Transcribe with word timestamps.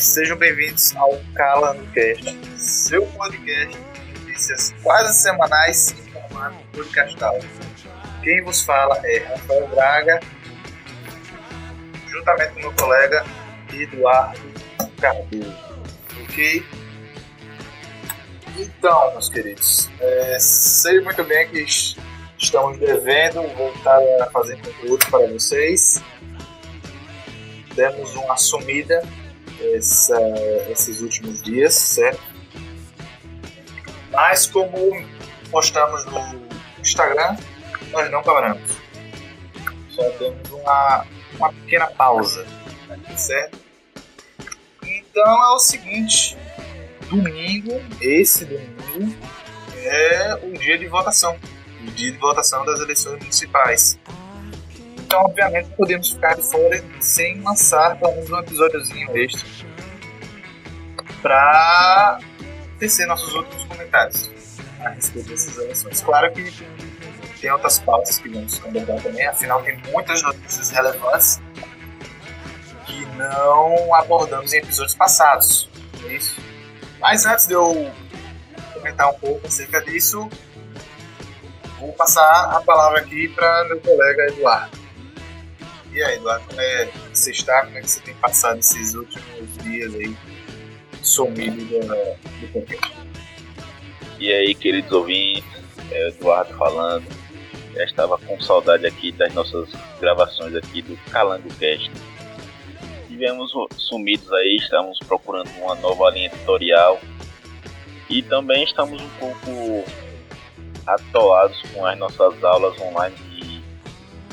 Sejam 0.00 0.34
bem-vindos 0.38 0.96
ao 0.96 1.10
Cast, 1.36 2.58
seu 2.58 3.06
podcast 3.08 3.76
de 3.76 4.18
notícias 4.18 4.74
quase 4.82 5.12
semanais 5.12 5.90
em 5.90 6.10
formato 6.10 6.56
podcastal. 6.72 7.38
Quem 8.22 8.42
vos 8.42 8.62
fala 8.62 8.98
é 9.04 9.18
Rafael 9.18 9.68
Braga, 9.68 10.20
juntamente 12.08 12.54
com 12.54 12.60
meu 12.60 12.72
colega 12.72 13.26
Eduardo 13.74 14.40
Cardoso. 14.98 15.54
Ok? 16.22 16.64
Então, 18.56 19.12
meus 19.12 19.28
queridos, 19.28 19.90
é, 20.00 20.38
sei 20.40 21.02
muito 21.02 21.22
bem 21.24 21.46
que 21.50 21.62
estamos 22.38 22.78
devendo 22.78 23.46
voltar 23.54 24.00
a 24.22 24.30
fazer 24.30 24.56
conteúdo 24.62 25.04
para 25.10 25.26
vocês. 25.26 26.02
Demos 27.74 28.14
uma 28.14 28.38
sumida 28.38 29.02
essa, 29.74 30.18
esses 30.70 31.00
últimos 31.00 31.42
dias, 31.42 31.74
certo? 31.74 32.22
Mas 34.10 34.46
como 34.46 34.76
postamos 35.50 36.04
no 36.06 36.20
Instagram, 36.80 37.36
nós 37.90 38.10
não 38.10 38.22
paramos. 38.22 38.62
Só 39.90 40.08
demos 40.18 40.50
uma, 40.50 41.06
uma 41.36 41.52
pequena 41.52 41.86
pausa, 41.86 42.46
certo? 43.16 43.58
Então 44.84 45.44
é 45.44 45.54
o 45.54 45.58
seguinte, 45.58 46.36
domingo, 47.08 47.80
esse 48.00 48.44
domingo, 48.44 49.16
é 49.76 50.34
o 50.42 50.52
dia 50.52 50.78
de 50.78 50.86
votação, 50.86 51.36
o 51.80 51.90
dia 51.90 52.12
de 52.12 52.18
votação 52.18 52.64
das 52.64 52.80
eleições 52.80 53.18
municipais. 53.18 53.98
Então, 55.10 55.24
obviamente, 55.24 55.68
podemos 55.70 56.10
ficar 56.10 56.36
de 56.36 56.42
fora 56.48 56.84
sem 57.00 57.42
lançar 57.42 57.98
um 58.00 58.38
episódiozinho 58.38 59.18
extra 59.18 59.44
para 61.20 62.20
tecer 62.78 63.08
nossos 63.08 63.34
outros 63.34 63.64
comentários 63.64 64.30
a 64.78 64.90
respeito 64.90 65.28
dessas 65.30 65.58
eleições. 65.58 66.00
Claro 66.00 66.32
que 66.32 66.52
tem 67.40 67.50
outras 67.50 67.80
pautas 67.80 68.20
que 68.20 68.28
vamos 68.28 68.64
abordar 68.64 69.02
também, 69.02 69.26
afinal, 69.26 69.60
tem 69.64 69.82
muitas 69.90 70.22
notícias 70.22 70.70
relevantes 70.70 71.42
que 72.86 73.04
não 73.16 73.92
abordamos 73.92 74.52
em 74.52 74.58
episódios 74.58 74.94
passados. 74.94 75.68
É 76.04 76.12
isso. 76.12 76.40
Mas 77.00 77.26
antes 77.26 77.48
de 77.48 77.54
eu 77.54 77.90
comentar 78.74 79.10
um 79.10 79.14
pouco 79.14 79.44
acerca 79.44 79.80
disso, 79.80 80.30
vou 81.80 81.92
passar 81.94 82.44
a 82.52 82.60
palavra 82.60 83.00
aqui 83.00 83.26
para 83.30 83.64
meu 83.64 83.80
colega 83.80 84.26
Eduardo. 84.28 84.79
E 85.92 86.02
aí, 86.02 86.16
Eduardo, 86.16 86.46
como 86.46 86.60
é 86.60 86.86
que 86.86 87.18
você 87.18 87.30
está? 87.32 87.64
Como 87.64 87.78
é 87.78 87.80
que 87.80 87.90
você 87.90 88.00
tem 88.00 88.14
passado 88.14 88.60
esses 88.60 88.94
últimos 88.94 89.58
dias 89.64 89.94
aí 89.94 90.16
sumido 91.02 91.64
do, 91.64 92.48
podcast? 92.52 92.96
E 94.18 94.32
aí, 94.32 94.54
queridos 94.54 94.92
ouvintes, 94.92 95.44
é 95.90 96.08
Eduardo 96.08 96.56
falando. 96.56 97.04
Já 97.74 97.84
estava 97.84 98.18
com 98.18 98.40
saudade 98.40 98.86
aqui 98.86 99.10
das 99.12 99.32
nossas 99.34 99.68
gravações 100.00 100.54
aqui 100.54 100.82
do 100.82 100.96
Calango 101.10 101.48
Cast. 101.54 101.90
Tivemos 103.08 103.52
sumidos 103.76 104.32
aí, 104.32 104.56
estamos 104.56 104.98
procurando 105.00 105.50
uma 105.58 105.74
nova 105.74 106.10
linha 106.10 106.26
editorial 106.26 107.00
e 108.08 108.22
também 108.22 108.64
estamos 108.64 109.00
um 109.00 109.08
pouco 109.18 109.84
atolados 110.86 111.60
com 111.72 111.84
as 111.84 111.98
nossas 111.98 112.42
aulas 112.42 112.80
online 112.80 113.14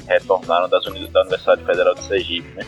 retornaram 0.07 0.69
das 0.69 0.85
unidades 0.85 1.13
da 1.13 1.21
Universidade 1.21 1.65
Federal 1.65 1.93
de 1.95 2.03
Sergipe, 2.03 2.47
né? 2.55 2.65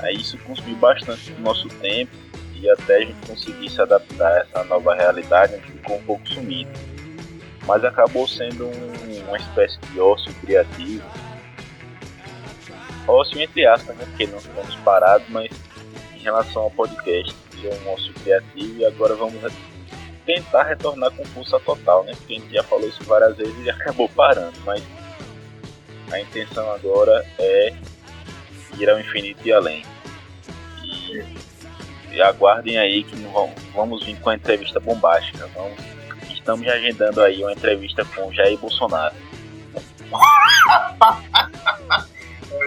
Aí 0.00 0.16
isso 0.16 0.38
consumiu 0.38 0.76
bastante 0.76 1.32
do 1.32 1.42
nosso 1.42 1.68
tempo 1.68 2.12
e 2.54 2.68
até 2.70 2.96
a 2.96 3.00
gente 3.00 3.26
conseguir 3.26 3.70
se 3.70 3.80
adaptar 3.80 4.32
a 4.32 4.38
essa 4.40 4.64
nova 4.64 4.94
realidade, 4.94 5.54
a 5.54 5.56
gente 5.58 5.72
ficou 5.72 5.96
um 5.96 6.02
pouco 6.04 6.28
sumido. 6.28 6.70
Mas 7.66 7.84
acabou 7.84 8.26
sendo 8.26 8.66
um, 8.66 9.28
uma 9.28 9.36
espécie 9.36 9.78
de 9.78 10.00
ócio 10.00 10.32
criativo. 10.40 11.04
Ócio 13.06 13.40
entre 13.40 13.66
aspas, 13.66 13.96
né? 13.96 14.04
Porque 14.06 14.26
não 14.26 14.38
estamos 14.38 14.74
parados, 14.76 15.28
mas 15.28 15.50
em 16.14 16.20
relação 16.20 16.62
ao 16.62 16.70
podcast, 16.70 17.34
é 17.62 17.74
um 17.84 17.92
ócio 17.92 18.12
criativo 18.14 18.78
e 18.78 18.84
agora 18.86 19.14
vamos 19.14 19.40
tentar 20.24 20.62
retornar 20.62 21.10
com 21.12 21.24
força 21.26 21.58
total, 21.60 22.04
né? 22.04 22.12
Porque 22.16 22.34
a 22.34 22.38
gente 22.38 22.54
já 22.54 22.62
falou 22.62 22.88
isso 22.88 23.02
várias 23.04 23.36
vezes 23.36 23.54
e 23.64 23.68
acabou 23.70 24.08
parando, 24.08 24.58
mas 24.64 24.82
a 26.12 26.20
intenção 26.20 26.70
agora 26.72 27.24
é 27.38 27.74
ir 28.78 28.90
ao 28.90 28.98
infinito 29.00 29.40
e 29.44 29.52
além. 29.52 29.84
E, 30.82 31.24
e 32.12 32.22
aguardem 32.22 32.78
aí 32.78 33.04
que 33.04 33.16
vamos, 33.74 34.04
vir 34.04 34.18
com 34.20 34.30
a 34.30 34.34
entrevista 34.34 34.80
bombástica. 34.80 35.48
Vamos, 35.54 35.78
estamos 36.30 36.66
agendando 36.66 37.20
aí 37.20 37.42
uma 37.42 37.52
entrevista 37.52 38.04
com 38.04 38.32
Jair 38.32 38.58
Bolsonaro. 38.58 39.14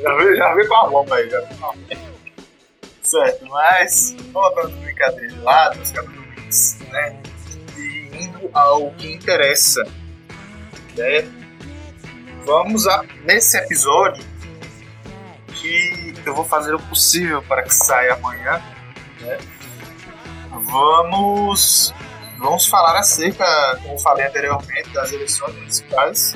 já 0.02 0.18
vi, 0.18 0.36
já 0.36 0.56
vi 0.56 0.68
com 0.68 0.75
a 0.75 0.88
bomba 0.88 1.16
aí, 1.16 1.30
já 1.30 1.42
Certo, 3.04 3.46
mas 3.48 4.16
voltando 4.31 4.70
de 4.70 4.80
brincadeira 4.86 5.28
de 5.28 5.40
lado, 5.42 5.81
os 5.81 5.92
caras 5.92 6.24
né? 6.92 7.22
E 7.78 8.10
indo 8.24 8.50
ao 8.54 8.92
que 8.92 9.14
interessa, 9.14 9.84
né? 10.96 11.43
Vamos 12.46 12.88
a, 12.88 13.04
nesse 13.24 13.58
episódio 13.58 14.24
que 15.56 16.14
eu 16.26 16.36
vou 16.36 16.44
fazer 16.44 16.76
o 16.76 16.80
possível 16.80 17.42
para 17.44 17.64
que 17.64 17.74
saia 17.74 18.14
amanhã. 18.16 18.62
Né? 19.22 19.38
Vamos 20.52 21.94
vamos 22.38 22.66
falar 22.66 23.00
acerca, 23.00 23.46
como 23.81 23.98
falei 23.98 24.28
anteriormente, 24.28 24.90
das 24.90 25.14
eleições 25.14 25.56
municipais. 25.56 26.36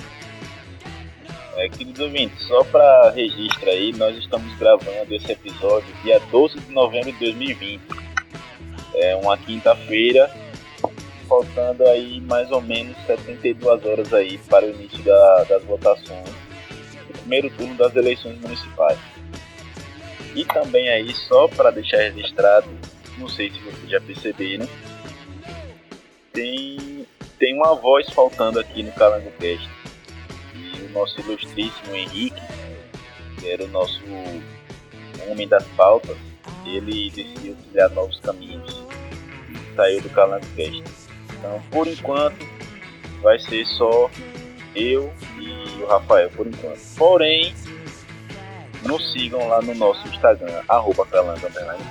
É, 1.57 1.68
queridos 1.68 2.00
ouvintes, 2.00 2.47
só 2.47 2.63
para 2.63 3.12
registro 3.12 3.69
aí, 3.69 3.91
nós 3.94 4.16
estamos 4.16 4.56
gravando 4.57 5.13
esse 5.13 5.31
episódio 5.31 5.94
dia 6.03 6.19
12 6.31 6.59
de 6.59 6.72
novembro 6.72 7.12
de 7.12 7.19
2020. 7.19 7.81
É 8.95 9.16
uma 9.18 9.38
quinta-feira, 9.38 10.31
faltando 11.27 11.88
aí 11.88 12.21
mais 12.21 12.49
ou 12.51 12.61
menos 12.61 12.95
72 13.05 13.85
horas 13.85 14.13
aí 14.13 14.38
para 14.49 14.65
o 14.65 14.69
início 14.69 15.03
da, 15.03 15.43
das 15.43 15.63
votações 15.63 16.29
do 17.07 17.13
primeiro 17.19 17.49
turno 17.51 17.75
das 17.75 17.95
eleições 17.95 18.39
municipais. 18.39 18.99
E 20.35 20.45
também 20.45 20.88
aí, 20.89 21.13
só 21.13 21.47
para 21.47 21.71
deixar 21.71 21.97
registrado, 21.97 22.67
não 23.17 23.27
sei 23.27 23.49
se 23.49 23.59
vocês 23.59 23.89
já 23.89 23.99
perceberam, 23.99 24.67
tem, 26.31 27.07
tem 27.39 27.55
uma 27.55 27.73
voz 27.73 28.07
faltando 28.11 28.59
aqui 28.59 28.83
no 28.83 28.91
Calango 28.91 29.31
Cast. 29.39 29.67
E 30.53 30.81
o 30.83 30.89
nosso 30.91 31.19
ilustríssimo 31.21 31.95
Henrique, 31.95 32.39
que 33.39 33.49
era 33.49 33.63
o 33.63 33.67
nosso 33.69 34.03
homem 35.27 35.47
das 35.47 35.65
pautas, 35.69 36.17
ele 36.65 37.09
decidiu 37.09 37.55
trilhar 37.55 37.89
novos 37.91 38.19
caminhos 38.19 38.83
e 39.49 39.75
saiu 39.75 40.01
do 40.01 40.09
Calango 40.11 40.45
Cast. 40.55 41.06
Então, 41.38 41.62
por 41.72 41.88
enquanto, 41.88 42.46
vai 43.22 43.40
ser 43.40 43.66
só 43.66 44.09
eu 44.75 45.12
e 45.40 45.84
o 45.84 45.88
Rafael, 45.88 46.30
por 46.31 46.48
enquanto. 46.48 46.80
Porém, 46.98 47.53
nos 48.84 49.12
sigam 49.12 49.48
lá 49.48 49.62
no 49.62 49.74
nosso 49.75 50.07
Instagram, 50.07 50.62
arroba 50.68 51.06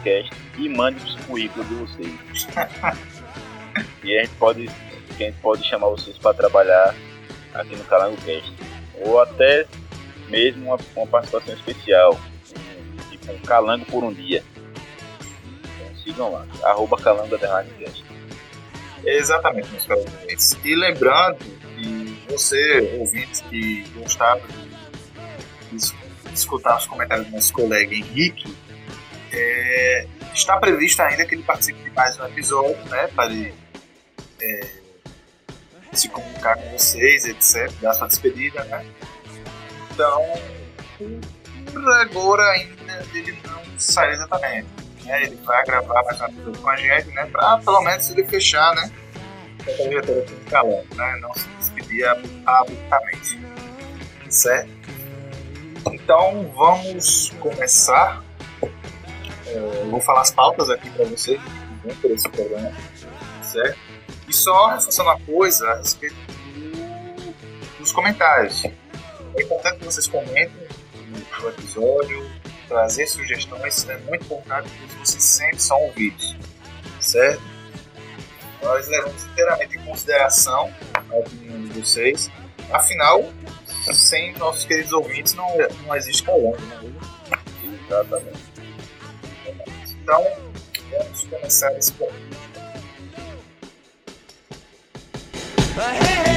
Cast, 0.03 0.31
e 0.59 0.69
mande 0.69 1.05
os 1.05 1.17
currículos 1.27 1.69
de 1.69 1.75
vocês. 1.75 2.47
e 4.03 4.19
a 4.19 4.25
gente 4.25 4.35
pode, 4.37 4.69
a 4.69 5.15
gente 5.15 5.39
pode 5.41 5.67
chamar 5.67 5.89
vocês 5.89 6.17
para 6.19 6.35
trabalhar 6.35 6.95
aqui 7.55 7.77
no 7.77 7.85
Cast. 7.85 8.53
Ou 9.05 9.21
até 9.21 9.67
mesmo 10.29 10.67
uma, 10.67 10.79
uma 10.97 11.07
participação 11.07 11.55
especial, 11.55 12.19
tipo 13.11 13.33
um 13.33 13.39
calango 13.41 13.85
por 13.87 14.03
um 14.03 14.13
dia. 14.13 14.43
Então 15.21 15.97
sigam 16.03 16.33
lá, 16.33 16.47
arroba 16.65 16.97
Cast. 16.97 18.06
Exatamente, 19.05 19.69
meus 19.71 19.87
caros 19.87 20.05
ouvintes. 20.05 20.57
E 20.65 20.75
lembrando 20.75 21.39
que 21.39 22.27
você, 22.29 22.97
ouvinte 22.99 23.43
que 23.45 23.83
gostava 23.97 24.41
de, 25.71 25.95
escutar 26.33 26.77
os 26.77 26.87
comentários 26.87 27.27
do 27.27 27.33
nosso 27.33 27.53
colega 27.53 27.95
Henrique, 27.95 28.55
é, 29.33 30.07
está 30.35 30.59
previsto 30.59 31.01
ainda 31.01 31.25
que 31.25 31.35
ele 31.35 31.43
participe 31.43 31.83
de 31.83 31.91
mais 31.91 32.19
um 32.19 32.27
episódio, 32.27 32.85
né, 32.87 33.09
para 33.09 33.33
ele 33.33 33.55
é, 34.41 34.71
se 35.93 36.09
comunicar 36.09 36.57
com 36.57 36.71
vocês, 36.71 37.25
etc., 37.25 37.73
dar 37.81 37.95
sua 37.95 38.07
despedida, 38.07 38.63
né? 38.65 38.85
Então, 39.93 40.23
por 41.73 41.93
agora 41.95 42.43
ainda 42.53 43.07
ele 43.15 43.39
não 43.45 43.63
sai 43.79 44.13
exatamente 44.13 44.86
né? 45.07 45.23
Ele 45.23 45.37
vai 45.45 45.65
gravar 45.65 46.03
mais 46.05 46.21
um 46.21 46.25
episódio 46.27 46.63
com 46.63 46.71
a 46.71 46.77
gente, 46.77 47.09
né? 47.09 47.27
Pra 47.27 47.59
pelo 47.59 47.81
menos 47.83 48.11
ele 48.11 48.25
fechar, 48.25 48.75
né? 48.75 48.91
A 49.61 49.65
trajetória 49.65 50.25
o 50.25 50.51
calão, 50.51 50.85
né? 50.95 51.19
Não 51.21 51.33
se 51.35 51.49
despedir 51.59 52.07
abruptamente. 52.45 53.41
Certo? 54.29 54.71
Então 55.87 56.53
vamos 56.55 57.33
começar 57.41 58.25
é, 59.47 59.83
eu 59.83 59.91
vou 59.91 60.01
falar 60.01 60.23
as 60.23 60.31
pautas 60.31 60.69
aqui 60.71 60.91
para 60.91 61.05
vocês 61.05 61.41
vão 61.85 61.95
por 61.97 62.11
esse 62.11 62.29
programa, 62.29 62.73
certo? 63.43 63.79
E 64.29 64.33
só 64.33 64.69
reforçando 64.69 65.09
uma 65.09 65.21
coisa 65.21 65.69
a 65.71 65.77
respeito 65.77 66.17
do, 66.55 67.79
dos 67.79 67.93
comentários. 67.93 68.65
É 68.65 69.43
importante 69.43 69.79
que 69.79 69.85
vocês 69.85 70.07
comentem 70.07 70.67
no 71.41 71.49
episódio, 71.49 72.29
trazer 72.69 73.07
sugestões, 73.07 73.89
é 73.89 73.97
muito 73.99 74.25
importante 74.25 74.69
que 74.71 74.97
vocês 74.99 75.23
sempre 75.23 75.61
são 75.61 75.81
ouvidos, 75.83 76.37
certo? 77.01 77.43
Nós 78.63 78.89
levamos 78.89 79.25
inteiramente 79.27 79.77
em 79.77 79.85
consideração 79.85 80.73
a 80.95 81.17
opinião 81.17 81.63
de 81.63 81.81
vocês. 81.81 82.31
Afinal, 82.71 83.25
sem 83.93 84.33
nossos 84.39 84.65
queridos 84.65 84.93
ouvintes 84.93 85.35
não, 85.35 85.47
não 85.87 85.95
existe 85.95 86.23
Colômbia, 86.25 86.61
né? 86.67 86.93
Exatamente. 87.87 88.47
Então, 90.03 90.25
vamos 90.91 91.25
começar 91.25 91.73
esse 91.79 91.93
ponto. 91.93 92.15
Hey, 95.79 96.31
hey, 96.31 96.36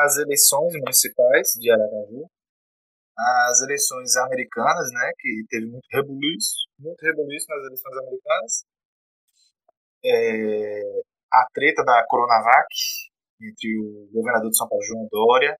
as 0.00 0.16
eleições 0.18 0.72
municipais 0.74 1.52
de 1.58 1.70
Aracaju, 1.70 2.26
as 3.18 3.60
eleições 3.62 4.16
americanas, 4.16 4.90
né, 4.92 5.12
que 5.18 5.44
teve 5.48 5.66
muito 5.66 5.86
rebuliço, 5.90 6.54
muito 6.78 7.00
rebuliço 7.02 7.46
nas 7.48 7.64
eleições 7.64 7.96
americanas, 7.98 8.64
é, 10.04 11.02
a 11.32 11.46
treta 11.52 11.84
da 11.84 12.04
Coronavac 12.06 12.68
entre 13.40 13.78
o 13.78 14.08
governador 14.12 14.50
de 14.50 14.56
São 14.56 14.68
Paulo, 14.68 14.84
João 14.84 15.08
Dória, 15.10 15.56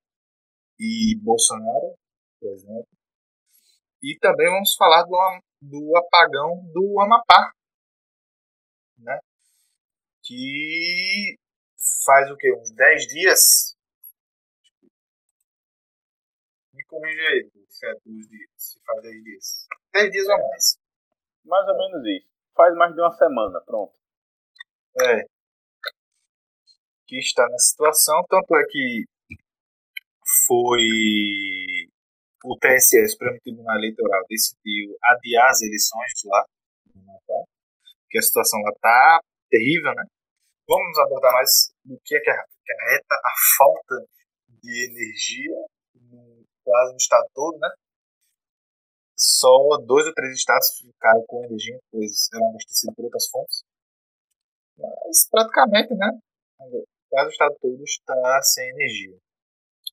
e 0.79 1.19
Bolsonaro, 1.23 1.97
por 2.41 2.53
exemplo. 2.53 2.89
E 4.03 4.17
também 4.21 4.49
vamos 4.49 4.75
falar 4.77 5.03
do, 5.03 5.17
do 5.61 5.97
apagão 5.97 6.63
do 6.73 7.01
Amapá, 7.01 7.53
né? 8.99 9.19
que 10.23 11.37
faz 12.05 12.31
o 12.31 12.37
quê? 12.37 12.55
Uns 12.55 12.71
10 12.73 13.07
dias? 13.07 13.77
Me 16.99 17.03
corrija 17.03 17.29
aí, 17.29 17.51
se 17.69 17.87
é 17.87 17.95
2 18.05 18.29
dias, 18.29 18.51
se 18.57 18.81
faz 18.85 19.03
10 19.03 19.25
dias. 19.25 19.67
10 19.93 20.11
dias 20.11 20.29
ou 20.29 20.39
mais. 20.39 20.79
Mais 21.45 21.69
ou 21.69 21.77
menos 21.77 22.07
isso. 22.07 22.29
Faz 22.55 22.75
mais 22.75 22.95
de 22.95 23.01
uma 23.01 23.13
semana, 23.13 23.61
pronto. 23.65 23.95
É. 25.01 25.23
Que 27.07 27.19
está 27.19 27.49
na 27.49 27.59
situação, 27.59 28.23
tanto 28.29 28.57
é 28.57 28.65
que 28.69 29.05
foi 30.47 31.89
o 32.45 32.57
TSE, 32.59 33.09
Supremo 33.09 33.39
Tribunal 33.41 33.77
Eleitoral, 33.77 34.25
decidiu 34.29 34.97
adiar 35.03 35.51
as 35.51 35.63
eleições 35.63 36.13
lá, 36.27 36.45
que 38.11 38.19
a 38.19 38.23
situação 38.23 38.61
lá 38.61 38.73
tá 38.81 39.21
terrível, 39.49 39.95
né? 39.95 40.05
Vamos 40.69 40.99
abordar 40.99 41.33
mais 41.33 41.73
do 41.85 41.99
que 42.05 42.17
é 42.17 42.21
que 42.21 42.31
acarreta 42.31 43.15
a 43.15 43.33
falta 43.57 44.07
de 44.49 44.91
energia 44.91 45.55
no, 45.55 45.78
quase 46.69 46.93
no 46.93 46.97
estado 46.99 47.27
todo, 47.35 47.59
né? 47.59 47.69
Só 49.17 49.79
dois 49.85 50.07
ou 50.07 50.15
três 50.15 50.37
estados 50.37 50.69
ficaram 50.79 51.25
com 51.27 51.45
energia, 51.45 51.79
pois 51.91 52.29
eram 52.33 52.51
abastecidos 52.51 52.95
por 52.95 53.05
outras 53.07 53.27
fontes. 53.29 53.65
Mas 54.77 55.29
praticamente, 55.31 55.95
né? 55.95 56.07
Quase 57.09 57.29
o 57.29 57.33
estado 57.33 57.57
todo 57.61 57.83
está 57.83 58.43
sem 58.43 58.69
energia. 58.69 59.19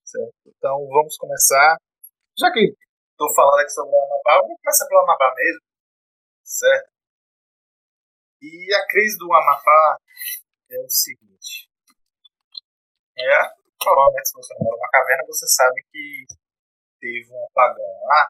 Certo? 0.04 0.34
Então 0.46 0.86
vamos 0.86 1.16
começar. 1.16 1.76
Já 2.38 2.52
que 2.52 2.76
estou 3.10 3.34
falando 3.34 3.60
aqui 3.60 3.70
sobre 3.70 3.90
o 3.90 4.04
Amapá, 4.04 4.42
vamos 4.42 4.60
começar 4.62 4.86
pelo 4.86 5.00
Amapá 5.00 5.34
mesmo. 5.34 5.60
Certo? 6.44 6.90
E 8.42 8.74
a 8.74 8.86
crise 8.86 9.16
do 9.18 9.32
Amapá 9.32 9.98
é 10.70 10.78
o 10.78 10.88
seguinte. 10.88 11.68
É, 13.18 13.48
provavelmente 13.82 14.28
se 14.28 14.34
você 14.34 14.54
mora 14.60 14.76
numa 14.76 14.90
caverna, 14.90 15.24
você 15.26 15.46
sabe 15.48 15.82
que 15.90 16.26
teve 17.06 17.32
um 17.32 17.44
apagão 17.46 18.04
lá. 18.04 18.28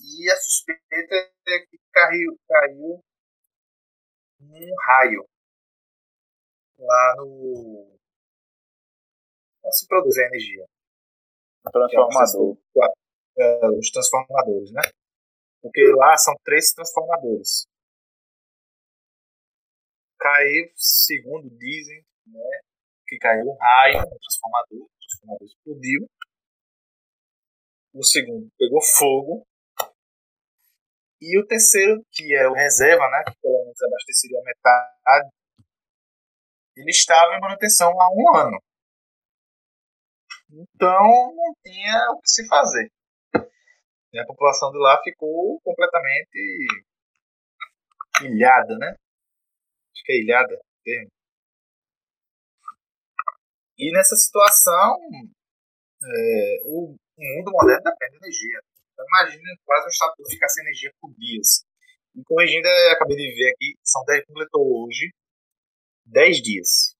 E 0.00 0.30
a 0.30 0.36
suspeita 0.36 1.14
é 1.48 1.58
que 1.60 1.78
caiu, 1.92 2.38
caiu 2.48 3.04
um 4.40 4.74
raio 4.86 5.24
lá 6.78 7.14
no. 7.16 7.98
Onde 9.64 9.78
se 9.78 9.86
produz 9.86 10.18
a 10.18 10.26
energia. 10.26 10.66
Transformador. 11.72 12.58
É, 13.36 13.66
os 13.68 13.90
transformadores, 13.90 14.70
né? 14.72 14.82
Porque 15.62 15.82
lá 15.96 16.16
são 16.18 16.34
três 16.44 16.72
transformadores 16.72 17.66
caiu, 20.24 20.72
segundo 20.74 21.50
dizem, 21.50 22.02
né, 22.26 22.60
que 23.06 23.18
caiu 23.18 23.44
um 23.44 23.56
raio 23.58 24.00
no 24.00 24.18
transformador, 24.18 24.82
o 24.82 24.90
transformador 24.98 25.46
explodiu. 25.46 26.08
O 27.94 28.02
segundo 28.02 28.50
pegou 28.58 28.82
fogo. 28.82 29.46
E 31.20 31.38
o 31.40 31.46
terceiro, 31.46 32.04
que 32.10 32.34
era 32.34 32.50
o 32.50 32.54
reserva, 32.54 33.08
né, 33.08 33.22
que 33.24 33.40
pelo 33.40 33.64
menos 33.64 33.80
abasteceria 33.82 34.42
metade, 34.42 35.30
ele 36.76 36.90
estava 36.90 37.34
em 37.34 37.40
manutenção 37.40 37.88
há 38.00 38.10
um 38.10 38.36
ano. 38.36 38.60
Então 40.50 41.34
não 41.34 41.54
tinha 41.64 42.10
o 42.12 42.20
que 42.20 42.28
se 42.28 42.46
fazer. 42.46 42.90
E 44.12 44.18
a 44.18 44.26
população 44.26 44.70
de 44.70 44.78
lá 44.78 45.00
ficou 45.02 45.60
completamente 45.62 46.66
ilhada, 48.22 48.76
né? 48.78 48.94
acho 49.94 50.04
que 50.04 50.12
é 50.12 50.20
ilhada, 50.20 50.60
termo. 50.84 51.10
E 53.78 53.92
nessa 53.92 54.14
situação, 54.14 54.98
é, 56.02 56.60
o 56.64 56.94
mundo 57.18 57.50
moderno 57.52 57.82
depende 57.84 58.12
de 58.12 58.24
energia. 58.24 58.60
Então, 58.92 59.04
imagina 59.06 59.48
quase 59.64 59.86
um 59.86 59.88
estado 59.88 60.14
ficar 60.30 60.48
sem 60.48 60.64
energia 60.64 60.92
por 61.00 61.12
dias. 61.14 61.64
E 62.14 62.22
corrigindo, 62.24 62.68
acabei 62.92 63.16
de 63.16 63.34
ver 63.34 63.50
aqui, 63.50 63.74
São 63.82 64.04
10, 64.04 64.24
completou 64.26 64.84
hoje 64.84 65.10
10 66.06 66.42
dias 66.42 66.94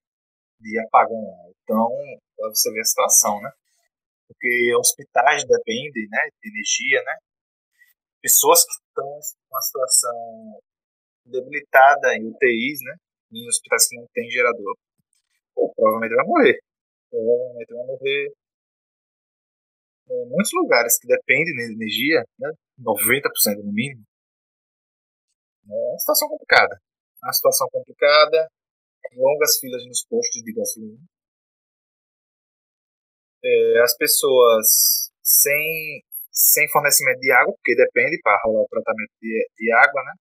de 0.61 0.79
apagão. 0.81 1.55
Então, 1.63 1.89
você 2.39 2.73
ver 2.73 2.81
a 2.81 2.85
situação, 2.85 3.41
né? 3.43 3.51
Porque 4.27 4.75
hospitais 4.77 5.45
dependem 5.45 6.09
né, 6.11 6.19
de 6.43 6.49
energia, 6.49 7.03
né? 7.05 7.17
Pessoas 8.21 8.65
que 8.65 8.73
estão 8.73 9.07
em 9.07 9.51
uma 9.51 9.61
situação 9.61 10.61
debilitada 11.27 12.15
em 12.17 12.27
UTIs, 12.27 12.81
né? 12.83 12.97
Em 13.33 13.49
hospitais 13.49 13.89
que 13.89 13.97
não 13.97 14.07
tem 14.13 14.31
gerador, 14.31 14.77
pô, 15.55 15.73
provavelmente 15.75 16.15
vai 16.15 16.27
morrer. 16.27 16.59
Provavelmente 17.11 17.75
vai 17.75 17.87
morrer. 17.87 18.33
Em 20.11 20.29
muitos 20.29 20.53
lugares 20.53 20.99
que 20.99 21.07
dependem 21.07 21.55
de 21.55 21.75
energia, 21.75 22.25
né? 22.39 22.51
90% 22.79 23.63
no 23.65 23.73
mínimo. 23.73 24.05
É 25.67 25.91
uma 25.91 25.99
situação 25.99 26.29
complicada. 26.29 26.75
É 26.75 27.27
uma 27.27 27.33
situação 27.33 27.69
complicada, 27.71 28.49
longas 29.17 29.59
filas 29.59 29.87
nos 29.87 30.05
postos 30.05 30.43
de 30.43 30.53
gasolina. 30.53 31.01
É, 33.43 33.83
as 33.83 33.97
pessoas 33.97 35.11
sem, 35.23 36.03
sem 36.31 36.69
fornecimento 36.71 37.21
de 37.21 37.31
água, 37.33 37.55
porque 37.55 37.77
depende 37.77 38.21
para 38.23 38.41
rolar 38.45 38.63
o 38.63 38.69
tratamento 38.69 39.13
de, 39.21 39.49
de 39.57 39.73
água, 39.73 40.03
né? 40.05 40.13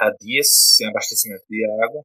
há 0.00 0.10
dias 0.18 0.48
sem 0.76 0.88
abastecimento 0.88 1.44
de 1.48 1.64
água. 1.84 2.02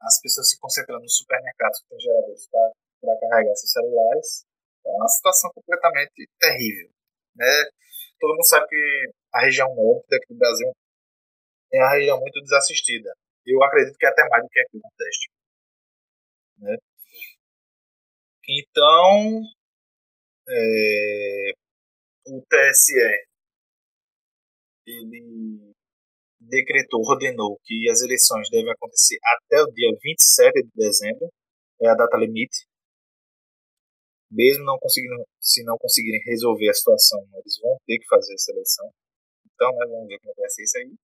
As 0.00 0.20
pessoas 0.20 0.48
se 0.48 0.58
concentrando 0.58 1.02
nos 1.02 1.16
supermercados 1.16 1.80
que 1.80 1.88
têm 1.88 2.00
geradores 2.00 2.48
para 2.48 2.72
carregar 3.00 3.54
seus 3.54 3.72
celulares. 3.72 4.44
É 4.84 4.90
uma 4.90 5.08
situação 5.08 5.50
completamente 5.54 6.28
terrível. 6.38 6.90
Né? 7.36 7.46
Todo 8.18 8.32
mundo 8.32 8.46
sabe 8.46 8.66
que 8.68 9.10
a 9.34 9.40
região 9.40 9.74
norte 9.74 10.06
daqui 10.08 10.32
do 10.32 10.38
Brasil 10.38 10.72
é 11.72 11.78
uma 11.78 11.92
região 11.92 12.18
muito 12.18 12.40
desassistida. 12.42 13.12
Eu 13.46 13.62
acredito 13.62 13.96
que 13.96 14.06
é 14.06 14.08
até 14.08 14.28
mais 14.28 14.42
do 14.42 14.48
que 14.48 14.60
aqui 14.60 14.76
no 14.76 14.82
Nordeste. 14.82 15.30
Né? 16.58 16.76
Então, 18.48 19.42
é, 20.48 21.52
o 22.26 22.42
TSE 22.42 23.30
ele 24.86 25.72
decretou, 26.40 27.00
ordenou 27.02 27.58
que 27.64 27.88
as 27.90 28.02
eleições 28.02 28.48
devem 28.50 28.72
acontecer 28.72 29.18
até 29.24 29.62
o 29.62 29.72
dia 29.72 29.90
27 30.02 30.62
de 30.62 30.70
dezembro, 30.74 31.28
é 31.80 31.88
a 31.88 31.94
data 31.94 32.16
limite. 32.16 32.66
Mesmo 34.30 34.64
não 34.64 34.78
conseguindo, 34.78 35.24
se 35.40 35.64
não 35.64 35.76
conseguirem 35.78 36.20
resolver 36.24 36.68
a 36.70 36.74
situação, 36.74 37.20
eles 37.34 37.58
vão 37.60 37.76
ter 37.86 37.98
que 37.98 38.06
fazer 38.08 38.34
essa 38.34 38.52
eleição. 38.52 38.90
Então, 39.54 39.70
né, 39.72 39.86
vamos 39.90 40.08
ver 40.08 40.18
como 40.20 40.34
vai 40.36 40.48
ser 40.48 40.62
isso 40.62 40.78
aí. 40.78 40.94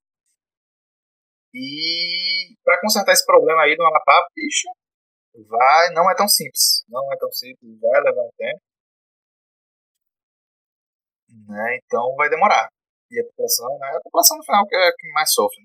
E 1.54 2.54
para 2.62 2.80
consertar 2.80 3.12
esse 3.12 3.24
problema 3.24 3.62
aí 3.62 3.76
do 3.76 3.82
Amapá, 3.82 4.26
bicho, 4.34 4.68
vai, 5.48 5.90
não 5.92 6.10
é 6.10 6.14
tão 6.14 6.28
simples. 6.28 6.84
Não 6.88 7.12
é 7.12 7.16
tão 7.18 7.30
simples, 7.32 7.80
vai 7.80 8.00
levar 8.02 8.22
um 8.22 8.30
tempo. 8.36 8.60
Né? 11.48 11.78
Então 11.84 12.14
vai 12.16 12.28
demorar. 12.28 12.68
E 13.10 13.20
a 13.20 13.24
população, 13.24 13.78
né? 13.78 13.88
A 13.96 14.00
população 14.00 14.36
no 14.38 14.44
final 14.44 14.66
que 14.66 14.74
é 14.76 14.90
que 14.92 15.12
mais 15.12 15.32
sofre. 15.32 15.62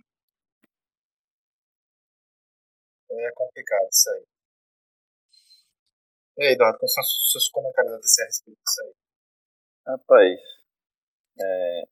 Né? 3.10 3.24
É 3.28 3.32
complicado 3.36 3.88
isso 3.92 4.10
aí. 4.12 4.31
E 6.42 6.44
aí, 6.44 6.54
Eduardo, 6.54 6.80
quais 6.80 6.92
são 6.92 7.04
os 7.04 7.32
seus 7.32 7.50
comentários 7.50 7.94
a 7.94 7.98
respeito 8.26 8.60
disso 8.60 8.82
aí? 8.82 8.94
Rapaz, 9.86 10.42
é, 11.40 11.84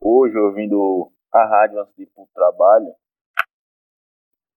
hoje 0.00 0.38
ouvindo 0.38 1.12
a 1.34 1.44
rádio 1.44 1.82
antes 1.82 1.94
de 1.94 2.04
ir 2.04 2.06
para 2.06 2.24
o 2.24 2.28
trabalho, 2.28 2.94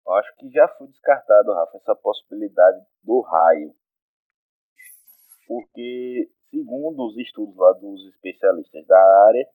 eu 0.05 0.13
acho 0.13 0.35
que 0.35 0.47
já 0.51 0.67
foi 0.77 0.85
descartado, 0.89 1.51
Rafa, 1.51 1.77
essa 1.77 1.95
possibilidade 1.95 2.85
do 3.01 3.21
raio. 3.21 3.75
Porque, 5.47 6.29
segundo 6.51 7.03
os 7.03 7.17
estudos 7.17 7.57
lá 7.57 7.73
dos 7.73 8.05
especialistas 8.13 8.85
da 8.85 9.25
área, 9.25 9.49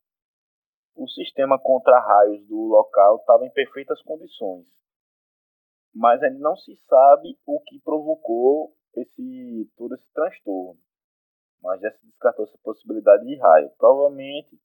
o 0.96 1.06
sistema 1.06 1.60
contra-raios 1.60 2.44
do 2.48 2.58
local 2.58 3.18
estava 3.18 3.46
em 3.46 3.52
perfeitas 3.52 4.02
condições. 4.02 4.81
Mas 5.94 6.22
ainda 6.22 6.38
não 6.38 6.56
se 6.56 6.74
sabe 6.88 7.38
o 7.46 7.60
que 7.60 7.78
provocou 7.80 8.74
esse, 8.94 9.70
todo 9.76 9.94
esse 9.94 10.10
transtorno. 10.12 10.80
Mas 11.62 11.80
já 11.80 11.90
se 11.92 12.06
descartou 12.06 12.44
essa 12.44 12.58
possibilidade 12.58 13.24
de 13.24 13.36
raio. 13.36 13.70
Provavelmente 13.78 14.58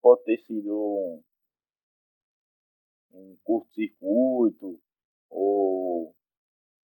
pode 0.00 0.24
ter 0.24 0.38
sido 0.44 0.72
um, 0.72 1.22
um 3.12 3.36
curto-circuito 3.44 4.80
ou 5.30 6.14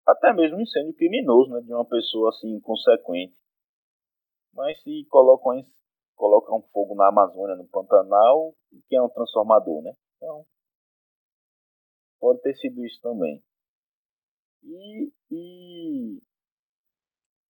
até 0.06 0.32
mesmo 0.32 0.56
um 0.56 0.62
incêndio 0.62 0.94
criminoso 0.94 1.50
né, 1.50 1.60
de 1.60 1.72
uma 1.72 1.84
pessoa 1.84 2.30
assim 2.30 2.54
inconsequente. 2.54 3.36
Mas 4.52 4.80
se 4.82 5.04
colocam, 5.10 5.62
colocam 6.16 6.62
fogo 6.72 6.94
na 6.94 7.08
Amazônia, 7.08 7.56
no 7.56 7.68
Pantanal, 7.68 8.54
que 8.88 8.96
é 8.96 9.02
um 9.02 9.08
transformador, 9.08 9.82
né? 9.82 9.92
Então, 10.16 10.46
pode 12.18 12.40
ter 12.40 12.54
sido 12.56 12.84
isso 12.84 13.00
também. 13.02 13.42
E, 14.70 15.10
e 15.30 16.22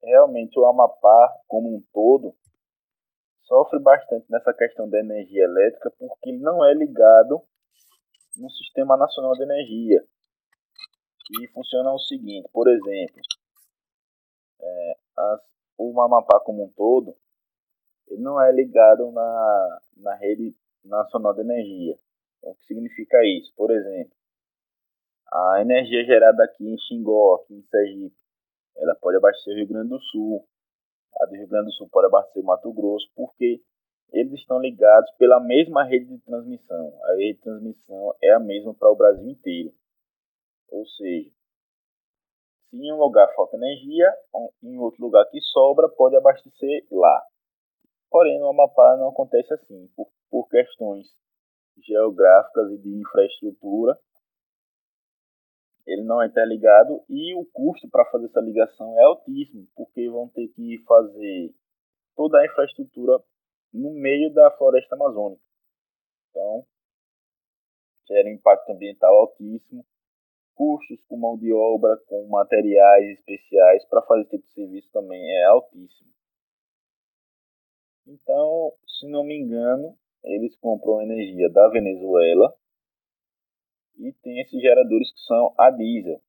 realmente 0.02 0.60
o 0.60 0.66
Amapá 0.66 1.40
como 1.48 1.76
um 1.76 1.82
todo 1.94 2.36
sofre 3.44 3.80
bastante 3.80 4.26
nessa 4.32 4.52
questão 4.52 4.90
da 4.90 5.00
energia 5.00 5.44
elétrica 5.44 5.92
porque 5.92 6.32
ele 6.32 6.40
não 6.40 6.66
é 6.66 6.74
ligado 6.74 7.42
no 8.36 8.50
Sistema 8.50 8.98
Nacional 8.98 9.34
de 9.34 9.44
Energia. 9.44 10.04
E 11.40 11.48
funciona 11.50 11.94
o 11.94 12.00
seguinte, 12.00 12.50
por 12.52 12.68
exemplo, 12.68 13.22
é, 14.60 14.98
as, 15.16 15.42
o 15.78 16.02
Amapá 16.02 16.40
como 16.40 16.66
um 16.66 16.70
todo, 16.72 17.16
ele 18.08 18.22
não 18.22 18.42
é 18.42 18.52
ligado 18.52 19.12
na, 19.12 19.82
na 19.98 20.16
rede 20.16 20.56
nacional 20.84 21.34
de 21.34 21.42
energia. 21.42 21.96
O 22.42 22.56
que 22.56 22.66
significa 22.66 23.24
isso? 23.24 23.54
Por 23.56 23.72
exemplo, 23.72 24.16
a 25.32 25.62
energia 25.62 26.04
gerada 26.06 26.44
aqui 26.44 26.68
em 26.68 26.78
Xingó, 26.78 27.36
aqui 27.36 27.54
em 27.54 27.64
Sergipe, 27.64 28.16
ela 28.78 28.96
pode 28.96 29.18
abastecer 29.18 29.54
o 29.54 29.58
Rio 29.58 29.68
Grande 29.68 29.90
do 29.90 30.00
Sul, 30.00 30.46
a 31.20 31.26
do 31.26 31.36
Rio 31.36 31.48
Grande 31.48 31.66
do 31.68 31.74
Sul 31.74 31.88
pode 31.90 32.08
abastecer 32.08 32.42
o 32.42 32.46
Mato 32.46 32.72
Grosso, 32.74 33.08
porque 33.16 33.62
eles 34.12 34.34
estão 34.34 34.60
ligados 34.60 35.10
pela 35.18 35.40
mesma 35.40 35.84
rede 35.84 36.06
de 36.06 36.20
transmissão. 36.20 36.94
A 37.04 37.16
rede 37.16 37.34
de 37.34 37.42
transmissão 37.42 38.16
é 38.22 38.32
a 38.32 38.40
mesma 38.40 38.74
para 38.74 38.92
o 38.92 38.96
Brasil 38.96 39.28
inteiro. 39.30 39.74
Ou 40.70 40.86
seja, 40.88 41.30
se 42.70 42.78
em 42.78 42.92
um 42.92 42.98
lugar 42.98 43.32
falta 43.36 43.58
energia, 43.58 44.12
em 44.64 44.78
outro 44.78 45.04
lugar 45.04 45.26
que 45.30 45.40
sobra, 45.42 45.90
pode 45.90 46.16
abastecer 46.16 46.86
lá. 46.92 47.24
Porém, 48.10 48.40
no 48.40 48.50
Amapá 48.50 48.98
não 48.98 49.10
acontece 49.10 49.54
assim, 49.54 49.88
por, 49.96 50.08
por 50.30 50.48
questões 50.48 51.08
geográficas 51.84 52.72
e 52.72 52.78
de 52.78 52.90
infraestrutura. 52.90 53.98
Ele 55.86 56.04
não 56.04 56.22
é 56.22 56.28
interligado 56.28 57.04
e 57.10 57.36
o 57.36 57.46
custo 57.46 57.90
para 57.90 58.06
fazer 58.06 58.26
essa 58.26 58.40
ligação 58.40 58.98
é 59.00 59.04
altíssimo, 59.04 59.68
porque 59.76 60.10
vão 60.10 60.30
ter 60.30 60.48
que 60.50 60.82
fazer 60.88 61.54
toda 62.16 62.40
a 62.40 62.46
infraestrutura 62.46 63.22
no 63.74 63.92
meio 63.92 64.34
da 64.34 64.52
floresta 64.52 64.96
amazônica. 64.96 65.42
Então, 66.30 66.66
gera 68.08 68.30
impacto 68.30 68.72
ambiental 68.72 69.14
altíssimo 69.14 69.86
custos 70.56 71.04
com 71.08 71.18
mão 71.18 71.38
de 71.38 71.52
obra, 71.52 71.98
com 72.08 72.28
materiais 72.28 73.18
especiais 73.20 73.86
para 73.86 74.02
fazer 74.04 74.22
esse 74.22 74.32
tipo 74.32 74.48
de 74.48 74.54
serviço 74.54 74.90
também 74.92 75.22
é 75.22 75.46
altíssimo. 75.46 76.12
Então, 78.08 78.72
se 78.88 79.08
não 79.10 79.24
me 79.24 79.38
engano, 79.38 79.98
eles 80.24 80.56
compram 80.58 81.02
energia 81.02 81.50
da 81.50 81.68
Venezuela 81.70 82.54
e 83.98 84.14
tem 84.22 84.40
esses 84.42 84.62
geradores 84.62 85.12
que 85.12 85.20
são 85.22 85.54
a 85.58 85.70
diesel. 85.72 86.22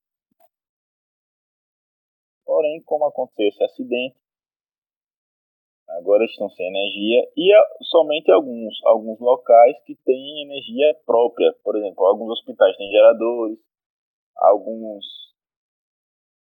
Porém, 2.45 2.81
como 2.83 3.05
aconteceu 3.05 3.47
esse 3.47 3.63
acidente, 3.63 4.15
agora 5.89 6.25
estão 6.25 6.49
sem 6.49 6.67
energia 6.67 7.31
e 7.35 7.51
somente 7.83 8.31
alguns, 8.31 8.73
alguns 8.85 9.19
locais 9.19 9.81
que 9.83 9.95
têm 9.95 10.43
energia 10.43 10.93
própria. 11.05 11.53
Por 11.63 11.75
exemplo, 11.75 12.05
alguns 12.05 12.31
hospitais 12.31 12.77
têm 12.77 12.89
geradores, 12.89 13.59
alguns 14.35 15.25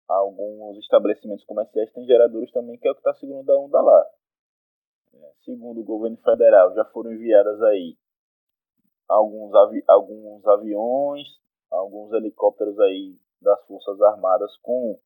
alguns 0.08 0.78
estabelecimentos 0.80 1.46
comerciais 1.46 1.92
têm 1.94 2.06
geradores 2.06 2.52
também, 2.52 2.78
que 2.78 2.88
é 2.88 2.92
o 2.92 2.96
que 2.96 3.02
está 3.02 3.14
segundo 3.14 3.50
a 3.52 3.60
onda 3.60 3.80
lá. 3.80 4.06
É, 5.14 5.32
segundo 5.44 5.82
o 5.82 5.84
governo 5.84 6.18
federal, 6.18 6.74
já 6.74 6.86
foram 6.86 7.14
enviadas 7.14 7.62
aí 7.64 7.96
alguns, 9.10 9.54
avi 9.56 9.84
alguns 9.88 10.46
aviões, 10.46 11.28
alguns 11.70 12.14
helicópteros 12.14 12.80
aí 12.80 13.18
das 13.42 13.66
Forças 13.68 14.00
Armadas 14.02 14.56
com 14.58 14.98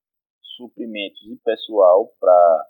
suprimentos 0.41 1.21
e 1.27 1.35
pessoal 1.37 2.13
para 2.19 2.69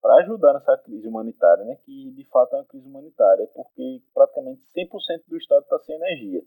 para 0.00 0.22
ajudar 0.22 0.52
nessa 0.52 0.78
crise 0.78 1.08
humanitária, 1.08 1.64
né, 1.64 1.74
que 1.84 2.12
de 2.12 2.24
fato 2.26 2.54
é 2.54 2.58
uma 2.60 2.64
crise 2.66 2.88
humanitária, 2.88 3.48
porque 3.52 4.00
praticamente 4.14 4.62
100% 4.62 5.24
do 5.26 5.36
estado 5.36 5.64
está 5.64 5.76
sem 5.80 5.96
energia. 5.96 6.40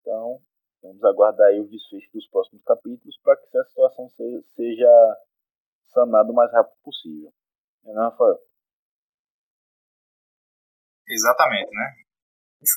Então, 0.00 0.40
Vamos 0.82 1.02
aguardar 1.02 1.48
aí 1.48 1.60
os 1.60 1.70
desfechos 1.70 2.10
dos 2.12 2.26
próximos 2.28 2.62
capítulos 2.62 3.18
para 3.22 3.36
que 3.36 3.46
essa 3.48 3.64
situação 3.68 4.08
seja 4.08 5.16
sanada 5.86 6.30
o 6.30 6.34
mais 6.34 6.52
rápido 6.52 6.76
possível. 6.82 7.32
Não, 7.84 7.92
é, 7.92 8.04
Rafael? 8.04 8.47
Exatamente, 11.08 11.70
né? 11.72 12.04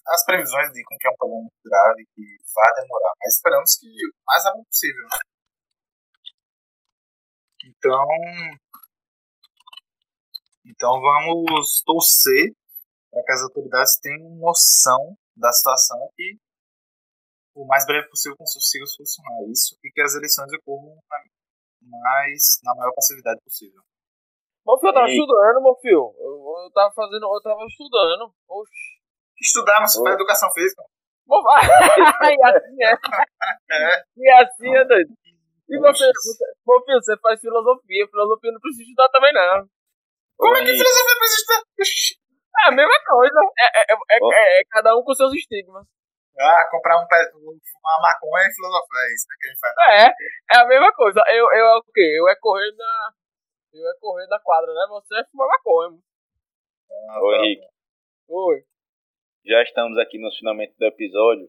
As 0.07 0.25
previsões 0.25 0.69
indicam 0.69 0.97
que 0.97 1.07
é 1.07 1.11
um 1.11 1.15
problema 1.15 1.41
muito 1.41 1.61
grave 1.65 2.05
que 2.15 2.23
vai 2.53 2.73
demorar, 2.81 3.13
mas 3.19 3.33
esperamos 3.35 3.75
que 3.77 3.87
o 3.87 4.25
mais 4.25 4.43
rápido 4.45 4.65
possível. 4.65 5.03
Né? 5.03 5.19
Então, 7.65 8.05
então 10.65 11.01
vamos 11.01 11.81
torcer 11.83 12.53
para 13.11 13.23
que 13.23 13.31
as 13.31 13.41
autoridades 13.41 13.99
tenham 13.99 14.35
noção 14.37 15.17
da 15.35 15.51
situação 15.51 15.97
e 16.17 16.37
o 17.55 17.65
mais 17.65 17.85
breve 17.85 18.07
possível 18.09 18.37
consiga 18.37 18.85
solucionar 18.85 19.49
isso 19.51 19.77
e 19.83 19.91
que 19.91 20.01
as 20.01 20.15
eleições 20.15 20.51
ocorram 20.53 20.97
mais, 21.81 22.59
na 22.63 22.75
maior 22.75 22.93
passividade 22.93 23.41
possível. 23.43 23.81
Meu 24.65 24.77
filho, 24.77 24.89
eu 24.89 24.93
tava 24.93 25.09
estudando, 25.09 25.63
meu 25.63 25.75
filho. 25.81 26.13
Eu, 26.17 26.65
eu 26.65 26.71
tava 26.73 26.93
fazendo, 26.93 27.25
eu 27.25 27.41
tava 27.41 27.65
estudando. 27.65 28.33
Oxi. 28.47 29.01
Estudar, 29.41 29.79
mas 29.81 29.93
você 29.93 30.03
faz 30.03 30.15
educação 30.15 30.51
física. 30.51 30.83
e 31.31 32.43
assim 32.43 32.83
é. 32.83 32.93
é. 33.71 34.03
E 34.17 34.31
assim 34.31 34.75
é, 34.75 34.85
doido. 34.85 35.13
E 35.69 35.79
você, 35.79 36.05
você, 36.05 36.45
meu 36.67 36.83
filho, 36.83 37.01
você 37.01 37.17
faz 37.17 37.39
filosofia. 37.39 38.07
Filosofia 38.07 38.51
não 38.51 38.59
precisa 38.59 38.83
estudar 38.83 39.09
também, 39.09 39.33
não. 39.33 39.65
Como 40.37 40.55
é 40.57 40.59
que 40.59 40.71
filosofia 40.71 41.15
precisa 41.17 41.41
estudar? 41.79 42.21
É 42.63 42.67
a 42.67 42.71
mesma 42.71 42.99
coisa. 43.07 43.39
É, 43.57 43.81
é, 43.81 43.93
é, 43.93 44.17
é, 44.19 44.59
é 44.59 44.63
cada 44.69 44.95
um 44.95 45.03
com 45.03 45.13
seus 45.15 45.33
estigmas. 45.33 45.87
Ah, 46.39 46.67
comprar 46.71 46.97
um 46.97 47.07
pé, 47.07 47.17
uma 47.35 48.01
maconha 48.01 48.47
e 48.47 48.55
filosofar, 48.55 49.03
é 49.03 49.13
isso 49.13 49.27
né, 49.27 49.35
que 49.39 49.47
a 49.47 49.51
gente 49.51 49.59
faz. 49.59 49.73
É, 49.77 50.55
é 50.55 50.61
a 50.61 50.67
mesma 50.67 50.91
coisa. 50.93 51.21
Eu, 51.27 51.45
eu 51.51 51.65
é 51.65 51.77
o 51.77 51.83
quê? 51.93 52.15
Eu 52.17 52.27
é 52.27 52.35
correr 52.39 52.71
na. 52.75 53.13
Eu 53.73 53.87
é 53.87 53.93
correr 53.99 54.27
na 54.27 54.39
quadra, 54.39 54.73
né? 54.73 54.85
Você 54.89 55.17
é 55.17 55.23
fumar 55.25 55.47
maconha. 55.47 55.89
mano. 55.91 56.03
Ah, 57.09 57.21
Ô 57.21 57.31
tá. 57.31 57.37
Henrique, 57.37 57.67
Oi. 58.27 58.63
já 59.45 59.63
estamos 59.63 59.97
aqui 59.97 60.19
no 60.19 60.29
finalmente 60.31 60.75
do 60.77 60.85
episódio. 60.85 61.47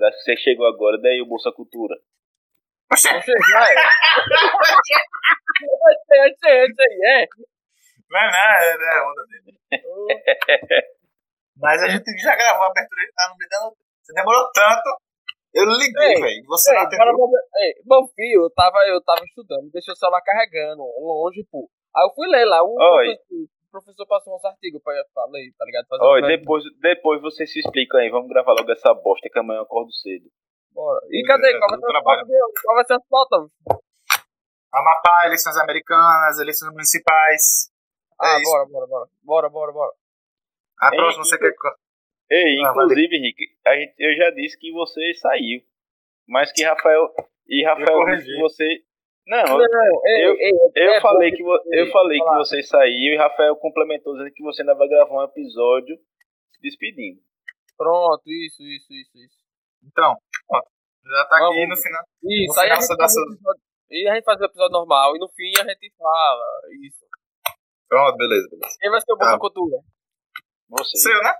Acho 0.00 0.16
que 0.18 0.24
você 0.24 0.36
chegou 0.36 0.66
agora, 0.66 1.00
daí 1.00 1.22
o 1.22 1.26
Bolsa 1.26 1.52
Cultura. 1.52 1.94
Você 2.92 3.08
já 3.08 3.70
é. 3.70 3.74
Sei, 6.06 6.18
eu 6.18 6.34
sei, 6.36 6.64
eu 6.64 6.74
sei, 6.74 6.92
é. 7.06 7.28
não 8.10 8.20
é, 8.20 8.30
não, 8.30 8.38
é, 8.38 8.72
é 8.72 8.98
a 8.98 9.10
onda 9.10 9.26
dele. 9.26 9.58
Mas 11.56 11.82
a 11.82 11.88
gente 11.88 12.18
já 12.18 12.34
gravou 12.34 12.64
a 12.64 12.66
abertura 12.66 13.02
e 13.02 13.12
tá 13.12 13.28
no 13.28 13.36
meio 13.36 13.48
da. 13.48 13.70
Você 14.02 14.12
demorou 14.12 14.50
tanto. 14.52 15.00
Eu 15.54 15.64
liguei, 15.66 16.14
Ei, 16.16 16.20
velho. 16.20 16.44
Você 16.48 16.70
Ei, 16.70 16.76
não 16.76 16.84
bora, 16.84 16.96
atendeu. 16.96 17.16
bora, 17.18 17.42
ei, 17.60 17.72
meu 17.84 18.02
filho, 18.16 18.42
eu 18.44 18.50
tava, 18.54 18.78
eu 18.88 19.02
tava 19.04 19.20
estudando, 19.24 19.70
deixei 19.70 19.92
o 19.92 19.96
celular 19.96 20.22
carregando, 20.22 20.82
longe, 21.00 21.44
pô. 21.50 21.68
Aí 21.94 22.04
eu 22.08 22.14
fui 22.14 22.26
ler 22.28 22.44
lá, 22.46 22.62
o 22.64 22.72
Oi. 22.72 23.04
professor, 23.04 23.36
o 23.36 23.70
professor 23.70 24.06
passou 24.06 24.36
uns 24.36 24.44
artigos 24.44 24.82
pra, 24.82 24.94
pra 25.12 25.24
ler, 25.26 25.52
tá 25.58 25.64
ligado? 25.66 25.86
Fazer 25.88 26.02
uma- 26.04 26.26
depois, 26.26 26.64
depois 26.80 27.20
você 27.20 27.46
se 27.46 27.58
explica 27.60 27.98
aí. 27.98 28.08
Vamos 28.10 28.28
gravar 28.30 28.52
logo 28.52 28.70
essa 28.72 28.94
bosta 28.94 29.28
que 29.30 29.38
amanhã 29.38 29.58
eu 29.58 29.64
acordo 29.64 29.92
cedo. 29.92 30.24
Bora. 30.72 31.00
E 31.10 31.22
cadê? 31.26 31.58
Qual 31.58 31.68
vai 31.68 32.20
eu 32.20 32.26
ser? 32.26 32.62
Qual 32.64 32.74
vai 32.76 32.84
ser 32.86 32.94
as 32.94 33.06
pautas? 33.08 33.50
Amapá, 34.72 35.26
eleições 35.26 35.56
americanas, 35.58 36.38
eleições 36.40 36.70
municipais. 36.72 37.70
Ah, 38.18 38.36
É 38.38 38.40
isso. 38.40 38.50
bora, 38.50 38.66
bora, 38.66 38.86
bora. 38.86 39.08
Bora, 39.22 39.48
bora, 39.50 39.72
bora. 39.72 39.92
A 40.80 40.90
próxima 40.90 41.24
você 41.24 41.36
quer. 41.38 41.52
Ei, 42.34 42.56
Ah, 42.64 42.70
inclusive, 42.70 43.16
Henrique, 43.16 43.44
a 43.66 43.76
gente, 43.76 43.94
eu 43.98 44.16
já 44.16 44.30
disse 44.30 44.58
que 44.58 44.72
você 44.72 45.12
saiu. 45.14 45.60
Mas 46.26 46.50
que 46.52 46.62
Rafael. 46.64 47.12
E 47.46 47.64
Rafael 47.64 48.04
disse 48.16 48.26
que 48.26 48.40
você. 48.40 48.66
Não, 49.26 49.42
Não, 49.44 49.60
ei, 50.06 50.26
eu- 50.26 50.36
ei, 50.38 50.50
eu 50.76 50.92
é 50.94 51.00
falei, 51.00 51.30
que, 51.30 51.42
eu 51.42 51.86
falei 51.92 52.18
que 52.18 52.34
você 52.36 52.62
saiu 52.62 53.12
e 53.14 53.16
Rafael 53.16 53.54
complementou 53.56 54.14
dizendo 54.14 54.32
que 54.34 54.42
você 54.42 54.62
ainda 54.62 54.74
vai 54.74 54.88
gravar 54.88 55.14
um 55.14 55.22
episódio 55.24 55.96
se 56.52 56.60
despedindo. 56.62 57.20
Pronto, 57.76 58.22
isso, 58.26 58.62
isso, 58.62 58.92
isso, 58.92 59.18
isso. 59.18 59.36
Então, 59.84 60.16
ó, 60.50 60.58
já 61.04 61.24
tá 61.26 61.36
aqui 61.36 61.44
Vamos. 61.56 61.68
no 61.68 61.76
final. 61.76 62.02
Isso, 62.24 62.54
No 62.54 62.60
aí 62.62 62.70
a 62.70 62.74
gente 62.74 62.92
episódio, 62.92 63.62
e 63.90 64.08
a 64.08 64.14
gente 64.14 64.24
faz 64.24 64.40
o 64.40 64.44
episódio 64.44 64.72
normal, 64.72 65.14
e 65.16 65.18
no 65.18 65.28
fim 65.28 65.52
a 65.60 65.64
gente 65.68 65.92
fala, 65.98 66.44
isso. 66.84 67.04
Pronto, 67.88 68.16
beleza, 68.16 68.48
beleza. 68.50 68.76
Quem 68.80 68.90
vai 68.90 69.00
ser 69.00 69.12
o 69.12 69.16
Bolsa 69.16 69.32
Tá. 69.34 69.38
Cultura? 69.38 69.76
Você. 70.70 70.96
Seu, 70.98 71.22
né? 71.22 71.32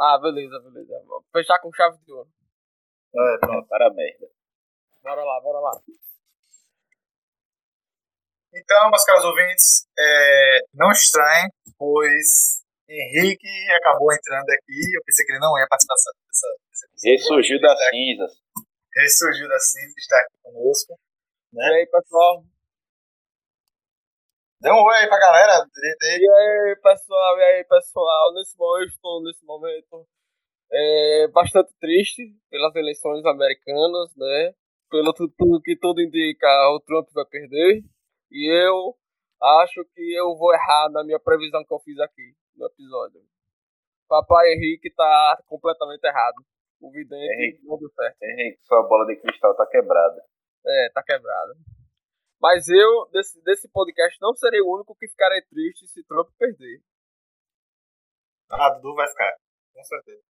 Ah, 0.00 0.18
beleza, 0.18 0.58
beleza. 0.60 1.04
Vou 1.06 1.22
fechar 1.30 1.58
com 1.60 1.70
chave 1.74 1.98
de 1.98 2.12
ouro. 2.12 2.30
É, 3.14 3.38
pronto. 3.38 3.68
Para 3.68 3.86
a 3.86 3.92
merda. 3.92 4.26
Bora 5.02 5.22
lá, 5.22 5.40
bora 5.42 5.60
lá. 5.60 5.72
Então, 8.54 8.90
meus 8.90 9.04
caros 9.04 9.24
ouvintes, 9.24 9.86
é, 9.98 10.60
não 10.72 10.90
estranhem, 10.90 11.52
pois 11.76 12.64
Henrique 12.88 13.46
acabou 13.76 14.10
entrando 14.12 14.48
aqui. 14.48 14.96
Eu 14.96 15.02
pensei 15.04 15.26
que 15.26 15.32
ele 15.32 15.38
não 15.38 15.58
ia 15.58 15.66
participar 15.68 15.94
dessa, 15.94 16.12
dessa. 16.26 17.10
Ressurgiu 17.10 17.60
das 17.60 17.78
cinzas. 17.90 18.32
Ressurgiu 18.96 19.48
da 19.48 19.58
cinza, 19.58 19.94
está 19.98 20.18
aqui 20.18 20.34
conosco. 20.42 20.98
E 21.52 21.62
aí, 21.62 21.86
pessoal? 21.86 22.42
Dê 24.62 24.70
um 24.70 24.82
oi 24.82 24.94
aí 24.96 25.08
pra 25.08 25.18
galera, 25.18 25.64
direito 25.72 26.02
aí. 26.04 26.18
E 26.20 26.30
aí, 26.30 26.76
pessoal? 26.82 27.38
E 27.38 27.42
aí, 27.42 27.64
pessoal? 27.64 28.34
Nesse 28.34 28.56
momento, 28.58 28.82
eu 28.82 28.88
estou 28.88 29.22
nesse 29.22 29.44
momento 29.46 30.06
é, 30.72 31.28
bastante 31.28 31.72
triste 31.80 32.22
pelas 32.50 32.74
eleições 32.76 33.24
americanas, 33.24 34.14
né? 34.16 34.52
Pelo 34.90 35.12
tu- 35.14 35.32
tudo 35.38 35.62
que 35.62 35.76
tudo 35.76 36.02
indica, 36.02 36.46
o 36.74 36.80
Trump 36.80 37.08
vai 37.14 37.24
perder. 37.26 37.82
E 38.30 38.50
eu 38.68 38.94
acho 39.62 39.82
que 39.94 40.14
eu 40.14 40.36
vou 40.36 40.52
errar 40.52 40.90
na 40.90 41.02
minha 41.04 41.18
previsão 41.18 41.64
que 41.64 41.72
eu 41.72 41.80
fiz 41.80 41.98
aqui 41.98 42.34
no 42.56 42.66
episódio. 42.66 43.20
Papai 44.08 44.52
Henrique 44.52 44.92
tá 44.94 45.42
completamente 45.46 46.04
errado. 46.04 46.36
O 46.82 46.90
vidente 46.90 47.32
Henrique. 47.34 47.64
não 47.64 47.78
deu 47.78 47.88
certo. 47.90 48.16
Henrique, 48.22 48.58
sua 48.64 48.82
bola 48.86 49.06
de 49.06 49.16
cristal 49.20 49.54
tá 49.56 49.66
quebrada. 49.66 50.22
É, 50.66 50.90
tá 50.92 51.02
quebrado. 51.02 51.52
Mas 52.40 52.68
eu, 52.68 53.06
desse, 53.12 53.42
desse 53.42 53.68
podcast, 53.68 54.18
não 54.20 54.34
serei 54.34 54.60
o 54.60 54.74
único 54.74 54.94
que 54.96 55.08
ficarei 55.08 55.42
triste 55.42 55.86
se 55.86 56.02
Trump 56.04 56.28
perder. 56.38 56.80
Ah, 58.50 58.70
Dudu 58.70 58.94
vai 58.94 59.06
ficar, 59.08 59.36
com 59.74 59.84
certeza. 59.84 60.22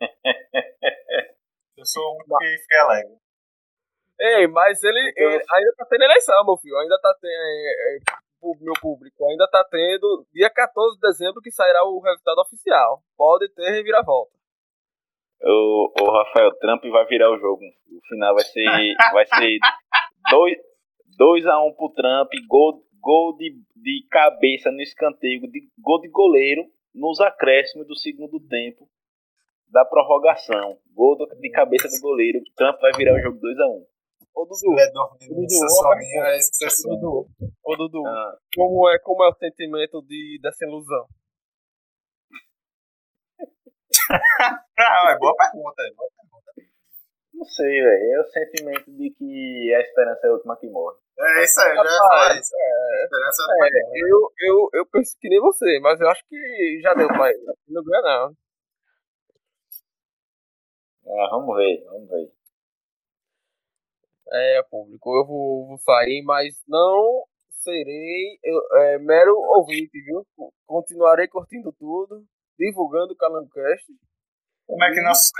eu 1.76 1.84
sou 1.84 2.14
um 2.14 2.38
que 2.38 2.58
fica 2.58 2.82
alegre. 2.82 3.18
Ei, 4.20 4.46
mas 4.46 4.82
ele, 4.82 5.00
ainda 5.00 5.74
tá 5.76 5.86
tendo 5.88 6.04
eleição, 6.04 6.44
meu 6.44 6.56
filho. 6.58 6.76
Ainda 6.76 6.98
tá 7.00 7.14
tendo. 7.20 7.32
É, 7.32 7.96
é, 7.96 7.98
meu 8.60 8.74
público, 8.80 9.26
ainda 9.26 9.48
tá 9.48 9.64
tendo. 9.70 10.26
Dia 10.32 10.50
14 10.50 10.96
de 10.96 11.00
dezembro 11.00 11.40
que 11.40 11.50
sairá 11.50 11.82
o 11.84 12.00
resultado 12.00 12.38
oficial. 12.42 13.02
Pode 13.16 13.48
ter 13.54 13.70
reviravolta. 13.70 14.32
O, 15.42 15.92
o 16.02 16.10
Rafael 16.12 16.50
Trump 16.58 16.84
vai 16.84 17.06
virar 17.06 17.30
o 17.30 17.38
jogo. 17.38 17.62
O 17.64 18.00
final 18.08 18.34
vai 18.34 18.44
ser. 18.44 18.94
vai 19.12 19.26
ser 19.26 19.58
dois, 20.30 20.58
2x1 21.20 21.76
pro 21.76 21.92
Trump, 21.92 22.30
gol, 22.48 22.82
gol 22.98 23.36
de, 23.36 23.52
de 23.76 24.06
cabeça 24.10 24.70
no 24.70 24.80
escanteio, 24.80 25.42
de, 25.50 25.68
gol 25.78 26.00
de 26.00 26.08
goleiro 26.08 26.64
nos 26.94 27.20
acréscimos 27.20 27.86
do 27.86 27.94
segundo 27.94 28.40
tempo 28.40 28.88
da 29.68 29.84
prorrogação. 29.84 30.78
Gol 30.94 31.18
de 31.38 31.50
cabeça 31.50 31.88
do 31.88 32.00
goleiro. 32.00 32.40
Trump 32.56 32.80
vai 32.80 32.92
virar 32.96 33.14
o 33.14 33.20
jogo 33.20 33.38
2x1. 33.38 33.84
Ô 34.32 34.44
Dudu, 34.46 34.78
é 34.78 34.86
Dudu, 34.90 35.18
Dudu, 36.88 37.28
ô, 37.64 37.76
Dudu 37.76 38.06
ah. 38.06 38.38
como, 38.54 38.88
é, 38.88 38.98
como 39.00 39.24
é 39.24 39.28
o 39.28 39.34
sentimento 39.34 40.00
de, 40.02 40.38
dessa 40.40 40.64
ilusão? 40.64 41.06
ah, 44.78 45.12
é 45.12 45.18
boa 45.18 45.34
pergunta, 45.36 45.82
é 45.82 45.92
boa 45.94 46.08
pergunta 46.08 46.19
não 47.40 47.46
sei, 47.46 47.66
velho. 47.82 48.12
É 48.12 48.20
o 48.20 48.24
sentimento 48.30 48.90
de 48.92 49.10
que 49.10 49.74
a 49.74 49.80
esperança 49.80 50.26
é 50.26 50.28
a 50.28 50.32
última 50.34 50.56
que 50.58 50.68
morre. 50.68 50.96
É 51.18 51.44
isso 51.44 51.60
aí, 51.60 51.70
eu 51.70 51.76
já 51.76 51.82
ia 51.82 51.90
Rapaz, 51.90 52.08
falar 52.08 52.38
isso. 52.38 52.54
A 52.54 53.04
esperança 53.04 53.42
é, 53.48 53.68
É, 53.68 54.12
eu, 54.12 54.32
eu, 54.40 54.70
eu 54.74 54.86
penso 54.86 55.16
que 55.18 55.28
nem 55.28 55.40
você, 55.40 55.80
mas 55.80 56.00
eu 56.00 56.08
acho 56.08 56.22
que 56.28 56.80
já 56.82 56.92
deu 56.94 57.08
pra 57.08 57.30
ele. 57.30 57.44
Não 57.68 57.82
ganha, 57.82 58.02
não. 58.02 58.36
Ah, 61.06 61.28
vamos 61.30 61.56
ver, 61.56 61.82
vamos 61.86 62.08
ver. 62.08 62.30
É, 64.32 64.62
público, 64.70 65.16
eu 65.16 65.26
vou, 65.26 65.66
vou 65.66 65.78
sair, 65.78 66.22
mas 66.22 66.54
não 66.68 67.24
serei 67.58 68.38
eu, 68.44 68.60
é, 68.78 68.98
mero 68.98 69.34
ouvinte, 69.56 70.00
viu? 70.04 70.24
Continuarei 70.66 71.26
curtindo 71.26 71.72
tudo, 71.78 72.24
divulgando 72.58 73.12
o 73.14 73.16
Calancast. 73.16 73.86
Como 74.70 74.84
é 74.84 74.90
que 74.92 75.00
nossos, 75.02 75.30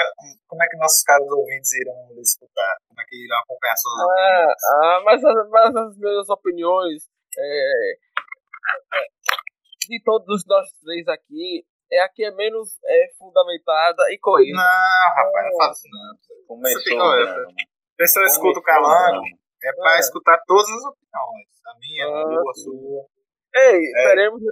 como 0.48 0.62
é 0.62 0.66
que 0.68 0.76
nossos 0.76 1.02
caros 1.04 1.30
ouvintes 1.30 1.72
irão 1.74 1.94
escutar? 2.20 2.76
Como 2.88 3.00
é 3.00 3.04
que 3.06 3.16
irão 3.24 3.38
acompanhar 3.38 3.76
suas 3.76 4.00
Ah, 4.00 4.04
opiniões? 4.04 4.56
ah, 4.74 5.00
mas, 5.04 5.24
as- 5.24 5.48
mas 5.50 5.76
as 5.76 5.96
minhas 5.98 6.28
opiniões 6.28 7.02
é, 7.38 7.92
é, 7.92 7.94
de 9.88 10.02
todos 10.04 10.44
nós 10.46 10.66
três 10.82 11.06
aqui, 11.08 11.64
é 11.92 12.00
a 12.02 12.08
que 12.08 12.24
é 12.24 12.30
menos 12.32 12.70
é, 12.84 13.12
fundamentada 13.18 14.02
e 14.10 14.18
coesa. 14.18 14.50
Não, 14.52 14.62
rapaz, 14.62 15.46
não 15.50 15.56
fala 15.58 15.72
isso 15.72 15.88
não. 15.90 16.46
Começou 16.46 16.82
fica 16.82 17.02
o 17.04 17.06
olhando. 17.08 17.34
drama. 17.34 17.50
A 17.50 17.96
pessoa 17.96 18.24
escuta 18.26 18.58
o 18.58 18.62
calango, 18.62 19.24
é 19.62 19.72
pra 19.74 19.96
É. 19.96 19.98
escutar 20.00 20.38
todas 20.46 20.70
as 20.70 20.84
opiniões. 20.84 21.48
A 21.66 21.74
minha, 21.78 22.06
a 22.06 22.08
Ah, 22.08 22.50
a 22.50 22.54
sim. 22.54 22.62
sua. 22.62 23.06
Ei, 23.54 23.80
É. 23.96 24.04
teremos, 24.08 24.42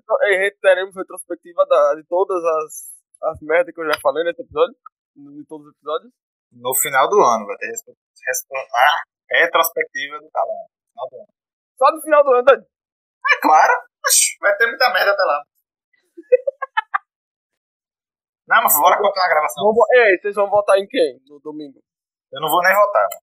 teremos 0.61 0.95
retrospectiva 0.97 1.64
da- 1.67 1.95
de 1.95 2.05
todas 2.09 2.45
as, 2.45 2.98
as 3.22 3.38
merdas 3.42 3.74
que 3.74 3.81
eu 3.81 3.87
já 3.87 3.98
falei 4.00 4.24
nesse 4.24 4.42
episódio, 4.42 4.74
de 5.16 5.44
todos 5.46 5.66
os 5.66 5.74
episódios. 5.74 6.12
No 6.52 6.74
final 6.74 7.09
do 7.09 7.20
ano 7.20 7.46
vai 7.46 7.57
ter 7.59 7.72
ah, 7.72 9.02
retrospectiva 9.31 10.18
do 10.18 10.31
calango. 10.31 10.68
Final 10.92 11.09
do 11.11 11.16
ano. 11.16 11.26
Só 11.76 11.92
no 11.92 12.00
final 12.02 12.24
do 12.24 12.33
ano, 12.33 12.42
Dani. 12.44 12.64
É 12.64 13.40
claro, 13.42 13.72
vai 14.40 14.57
ter 14.57 14.66
muita 14.66 14.90
merda 14.92 15.12
até 15.12 15.22
lá. 15.22 15.42
Não, 18.48 18.62
mas 18.62 18.72
bora 18.81 18.96
continuar 18.96 19.26
a 19.26 19.28
gravação. 19.28 19.62
Vamos 19.64 19.76
vo- 19.76 19.87
Ei, 19.92 20.18
vocês 20.18 20.35
vão 20.35 20.48
votar 20.48 20.78
em 20.78 20.87
quem 20.87 21.20
no 21.28 21.38
domingo? 21.40 21.78
Eu 22.33 22.40
não 22.40 22.48
vou 22.48 22.62
nem 22.62 22.74
votar. 22.74 23.02
mano. 23.02 23.22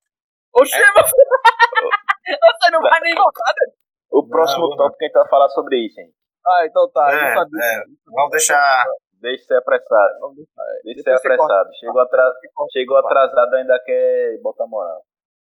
Oxê, 0.53 0.77
meu 0.77 1.03
filho! 1.03 2.39
Você 2.39 2.69
não 2.71 2.81
vai 2.81 2.99
nem 3.01 3.15
votar, 3.15 3.53
Dani. 3.55 3.73
O 4.11 4.27
próximo 4.27 4.69
Não, 4.69 4.77
tópico 4.77 5.03
a 5.03 5.05
gente 5.07 5.13
vai 5.13 5.27
falar 5.29 5.49
sobre 5.49 5.77
isso, 5.85 5.99
hein? 5.99 6.11
Ah, 6.45 6.65
então 6.65 6.89
tá, 6.91 7.11
eu 7.11 7.17
É, 7.19 7.33
não 7.33 7.41
sabia. 7.41 7.63
é. 7.63 7.83
Vamos 8.05 8.31
deixar. 8.31 8.85
Deixa 9.21 9.41
de 9.41 9.47
ser 9.47 9.57
apressado. 9.57 10.19
Vamos 10.19 10.37
deixar, 10.37 10.61
é. 10.61 10.81
Deixa 10.83 10.97
de 10.97 11.03
ser 11.03 11.15
apressado. 11.15 11.69
Chegou, 11.79 12.01
atra... 12.01 12.23
corta. 12.53 12.71
Chegou 12.71 12.97
atrasado, 12.97 13.53
ainda 13.55 13.79
quer 13.83 14.39
botar 14.41 14.67
moral. 14.67 15.03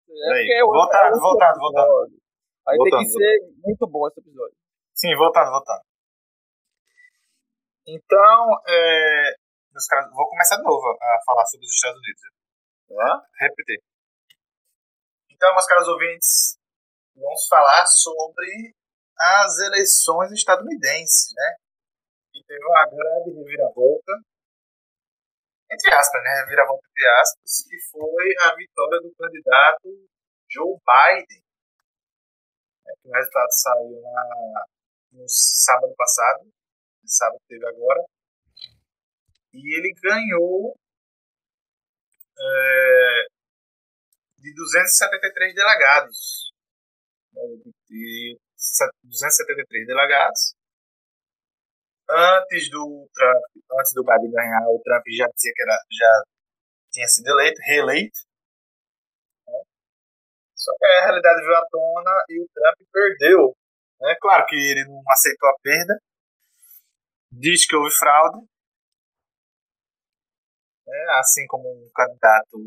É 0.10 0.60
é 0.60 0.62
voltado, 0.62 1.16
é 1.16 1.18
o 1.18 1.22
voltado, 1.22 1.58
episódio. 1.58 2.22
Aí 2.68 2.78
tem 2.78 2.92
Voltando, 2.92 3.04
que 3.04 3.10
ser 3.10 3.40
muito 3.64 3.88
bom 3.88 4.08
esse 4.08 4.20
episódio. 4.20 4.56
Sim, 4.94 5.16
voltando, 5.18 5.52
voltando. 5.52 5.82
Então, 7.88 8.62
é, 8.68 9.34
meus 9.72 9.88
caras, 9.88 10.12
vou 10.14 10.30
começar 10.30 10.58
de 10.58 10.64
novo 10.64 10.86
a 11.02 11.18
falar 11.26 11.46
sobre 11.46 11.66
os 11.66 11.74
Estados 11.74 11.98
Unidos. 11.98 12.22
Repetir. 13.40 13.82
Então, 15.32 15.54
meus 15.54 15.66
caros 15.66 15.88
ouvintes, 15.88 16.60
vamos 17.16 17.48
falar 17.48 17.86
sobre 17.88 18.76
as 19.18 19.60
eleições 19.60 20.32
estadunidenses, 20.32 21.34
né? 21.36 21.56
Teve 22.52 22.66
uma 22.66 22.86
grande 22.86 23.32
reviravolta, 23.32 24.12
entre 25.72 25.96
aspas, 25.96 26.22
né? 26.22 26.44
Reviravolta 26.44 26.86
entre 26.86 27.08
aspas, 27.22 27.64
que 27.64 27.80
foi 27.90 28.36
a 28.42 28.56
vitória 28.56 29.00
do 29.00 29.16
candidato 29.16 30.10
Joe 30.50 30.76
Biden. 30.84 31.42
É, 32.88 32.92
o 33.06 33.12
resultado 33.14 33.52
saiu 33.52 34.02
na, 34.02 34.66
no 35.14 35.24
sábado 35.30 35.96
passado, 35.96 36.52
sábado 37.06 37.40
que 37.40 37.56
teve 37.56 37.66
agora, 37.70 38.04
e 39.54 39.78
ele 39.78 39.94
ganhou 40.04 40.76
é, 42.38 43.28
de 44.40 44.54
273 44.54 45.56
delegados. 45.56 46.52
Né, 47.32 47.44
de 47.88 48.38
273 49.04 49.88
delegados. 49.88 50.60
Antes 52.12 52.70
do 52.70 53.08
Trump, 53.14 53.44
antes 53.80 53.94
do 53.96 54.04
Biden 54.04 54.32
ganhar, 54.32 54.68
o 54.68 54.82
Trump 54.84 55.04
já 55.16 55.28
dizia 55.34 55.54
que 55.56 55.64
era, 55.64 55.78
já 55.90 56.24
tinha 56.92 57.08
sido 57.08 57.30
eleito, 57.30 57.62
reeleito. 57.66 58.20
Né? 59.48 59.60
Só 60.56 60.72
que 60.78 60.86
a 60.86 61.06
realidade 61.06 61.40
veio 61.40 61.56
à 61.56 61.66
tona 61.70 62.26
e 62.30 62.44
o 62.44 62.50
Trump 62.54 62.90
perdeu. 62.92 63.56
Né? 64.02 64.16
Claro 64.20 64.46
que 64.46 64.56
ele 64.56 64.86
não 64.86 65.02
aceitou 65.10 65.50
a 65.50 65.56
perda, 65.64 66.00
diz 67.32 67.66
que 67.66 67.76
houve 67.78 67.92
fraude, 67.92 68.46
né? 70.86 71.06
assim 71.20 71.48
como 71.48 71.70
um 71.70 71.90
candidato, 71.96 72.58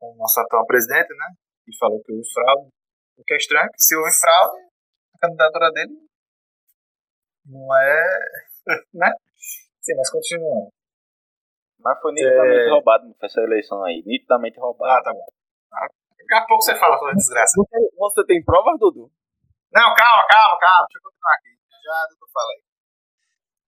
o 0.00 0.16
nosso 0.16 0.40
atual 0.40 0.66
presidente, 0.66 1.10
né? 1.10 1.26
que 1.64 1.76
falou 1.78 2.02
que 2.02 2.12
houve 2.12 2.28
fraude. 2.32 2.70
O 3.16 3.24
que 3.24 3.34
é 3.34 3.36
estranho 3.36 3.66
é 3.66 3.72
que 3.72 3.80
se 3.80 3.96
houve 3.96 4.12
fraude, 4.18 4.68
a 5.14 5.18
candidatura 5.20 5.70
dele 5.72 6.08
não 7.48 7.74
é. 7.76 8.47
né? 8.94 9.10
Sim, 9.80 9.94
mas 9.96 10.10
continuando. 10.10 10.70
Mas 11.80 12.00
foi 12.00 12.12
nitidamente 12.12 12.66
é... 12.66 12.70
roubado 12.70 13.14
essa 13.22 13.40
eleição 13.40 13.82
aí. 13.84 14.02
Nitidamente 14.04 14.58
roubado. 14.58 14.92
Ah, 14.92 15.02
tá 15.02 15.12
bom. 15.12 15.26
Daqui 16.18 16.34
a 16.34 16.46
pouco 16.46 16.62
você 16.62 16.74
fala 16.76 16.98
toda 16.98 17.14
desgraça. 17.14 17.52
Você, 17.56 17.78
você 17.96 18.26
tem 18.26 18.44
provas, 18.44 18.78
Dudu? 18.78 19.10
Não, 19.72 19.94
calma, 19.94 20.26
calma, 20.28 20.58
calma. 20.58 20.86
Deixa 20.86 20.98
eu 20.98 21.02
continuar 21.02 21.34
aqui. 21.34 21.52
Já 21.84 22.06
Dudu 22.10 22.26
fala 22.32 22.50
aí. 22.52 22.68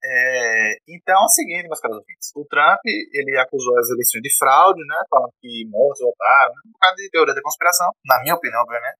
É, 0.02 0.76
então 0.88 1.14
é 1.14 1.24
o 1.24 1.28
seguinte, 1.28 1.68
meus 1.68 1.80
caros 1.80 1.98
ouvintes. 1.98 2.32
O 2.34 2.44
Trump, 2.46 2.80
ele 2.84 3.38
acusou 3.38 3.78
as 3.78 3.90
eleições 3.90 4.22
de 4.22 4.36
fraude, 4.36 4.80
né? 4.86 4.96
Falando 5.10 5.32
que 5.40 5.64
mortos 5.68 6.00
votaram, 6.00 6.54
né, 6.54 6.60
um 6.66 6.72
bocado 6.72 6.96
de 6.96 7.10
teoria 7.10 7.34
da 7.34 7.42
conspiração, 7.42 7.90
na 8.06 8.20
minha 8.22 8.34
opinião, 8.34 8.62
obviamente. 8.62 8.98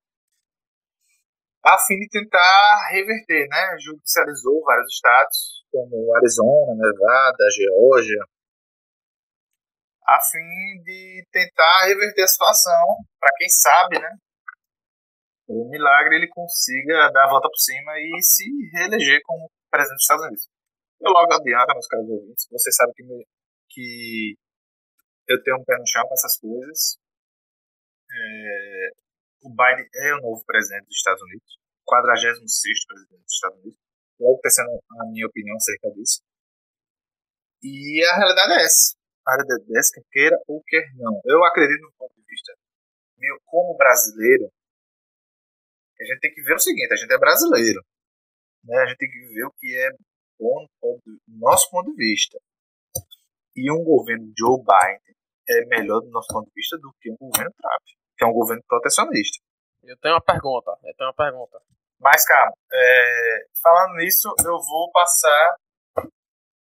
A 1.65 1.79
fim 1.79 1.99
de 2.01 2.09
tentar 2.09 2.89
reverter, 2.91 3.49
né? 3.49 3.77
Judicializou 3.81 4.63
vários 4.65 4.93
estados, 4.93 5.60
como 5.71 6.15
Arizona, 6.17 6.75
Nevada, 6.75 7.45
Geórgia, 7.55 8.25
a 10.07 10.21
fim 10.21 10.83
de 10.83 11.25
tentar 11.31 11.87
reverter 11.87 12.23
a 12.23 12.27
situação, 12.27 12.85
para 13.21 13.31
quem 13.37 13.49
sabe, 13.49 13.99
né? 14.01 14.11
O 15.47 15.69
milagre 15.71 16.17
ele 16.17 16.29
consiga 16.29 17.11
dar 17.11 17.27
a 17.27 17.31
volta 17.31 17.49
por 17.49 17.59
cima 17.59 17.93
e 17.99 18.23
se 18.23 18.45
reeleger 18.73 19.21
como 19.25 19.51
presidente 19.71 19.97
dos 19.97 20.03
Estados 20.03 20.25
Unidos. 20.27 20.49
Eu 21.01 21.13
logo 21.13 21.33
adianto, 21.33 21.73
meus 21.73 21.87
caros 21.87 22.11
ouvintes, 22.11 22.47
vocês 22.51 22.75
sabem 22.75 22.95
que, 22.95 23.03
me, 23.05 23.27
que 23.69 24.37
eu 25.29 25.43
tenho 25.43 25.59
um 25.59 25.65
pé 25.65 25.79
no 25.79 25.87
chão 25.87 26.07
com 26.07 26.15
essas 26.15 26.39
coisas. 26.39 26.99
É, 28.13 28.91
o 29.43 29.51
Biden 29.51 29.89
é 29.95 30.15
o 30.15 30.21
novo 30.23 30.45
presidente 30.45 30.87
dos 30.87 30.97
Estados 30.97 31.23
Unidos, 31.23 31.59
46 31.85 32.87
presidente 32.87 33.23
dos 33.23 33.33
Estados 33.33 33.59
Unidos. 33.59 33.90
Logo 34.21 34.39
tecendo 34.43 34.71
a 35.01 35.07
minha 35.07 35.27
opinião 35.27 35.57
acerca 35.57 35.91
disso. 35.93 36.21
E 37.63 38.05
a 38.05 38.17
realidade 38.17 38.53
é 38.53 38.65
essa. 38.65 38.95
A 39.27 39.33
realidade 39.33 39.65
é 39.75 39.79
essa, 39.79 39.93
quer 39.95 40.05
queira 40.13 40.37
ou 40.47 40.63
quer 40.67 40.85
não. 40.97 41.21
Eu 41.25 41.45
acredito 41.45 41.83
no 41.83 41.93
ponto 41.99 42.15
de 42.15 42.25
vista 42.27 42.53
meu 43.21 43.39
como 43.45 43.77
brasileiro. 43.77 44.51
A 46.01 46.05
gente 46.05 46.21
tem 46.21 46.33
que 46.33 46.43
ver 46.43 46.55
o 46.55 46.59
seguinte: 46.59 46.93
a 46.93 46.97
gente 46.97 47.13
é 47.13 47.19
brasileiro. 47.19 47.85
Né? 48.65 48.77
A 48.79 48.87
gente 48.87 48.99
tem 48.99 49.11
que 49.11 49.35
ver 49.35 49.45
o 49.45 49.53
que 49.53 49.77
é 49.77 49.91
ponto, 50.39 50.71
do 51.05 51.39
nosso 51.39 51.71
ponto 51.71 51.91
de 51.91 51.97
vista. 51.97 52.39
E 53.55 53.71
um 53.71 53.85
governo 53.85 54.33
Joe 54.37 54.59
Biden 54.59 55.17
é 55.49 55.65
melhor 55.67 56.01
do 56.01 56.11
nosso 56.11 56.29
ponto 56.33 56.47
de 56.47 56.55
vista 56.55 56.79
do 56.79 56.93
que 57.01 57.11
um 57.11 57.17
governo 57.17 57.53
Trump, 57.53 57.83
que 58.17 58.25
é 58.25 58.27
um 58.27 58.33
governo 58.33 58.63
protecionista. 58.67 59.43
Eu 59.83 59.97
tenho 59.99 60.15
uma 60.15 60.23
pergunta, 60.23 60.71
eu 60.85 60.95
tenho 60.95 61.09
uma 61.09 61.15
pergunta. 61.15 61.61
Mas, 61.99 62.25
cara, 62.25 62.53
é, 62.73 63.10
falando 63.63 63.97
nisso, 63.97 64.29
eu 64.45 64.59
vou 64.59 64.91
passar 64.93 65.57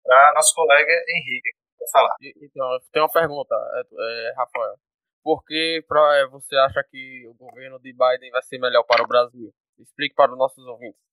para 0.04 0.34
nosso 0.36 0.54
colega 0.54 0.92
Henrique 1.10 1.50
para 1.78 1.88
falar. 1.92 2.16
Então, 2.42 2.80
tenho 2.92 3.06
uma 3.06 3.12
pergunta, 3.12 3.56
é, 3.56 4.30
é, 4.30 4.34
Rafael. 4.38 4.76
Por 5.24 5.44
que 5.44 5.84
pra, 5.88 6.18
é, 6.18 6.28
você 6.28 6.56
acha 6.56 6.84
que 6.90 7.28
o 7.28 7.34
governo 7.34 7.80
de 7.80 7.92
Biden 7.92 8.32
vai 8.32 8.42
ser 8.44 8.60
melhor 8.60 8.84
para 8.84 9.04
o 9.04 9.08
Brasil? 9.08 9.52
Explique 9.80 10.16
para 10.16 10.32
os 10.32 10.38
nossos 10.38 10.64
ouvintes 10.66 11.06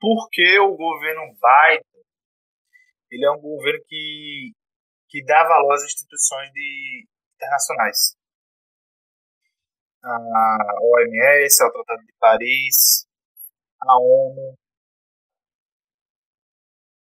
porque 0.00 0.58
o 0.60 0.74
governo 0.76 1.22
Biden 1.34 2.04
ele 3.10 3.26
é 3.26 3.30
um 3.30 3.40
governo 3.40 3.84
que, 3.86 4.52
que 5.08 5.22
dá 5.24 5.44
valor 5.44 5.74
às 5.74 5.84
instituições 5.84 6.50
de, 6.52 7.06
internacionais. 7.36 8.16
A 10.02 10.58
OMS, 10.80 11.64
o 11.64 11.72
Tratado 11.72 12.06
de 12.06 12.14
Paris, 12.18 13.06
a 13.82 13.98
ONU. 13.98 14.54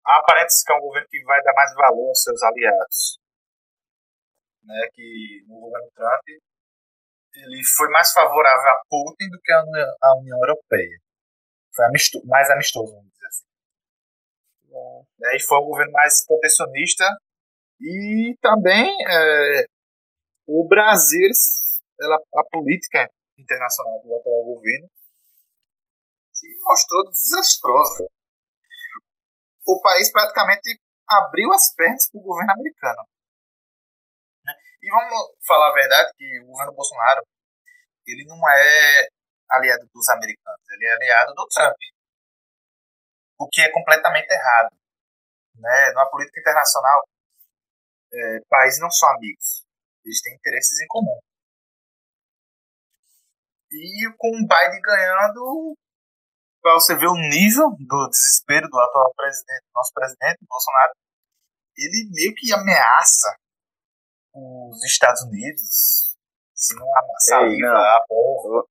Aparece 0.06 0.66
que 0.66 0.74
é 0.74 0.76
um 0.76 0.82
governo 0.82 1.08
que 1.10 1.24
vai 1.24 1.42
dar 1.44 1.54
mais 1.54 1.74
valor 1.76 2.10
aos 2.10 2.22
seus 2.24 2.42
aliados. 2.42 3.20
Né, 4.64 4.88
que 4.94 5.44
no 5.48 5.60
governo 5.60 5.90
Trump 5.96 6.24
ele 7.34 7.64
foi 7.64 7.90
mais 7.90 8.12
favorável 8.12 8.70
a 8.72 8.82
Putin 8.90 9.30
do 9.30 9.40
que 9.42 9.52
a 9.52 9.64
União, 9.64 9.88
a 10.04 10.18
União 10.18 10.38
Europeia 10.38 11.00
foi 11.80 11.86
amistoso, 11.86 12.26
mais 12.28 12.50
amistoso, 12.50 12.94
vamos 12.94 13.10
dizer 13.12 13.28
assim. 13.28 13.46
É. 15.24 15.36
E 15.36 15.44
foi 15.44 15.60
um 15.60 15.66
governo 15.66 15.94
mais 15.94 16.26
protecionista 16.26 17.06
e 17.80 18.36
também 18.42 18.94
é, 19.08 19.66
o 20.48 20.68
Brasil, 20.68 21.30
ela, 22.02 22.18
a 22.36 22.44
política 22.52 23.10
internacional 23.38 24.02
do 24.02 24.16
atual 24.16 24.44
governo 24.44 24.90
mostrou 26.70 27.10
desastrosa. 27.10 28.06
O 29.66 29.82
país 29.82 30.12
praticamente 30.12 30.80
abriu 31.10 31.52
as 31.52 31.74
pernas 31.74 32.10
para 32.12 32.20
o 32.20 32.24
governo 32.24 32.54
americano. 32.54 33.04
E 34.82 34.90
vamos 34.90 35.36
falar 35.46 35.72
a 35.72 35.74
verdade 35.74 36.12
que 36.16 36.40
o 36.42 36.46
governo 36.48 36.74
Bolsonaro 36.74 37.22
ele 38.08 38.26
não 38.26 38.38
é 38.50 39.08
aliado 39.52 39.88
dos 39.94 40.10
americanos, 40.10 40.62
ele 40.72 40.86
é 40.86 40.94
aliado 40.94 41.34
do 41.34 41.48
Trump. 41.48 41.76
O 43.40 43.48
que 43.50 43.62
é 43.62 43.72
completamente 43.72 44.32
errado. 44.32 44.76
Né? 45.56 45.92
Na 45.94 46.06
política 46.08 46.40
internacional, 46.40 47.04
é, 48.14 48.40
países 48.50 48.80
não 48.80 48.90
são 48.90 49.10
amigos, 49.10 49.66
eles 50.06 50.22
têm 50.22 50.34
interesses 50.34 50.80
em 50.80 50.88
comum. 50.88 51.20
E 53.72 54.10
com 54.18 54.30
o 54.30 54.48
Biden 54.48 54.82
ganhando, 54.82 55.78
para 56.62 56.74
você 56.74 56.96
ver 56.96 57.08
o 57.08 57.14
nível 57.14 57.70
do 57.80 58.10
desespero 58.10 58.68
do 58.70 58.80
atual 58.80 59.14
presidente, 59.16 59.66
nosso 59.74 59.94
presidente, 59.94 60.46
Bolsonaro, 60.48 60.94
ele 61.78 62.10
meio 62.12 62.34
que 62.36 62.54
ameaça 62.54 63.36
os 64.34 64.84
Estados 64.84 65.24
Unidos, 65.24 66.16
se 66.54 66.76
não 66.76 66.88
amassar 66.98 67.44
a 67.44 68.06
povo. 68.08 68.68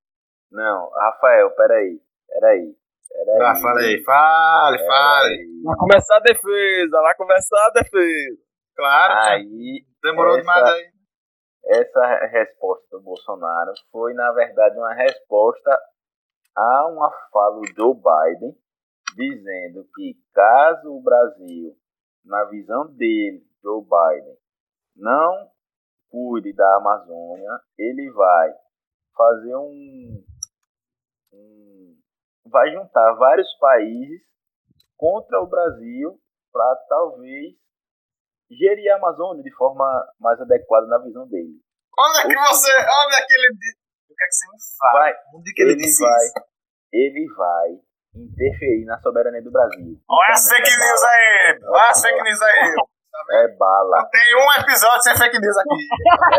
Não, 0.51 0.89
Rafael, 0.91 1.51
peraí. 1.55 2.01
Peraí. 2.27 2.75
Peraí. 3.09 3.41
Ah, 3.41 3.55
fale, 3.55 4.03
fale, 4.03 4.77
fale. 4.85 5.61
Vai 5.63 5.75
começar 5.77 6.17
a 6.17 6.21
defesa, 6.21 7.01
vai 7.01 7.15
começar 7.15 7.65
a 7.65 7.71
defesa. 7.71 8.37
Claro. 8.75 9.13
Aí. 9.31 9.85
Demorou 10.01 10.33
essa, 10.33 10.41
demais 10.41 10.63
aí. 10.63 10.91
Essa 11.65 12.25
resposta 12.27 12.85
do 12.91 13.01
Bolsonaro 13.01 13.73
foi, 13.91 14.13
na 14.13 14.31
verdade, 14.31 14.77
uma 14.77 14.93
resposta 14.93 15.77
a 16.55 16.87
uma 16.87 17.11
fala 17.31 17.61
do 17.61 17.67
Joe 17.75 17.95
Biden 17.95 18.55
dizendo 19.15 19.87
que 19.95 20.15
caso 20.33 20.95
o 20.95 21.01
Brasil, 21.01 21.75
na 22.23 22.45
visão 22.45 22.87
dele, 22.95 23.45
Joe 23.61 23.83
Biden, 23.83 24.37
não 24.95 25.49
cuide 26.09 26.53
da 26.53 26.77
Amazônia, 26.77 27.59
ele 27.77 28.11
vai 28.11 28.53
fazer 29.15 29.55
um 29.55 30.23
vai 32.45 32.71
juntar 32.71 33.13
vários 33.13 33.47
países 33.59 34.21
contra 34.97 35.39
o 35.39 35.47
Brasil 35.47 36.19
para 36.51 36.75
talvez 36.87 37.53
gerir 38.49 38.91
a 38.91 38.97
Amazônia 38.97 39.43
de 39.43 39.53
forma 39.55 39.85
mais 40.19 40.39
adequada 40.41 40.87
na 40.87 40.97
visão 40.99 41.27
dele. 41.27 41.61
Onde 41.97 42.19
é 42.19 42.21
que 42.23 42.35
você. 42.35 42.71
Onde 42.71 43.15
é 43.15 43.25
que 43.25 43.33
ele. 43.33 43.78
O 44.09 44.15
que 44.15 44.23
é 44.23 44.27
que 44.27 44.33
você 44.33 44.45
me 44.47 44.57
fala? 44.77 44.99
Vai, 44.99 45.13
onde 45.35 45.49
é 45.49 45.53
que 45.53 45.61
ele, 45.61 45.71
ele 45.73 45.81
disse 45.81 46.01
vai, 46.03 46.25
isso? 46.25 46.33
ele 46.91 47.25
vai 47.37 47.69
interferir 48.15 48.85
na 48.85 48.97
soberania 48.99 49.41
do 49.43 49.51
Brasil. 49.51 49.95
Olha 50.09 50.33
as 50.33 50.45
Então, 50.45 50.57
fake 50.57 50.69
é 50.69 50.77
news 50.79 51.01
bala. 51.01 51.13
aí! 51.13 51.59
Olha 51.63 51.89
as 51.89 52.01
fake 52.01 52.21
news 52.23 52.41
aí! 52.41 52.75
É 53.31 53.47
bala, 53.57 53.97
Não 54.01 54.09
tem 54.09 54.35
um 54.35 54.53
episódio 54.61 55.01
sem 55.03 55.17
fake 55.17 55.39
news 55.39 55.57
aqui. 55.57 55.87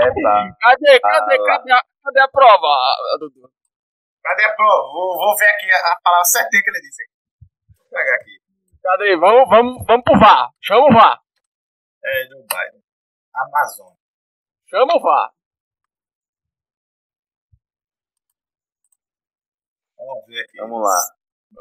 é 0.02 0.10
bala. 0.22 0.56
Cadê, 0.60 1.00
cadê, 1.00 1.36
cadê, 1.44 1.72
a, 1.72 1.80
cadê 2.04 2.20
a 2.20 2.28
prova, 2.28 2.68
Dudu? 3.20 3.50
Cadê 4.22 4.44
a 4.44 4.54
prova? 4.54 4.82
Vou, 4.92 5.16
vou 5.16 5.36
ver 5.36 5.48
aqui 5.48 5.70
a, 5.70 5.92
a 5.92 6.00
palavra 6.02 6.24
certinha 6.24 6.62
que 6.62 6.70
ele 6.70 6.80
disse. 6.80 7.02
Vou 7.78 7.88
pegar 7.90 8.14
aqui. 8.16 8.40
Cadê? 8.82 9.16
Vamos, 9.16 9.48
vamos, 9.48 9.84
vamos 9.86 10.04
pro 10.04 10.18
VAR. 10.18 10.48
Chama 10.62 10.86
o 10.86 10.92
VAR. 10.92 11.20
É, 12.02 12.24
Biden. 12.28 12.82
Amazônia. 13.34 13.96
Chama 14.68 14.96
o 14.96 15.00
VAR. 15.02 15.30
Vamos 20.00 20.26
ver 20.26 20.40
aqui. 20.40 20.56
Vamos 20.58 20.82
lá. 20.82 21.00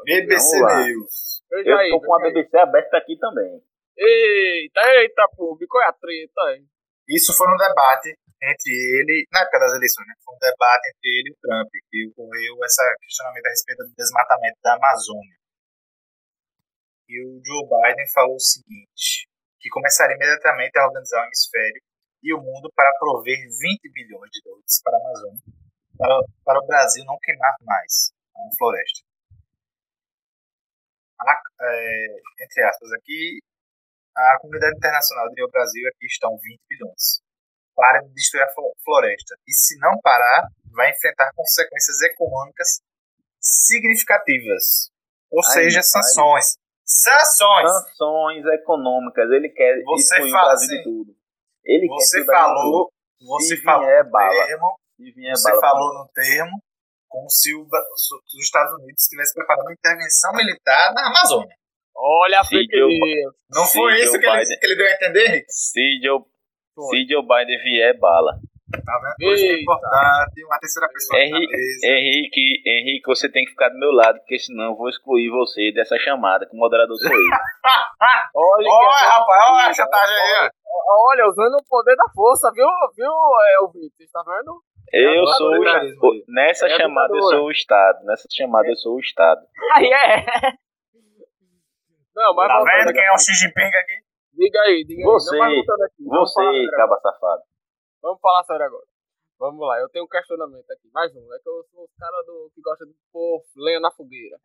BBC 0.04 0.58
Vamos 0.58 0.72
lá. 0.72 0.84
News. 0.86 1.42
Veja 1.50 1.70
Eu 1.70 1.78
aí. 1.78 1.90
tô 1.90 2.00
com 2.00 2.14
a 2.14 2.24
aí. 2.24 2.32
BBC 2.32 2.58
aberta 2.58 2.96
aqui 2.96 3.18
também. 3.18 3.62
Eita, 3.96 4.80
eita, 4.96 5.28
público. 5.36 5.72
Qual 5.72 5.84
é 5.84 5.88
a 5.88 5.92
treta 5.92 6.40
aí? 6.48 6.64
Isso 7.08 7.34
foi 7.34 7.46
um 7.52 7.56
debate 7.56 8.16
entre 8.42 8.72
ele, 8.72 9.26
na 9.30 9.40
época 9.42 9.58
das 9.58 9.74
eleições, 9.74 10.06
né? 10.06 10.14
Foi 10.24 10.34
um 10.34 10.38
debate 10.38 10.88
entre 10.88 11.10
ele 11.10 11.28
e 11.28 11.32
o 11.32 11.40
Trump, 11.42 11.68
que 11.90 12.06
ocorreu 12.08 12.56
esse 12.64 12.80
questionamento 13.02 13.46
a 13.46 13.50
respeito 13.50 13.84
do 13.84 13.94
desmatamento 13.94 14.58
da 14.62 14.74
Amazônia. 14.76 15.36
E 17.08 17.20
o 17.20 17.42
Joe 17.44 17.68
Biden 17.68 18.08
falou 18.14 18.36
o 18.36 18.40
seguinte, 18.40 19.28
que 19.58 19.68
começaria 19.68 20.16
imediatamente 20.16 20.78
a 20.78 20.86
organizar 20.86 21.20
o 21.20 21.26
hemisfério 21.26 21.82
e 22.22 22.32
o 22.32 22.40
mundo 22.40 22.70
para 22.74 22.96
prover 22.98 23.36
20 23.36 23.92
bilhões 23.92 24.30
de 24.30 24.40
dólares 24.40 24.80
para 24.82 24.96
a 24.96 25.00
Amazônia, 25.00 25.42
para, 25.98 26.20
para 26.44 26.60
o 26.62 26.66
Brasil 26.66 27.04
não 27.04 27.18
queimar 27.20 27.56
mais 27.60 28.12
floresta. 28.58 29.00
A- 31.20 31.42
é, 31.62 32.06
entre 32.44 32.62
aspas, 32.64 32.92
aqui, 32.92 33.40
a 34.16 34.38
comunidade 34.40 34.76
internacional 34.76 35.28
diria 35.28 35.44
ao 35.44 35.50
Brasil 35.50 35.86
aqui 35.88 36.06
estão 36.06 36.30
20 36.38 36.60
bilhões. 36.68 37.20
Para 37.74 38.00
de 38.00 38.12
destruir 38.14 38.42
a 38.42 38.52
flo- 38.52 38.74
floresta. 38.84 39.36
E 39.46 39.52
se 39.52 39.78
não 39.78 39.98
parar, 40.02 40.48
vai 40.72 40.90
enfrentar 40.90 41.30
consequências 41.34 42.00
econômicas 42.02 42.80
significativas. 43.40 44.90
Ou 45.30 45.44
Ai, 45.44 45.52
seja, 45.52 45.82
sanções. 45.82 46.56
Sanções! 46.84 47.70
Sanções 47.70 48.44
econômicas, 48.46 49.30
ele 49.30 49.48
quer 49.50 49.80
Você 49.84 50.14
excluir 50.14 50.32
fala 50.32 50.42
o 50.42 50.48
Brasil 50.50 50.66
assim, 50.66 50.76
de 50.78 50.82
tudo. 50.82 51.16
Ele 51.64 51.86
Você 51.86 52.16
quer 52.16 52.16
que 52.16 52.22
o 52.22 52.26
Brasil 52.26 52.54
falou, 52.54 52.92
você 53.20 53.56
falou 53.62 54.10
bala. 54.10 54.46
termo, 54.46 54.80
você 55.30 55.60
falou 55.60 55.94
no 55.94 56.08
termo 56.12 56.62
como 57.10 57.28
se 57.28 57.52
o 57.54 57.66
se 57.66 58.38
os 58.38 58.44
Estados 58.44 58.72
Unidos 58.78 59.02
estivessem 59.02 59.34
preparando 59.34 59.66
uma 59.66 59.74
intervenção 59.74 60.32
militar 60.32 60.94
na 60.94 61.08
Amazônia. 61.08 61.54
Olha 61.94 62.40
a 62.40 62.44
fake 62.44 62.70
news. 62.74 63.34
Não 63.50 63.66
foi 63.66 63.94
isso 64.00 64.12
Joe 64.12 64.20
que 64.20 64.26
ele, 64.26 64.56
que 64.56 64.66
ele 64.66 64.76
deu 64.76 64.86
a 64.86 64.92
entender, 64.92 65.26
Henrique? 65.26 65.52
Se 65.52 66.00
Joe, 66.02 66.20
Foi. 66.74 66.96
se 66.96 67.12
Joe 67.12 67.26
Biden 67.26 67.58
vier, 67.62 67.98
bala. 67.98 68.38
Tá 68.70 68.94
vendo? 69.02 69.34
Isso 69.34 69.44
é 69.44 69.48
Eita. 69.48 69.62
importante, 69.62 70.44
uma 70.46 70.58
terceira 70.60 70.88
pessoa 70.92 71.18
Henrique, 71.20 71.56
mesa. 71.56 71.86
Henrique, 71.90 72.62
Henrique, 72.64 73.06
você 73.06 73.28
tem 73.28 73.44
que 73.44 73.50
ficar 73.50 73.68
do 73.68 73.78
meu 73.78 73.90
lado, 73.90 74.18
porque 74.20 74.38
senão 74.38 74.70
eu 74.70 74.76
vou 74.76 74.88
excluir 74.88 75.28
você 75.28 75.72
dessa 75.72 75.98
chamada, 75.98 76.46
que 76.46 76.54
o 76.54 76.58
moderador 76.58 76.96
sou 76.96 77.10
eu. 77.10 77.18
Olha, 78.34 78.68
Olha, 78.70 79.04
é 79.04 79.08
rapaz, 79.08 79.50
olha 79.50 79.66
a 79.66 79.74
chantagem 79.74 80.14
aí, 80.16 80.46
ó. 80.46 80.50
Olha, 81.10 81.26
usando 81.28 81.54
o 81.56 81.64
poder 81.68 81.96
da 81.96 82.04
força, 82.14 82.50
viu, 82.54 82.64
viu, 82.96 83.10
é, 83.10 83.60
ouvinte? 83.60 84.08
Tá 84.12 84.22
vendo? 84.22 84.62
Eu 84.92 85.22
É 85.22 85.26
sou 85.36 85.50
o, 85.50 86.24
nessa 86.28 86.66
É 86.66 86.76
chamada 86.76 87.14
eu 87.14 87.22
sou 87.22 87.44
o 87.46 87.50
Estado, 87.50 88.04
nessa 88.04 88.28
chamada 88.30 88.68
eu 88.68 88.76
sou 88.76 88.96
o 88.96 89.00
Estado. 89.00 89.40
Aí 89.76 89.86
é. 89.86 90.26
Não, 92.14 92.34
mas 92.34 92.48
Tá 92.48 92.58
vendo 92.58 92.88
aqui. 92.88 92.98
quem 92.98 93.04
é 93.06 93.12
o 93.12 93.18
Xi 93.18 93.32
Jinping 93.34 93.76
aqui? 93.76 94.10
Diga 94.32 94.60
aí, 94.62 94.84
diga 94.84 95.02
Você, 95.04 95.40
aí. 95.40 95.62
Não, 96.00 96.20
Você, 96.20 96.66
caba 96.76 96.96
safado. 97.00 97.42
Vamos 98.02 98.20
falar 98.20 98.42
sério 98.44 98.66
agora. 98.66 98.86
Vamos 99.38 99.66
lá, 99.66 99.78
eu 99.80 99.88
tenho 99.88 100.04
um 100.04 100.08
questionamento 100.08 100.70
aqui. 100.70 100.88
Mais 100.92 101.14
um. 101.14 101.34
É 101.34 101.38
que 101.38 101.48
eu 101.48 101.64
sou 101.70 101.84
o 101.84 101.90
cara 101.98 102.22
do, 102.26 102.50
que 102.54 102.60
gosta 102.60 102.84
de 102.84 102.92
pôr 103.12 103.42
lenha 103.56 103.80
na 103.80 103.90
fogueira. 103.90 104.36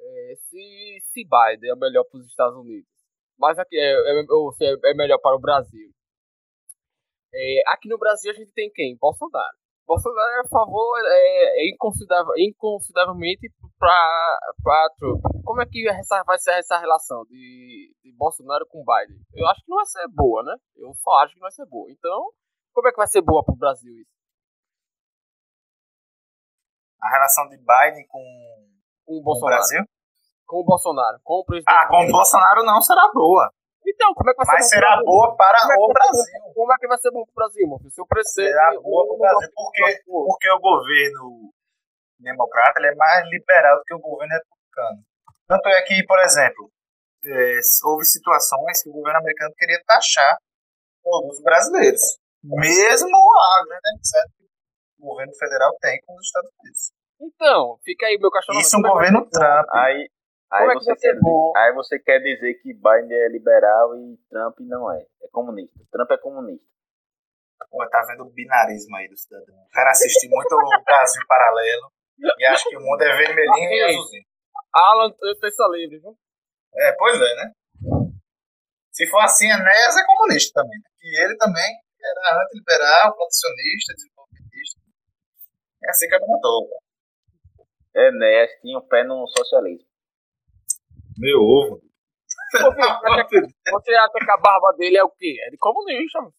É, 0.00 0.34
se, 0.36 0.98
se 1.12 1.24
Biden 1.24 1.70
é 1.70 1.74
o 1.74 1.78
melhor 1.78 2.04
para 2.04 2.18
os 2.18 2.26
Estados 2.26 2.56
Unidos, 2.56 2.88
mas 3.38 3.58
aqui 3.58 3.78
é, 3.78 3.92
é, 3.92 4.20
é, 4.20 4.90
é 4.90 4.94
melhor 4.94 5.18
para 5.18 5.36
o 5.36 5.40
Brasil. 5.40 5.90
É, 7.38 7.60
aqui 7.68 7.86
no 7.88 7.98
Brasil 7.98 8.30
a 8.30 8.34
gente 8.34 8.52
tem 8.52 8.70
quem? 8.72 8.96
Bolsonaro. 8.98 9.56
Bolsonaro 9.86 10.30
é 10.30 10.40
a 10.40 10.48
favor, 10.48 10.98
é, 11.04 11.62
é 11.62 11.70
inconsiderável, 11.70 12.32
inconsideravelmente 12.38 13.52
para 13.78 14.88
Trump. 14.98 15.20
Como 15.44 15.62
é 15.62 15.66
que 15.66 15.86
essa, 15.88 16.24
vai 16.24 16.38
ser 16.38 16.58
essa 16.58 16.78
relação 16.78 17.24
de, 17.26 17.94
de 18.02 18.12
Bolsonaro 18.16 18.66
com 18.66 18.82
Biden? 18.82 19.20
Eu 19.34 19.46
acho 19.46 19.62
que 19.62 19.70
não 19.70 19.76
vai 19.76 19.86
ser 19.86 20.08
boa, 20.08 20.42
né? 20.42 20.56
Eu 20.76 20.92
só 20.94 21.10
acho 21.22 21.34
que 21.34 21.40
não 21.40 21.44
vai 21.44 21.52
ser 21.52 21.66
boa. 21.66 21.88
Então, 21.92 22.32
como 22.72 22.88
é 22.88 22.90
que 22.90 22.96
vai 22.96 23.06
ser 23.06 23.22
boa 23.22 23.44
pro 23.44 23.54
Brasil 23.54 23.92
isso? 23.92 24.10
A 27.00 27.08
relação 27.08 27.46
de 27.48 27.56
Biden 27.58 28.06
com, 28.08 28.18
Com 29.04 29.12
o 29.12 29.14
com 29.16 29.20
o 29.20 29.22
Bolsonaro. 29.22 29.56
Brasil? 29.58 29.84
Com 30.46 30.56
o 30.56 30.64
Bolsonaro. 30.64 31.18
Com 31.22 31.34
o 31.34 31.44
presidente. 31.44 31.76
Ah, 31.76 31.86
com 31.86 32.02
o 32.02 32.10
Bolsonaro 32.10 32.64
não 32.64 32.80
será 32.80 33.08
boa. 33.12 33.52
Então, 33.86 34.12
como 34.14 34.30
é 34.30 34.34
que 34.34 34.44
vai 34.44 34.56
Mas 34.56 34.68
ser 34.68 34.76
bom 34.76 34.80
será 34.80 34.90
Brasil? 34.90 35.06
boa 35.06 35.36
para 35.36 35.60
Como 35.60 35.72
é 35.72 35.76
o 35.76 35.92
Brasil. 35.94 36.40
Como 36.54 36.72
é 36.72 36.76
que 36.76 36.88
vai 36.88 36.98
ser 36.98 37.10
bom 37.12 37.24
pro 37.24 37.34
Brasil, 37.34 37.68
meu 37.68 37.78
filho? 37.78 37.90
Se 37.90 38.00
o 38.02 38.06
presidente. 38.06 38.50
Será 38.50 38.80
boa 38.80 39.06
pro 39.06 39.18
Brasil. 39.18 39.50
Porque, 39.54 40.02
porque 40.04 40.50
o 40.50 40.60
governo 40.60 41.52
democrata 42.18 42.80
ele 42.80 42.88
é 42.88 42.94
mais 42.94 43.24
liberal 43.30 43.76
do 43.78 43.84
que 43.84 43.94
o 43.94 44.00
governo 44.00 44.34
republicano. 44.34 45.02
Tanto 45.46 45.68
é 45.68 45.82
que, 45.82 46.04
por 46.04 46.18
exemplo, 46.18 46.70
eh, 47.24 47.60
houve 47.84 48.04
situações 48.04 48.82
que 48.82 48.90
o 48.90 48.92
governo 48.92 49.20
americano 49.20 49.54
queria 49.56 49.80
taxar 49.86 50.36
todos 51.02 51.38
os 51.38 51.42
brasileiros. 51.42 52.02
Mesmo 52.42 53.08
a 53.08 53.64
grande 53.64 53.88
amizade 53.94 54.32
que 54.36 54.44
o 55.02 55.06
governo 55.06 55.34
federal 55.34 55.70
tem 55.80 56.00
com 56.04 56.14
os 56.16 56.26
Estados 56.26 56.50
Unidos. 56.60 56.92
Então, 57.20 57.78
fica 57.84 58.06
aí 58.06 58.18
meu 58.18 58.30
questionamento. 58.30 58.66
Isso 58.66 58.76
um 58.76 58.80
é 58.80 58.82
que 58.82 58.88
vai 58.88 58.96
governo? 58.96 59.30
Trump. 59.30 59.66
Aí, 59.72 60.08
aí, 60.50 60.68
é 60.68 60.72
que 60.72 60.84
você 60.84 60.94
ser 60.96 61.00
quer 61.00 61.14
dizer, 61.14 61.52
aí 61.56 61.72
você 61.74 61.98
quer 61.98 62.18
dizer 62.20 62.54
que 62.54 62.74
Biden 62.74 63.16
é 63.16 63.28
liberal 63.28 63.96
e 63.96 64.16
Trump 64.30 64.58
não 64.60 64.92
é. 64.92 65.02
É 65.22 65.28
comunista. 65.32 65.78
Trump 65.90 66.10
é 66.10 66.18
comunista. 66.18 66.66
Pô, 67.70 67.88
tá 67.88 68.02
vendo 68.08 68.24
o 68.24 68.30
binarismo 68.30 68.96
aí 68.96 69.08
do 69.08 69.16
cidadão. 69.16 69.56
O 69.56 69.70
cara 69.70 69.90
assiste 69.90 70.28
muito 70.28 70.54
o 70.54 70.84
Brasil 70.84 71.22
Paralelo 71.26 71.92
e 72.38 72.44
acha 72.44 72.68
que 72.68 72.76
o 72.76 72.80
mundo 72.80 73.02
é 73.02 73.16
vermelhinho 73.16 73.70
e 73.70 73.82
azulzinho. 73.82 74.24
Alan, 74.72 75.10
terça 75.40 75.66
livre, 75.72 75.98
viu? 75.98 76.16
É, 76.74 76.92
pois 76.98 77.16
é, 77.16 77.34
né? 77.36 77.52
Se 78.92 79.06
for 79.08 79.20
assim, 79.20 79.46
Enéas 79.50 79.96
é 79.96 80.04
comunista 80.04 80.60
também. 80.60 80.78
né? 80.78 80.90
E 81.02 81.24
ele 81.24 81.36
também 81.36 81.76
era 82.02 82.42
antiliberal, 82.42 83.14
protecionista, 83.14 83.94
desenvolvimentista. 83.94 84.80
É 85.84 85.90
assim 85.90 86.08
que 86.08 86.14
eu 86.14 86.20
não 86.20 86.40
tô. 86.40 86.80
Enéas 87.94 88.50
tinha 88.60 88.78
o 88.78 88.86
pé 88.86 89.04
no 89.04 89.26
socialismo. 89.28 89.85
Meu 91.18 91.40
ovo. 91.40 91.80
Você 92.52 93.94
acha 93.94 94.12
que 94.12 94.30
a 94.30 94.36
barba 94.36 94.72
dele 94.78 94.96
é 94.98 95.04
o 95.04 95.10
quê? 95.10 95.36
É 95.46 95.50
de 95.50 95.56
comunista, 95.58 96.20
mano. 96.20 96.32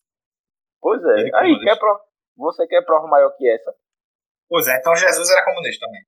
Pois 0.81 1.03
é. 1.03 1.21
Ele 1.21 1.35
Aí, 1.35 1.41
comunista. 1.51 1.65
quer 1.65 1.79
prova, 1.79 1.99
você 2.37 2.67
quer 2.67 2.85
prova 2.85 3.07
maior 3.07 3.31
que 3.37 3.49
essa? 3.49 3.73
Pois 4.49 4.65
é, 4.67 4.77
então 4.77 4.95
Jesus 4.95 5.29
era 5.29 5.43
comunista 5.43 5.85
também. 5.85 6.01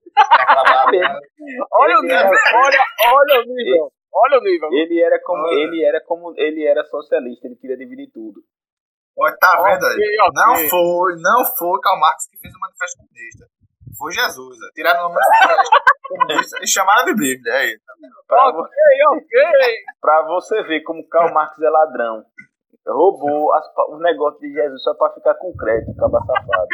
Olha 1.74 2.00
o 2.00 2.02
nível, 2.02 2.32
olha, 2.56 2.80
olha 3.14 3.42
o 3.42 3.46
nível. 3.54 3.92
Olha 4.12 4.40
o 4.40 4.42
nível. 4.42 4.70
Ele 4.72 5.02
era 5.02 5.20
como, 5.22 5.44
Olha. 5.44 5.60
ele 5.60 5.84
era 5.86 6.02
como, 6.06 6.34
ele 6.38 6.66
era 6.66 6.84
socialista, 6.86 7.48
ele 7.48 7.56
queria 7.58 7.78
dividir 7.78 8.10
tudo. 8.12 8.42
Olha, 9.18 9.36
tá 9.38 9.62
vendo 9.64 9.86
aí? 9.86 9.94
Ok, 9.94 10.18
ok. 10.22 10.34
Não 10.36 10.56
foi, 10.70 11.16
não 11.20 11.46
foi 11.58 11.80
Karl 11.82 12.00
Marx 12.00 12.28
que 12.30 12.38
fez 12.40 12.54
o 12.56 12.60
manifesto 12.60 12.98
comunista. 12.98 13.46
Foi 13.98 14.12
Jesus. 14.12 14.58
ó. 14.62 14.72
Tiraram 14.74 15.06
o 15.08 15.10
nome 15.10 15.20
comunista 16.08 16.58
e 16.62 16.68
chamaram 16.68 17.06
de 17.06 17.14
Bíblia. 17.16 17.54
Aí, 17.54 17.78
tá 17.80 17.94
vendo? 18.02 18.14
Pra, 18.28 18.52
vo- 18.52 18.60
Ok, 18.62 18.78
ok. 19.18 19.76
pra 20.02 20.22
você 20.28 20.64
ver 20.64 20.82
como 20.84 21.08
Karl 21.10 21.34
Marx 21.34 21.60
é 21.62 21.70
ladrão. 21.70 22.24
Roubou 22.88 23.54
as 23.54 23.66
os 23.90 24.02
negócios 24.02 24.42
de 24.42 24.52
Jesus 24.52 24.82
só 24.84 24.94
pra 24.96 25.14
ficar 25.14 25.36
com 25.36 25.54
crédito, 25.56 25.96
caba 25.96 26.20
safado. 26.26 26.68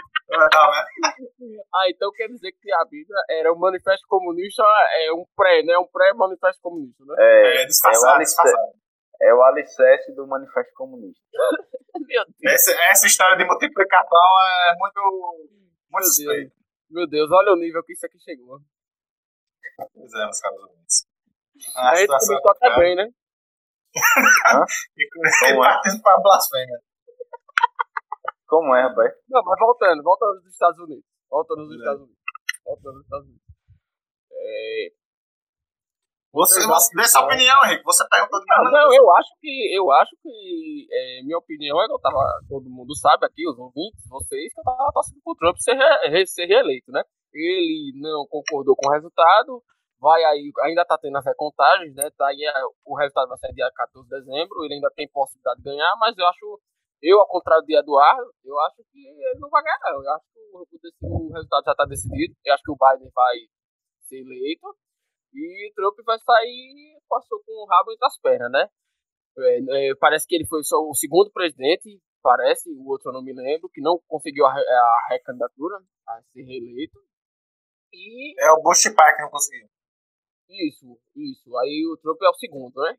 Tá 0.49 0.71
vendo? 0.71 1.61
Ah, 1.73 1.89
então 1.89 2.09
quer 2.11 2.27
dizer 2.27 2.51
que 2.53 2.71
a 2.71 2.85
Bíblia 2.85 3.17
era 3.29 3.51
um 3.51 3.57
manifesto 3.57 4.05
comunista, 4.07 4.63
é 4.63 5.11
um 5.11 5.25
pré, 5.35 5.63
né? 5.63 5.77
Um 5.77 5.87
pré-manifesto 5.87 6.61
comunista, 6.61 7.03
né? 7.05 7.15
É, 7.19 7.61
É, 7.63 7.65
disfarçado, 7.65 8.05
é 8.05 8.09
o 8.11 8.15
alicerce. 8.15 8.43
disfarçado. 8.43 8.73
é 9.21 9.33
o 9.33 9.43
alicerce 9.43 10.15
do 10.15 10.27
Manifesto 10.27 10.73
Comunista. 10.75 11.21
Meu 12.07 12.23
Deus, 12.39 12.53
Essa, 12.53 12.71
essa 12.91 13.07
história 13.07 13.35
de 13.37 13.45
multiplicar 13.45 14.05
pão 14.07 14.19
é 14.41 14.73
muito, 14.77 15.47
muito 15.91 16.05
suspeita. 16.05 16.51
Meu 16.89 17.07
Deus, 17.07 17.29
olha 17.31 17.53
o 17.53 17.57
nível 17.57 17.83
que 17.83 17.93
isso 17.93 18.05
aqui 18.05 18.19
chegou. 18.19 18.59
Pois 19.93 20.13
é, 20.13 20.23
meus 20.23 20.39
caros 20.39 20.61
ouvintes. 20.61 21.07
A 21.75 21.89
A 21.91 21.95
gente 21.95 22.07
começou 22.07 22.51
até 22.51 22.67
é- 22.67 22.79
bem, 22.79 22.95
né? 22.95 23.09
e 24.97 25.57
partindo 25.57 26.01
pra 26.01 26.17
blasfêmia. 26.21 26.79
Como 28.47 28.75
é, 28.75 28.83
rapaz? 28.83 29.13
Não, 29.29 29.41
mas 29.43 29.59
voltando, 29.59 30.03
voltando 30.03 30.35
nos 30.35 30.45
Estados 30.47 30.79
Unidos. 30.79 31.05
Voltando 31.29 31.63
nos 31.63 31.71
é. 31.73 31.77
Estados 31.77 32.01
Unidos. 32.01 32.23
Voltando 32.65 32.93
nos 32.95 33.03
Estados 33.03 33.25
Unidos. 33.27 33.43
É... 34.31 34.91
Você, 36.35 36.67
você 36.67 36.95
dê 36.95 37.07
sua 37.07 37.23
opinião, 37.23 37.55
Henrique. 37.63 37.83
Você 37.85 38.03
perguntou 38.09 38.39
de 38.41 38.45
Não, 38.45 38.71
não, 38.71 38.93
eu 38.93 39.09
acho 39.15 39.31
que. 39.39 39.71
Eu 39.71 39.89
acho 39.91 40.11
que. 40.21 40.85
É, 40.91 41.23
minha 41.23 41.37
opinião 41.37 41.81
é 41.81 41.87
que 41.87 41.93
eu 41.93 41.99
tava. 41.99 42.19
Todo 42.49 42.69
mundo 42.69 42.93
sabe 42.97 43.25
aqui, 43.25 43.47
os 43.47 43.57
ouvintes, 43.57 44.03
vocês, 44.09 44.53
que 44.53 44.59
eu 44.59 44.63
tava 44.65 44.91
torcendo 44.93 45.21
pro 45.23 45.35
Trump 45.35 45.55
ser, 45.57 45.75
re, 45.75 46.25
ser 46.27 46.45
reeleito, 46.45 46.91
né? 46.91 47.01
Ele 47.33 47.93
não 48.01 48.27
concordou 48.27 48.75
com 48.75 48.89
o 48.89 48.91
resultado. 48.91 49.63
Vai 49.97 50.21
aí, 50.25 50.51
ainda 50.63 50.83
tá 50.83 50.97
tendo 50.97 51.17
as 51.17 51.25
recontagens, 51.25 51.95
né? 51.95 52.11
Tá 52.17 52.27
aí, 52.27 52.43
o 52.83 52.97
resultado 52.97 53.29
vai 53.29 53.37
ser 53.37 53.53
dia 53.53 53.71
14 53.73 54.07
de 54.07 54.15
dezembro. 54.19 54.65
Ele 54.65 54.75
ainda 54.75 54.91
tem 54.93 55.07
possibilidade 55.07 55.59
de 55.59 55.63
ganhar, 55.63 55.95
mas 55.97 56.17
eu 56.17 56.27
acho 56.27 56.59
eu, 57.01 57.19
ao 57.19 57.27
contrário 57.27 57.63
de 57.65 57.77
Eduardo, 57.77 58.31
eu 58.43 58.59
acho 58.61 58.77
que 58.91 58.99
ele 58.99 59.39
não 59.39 59.49
vai 59.49 59.63
ganhar, 59.63 59.79
não. 59.83 60.03
Eu 60.03 60.11
acho 60.11 60.25
que 60.33 60.39
o, 61.05 61.27
o 61.29 61.33
resultado 61.33 61.63
já 61.63 61.71
está 61.71 61.85
decidido. 61.85 62.35
Eu 62.43 62.53
acho 62.53 62.63
que 62.63 62.71
o 62.71 62.77
Biden 62.77 63.11
vai 63.13 63.35
ser 64.03 64.19
eleito. 64.19 64.75
E 65.35 65.73
Trump 65.75 65.97
vai 66.05 66.17
sair, 66.19 66.97
passou 67.09 67.41
com 67.45 67.51
o 67.51 67.67
rabo 67.67 67.91
entre 67.91 68.05
as 68.05 68.17
pernas, 68.19 68.51
né? 68.51 68.69
É, 69.37 69.89
é, 69.89 69.95
parece 69.99 70.25
que 70.25 70.35
ele 70.35 70.47
foi 70.47 70.63
só 70.63 70.77
o 70.77 70.95
segundo 70.95 71.29
presidente, 71.31 71.99
parece, 72.23 72.69
o 72.71 72.87
outro 72.87 73.09
eu 73.09 73.13
não 73.13 73.21
me 73.21 73.33
lembro, 73.33 73.69
que 73.69 73.81
não 73.81 73.99
conseguiu 74.07 74.45
a, 74.45 74.51
a 74.53 75.07
recandidatura 75.09 75.77
a 76.07 76.21
ser 76.31 76.43
reeleito. 76.43 76.97
E... 77.91 78.33
É 78.41 78.51
o 78.51 78.61
Bush 78.61 78.93
Pai 78.95 79.15
que 79.15 79.21
não 79.21 79.29
conseguiu. 79.29 79.67
Isso, 80.49 80.97
isso. 81.15 81.57
Aí 81.57 81.85
o 81.91 81.97
Trump 81.97 82.21
é 82.21 82.29
o 82.29 82.33
segundo, 82.33 82.81
né? 82.81 82.97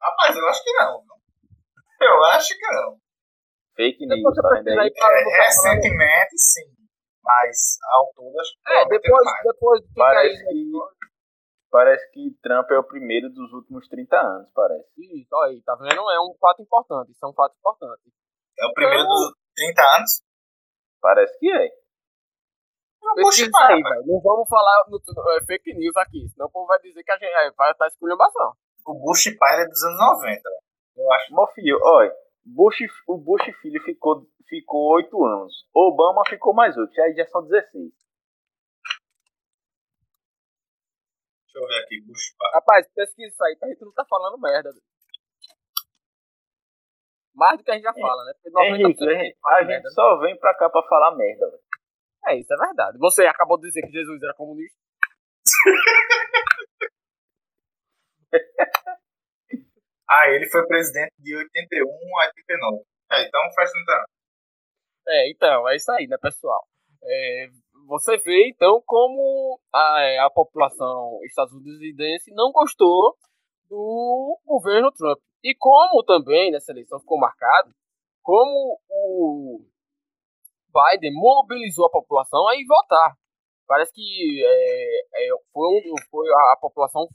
Rapaz, 0.00 0.36
eu 0.36 0.46
acho 0.48 0.62
que 0.62 0.72
não. 0.72 1.02
Eu 2.00 2.24
acho 2.26 2.56
que 2.56 2.66
não. 2.72 2.98
Fake 3.74 4.06
news, 4.06 4.34
tá 4.36 4.48
vendo 4.62 4.80
aí? 4.80 4.92
É, 4.94 5.44
recentemente, 5.44 6.38
sim. 6.38 6.76
Mas 7.22 7.78
ao 7.92 8.12
todo, 8.14 8.38
acho 8.38 8.52
que 8.52 8.72
É, 8.72 8.88
depois, 8.88 9.26
depois 9.42 9.80
de 9.82 9.94
parece 9.94 10.44
que, 10.44 10.70
parece 11.70 12.10
que 12.10 12.30
Trump 12.42 12.70
é 12.70 12.78
o 12.78 12.84
primeiro 12.84 13.28
dos 13.30 13.52
últimos 13.52 13.88
30 13.88 14.16
anos, 14.16 14.50
parece. 14.54 14.88
Isso, 14.96 15.28
olha 15.32 15.52
aí, 15.52 15.62
tá 15.62 15.74
vendo? 15.76 16.10
É 16.10 16.20
um 16.20 16.34
fato 16.40 16.62
importante. 16.62 17.12
Isso 17.12 17.24
é 17.24 17.28
um 17.28 17.34
fato 17.34 17.54
importante. 17.58 18.02
É 18.58 18.66
o 18.66 18.72
primeiro 18.72 19.02
então, 19.02 19.14
dos 19.14 19.34
30 19.54 19.82
anos? 19.82 20.22
Parece 21.00 21.38
que 21.38 21.50
é. 21.50 21.70
Pesquisa 23.14 23.50
aí. 23.68 23.80
Não 24.04 24.20
vamos 24.20 24.48
falar 24.48 24.84
no, 24.88 24.98
é, 24.98 25.44
fake 25.46 25.74
news 25.74 25.96
aqui, 25.96 26.28
senão 26.28 26.46
o 26.46 26.50
povo 26.50 26.66
vai 26.66 26.80
dizer 26.80 27.02
que 27.02 27.12
a 27.12 27.16
gente 27.16 27.32
é, 27.32 27.50
vai 27.52 27.70
estar 27.70 27.86
esculhambação. 27.86 28.52
O 28.86 28.94
Bush 28.94 29.36
pai 29.38 29.62
é 29.62 29.66
dos 29.66 29.82
anos 29.84 29.98
90, 29.98 30.22
velho. 30.26 30.42
Eu 30.96 31.12
acho. 31.12 31.34
Meu 31.34 31.46
filho, 31.48 31.78
olha, 31.82 32.12
Bush, 32.44 32.78
o 33.06 33.18
Bush 33.18 33.44
filho 33.60 33.82
ficou 33.82 34.26
ficou 34.48 34.94
8 34.94 35.24
anos. 35.24 35.66
Obama 35.74 36.22
ficou 36.28 36.54
mais 36.54 36.76
8, 36.76 37.00
aí 37.00 37.14
já 37.14 37.26
são 37.26 37.42
16. 37.42 37.92
Deixa 41.56 41.64
eu 41.64 41.66
ver 41.66 41.84
aqui, 41.84 42.00
Bush 42.02 42.34
Rapaz, 42.52 42.86
pesquisa 42.94 43.28
isso 43.28 43.44
aí 43.44 43.56
pra 43.56 43.68
gente 43.68 43.82
não 43.82 43.92
tá 43.92 44.04
falando 44.04 44.38
merda. 44.38 44.70
Mais 47.34 47.56
do 47.56 47.64
que 47.64 47.70
a 47.70 47.74
gente 47.74 47.84
já 47.84 47.94
fala, 47.94 48.24
né? 48.24 48.32
Porque 48.42 48.66
Henrique, 48.66 49.04
a 49.04 49.14
gente, 49.14 49.36
a 49.44 49.58
gente 49.60 49.68
merda, 49.68 49.90
só 49.90 50.18
vem 50.18 50.38
pra 50.38 50.54
cá 50.54 50.68
pra 50.68 50.82
falar 50.82 51.16
merda, 51.16 51.50
velho. 51.50 51.62
É, 52.26 52.36
isso 52.36 52.52
é 52.52 52.56
verdade. 52.56 52.98
Você 52.98 53.26
acabou 53.26 53.58
de 53.58 53.68
dizer 53.68 53.82
que 53.82 53.92
Jesus 53.92 54.22
era 54.22 54.34
comunista. 54.34 54.78
Ah, 60.08 60.30
ele 60.30 60.48
foi 60.48 60.64
presidente 60.68 61.12
de 61.18 61.36
81 61.36 61.84
a 62.20 62.26
89. 62.26 62.84
É, 63.10 63.26
então 63.26 63.40
faz 63.56 63.72
30 63.72 63.92
anos. 63.92 64.10
É, 65.08 65.30
então, 65.32 65.68
é 65.68 65.74
isso 65.74 65.90
aí, 65.90 66.06
né, 66.06 66.16
pessoal? 66.16 66.64
É, 67.02 67.48
você 67.86 68.16
vê, 68.18 68.48
então, 68.48 68.82
como 68.84 69.58
a, 69.72 70.00
é, 70.00 70.18
a 70.18 70.30
população 70.30 71.18
estadunidense 71.24 72.32
não 72.34 72.50
gostou 72.52 73.16
do 73.68 74.38
governo 74.44 74.90
Trump. 74.92 75.18
E 75.42 75.54
como 75.54 76.02
também 76.04 76.50
nessa 76.50 76.72
eleição 76.72 76.98
ficou 77.00 77.18
marcado, 77.18 77.70
como 78.22 78.78
o 78.90 79.60
Biden 80.68 81.12
mobilizou 81.14 81.86
a 81.86 81.90
população 81.90 82.48
a 82.48 82.56
ir 82.56 82.66
votar. 82.66 83.14
Parece 83.66 83.92
que 83.92 84.44
é, 84.44 85.26
é, 85.26 85.28
foi, 85.52 85.68
um, 85.68 85.94
foi 86.10 86.28
a, 86.28 86.52
a 86.54 86.58
população 86.60 87.06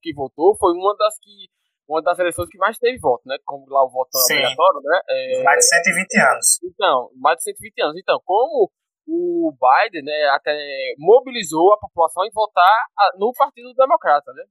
que 0.00 0.14
votou 0.14 0.56
foi 0.56 0.72
uma 0.72 0.94
das 0.96 1.18
que 1.18 1.48
uma 1.88 2.00
das 2.00 2.18
eleições 2.20 2.48
que 2.48 2.56
mais 2.56 2.78
teve 2.78 2.98
voto, 3.00 3.22
né? 3.26 3.36
Como 3.44 3.66
lá 3.68 3.84
o 3.84 3.90
voto 3.90 4.10
Sim. 4.12 4.34
obrigatório, 4.34 4.80
né? 4.80 5.00
É... 5.08 5.42
Mais 5.42 5.58
de 5.58 5.68
120 5.68 6.20
anos. 6.20 6.58
Então, 6.62 7.10
mais 7.16 7.36
de 7.38 7.42
120 7.42 7.82
anos. 7.82 7.96
Então, 7.98 8.20
como 8.24 8.70
o 9.10 9.50
Biden, 9.52 10.04
né, 10.04 10.28
até 10.34 10.54
mobilizou 10.98 11.74
a 11.74 11.78
população 11.78 12.24
em 12.24 12.30
votar 12.30 12.86
no 13.18 13.32
Partido 13.32 13.74
Democrata, 13.74 14.32
né? 14.32 14.44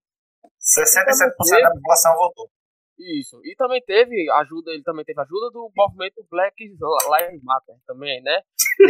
67% 0.60 1.32
teve... 1.48 1.62
da 1.62 1.72
população 1.72 2.14
votou. 2.16 2.50
Isso. 2.98 3.40
E 3.46 3.56
também 3.56 3.82
teve 3.86 4.30
ajuda, 4.42 4.72
ele 4.72 4.84
também 4.84 5.06
teve 5.06 5.22
ajuda 5.22 5.50
do 5.52 5.72
movimento 5.74 6.22
Black 6.30 6.62
Lives 6.62 7.44
Matter 7.44 7.76
também, 7.88 8.22
né? 8.22 8.42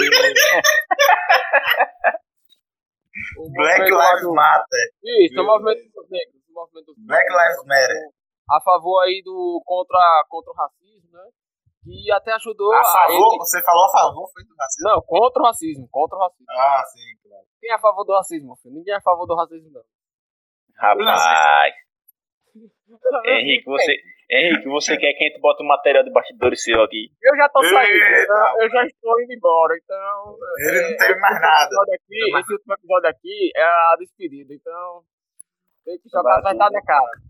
Black 3.54 3.84
Lives 3.84 4.34
Matter. 4.34 4.90
Isso, 5.22 5.40
o 5.40 5.46
movimento. 5.46 5.82
Black 7.06 7.30
Lives 7.30 7.66
Matter 7.66 8.10
a 8.50 8.60
favor 8.62 9.00
aí 9.04 9.22
do 9.24 9.62
contra, 9.64 10.00
contra 10.28 10.52
o 10.52 10.56
racismo, 10.56 11.10
né? 11.12 11.30
E 11.86 12.12
até 12.12 12.34
ajudou 12.34 12.74
a 12.74 12.84
favor? 12.84 13.12
A 13.12 13.14
ele... 13.14 13.38
Você 13.38 13.64
falou 13.64 13.86
a 13.86 13.92
favor 13.92 14.30
foi 14.32 14.44
do 14.44 14.56
racismo? 14.58 14.90
Não, 14.90 15.02
contra 15.02 15.42
o 15.42 15.46
racismo, 15.46 15.88
contra 15.90 16.18
o 16.18 16.22
racismo. 16.22 16.46
Ah, 16.50 16.84
sim, 16.86 17.18
claro. 17.24 17.46
Quem 17.60 17.72
é 17.72 17.74
a 17.74 17.80
favor 17.80 18.04
do 18.04 18.14
racismo, 18.14 18.56
filho? 18.58 18.76
Ninguém 18.76 18.94
é 18.94 18.98
a 18.98 19.02
favor 19.02 19.26
do 19.26 19.36
racismo, 19.36 19.70
não. 19.72 19.82
Rapaz. 20.76 21.74
Henrique, 23.26 23.66
você, 23.66 23.96
Henrique, 24.30 24.68
você 24.68 24.98
quer 24.98 25.14
que 25.14 25.24
a 25.24 25.28
gente 25.28 25.40
bote 25.40 25.64
um 25.64 25.68
material 25.68 26.04
de 26.04 26.12
bastidores 26.12 26.62
seu 26.62 26.82
aqui? 26.82 27.12
Eu 27.22 27.36
já 27.38 27.48
tô 27.50 27.64
saindo, 27.64 27.94
eu, 27.94 28.64
eu 28.64 28.70
já 28.70 28.86
estou 28.86 29.22
indo 29.22 29.34
embora, 29.34 29.78
então. 29.78 30.36
Ele 30.60 30.78
é, 30.78 30.90
não 30.90 30.98
teve 30.98 31.20
mais 31.20 31.42
nada. 31.42 31.70
Aqui, 31.94 32.40
esse 32.40 32.54
último 32.54 32.74
episódio 32.74 33.10
aqui 33.10 33.52
é 33.56 33.64
a 33.64 33.96
despedida, 34.00 34.54
então. 34.54 35.04
Tem 35.86 35.98
que 36.00 36.10
jogar 36.10 36.42
vai 36.42 36.56
dar 36.56 36.70
na 36.70 36.82
cara 36.82 37.29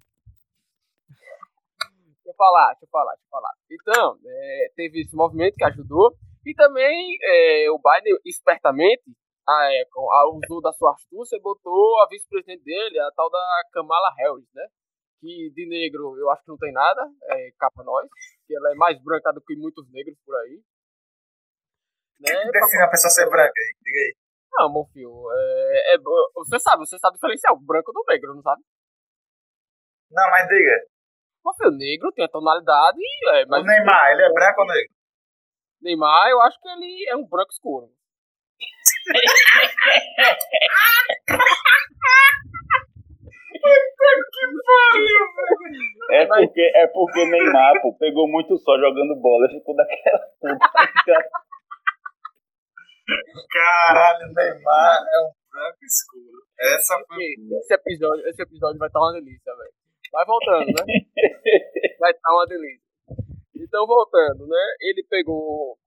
eu 2.29 2.35
falar, 2.35 2.67
deixa 2.73 2.85
eu 2.85 2.89
falar, 2.89 3.11
deixa 3.11 3.25
eu 3.25 3.29
falar. 3.29 3.53
Então, 3.71 4.19
é, 4.25 4.71
teve 4.75 5.01
esse 5.01 5.15
movimento 5.15 5.55
que 5.55 5.65
ajudou. 5.65 6.15
E 6.45 6.53
também 6.55 7.17
é, 7.21 7.69
o 7.69 7.77
Biden, 7.77 8.17
espertamente, 8.25 9.03
a, 9.47 9.73
é, 9.73 9.83
a, 9.83 10.29
usou 10.31 10.61
da 10.61 10.71
sua 10.73 10.93
astúcia 10.93 11.35
e 11.37 11.41
botou 11.41 12.01
a 12.01 12.07
vice-presidente 12.07 12.63
dele, 12.63 12.99
a 12.99 13.11
tal 13.15 13.29
da 13.29 13.61
Kamala 13.73 14.13
Harris, 14.17 14.47
né? 14.53 14.65
Que 15.19 15.51
de 15.53 15.67
negro 15.67 16.15
eu 16.17 16.29
acho 16.29 16.43
que 16.43 16.49
não 16.49 16.57
tem 16.57 16.71
nada, 16.71 17.01
é 17.23 17.51
capa 17.59 17.83
nós, 17.83 18.07
que 18.47 18.55
ela 18.55 18.71
é 18.71 18.75
mais 18.75 19.01
branca 19.03 19.33
do 19.33 19.41
que 19.41 19.55
muitos 19.55 19.85
negros 19.91 20.17
por 20.25 20.35
aí. 20.37 20.61
Né? 22.21 22.31
que 22.31 22.51
define 22.51 22.83
a 22.83 22.89
pessoa 22.89 23.11
ser 23.11 23.29
branca 23.29 23.53
aí? 23.55 23.75
Diga 23.83 23.99
aí. 23.99 24.15
Não, 24.51 24.73
meu 24.73 24.85
filho, 24.91 25.11
é, 25.31 25.95
é, 25.95 25.97
você 26.35 26.59
sabe, 26.59 26.85
você 26.85 26.97
sabe 26.99 27.15
diferenciar 27.15 27.53
o 27.53 27.59
branco 27.59 27.91
do 27.91 28.03
negro, 28.07 28.33
não 28.33 28.41
sabe? 28.41 28.61
Não, 30.11 30.29
mas 30.31 30.47
diga. 30.47 30.85
Pô, 31.43 31.53
filho, 31.53 31.71
negro 31.71 32.11
tem 32.11 32.25
a 32.25 32.29
tonalidade. 32.29 32.99
É, 33.33 33.45
mas 33.45 33.63
o 33.63 33.65
Neymar, 33.65 34.11
ele 34.11 34.23
é 34.23 34.33
branco 34.33 34.61
ou 34.61 34.67
negro? 34.67 34.93
Neymar, 35.81 36.29
eu 36.29 36.41
acho 36.41 36.59
que 36.59 36.67
ele 36.67 37.09
é 37.09 37.15
um 37.15 37.27
branco 37.27 37.51
escuro. 37.51 37.89
É 46.11 46.25
porque, 46.25 46.61
é 46.75 46.87
porque 46.87 47.25
Neymar, 47.25 47.81
pô, 47.81 47.95
pegou 47.97 48.27
muito 48.27 48.57
sol 48.57 48.79
jogando 48.79 49.15
bola 49.21 49.45
e 49.47 49.59
ficou 49.59 49.75
daquela 49.75 50.19
puta. 50.39 50.59
Caralho, 53.51 54.33
Neymar 54.33 54.97
é 54.97 55.21
um 55.21 55.31
branco 55.51 55.77
escuro. 55.83 56.39
Essa 56.59 56.95
foi. 57.07 57.35
Esse 57.59 57.73
episódio, 57.73 58.27
esse 58.27 58.41
episódio 58.41 58.79
vai 58.79 58.87
estar 58.87 58.99
uma 58.99 59.13
delícia, 59.13 59.55
velho. 59.55 59.78
Vai 60.11 60.25
voltando, 60.25 60.67
né? 60.67 60.83
Vai 61.99 62.11
estar 62.11 62.33
uma 62.33 62.45
delícia. 62.45 62.89
Então, 63.55 63.85
voltando, 63.85 64.47
né? 64.47 64.75
Ele 64.81 65.03
pegou, 65.03 65.77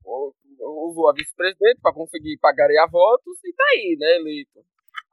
usou 0.60 1.08
a 1.08 1.12
vice-presidente 1.12 1.80
para 1.80 1.94
conseguir 1.94 2.38
pagarear 2.38 2.88
votos 2.90 3.38
e 3.44 3.52
tá 3.52 3.64
aí, 3.72 3.96
né, 3.98 4.16
eleito. 4.16 4.60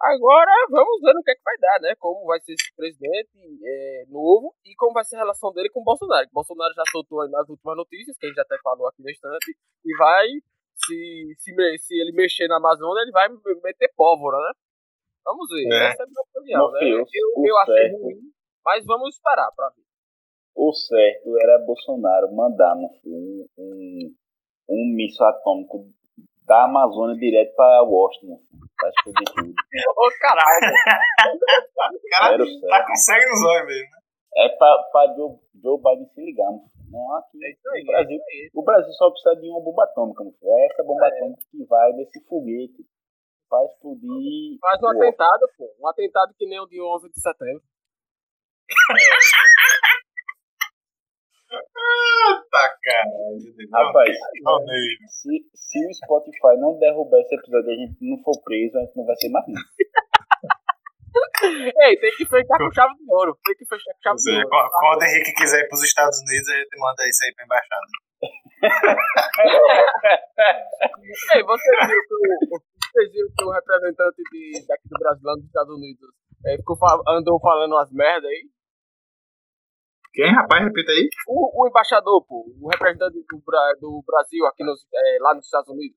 Agora, 0.01 0.51
vamos 0.70 1.01
ver 1.01 1.12
o 1.12 1.24
que 1.24 1.32
é 1.32 1.36
que 1.36 1.43
vai 1.43 1.57
dar, 1.57 1.80
né? 1.82 1.95
Como 1.99 2.26
vai 2.26 2.39
ser 2.41 2.53
esse 2.53 2.74
presidente 2.76 3.32
é, 3.64 4.05
novo 4.07 4.53
e 4.66 4.74
como 4.76 4.93
vai 4.93 5.03
ser 5.03 5.18
a 5.18 5.20
relação 5.20 5.51
dele 5.51 5.70
com 5.70 5.82
o 5.82 5.84
Bolsonaro. 5.84 6.28
O 6.28 6.34
Bolsonaro 6.34 6.74
já 6.74 6.84
soltou 6.91 7.22
aí 7.22 7.30
nas 7.30 7.49
últimas 7.49 7.76
notícias, 7.76 8.18
que 8.18 8.26
a 8.26 8.30
gente 8.30 8.39
até 8.39 8.57
falou 8.64 8.88
aqui 8.88 9.01
no 9.01 9.10
instante, 9.10 9.57
e 9.86 9.97
vai, 9.97 10.28
se, 10.76 11.36
se, 11.38 11.78
se 11.80 11.99
ele 11.99 12.14
mexer 12.14 12.47
na 12.47 12.57
Amazônia, 12.57 13.01
ele 13.01 13.12
vai 13.12 13.28
meter 13.30 13.91
pólvora, 13.95 14.38
né? 14.38 14.51
Vamos 15.26 15.49
ver. 15.49 15.68
É. 15.68 15.91
Essa 15.91 16.03
é 16.03 16.05
a 16.05 16.07
minha 16.07 16.22
opinião, 16.22 16.72
né? 16.72 16.80
Eu, 16.84 17.45
eu 17.45 17.57
acho 17.57 17.97
ruim 17.97 18.38
mas 18.66 18.86
vamos 18.86 19.16
esperar 19.16 19.49
para 19.55 19.70
ver. 19.70 19.84
o 20.55 20.74
certo 20.74 21.38
era 21.41 21.66
Bolsonaro 21.66 22.34
mandar 22.36 22.76
um, 22.76 23.45
um, 23.57 24.16
um 24.70 24.95
míssil 24.95 25.26
atômico 25.26 25.86
da 26.45 26.66
Amazônia 26.66 27.16
direto 27.16 27.55
para 27.55 27.84
Washington. 27.84 28.39
Pra 28.78 28.89
explodir 28.89 29.28
tudo. 29.36 29.53
Ô, 29.97 30.10
caralho. 30.20 30.74
O 31.93 31.99
cara 32.10 32.43
o 32.43 32.62
tá 32.68 32.88
com 32.88 32.95
sangue 32.95 33.26
nos 33.26 33.43
olhos 33.45 33.68
mesmo. 33.68 33.91
né? 33.91 33.99
É 34.36 34.49
pra, 34.57 34.84
pra 34.91 35.14
Joe, 35.16 35.36
Joe 35.62 35.78
Biden 35.78 36.07
se 36.14 36.22
ligar, 36.22 36.45
mano. 36.45 36.70
Não, 36.89 37.16
aqui 37.18 37.38
É 37.43 37.51
isso 37.51 37.70
aí, 37.70 37.82
no 37.82 37.88
Brasil. 37.88 38.12
é 38.12 38.16
isso 38.16 38.26
aí. 38.32 38.49
O 38.53 38.64
Brasil 38.64 38.93
só 38.93 39.12
precisa 39.12 39.36
de 39.36 39.49
uma 39.49 39.62
bomba 39.62 39.84
atômica, 39.84 40.24
mano. 40.24 40.36
É 40.41 40.66
essa 40.66 40.84
bomba 40.84 41.07
atômica 41.07 41.41
que 41.51 41.64
vai 41.66 41.91
nesse 41.93 42.26
foguete 42.28 42.86
pra 43.49 43.64
explodir. 43.66 44.57
Faz 44.62 44.82
um 44.82 44.86
o 44.86 44.89
atentado, 44.89 45.47
pô. 45.57 45.76
Um 45.82 45.88
atentado 45.88 46.34
que 46.38 46.47
nem 46.47 46.60
o 46.60 46.66
de 46.68 46.82
11 46.82 47.10
de 47.10 47.22
setembro. 47.22 47.62
Tá, 52.51 52.70
caralho. 52.84 53.39
Rapaz, 53.74 54.15
Não, 54.43 54.59
nem. 54.65 54.97
se, 55.07 55.43
se 55.53 55.88
o 55.88 55.93
Spotify 55.93 56.57
não 56.59 56.78
derrubar 56.78 57.20
esse 57.22 57.34
episódio 57.36 57.72
e 57.72 57.74
a 57.74 57.78
gente 57.78 57.97
não 58.01 58.17
for 58.24 58.39
preso, 58.43 58.78
a 58.78 58.82
gente 58.82 58.95
não 58.95 59.05
vai 59.05 59.15
ser 59.15 59.30
mais 59.30 59.45
nada. 59.47 59.65
Ei, 61.88 61.97
tem 61.97 62.11
que 62.11 62.26
fechar 62.26 62.57
com 62.57 62.70
chave 62.72 62.93
de 62.95 63.03
ouro. 63.09 63.36
Tem 63.43 63.55
que 63.55 63.65
fechar 63.65 63.91
com 63.93 64.01
chave 64.01 64.17
de 64.17 64.30
é, 64.30 64.34
ouro. 64.38 64.49
quando, 64.49 64.70
quando 64.70 65.01
o 65.01 65.05
Henrique 65.05 65.34
quiser 65.34 65.61
ir 65.61 65.67
pros 65.67 65.84
Estados 65.84 66.20
Unidos, 66.20 66.49
a 66.49 66.57
gente 66.57 66.78
manda 66.78 67.07
isso 67.07 67.26
aí 67.26 67.34
pra 67.34 67.45
embaixada. 67.45 67.88
Ei, 71.34 71.41
você 71.43 71.70
viu 71.88 72.01
que 72.07 72.13
o, 72.13 72.15
vocês 72.89 73.11
viram 73.11 73.30
que 73.38 73.43
o 73.45 73.51
representante 73.51 74.22
de, 74.32 74.65
daqui 74.67 74.88
do 74.89 74.97
Brasil 74.99 75.24
nos 75.24 75.45
Estados 75.45 75.76
Unidos 75.76 76.09
eh, 76.45 76.57
ficou, 76.57 76.76
andou 77.07 77.39
falando 77.39 77.74
umas 77.74 77.91
merda 77.91 78.28
aí? 78.28 78.49
Quem, 80.20 80.36
rapaz? 80.36 80.61
Repita 80.65 80.91
aí. 80.91 81.07
O, 81.30 81.63
o 81.63 81.67
embaixador, 81.70 82.20
pô, 82.28 82.43
o 82.59 82.67
representante 82.67 83.24
do, 83.24 83.39
do 83.80 84.03
Brasil 84.05 84.45
aqui 84.47 84.65
nos, 84.65 84.84
eh, 84.93 85.17
lá 85.22 85.34
nos 85.34 85.45
Estados 85.45 85.70
Unidos. 85.70 85.95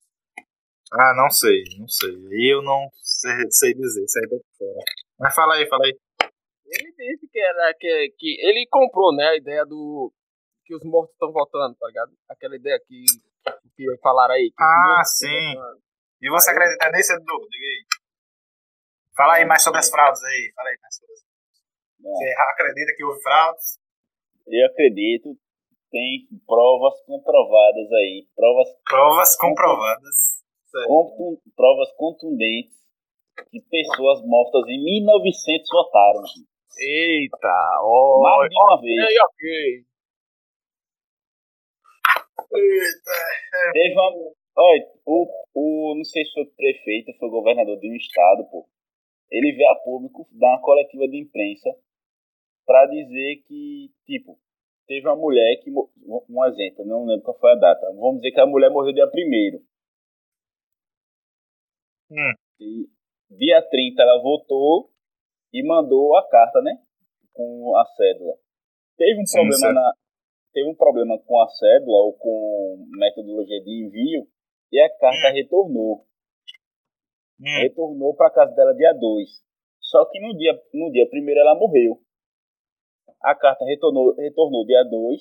Ah, 0.93 1.12
não 1.16 1.29
sei, 1.29 1.64
não 1.77 1.89
sei. 1.89 2.14
Aí 2.31 2.55
eu 2.55 2.62
não 2.62 2.87
sei, 3.03 3.51
sei 3.51 3.75
dizer, 3.75 4.07
tô 4.31 4.37
por 4.39 4.47
fora. 4.57 4.85
Mas 5.18 5.35
fala 5.35 5.55
aí, 5.55 5.66
fala 5.66 5.83
aí. 5.87 5.99
Ele 6.66 6.93
disse 6.93 7.27
que 7.33 7.41
era 7.41 7.75
que, 7.75 8.14
que 8.16 8.37
ele 8.47 8.64
comprou, 8.70 9.12
né, 9.12 9.27
a 9.27 9.37
ideia 9.37 9.66
do 9.66 10.12
que 10.64 10.77
os 10.77 10.85
mortos 10.85 11.12
estão 11.14 11.33
voltando, 11.33 11.75
tá 11.75 11.89
ligado? 11.89 12.12
Aquela 12.31 12.55
ideia 12.55 12.79
que 12.87 13.03
que 13.75 13.85
falaram 14.01 14.35
aí. 14.35 14.53
que 14.57 14.62
Ah, 14.62 15.03
sim. 15.05 15.55
E 16.20 16.31
você 16.31 16.53
acredita 16.53 16.93
nisso, 16.93 17.12
Edu? 17.14 17.49
Diga 17.51 17.66
aí. 17.66 17.85
Fala 19.16 19.35
aí 19.35 19.45
mais 19.45 19.64
sobre 19.64 19.81
as 19.81 19.91
fraudes 19.91 20.23
aí. 20.23 20.53
Fala 20.55 20.68
aí 20.68 20.79
mais 20.81 20.95
sobre 20.95 21.12
as. 21.12 21.23
Você 22.03 22.35
acredita 22.53 22.95
que 22.97 23.05
houve 23.05 23.20
fraudes? 23.20 23.82
Eu 24.47 24.66
acredito, 24.66 25.36
tem 25.90 26.26
provas 26.47 27.01
comprovadas 27.07 27.93
aí, 27.93 28.26
provas, 28.34 28.68
Provas 28.88 29.36
comprovadas. 29.36 30.43
Contun- 30.86 31.38
provas 31.55 31.93
contundentes 31.97 32.76
que 33.51 33.61
pessoas 33.70 34.22
mortas 34.24 34.62
em 34.68 34.82
1900 34.82 35.68
votaram. 35.70 36.22
Eita, 36.78 37.80
ó. 37.82 38.20
Mais 38.22 38.51
de 38.51 38.57
uma 38.59 38.80
vez. 38.80 38.99
Ok, 39.01 39.16
ok. 39.28 39.84
Eita. 42.55 43.72
Teve 43.72 43.93
uma. 43.95 44.32
Olha, 44.57 44.86
o, 45.07 45.26
o. 45.55 45.95
Não 45.97 46.05
sei 46.05 46.24
se 46.24 46.32
foi 46.32 46.47
prefeito, 46.47 47.12
foi 47.18 47.28
governador 47.30 47.78
de 47.78 47.88
um 47.90 47.95
estado, 47.97 48.45
pô. 48.51 48.66
Ele 49.30 49.53
veio 49.53 49.70
a 49.70 49.76
público 49.76 50.26
dar 50.32 50.49
uma 50.49 50.61
coletiva 50.61 51.09
de 51.09 51.18
imprensa 51.20 51.70
pra 52.67 52.87
dizer 52.87 53.43
que, 53.47 53.91
tipo, 54.05 54.39
teve 54.87 55.07
uma 55.07 55.17
mulher 55.17 55.61
que. 55.63 55.71
Um 55.71 56.45
exemplo, 56.47 56.85
não 56.85 57.05
lembro 57.05 57.25
qual 57.25 57.39
foi 57.39 57.53
a 57.53 57.57
data. 57.57 57.87
Vamos 57.95 58.17
dizer 58.17 58.33
que 58.33 58.41
a 58.41 58.47
mulher 58.47 58.71
morreu 58.71 58.93
dia 58.93 59.07
1 59.07 59.63
Hum. 62.11 62.33
E 62.61 62.89
dia 63.31 63.63
30 63.63 64.03
ela 64.03 64.21
votou 64.21 64.91
e 65.53 65.67
mandou 65.67 66.15
a 66.17 66.29
carta, 66.29 66.61
né? 66.61 66.77
Com 67.33 67.75
a 67.77 67.85
cédula. 67.87 68.35
Teve 68.97 69.21
um 69.21 69.27
Sim, 69.27 69.39
problema 69.39 69.59
certo. 69.59 69.75
na. 69.75 69.93
Teve 70.53 70.69
um 70.69 70.75
problema 70.75 71.19
com 71.19 71.41
a 71.41 71.49
cédula 71.49 71.97
ou 72.05 72.13
com 72.13 72.87
metodologia 72.99 73.63
de 73.63 73.87
envio 73.87 74.29
e 74.71 74.79
a 74.79 74.99
carta 74.99 75.31
retornou. 75.31 76.05
Hum. 77.41 77.61
Retornou 77.63 78.15
para 78.15 78.31
casa 78.31 78.55
dela 78.55 78.75
dia 78.75 78.93
2. 78.93 79.29
Só 79.81 80.05
que 80.07 80.21
no 80.21 80.37
dia, 80.37 80.53
no 80.75 80.91
dia 80.93 81.09
primeiro 81.09 81.41
ela 81.41 81.55
morreu. 81.55 82.01
A 83.25 83.35
carta 83.35 83.64
retornou, 83.64 84.14
retornou 84.16 84.66
dia 84.66 84.83
2 84.85 85.20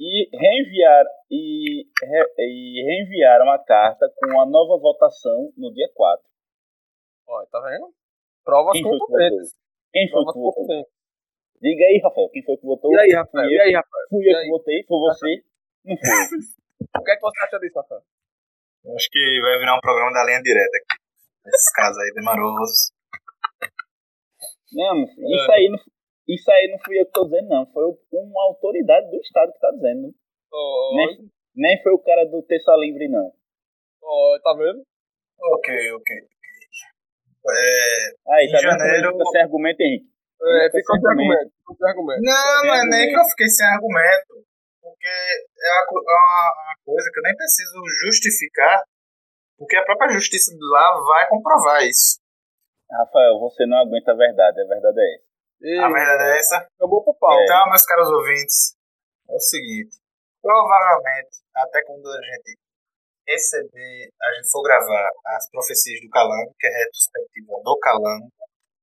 e 0.00 0.28
reenviar 0.32 1.04
e, 1.30 1.84
re- 2.02 2.34
e 2.38 2.82
reenviaram 2.86 3.50
a 3.50 3.58
carta 3.58 4.10
com 4.16 4.40
a 4.40 4.46
nova 4.46 4.80
votação 4.80 5.52
no 5.56 5.72
dia 5.72 5.88
4. 5.94 6.24
Ó, 7.28 7.44
tá 7.46 7.60
vendo? 7.60 7.92
Provas 8.44 8.72
Quem 8.72 8.82
foi 8.82 8.92
que 8.92 8.98
contundentes. 8.98 9.54
Quem 9.92 10.10
foi 10.10 10.24
que 10.32 10.38
votou? 10.38 10.66
Diga 11.60 11.84
aí, 11.84 12.00
Rafael, 12.02 12.28
quem 12.30 12.42
foi 12.42 12.56
que 12.56 12.64
votou? 12.66 12.90
E 12.92 12.98
aí, 12.98 13.12
Rafael? 13.12 13.44
Fui 13.44 13.52
E 13.52 13.56
eu, 13.58 13.62
aí, 13.62 13.72
Rafael? 13.74 14.06
fui 14.08 14.24
E 14.24 14.32
eu 14.32 14.36
aí? 14.38 14.44
que 14.44 14.50
votei, 14.50 14.84
foi 14.88 14.98
você? 14.98 15.44
Não 15.84 15.96
foi. 15.96 16.38
O 16.98 17.04
que 17.04 17.10
é 17.10 17.14
que 17.14 17.20
você 17.20 17.44
acha 17.44 17.58
disso, 17.60 17.78
Rafael? 17.78 18.00
Eu 18.86 18.94
Acho 18.96 19.06
que 19.10 19.40
vai 19.42 19.58
virar 19.58 19.76
um 19.76 19.80
programa 19.80 20.12
da 20.12 20.24
linha 20.24 20.40
direta 20.40 20.70
aqui. 20.78 21.02
Esses 21.46 21.72
casos 21.74 21.98
aí 21.98 22.10
demorosos. 22.14 22.92
Não, 24.72 25.06
filho, 25.06 25.26
isso 25.36 25.52
aí 25.52 25.68
não, 25.68 25.78
isso 26.34 26.50
aí 26.50 26.68
não 26.70 26.78
fui 26.84 26.98
eu 27.00 27.06
que 27.06 27.12
tô 27.12 27.24
dizendo, 27.24 27.48
não. 27.48 27.66
Foi 27.72 27.84
uma 28.12 28.42
autoridade 28.44 29.10
do 29.10 29.16
Estado 29.16 29.52
que 29.52 29.58
tá 29.60 29.70
dizendo. 29.72 30.14
Ó, 30.52 30.96
Nem, 30.96 31.30
nem 31.56 31.82
foi 31.82 31.92
o 31.92 31.98
cara 31.98 32.24
do 32.26 32.42
Terça 32.42 32.72
Livre, 32.76 33.08
não. 33.08 33.32
ó, 34.02 34.38
tá 34.42 34.52
vendo? 34.54 34.82
Ok, 35.40 35.92
ok. 35.92 36.16
É, 37.40 38.34
Aí, 38.34 38.46
Em 38.46 38.50
tá 38.52 38.58
vendo 38.58 38.82
ele 38.84 39.00
janeiro- 39.00 39.12
fica 39.12 39.24
sem 39.32 39.40
argumento, 39.42 39.80
Henrique? 39.80 40.06
É, 40.42 40.64
Fica 40.66 40.78
ficou 40.78 40.96
sem 41.00 41.10
argumento. 41.10 41.52
Sem 41.78 41.88
argumento. 41.88 42.20
Não, 42.22 42.64
não 42.64 42.74
é 42.74 42.84
nem 42.88 43.08
que 43.08 43.16
eu 43.18 43.24
fiquei 43.30 43.48
sem 43.48 43.66
argumento, 43.66 44.34
porque 44.82 45.06
é 45.08 45.70
uma, 45.72 45.80
é 45.80 46.16
uma- 46.16 46.52
uma 46.64 46.74
coisa 46.84 47.10
que 47.12 47.18
eu 47.18 47.22
nem 47.22 47.36
preciso 47.36 47.78
justificar, 48.04 48.82
porque 49.58 49.76
a 49.76 49.84
própria 49.84 50.12
justiça 50.12 50.52
de 50.52 50.64
lá 50.72 51.00
vai 51.06 51.28
comprovar 51.28 51.82
isso. 51.84 52.18
Rafael, 52.90 53.38
você 53.38 53.64
não 53.66 53.78
aguenta 53.78 54.12
a 54.12 54.16
verdade, 54.16 54.60
a 54.60 54.66
verdade 54.66 55.00
é 55.00 55.14
essa. 55.16 55.29
E 55.62 55.78
A 55.78 55.88
verdade 55.88 56.24
é 56.24 56.38
essa. 56.38 56.56
acabou 56.76 57.04
pro 57.04 57.14
pau. 57.14 57.36
Então, 57.42 57.68
meus 57.68 57.84
caros 57.84 58.08
ouvintes, 58.08 58.74
é 59.28 59.34
o 59.34 59.38
seguinte: 59.40 59.96
provavelmente, 60.42 61.36
até 61.54 61.82
quando 61.84 62.06
a 62.08 62.20
gente 62.22 62.56
receber, 63.28 64.08
a 64.20 64.32
gente 64.34 64.50
for 64.50 64.62
gravar 64.62 65.10
as 65.36 65.48
profecias 65.50 66.00
do 66.00 66.08
Calango, 66.10 66.52
que 66.58 66.66
é 66.66 66.70
a 66.70 66.78
retrospectiva 66.78 67.52
do 67.62 67.78
Calango, 67.78 68.28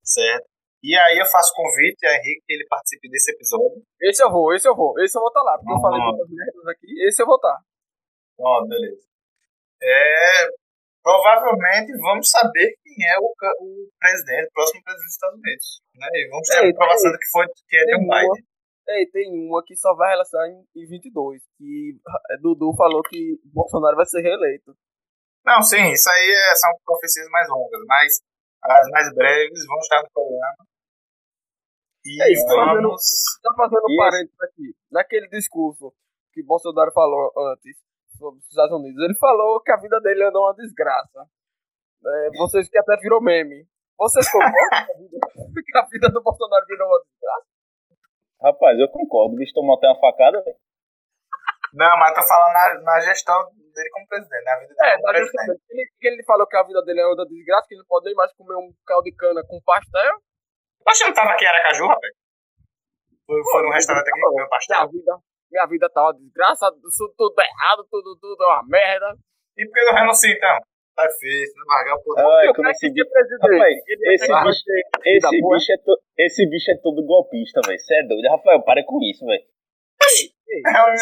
certo? 0.03 0.45
E 0.83 0.95
aí 0.95 1.17
eu 1.17 1.25
faço 1.25 1.51
convite 1.55 2.05
a 2.05 2.13
Henrique 2.15 2.43
que 2.47 2.53
ele 2.53 2.65
participe 2.69 3.09
desse 3.09 3.31
episódio. 3.31 3.81
Esse 3.99 4.23
eu 4.23 4.29
vou, 4.31 4.53
esse 4.53 4.67
eu 4.69 4.75
vou. 4.75 4.93
Esse 4.99 5.17
eu 5.17 5.21
vou 5.21 5.29
estar 5.29 5.41
lá, 5.41 5.57
porque 5.57 5.71
eu 5.71 5.77
Ah. 5.77 5.81
falei 5.81 5.99
muitas 5.99 6.27
merdas 6.29 6.67
aqui. 6.67 6.87
Esse 7.07 7.21
eu 7.21 7.25
vou 7.25 7.35
estar. 7.35 7.57
Pronto, 8.37 8.67
beleza. 8.69 9.01
É, 9.81 10.47
provavelmente 11.07 11.95
vamos 12.03 12.27
saber 12.29 12.75
quem 12.83 12.95
é 13.07 13.15
o, 13.19 13.31
o 13.31 13.87
presidente, 13.97 14.47
o 14.49 14.53
próximo 14.53 14.83
presidente 14.83 15.05
dos 15.07 15.13
Estados 15.15 15.39
Unidos. 15.39 15.67
Né? 15.95 16.07
E 16.11 16.29
vamos 16.29 16.47
ter 16.47 16.53
Ei, 16.59 16.59
a 16.59 16.71
comprovação 16.73 17.11
de 17.11 17.17
que, 17.17 17.29
foi, 17.31 17.45
que 17.47 17.77
é 17.77 17.83
Joe 17.95 18.03
uma. 18.03 18.19
Biden. 18.19 18.43
Ei, 18.89 19.05
tem 19.11 19.47
uma 19.47 19.63
que 19.65 19.75
só 19.75 19.95
vai 19.95 20.09
relacionar 20.11 20.47
em, 20.49 20.59
em 20.75 20.85
22, 20.87 21.41
que 21.57 21.95
eh, 21.95 22.37
Dudu 22.41 22.73
falou 22.75 23.01
que 23.03 23.39
Bolsonaro 23.45 23.95
vai 23.95 24.05
ser 24.05 24.21
reeleito. 24.21 24.75
Não, 25.45 25.61
sim, 25.61 25.91
isso 25.91 26.09
aí 26.09 26.27
é- 26.31 26.55
são 26.55 26.71
profecias 26.85 27.27
mais 27.29 27.47
longas, 27.49 27.81
mas 27.87 28.19
as 28.63 28.87
mais 28.91 29.13
breves 29.13 29.65
vão 29.65 29.77
estar 29.79 30.01
no 30.03 30.09
programa. 30.11 30.63
E 32.05 32.21
É 32.23 32.31
isso, 32.31 32.43
fazendo- 32.47 32.81
vamos. 32.83 33.01
Tá 33.43 33.53
fazendo 33.55 33.83
um 33.89 33.95
parênteses 33.97 34.41
aqui. 34.41 34.75
Naquele 34.91 35.27
discurso 35.29 35.93
que 36.33 36.43
Bolsonaro 36.43 36.91
falou 36.93 37.31
antes 37.51 37.77
sobre 38.17 38.39
os 38.39 38.47
Estados 38.47 38.75
Unidos, 38.75 39.01
ele 39.03 39.15
falou 39.15 39.61
que 39.61 39.71
a 39.71 39.77
vida 39.77 39.99
dele 40.01 40.23
andou 40.23 40.43
uma 40.43 40.53
desgraça. 40.55 41.25
É, 42.05 42.29
vocês 42.37 42.69
que 42.69 42.77
até 42.77 42.97
virou 42.97 43.21
meme. 43.21 43.65
Vocês 43.97 44.29
concordam 44.31 44.53
que 44.69 45.77
a 45.77 45.83
vida- 45.85 46.07
a 46.07 46.11
do 46.11 46.21
Bolsonaro 46.21 46.65
virou 46.67 46.87
uma 46.87 47.01
desgraça? 47.01 47.47
Rapaz, 48.41 48.79
eu 48.79 48.87
concordo. 48.89 49.33
O 49.33 49.37
bicho 49.37 49.53
tomou 49.53 49.75
até 49.75 49.87
uma 49.87 49.99
facada, 49.99 50.41
velho. 50.43 50.57
Não, 51.73 51.97
mas 51.97 52.13
tô 52.13 52.21
falando 52.25 52.53
na, 52.53 52.81
na 52.81 52.99
gestão 53.01 53.49
dele 53.73 53.89
como 53.91 54.07
presidente, 54.07 54.43
na 54.43 54.59
vida 54.59 54.73
dele 54.73 54.89
É, 54.89 54.93
como 54.93 55.03
tá 55.03 55.11
presidente. 55.13 55.61
Ele, 55.69 55.89
ele 56.01 56.23
falou 56.23 56.47
que 56.47 56.55
a 56.57 56.63
vida 56.63 56.81
dele 56.83 57.01
é 57.01 57.05
uma 57.07 57.25
desgraça, 57.25 57.67
que 57.67 57.73
ele 57.73 57.81
não 57.81 57.87
pode 57.87 58.05
nem 58.05 58.15
mais 58.15 58.33
comer 58.33 58.55
um 58.55 58.71
caldo 58.85 59.03
de 59.03 59.15
cana 59.15 59.43
com 59.47 59.59
pastel. 59.61 60.13
Você 60.87 61.03
não 61.05 61.13
tava 61.13 61.31
aqui 61.31 61.43
em 61.43 61.47
Aracaju, 61.47 61.87
rapaz? 61.87 62.13
Foi, 63.25 63.43
foi 63.51 63.63
num 63.63 63.73
restaurante 63.73 64.07
aqui 64.07 64.19
que 64.19 64.25
comeu 64.25 64.49
pastel? 64.49 64.89
vida, 64.89 65.19
minha 65.51 65.65
vida 65.67 65.89
tá 65.89 66.03
uma 66.03 66.13
desgraça, 66.13 66.67
isso 66.87 67.13
tudo 67.17 67.35
errado, 67.39 67.85
tudo, 67.89 68.17
tudo 68.19 68.43
é 68.43 68.47
uma 68.47 68.63
merda. 68.67 69.15
E 69.57 69.65
por 69.65 69.73
que 69.73 69.85
não 69.85 69.93
renuncia 69.95 70.31
então? 70.31 70.57
Tá 70.95 71.05
feio, 71.19 71.45
não 71.55 71.65
largar 71.75 71.95
o 71.95 72.03
poder. 72.03 72.21
Ah, 72.25 72.41
é 72.41 72.47
Eu 72.49 72.53
como 72.53 72.65
quero 72.65 72.71
esse 72.71 72.87
que 72.87 72.93
bicho. 72.93 73.09
Rapaz, 73.53 73.77
esse 73.77 74.27
bicho, 74.43 74.63
esse, 75.05 75.41
bicho 75.53 75.71
é 75.71 75.77
to- 75.77 76.01
esse 76.17 76.49
bicho 76.49 76.71
é 76.71 76.77
todo 76.81 77.05
golpista, 77.05 77.61
velho. 77.65 77.77
Você 77.79 77.95
é 77.95 78.03
doido. 78.07 78.25
Rafael, 78.29 78.63
para 78.63 78.83
com 78.83 78.97
isso, 79.03 79.25
velho. 79.25 79.43
É 80.65 80.89
um 80.89 80.93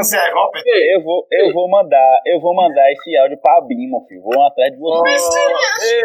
isso 0.00 0.16
é 0.16 0.30
golpe. 0.32 0.60
Eu 0.94 1.02
vou, 1.02 1.26
eu 1.32 1.52
vou 1.52 1.68
mandar, 1.68 2.20
eu 2.24 2.40
vou 2.40 2.54
mandar 2.54 2.90
esse 2.92 3.16
áudio 3.18 3.38
pra 3.42 3.58
Abim, 3.58 3.90
meu 3.90 4.00
filho. 4.08 4.22
Vou 4.22 4.46
atrás 4.46 4.72
de 4.72 4.78
você. 4.78 5.10
ei, 5.10 6.00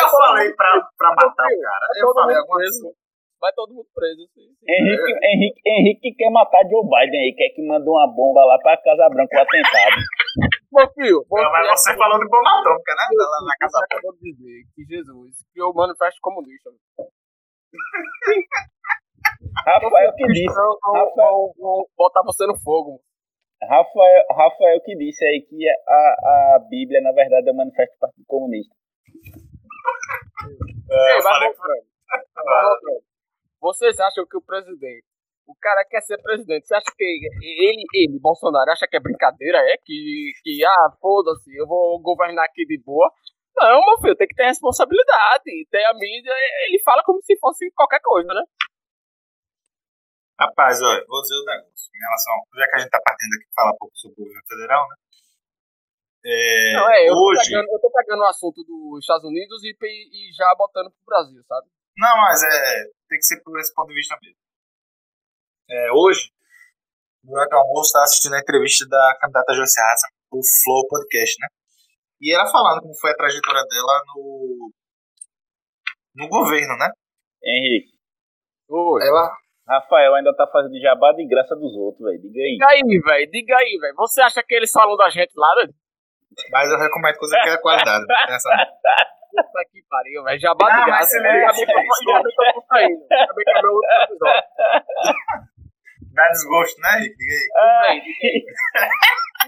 Eu 0.00 0.08
falei 0.08 0.52
pra, 0.54 0.88
pra 0.96 1.08
matar 1.10 1.46
o 1.46 1.60
cara. 1.60 1.86
Eu 1.96 2.14
falei 2.14 2.36
alguma 2.36 2.56
coisa. 2.58 2.88
Vai 3.40 3.52
todo 3.54 3.72
mundo 3.72 3.88
preso. 3.94 4.20
Sim, 4.34 4.52
sim. 4.52 4.66
Henrique, 4.68 5.12
Henrique, 5.24 5.60
Henrique 5.64 6.14
quer 6.14 6.30
matar 6.30 6.60
Joe 6.68 6.84
Biden 6.84 7.20
aí, 7.24 7.34
quer 7.34 7.48
que 7.56 7.66
manda 7.66 7.88
uma 7.88 8.06
bomba 8.06 8.44
lá 8.44 8.58
pra 8.58 8.76
Casa 8.76 9.08
Branca, 9.08 9.38
um 9.38 9.40
atentado. 9.40 9.96
Meu 10.72 10.86
filho, 10.92 11.24
Não, 11.30 11.50
mas 11.50 11.70
você 11.70 11.96
falou 11.96 12.18
de 12.20 12.28
bomba 12.28 12.50
atômica, 12.60 12.92
né? 12.92 13.04
Lá 13.16 13.40
na 13.48 13.56
casa 13.58 13.78
Você 13.78 13.84
acabou 13.84 14.12
de 14.12 14.20
dizer 14.32 14.62
que 14.74 14.84
Jesus 14.84 15.34
criou 15.52 15.72
o 15.72 15.74
manifesto 15.74 16.20
comunista. 16.20 16.70
Rafael 19.66 20.14
que 20.16 20.26
disse, 20.28 20.54
vão, 20.54 20.76
Rafael- 20.94 21.54
vão 21.58 21.86
botar 21.96 22.22
você 22.24 22.46
no 22.46 22.58
fogo. 22.60 23.00
Rafael, 23.62 24.22
Rafael 24.30 24.80
que 24.84 24.96
disse 24.96 25.24
aí 25.24 25.42
que 25.48 25.56
a, 25.68 26.54
a 26.54 26.58
Bíblia, 26.70 27.00
na 27.02 27.12
verdade, 27.12 27.48
é 27.48 27.52
o 27.52 27.56
manifesto 27.56 27.94
do 27.96 27.98
Partido 28.00 28.24
Comunista. 28.26 28.74
É, 30.90 31.12
Ei, 31.12 31.18
eu 31.18 31.22
vai 31.22 31.40
voltando, 31.40 31.84
vai 32.34 32.64
voltando. 32.64 33.09
Vocês 33.60 33.98
acham 34.00 34.26
que 34.26 34.36
o 34.36 34.42
presidente, 34.42 35.04
o 35.46 35.54
cara 35.60 35.84
quer 35.84 36.00
ser 36.00 36.16
presidente, 36.22 36.66
você 36.66 36.74
acha 36.74 36.90
que 36.96 37.04
ele, 37.04 37.84
ele, 37.92 38.18
Bolsonaro, 38.20 38.70
acha 38.70 38.86
que 38.86 38.96
é 38.96 39.00
brincadeira, 39.00 39.58
é? 39.58 39.76
Que, 39.84 40.32
que 40.42 40.64
ah, 40.64 40.96
foda-se, 41.00 41.54
eu 41.56 41.66
vou 41.66 42.00
governar 42.00 42.44
aqui 42.46 42.64
de 42.64 42.80
boa? 42.82 43.12
Não, 43.56 43.80
meu 43.84 43.98
filho, 44.00 44.16
tem 44.16 44.26
que 44.26 44.34
ter 44.34 44.46
responsabilidade. 44.46 45.44
Tem 45.70 45.84
a 45.84 45.92
mídia, 45.92 46.32
ele 46.66 46.80
fala 46.82 47.02
como 47.04 47.20
se 47.22 47.36
fosse 47.38 47.70
qualquer 47.72 48.00
coisa, 48.00 48.32
né? 48.32 48.42
Rapaz, 50.40 50.80
olha, 50.80 51.04
vou 51.06 51.20
dizer 51.20 51.34
o 51.34 51.44
negócio. 51.44 51.90
Em 51.92 52.00
relação. 52.00 52.34
Já 52.56 52.66
que 52.66 52.76
a 52.76 52.78
gente 52.78 52.90
tá 52.90 53.00
partindo 53.04 53.34
aqui 53.34 53.44
pra 53.44 53.62
falar 53.62 53.74
um 53.74 53.78
pouco 53.78 53.96
sobre 53.98 54.14
o 54.14 54.24
governo 54.24 54.48
federal, 54.48 54.88
né? 54.88 54.96
É, 56.24 56.72
Não, 56.76 56.88
é, 56.88 57.08
eu 57.08 57.12
tô, 57.12 57.28
hoje. 57.28 57.42
pegando, 57.44 57.68
eu 57.68 57.80
tô 57.80 57.90
pegando 57.90 58.20
o 58.20 58.26
assunto 58.26 58.64
dos 58.64 59.00
Estados 59.00 59.24
Unidos 59.24 59.64
e, 59.64 59.72
e 59.72 60.32
já 60.32 60.54
botando 60.56 60.90
pro 60.90 61.04
Brasil, 61.04 61.42
sabe? 61.44 61.68
Não, 61.96 62.16
mas 62.16 62.42
é. 62.42 62.84
Tem 63.08 63.18
que 63.18 63.24
ser 63.24 63.42
por 63.42 63.58
esse 63.58 63.74
ponto 63.74 63.88
de 63.88 63.94
vista 63.94 64.16
mesmo. 64.22 64.38
É, 65.68 65.92
hoje, 65.92 66.30
durante 67.22 67.54
o 67.54 67.58
almoço, 67.58 67.88
estava 67.88 68.04
assistindo 68.04 68.34
a 68.34 68.40
entrevista 68.40 68.86
da 68.88 69.18
candidata 69.20 69.54
Joyce 69.54 69.80
Hassan 69.80 70.08
pro 70.30 70.40
Flow 70.64 70.86
Podcast, 70.88 71.36
né? 71.40 71.48
E 72.20 72.34
ela 72.34 72.50
falando 72.50 72.82
como 72.82 72.94
foi 73.00 73.10
a 73.10 73.16
trajetória 73.16 73.62
dela 73.68 74.02
no. 74.14 74.72
no 76.16 76.28
governo, 76.28 76.76
né? 76.76 76.90
Henrique, 77.42 77.92
Oi. 78.68 79.06
Ela. 79.06 79.32
Rafael 79.68 80.14
ainda 80.16 80.34
tá 80.34 80.46
fazendo 80.48 80.80
jabá 80.80 81.12
de 81.12 81.24
graça 81.28 81.54
dos 81.54 81.72
outros, 81.76 82.04
velho. 82.04 82.20
Diga 82.20 82.40
aí. 82.40 82.52
Diga 82.52 82.66
aí, 82.68 83.00
velho, 83.00 83.30
diga 83.30 83.56
aí, 83.56 83.78
velho. 83.80 83.94
Você 83.96 84.20
acha 84.20 84.42
que 84.42 84.54
eles 84.54 84.70
falam 84.72 84.96
da 84.96 85.08
gente 85.08 85.32
lá, 85.36 85.46
né? 85.56 85.72
Mas 86.50 86.70
eu 86.70 86.78
recomendo 86.78 87.16
coisa 87.16 87.36
que 87.42 87.48
é 87.50 87.58
qualidade. 87.58 88.04
essa- 88.28 88.50
Puta 89.30 89.64
que 89.72 89.82
pariu, 89.88 90.22
velho. 90.24 90.40
Já 90.40 90.54
bate 90.54 90.72
Ah, 90.72 90.78
mas 90.80 90.86
graça. 90.86 91.22
bem 91.22 91.66
que 91.66 92.10
eu 92.10 92.22
tô 92.54 92.62
saindo. 92.68 93.06
Que 93.08 93.14
é 93.50 93.62
meu 93.62 93.72
outro 93.72 93.90
episódio. 94.04 94.42
Dá 96.12 96.28
desgosto, 96.28 96.80
né, 96.80 96.88
Rick? 97.00 97.16
Diga 97.16 97.34
aí. 97.34 98.44
Ah, 98.76 98.88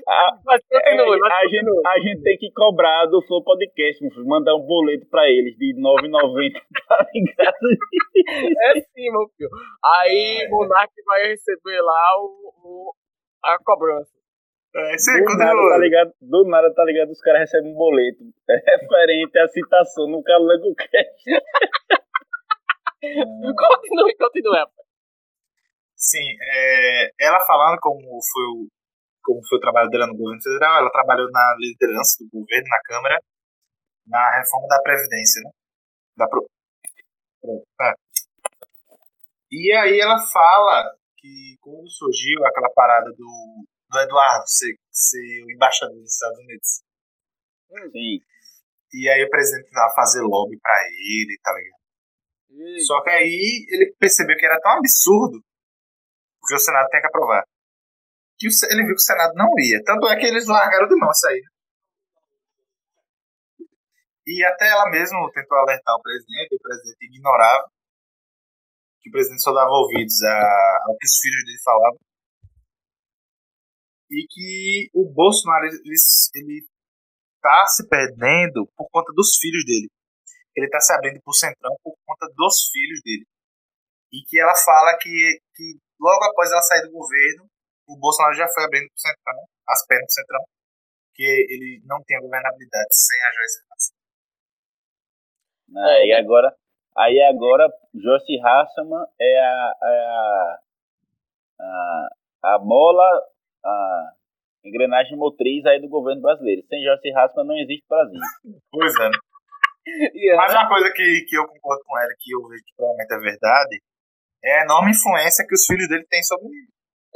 Ah, 0.09 0.31
Mas 0.47 0.61
continue, 0.71 1.17
é, 1.17 1.19
mas 1.19 1.33
a, 1.33 1.49
gente, 1.49 1.87
a 1.87 1.99
gente 2.01 2.23
tem 2.23 2.39
que 2.39 2.51
cobrar 2.55 3.05
do 3.07 3.21
Flow 3.27 3.45
Podcast, 3.45 4.03
meu 4.03 4.11
filho. 4.11 4.27
Mandar 4.27 4.55
um 4.55 4.63
boleto 4.67 5.07
pra 5.11 5.29
eles 5.29 5.55
de 5.59 5.75
R$ 5.75 5.81
9,90, 5.81 6.63
tá 6.89 7.07
ligado? 7.15 7.69
é 8.59 8.81
sim, 8.81 9.11
meu 9.11 9.29
filho. 9.37 9.51
Aí 9.85 10.43
É. 10.43 10.47
o 10.49 10.51
Monark 10.51 10.91
vai 11.05 11.23
receber 11.29 11.81
lá 11.83 12.17
o, 12.21 12.55
o- 12.65 12.95
a 13.45 13.59
cobrança. 13.63 14.11
É, 14.75 14.97
você 14.97 15.21
Do 15.21 15.37
nada, 15.37 15.53
tá 15.69 15.79
ligado? 15.79 16.13
Do 16.21 16.45
nada, 16.49 16.75
tá 16.75 16.85
ligado? 16.85 17.11
Os 17.11 17.21
caras 17.21 17.41
recebem 17.41 17.73
um 17.73 17.75
boleto 17.75 18.25
é 18.49 18.55
referente 18.81 19.39
à 19.39 19.47
citação 19.49 20.09
no 20.09 20.23
Calango 20.23 20.75
Cast. 20.75 21.25
Continue, 23.03 24.17
continue. 24.17 24.59
rapaz. 24.59 24.87
Sim, 25.97 26.37
é, 26.41 27.11
ela 27.21 27.41
falando 27.45 27.79
como 27.81 27.99
foi, 28.01 28.45
o, 28.45 28.69
como 29.25 29.41
foi 29.49 29.59
o 29.59 29.61
trabalho 29.61 29.91
dela 29.91 30.07
no 30.07 30.17
governo 30.17 30.41
federal, 30.43 30.79
ela 30.81 30.91
trabalhou 30.91 31.29
na 31.31 31.57
liderança 31.59 32.25
do 32.25 32.31
governo, 32.41 32.67
na 32.69 32.81
Câmara, 32.85 33.19
na 34.07 34.39
reforma 34.39 34.69
da 34.69 34.81
Previdência, 34.83 35.43
né? 35.45 35.51
Da 36.17 36.29
pro, 36.29 36.47
pro- 37.41 37.65
é. 37.83 37.93
E 39.51 39.73
aí 39.77 40.01
ela 40.01 40.19
fala 40.33 40.95
que 41.19 41.57
quando 41.61 41.89
surgiu 41.91 42.45
aquela 42.47 42.71
parada 42.75 43.11
do, 43.11 43.65
do 43.93 44.01
Eduardo 44.01 44.45
ser, 44.49 44.75
ser 44.91 45.45
o 45.45 45.51
embaixador 45.53 45.95
dos 45.97 46.13
Estados 46.13 46.39
Unidos, 46.39 46.83
Sim. 47.93 48.21
e 48.95 49.09
aí 49.09 49.23
o 49.25 49.31
presidente 49.31 49.67
tentava 49.67 49.95
fazer 49.95 50.23
lobby 50.23 50.59
pra 50.61 50.73
ele, 50.89 51.39
tá 51.43 51.53
ligado? 51.53 51.83
Ih, 52.51 52.81
Só 52.85 53.03
que 53.03 53.11
aí 53.11 53.67
ele 53.69 53.95
percebeu 53.99 54.37
que 54.37 54.47
era 54.47 54.61
tão 54.61 54.73
absurdo, 54.73 55.43
porque 56.41 56.55
o 56.55 56.59
Senado 56.59 56.89
tem 56.89 57.01
que 57.01 57.07
aprovar, 57.07 57.45
que 58.39 58.47
ele 58.47 58.85
viu 58.87 58.95
que 58.97 59.01
o 59.03 59.05
Senado 59.05 59.33
não 59.35 59.49
ia. 59.59 59.83
Tanto 59.85 60.07
é 60.09 60.17
que 60.19 60.27
eles 60.27 60.47
largaram 60.47 60.89
de 60.89 60.97
mão 60.97 61.11
isso 61.11 61.29
aí. 61.29 61.43
E 64.27 64.45
até 64.45 64.69
ela 64.69 64.89
mesma 64.91 65.19
tentou 65.33 65.59
alertar 65.59 65.95
o 65.97 66.03
presidente, 66.03 66.53
e 66.53 66.57
o 66.57 66.61
presidente 66.61 67.07
ignorava, 67.07 67.65
que 69.01 69.09
o 69.09 69.13
presidente 69.13 69.43
só 69.43 69.53
dava 69.53 69.71
ouvidos 69.71 70.23
a- 70.23 70.79
ao 70.87 70.97
que 70.97 71.07
os 71.07 71.19
filhos 71.21 71.45
dele 71.45 71.59
falavam. 71.65 71.99
E 74.13 74.27
que 74.29 74.91
o 74.93 75.11
Bolsonaro 75.11 75.65
ele, 75.65 75.81
ele 76.35 76.67
tá 77.41 77.67
se 77.67 77.89
perdendo 77.89 78.69
por 78.77 78.87
conta 78.93 79.11
dos 79.17 79.39
filhos 79.41 79.65
dele 79.65 79.89
ele 80.57 80.69
tá 80.69 80.81
se 80.81 80.93
abrindo 80.93 81.21
pro 81.23 81.33
Centrão 81.33 81.75
por 81.83 81.97
conta 82.07 82.27
dos 82.37 82.69
filhos 82.71 83.01
dele. 83.03 83.27
E 84.13 84.23
que 84.29 84.39
ela 84.39 84.55
fala 84.55 84.97
que, 85.01 85.41
que 85.55 85.79
logo 85.99 86.25
após 86.25 86.51
ela 86.51 86.63
sair 86.63 86.83
do 86.83 86.93
governo, 86.93 87.49
o 87.89 87.97
Bolsonaro 87.97 88.35
já 88.35 88.49
foi 88.49 88.65
abrindo 88.65 88.89
pro 88.89 89.01
Centrão, 89.01 89.45
as 89.69 89.87
pernas 89.87 90.07
pro 90.07 90.15
Centrão, 90.15 90.45
que 91.15 91.25
ele 91.25 91.81
não 91.85 92.03
tem 92.05 92.17
a 92.17 92.21
governabilidade 92.21 92.89
sem 92.93 93.21
a 93.23 93.33
Joyce 93.33 93.61
Hassan. 93.71 93.95
Aí 95.89 96.13
agora, 96.13 96.55
aí 96.97 97.21
agora, 97.23 97.73
Joyce 97.95 98.39
Hasselman 98.41 99.07
é 99.19 99.41
a, 99.41 99.75
é 99.83 100.07
a, 100.07 100.59
a, 101.61 102.09
a 102.43 102.59
a 103.65 104.13
engrenagem 104.65 105.17
motriz 105.17 105.65
aí 105.67 105.81
do 105.81 105.89
governo 105.89 106.23
brasileiro. 106.23 106.63
Sem 106.69 106.83
Joyce 106.83 107.11
Hasselman 107.13 107.49
não 107.57 107.63
existe 107.63 107.85
Brasil. 107.89 108.21
Pois 108.71 108.95
é. 109.01 109.11
e 110.15 110.33
é, 110.33 110.37
Mas 110.37 110.53
uma 110.53 110.69
coisa 110.69 110.93
que, 110.95 111.25
que 111.29 111.37
eu 111.37 111.47
concordo 111.49 111.83
com 111.85 111.99
ela, 111.99 112.11
que 112.19 112.33
eu 112.35 112.49
vejo 112.49 112.63
que 112.65 112.75
provavelmente 112.77 113.13
é 113.15 113.19
verdade, 113.19 113.83
é 114.45 114.61
a 114.61 114.65
enorme 114.65 114.91
influência 114.93 115.45
que 115.47 115.55
os 115.55 115.65
filhos 115.67 115.89
dele 115.89 116.07
têm 116.09 116.23
sobre 116.23 116.47
ele. 116.47 116.69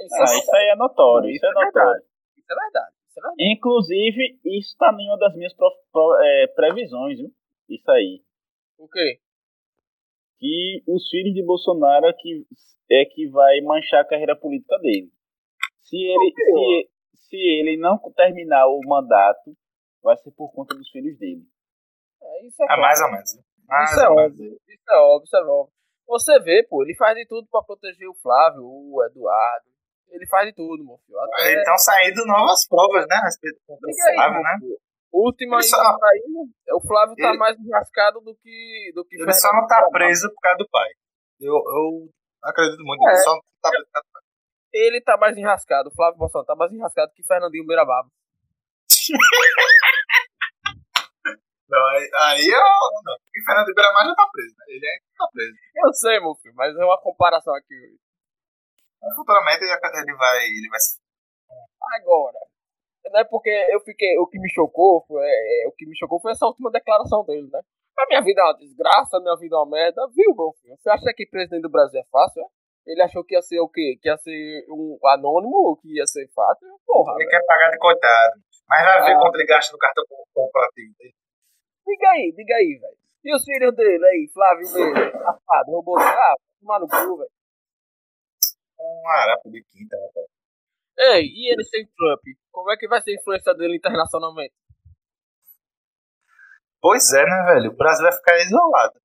isso, 0.07 0.15
Ah, 0.15 0.33
é, 0.35 0.39
isso 0.39 0.57
aí 0.57 0.69
é 0.69 0.77
notório, 0.77 1.31
isso 1.31 1.47
é 1.47 1.53
notório. 1.53 2.03
isso 2.37 2.51
é 2.51 2.55
verdade. 2.55 2.95
Isso 3.09 3.19
é 3.21 3.23
verdade. 3.23 3.53
Inclusive, 3.53 4.39
isso 4.45 4.77
tá 4.79 4.93
em 4.99 5.09
uma 5.09 5.19
das 5.19 5.35
minhas 5.37 5.55
pro- 5.55 5.73
pro- 5.93 6.19
é, 6.21 6.47
previsões, 6.49 7.19
viu? 7.19 7.29
Isso 7.69 7.91
aí. 7.91 8.21
O 8.79 8.89
quê? 8.89 9.19
Que 10.39 10.83
os 10.87 11.09
filhos 11.09 11.33
de 11.35 11.43
Bolsonaro 11.45 12.07
é 12.07 12.13
que, 12.13 12.45
é 12.91 13.05
que 13.07 13.29
vai 13.29 13.61
manchar 13.63 14.03
a 14.03 14.09
carreira 14.09 14.37
política 14.37 14.77
dele. 14.79 15.11
Se 15.89 15.97
ele, 15.97 16.33
se, 16.35 16.91
se 17.29 17.37
ele 17.37 17.77
não 17.79 17.99
terminar 18.15 18.67
o 18.67 18.81
mandato, 18.87 19.55
vai 20.03 20.17
ser 20.17 20.31
por 20.33 20.53
conta 20.53 20.75
dos 20.75 20.89
filhos 20.91 21.17
dele. 21.19 21.43
É, 22.23 22.47
isso 22.47 22.63
é 22.63 22.67
Ah, 22.69 22.77
mais 22.77 23.01
ou 23.01 23.11
menos. 23.13 23.35
né? 23.37 23.43
Mais 23.69 23.91
Isso 23.91 24.01
é 24.01 24.09
ou 24.09 24.17
menos. 24.17 24.39
Isso 24.41 24.91
é 24.91 24.97
óbvio, 24.99 25.25
isso 25.25 25.37
é 25.37 25.41
óbvio. 25.45 25.73
Você 26.09 26.39
vê, 26.41 26.67
pô, 26.69 26.83
ele 26.83 26.95
faz 26.97 27.17
de 27.17 27.27
tudo 27.27 27.47
pra 27.51 27.63
proteger 27.63 28.09
o 28.09 28.15
Flávio, 28.23 28.63
o 28.63 29.03
Eduardo. 29.11 29.67
Ele 30.09 30.27
faz 30.29 30.47
de 30.47 30.55
tudo, 30.55 30.85
meu 30.85 30.99
filho. 31.05 31.19
Até... 31.19 31.61
Então 31.61 31.77
saindo 31.79 32.25
novas 32.27 32.67
provas, 32.69 33.05
né? 33.09 33.17
A 33.17 33.25
respeito 33.25 33.59
contra 33.67 33.87
o 33.87 33.91
Liga 33.91 34.05
aí, 34.09 34.15
Flávio, 34.15 34.35
meu 34.35 34.43
né? 34.43 34.57
filho. 34.61 34.79
Última 35.13 35.57
aí 35.57 35.63
só- 35.65 35.77
tá 35.79 35.99
saindo, 35.99 36.51
é 36.69 36.75
o 36.75 36.81
Flávio 36.81 37.17
tá 37.17 37.29
Ele- 37.31 37.39
mais 37.39 37.59
enrascado 37.59 38.21
do 38.21 38.35
que, 38.37 38.93
do 38.95 39.05
que 39.05 39.17
Ele 39.21 39.33
só 39.33 39.53
não 39.53 39.67
tá 39.67 39.89
preso 39.91 40.29
por 40.35 40.41
causa 40.41 40.59
do 40.59 40.69
pai. 40.71 40.89
Eu, 41.41 41.55
eu 41.55 42.09
acredito 42.45 42.83
muito. 42.85 43.03
É. 43.03 43.11
Ele 43.11 43.19
só 43.19 43.33
não 43.35 43.41
tá 43.63 43.71
preso 43.71 43.85
por 43.87 43.93
causa 43.93 44.06
do 44.06 44.06
pai. 44.06 44.06
Ele 44.77 45.01
tá 45.01 45.17
mais 45.17 45.37
enrascado, 45.37 45.89
o 45.89 45.95
Flávio 45.95 46.19
Bolsonaro 46.19 46.47
tá 46.47 46.55
mais 46.55 46.71
enrascado 46.71 47.13
que 47.15 47.23
Fernandinho 47.27 47.67
Beirababa. 47.67 48.11
Não, 51.69 51.85
aí, 51.89 52.11
aí 52.15 52.47
eu. 52.47 52.61
Não. 53.05 53.17
E 53.35 53.45
Fernando 53.45 53.71
Ibramar 53.71 54.07
já 54.07 54.15
tá 54.15 54.29
preso, 54.31 54.55
né? 54.57 54.65
Ele 54.69 54.87
ainda 54.87 55.05
tá 55.19 55.29
preso. 55.33 55.53
Eu 55.75 55.93
sei, 55.95 56.21
meu 56.21 56.35
filho, 56.37 56.55
mas 56.55 56.77
é 56.77 56.85
uma 56.85 57.01
comparação 57.01 57.55
aqui. 57.55 57.99
Mas 59.03 59.15
futuramente 59.17 59.65
ele 59.65 60.15
vai. 60.15 60.45
Ele 60.45 60.69
vai 60.69 60.79
se. 60.79 61.01
Agora, 61.99 62.39
né, 63.13 63.25
porque 63.25 63.51
eu 63.71 63.81
fiquei, 63.81 64.19
o 64.19 64.27
que 64.27 64.39
me 64.39 64.49
chocou 64.51 65.05
foi, 65.07 65.25
é, 65.25 65.69
o 65.69 65.73
que 65.73 65.87
me 65.87 65.97
chocou 65.97 66.21
foi 66.21 66.33
essa 66.33 66.47
última 66.47 66.71
declaração 66.71 67.25
dele, 67.25 67.49
né? 67.53 67.61
A 67.99 68.07
minha 68.07 68.21
vida 68.23 68.41
é 68.43 68.45
uma 68.45 68.59
desgraça, 68.59 69.17
a 69.17 69.21
minha 69.21 69.37
vida 69.37 69.55
é 69.55 69.59
uma 69.59 69.71
merda, 69.71 70.07
viu, 70.15 70.35
meu 70.37 70.53
filho? 70.61 70.77
Você 70.77 70.91
acha 70.91 71.13
que 71.15 71.27
presidente 71.27 71.63
do 71.63 71.71
Brasil 71.71 72.01
é 72.01 72.05
fácil, 72.11 72.43
é? 72.43 72.47
Ele 72.87 73.03
achou 73.03 73.25
que 73.25 73.35
ia 73.35 73.43
ser 73.43 73.59
o 73.61 73.69
quê? 73.69 73.99
Que 74.01 74.09
ia 74.09 74.17
ser 74.19 74.65
um 74.71 74.99
anônimo, 75.09 75.77
que 75.83 75.89
ia 75.97 76.07
ser 76.07 76.29
fácil? 76.35 76.69
Porra, 76.87 77.15
Ele 77.19 77.29
quer 77.29 77.45
pagar 77.45 77.71
de 77.71 77.79
coitado. 77.79 78.41
Mas 78.69 78.85
vai 78.85 79.03
ver 79.05 79.13
Ah. 79.17 79.19
quanto 79.19 79.35
ele 79.37 79.47
gasta 79.47 79.73
no 79.73 79.79
cartão 79.79 80.05
corporativo 80.33 80.95
dele. 80.99 81.15
Diga 81.87 82.09
aí, 82.11 82.33
diga 82.37 82.55
aí, 82.55 82.79
velho. 82.81 82.97
E 83.25 83.35
os 83.35 83.45
filhos 83.45 83.75
dele 83.75 84.05
aí, 84.07 84.29
Flávio 84.33 84.73
mesmo, 84.73 85.13
safado, 85.13 85.71
roubou 85.71 85.99
ah, 85.99 86.35
tomar 86.61 86.81
no 86.81 86.89
cu, 86.89 87.17
velho. 87.19 87.31
Um 88.79 89.09
harapo 89.09 89.51
de 89.51 89.63
quinta, 89.65 89.97
rapaz. 89.97 90.27
Ei, 90.99 91.27
e 91.27 91.53
ele 91.53 91.65
sem 91.65 91.85
Trump? 91.87 92.23
Como 92.53 92.71
é 92.73 92.77
que 92.77 92.89
vai 92.89 93.01
ser 93.03 93.13
a 93.13 93.15
influência 93.15 93.55
dele 93.55 93.77
internacionalmente? 93.77 94.55
Pois 96.81 97.13
é, 97.13 97.23
né, 97.25 97.53
velho? 97.55 97.71
O 97.73 97.77
Brasil 97.77 98.05
vai 98.05 98.13
ficar 98.13 98.37
isolado. 98.39 99.01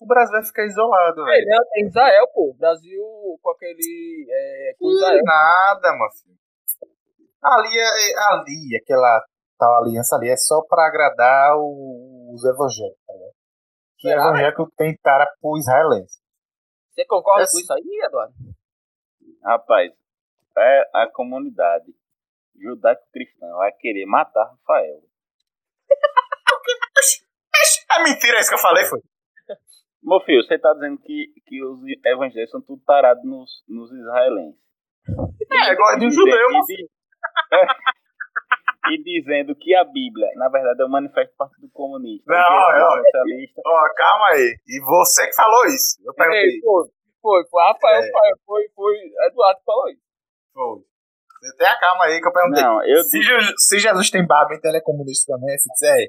O 0.00 0.06
Brasil 0.06 0.32
vai 0.32 0.44
ficar 0.44 0.64
isolado, 0.64 1.24
velho. 1.24 1.36
Ele 1.36 1.48
é 1.84 1.86
Israel, 1.86 2.28
pô. 2.32 2.54
Brasil 2.58 3.02
com 3.42 3.50
aquele. 3.50 4.26
É, 4.30 4.74
com 4.78 4.86
Que 4.88 4.94
Israel. 4.94 5.22
nada, 5.24 5.92
meu 5.96 6.10
filho. 6.10 6.38
Ali, 7.42 7.78
é- 7.78 8.18
ali, 8.32 8.76
aquela 8.82 9.24
tal 9.58 9.82
aliança 9.82 10.16
ali 10.16 10.28
é 10.30 10.36
só 10.36 10.62
pra 10.68 10.86
agradar 10.86 11.56
o- 11.56 12.32
os 12.34 12.44
evangélicos, 12.44 13.00
tá 13.06 13.12
ligado? 13.12 13.32
Que 13.98 14.08
Será? 14.08 14.22
evangélico 14.22 14.72
tem 14.76 14.96
tara 15.02 15.26
pro 15.40 15.56
israelense. 15.58 16.18
Você 16.90 17.04
concorda 17.06 17.42
Esse- 17.44 17.52
com 17.52 17.58
isso 17.60 17.72
aí, 17.72 18.00
Eduardo? 18.04 18.34
Rapaz, 19.44 19.92
é 20.56 20.90
a 20.94 21.08
comunidade 21.12 21.92
judaico-cristã 22.60 23.46
vai 23.56 23.72
querer 23.72 24.06
matar 24.06 24.44
Rafael. 24.44 25.00
É 27.90 28.02
mentira 28.04 28.38
isso 28.38 28.50
que 28.50 28.54
eu 28.54 28.58
falei, 28.60 28.84
foi. 28.84 29.00
Meu 30.02 30.20
filho, 30.20 30.42
você 30.42 30.58
tá 30.58 30.72
dizendo 30.74 30.98
que, 30.98 31.26
que 31.46 31.64
os 31.64 31.80
evangélicos 32.06 32.50
são 32.50 32.60
tudo 32.60 32.82
tarados 32.86 33.24
nos, 33.24 33.50
nos 33.68 33.90
israelenses. 33.92 34.60
É, 35.08 35.72
igual 35.72 35.98
de 35.98 36.06
um 36.06 36.10
judeu, 36.10 36.34
e, 36.50 36.60
di- 36.66 36.88
e 38.92 39.02
dizendo 39.02 39.54
que 39.56 39.74
a 39.74 39.84
Bíblia, 39.84 40.28
na 40.36 40.48
verdade, 40.48 40.82
é 40.82 40.84
o 40.84 40.88
manifesto 40.88 41.32
do 41.32 41.36
Partido 41.36 41.68
Comunista. 41.72 42.24
Não, 42.32 42.78
não. 42.78 43.02
socialista. 43.04 43.60
Ó, 43.66 43.94
calma 43.96 44.28
aí. 44.32 44.54
E 44.66 44.80
você 44.84 45.26
que 45.26 45.34
falou 45.34 45.64
isso. 45.66 45.98
Eu 46.04 46.12
Ei, 46.12 46.16
perguntei. 46.16 46.60
foi, 46.60 46.88
foi, 47.20 47.44
foi. 47.50 47.62
Rafael, 47.64 48.02
É. 48.02 48.10
foi, 48.10 48.30
foi, 48.46 48.68
foi 48.74 48.94
Eduardo 49.26 49.58
que 49.58 49.64
falou 49.64 49.88
isso. 49.90 50.02
Foi. 50.54 50.78
Você 51.40 51.56
tenha 51.56 51.78
calma 51.78 52.04
aí 52.04 52.20
que 52.20 52.26
eu 52.28 52.32
perguntei. 52.32 52.62
Não, 52.62 52.82
eu 52.84 53.02
se, 53.02 53.18
disse, 53.18 53.30
Je- 53.40 53.54
se 53.58 53.78
Jesus 53.78 54.10
tem 54.10 54.26
barba, 54.26 54.54
então 54.54 54.70
ele 54.70 54.78
é 54.78 54.82
comunista 54.82 55.32
também. 55.34 55.56
Se 55.58 55.70
disser, 55.70 56.08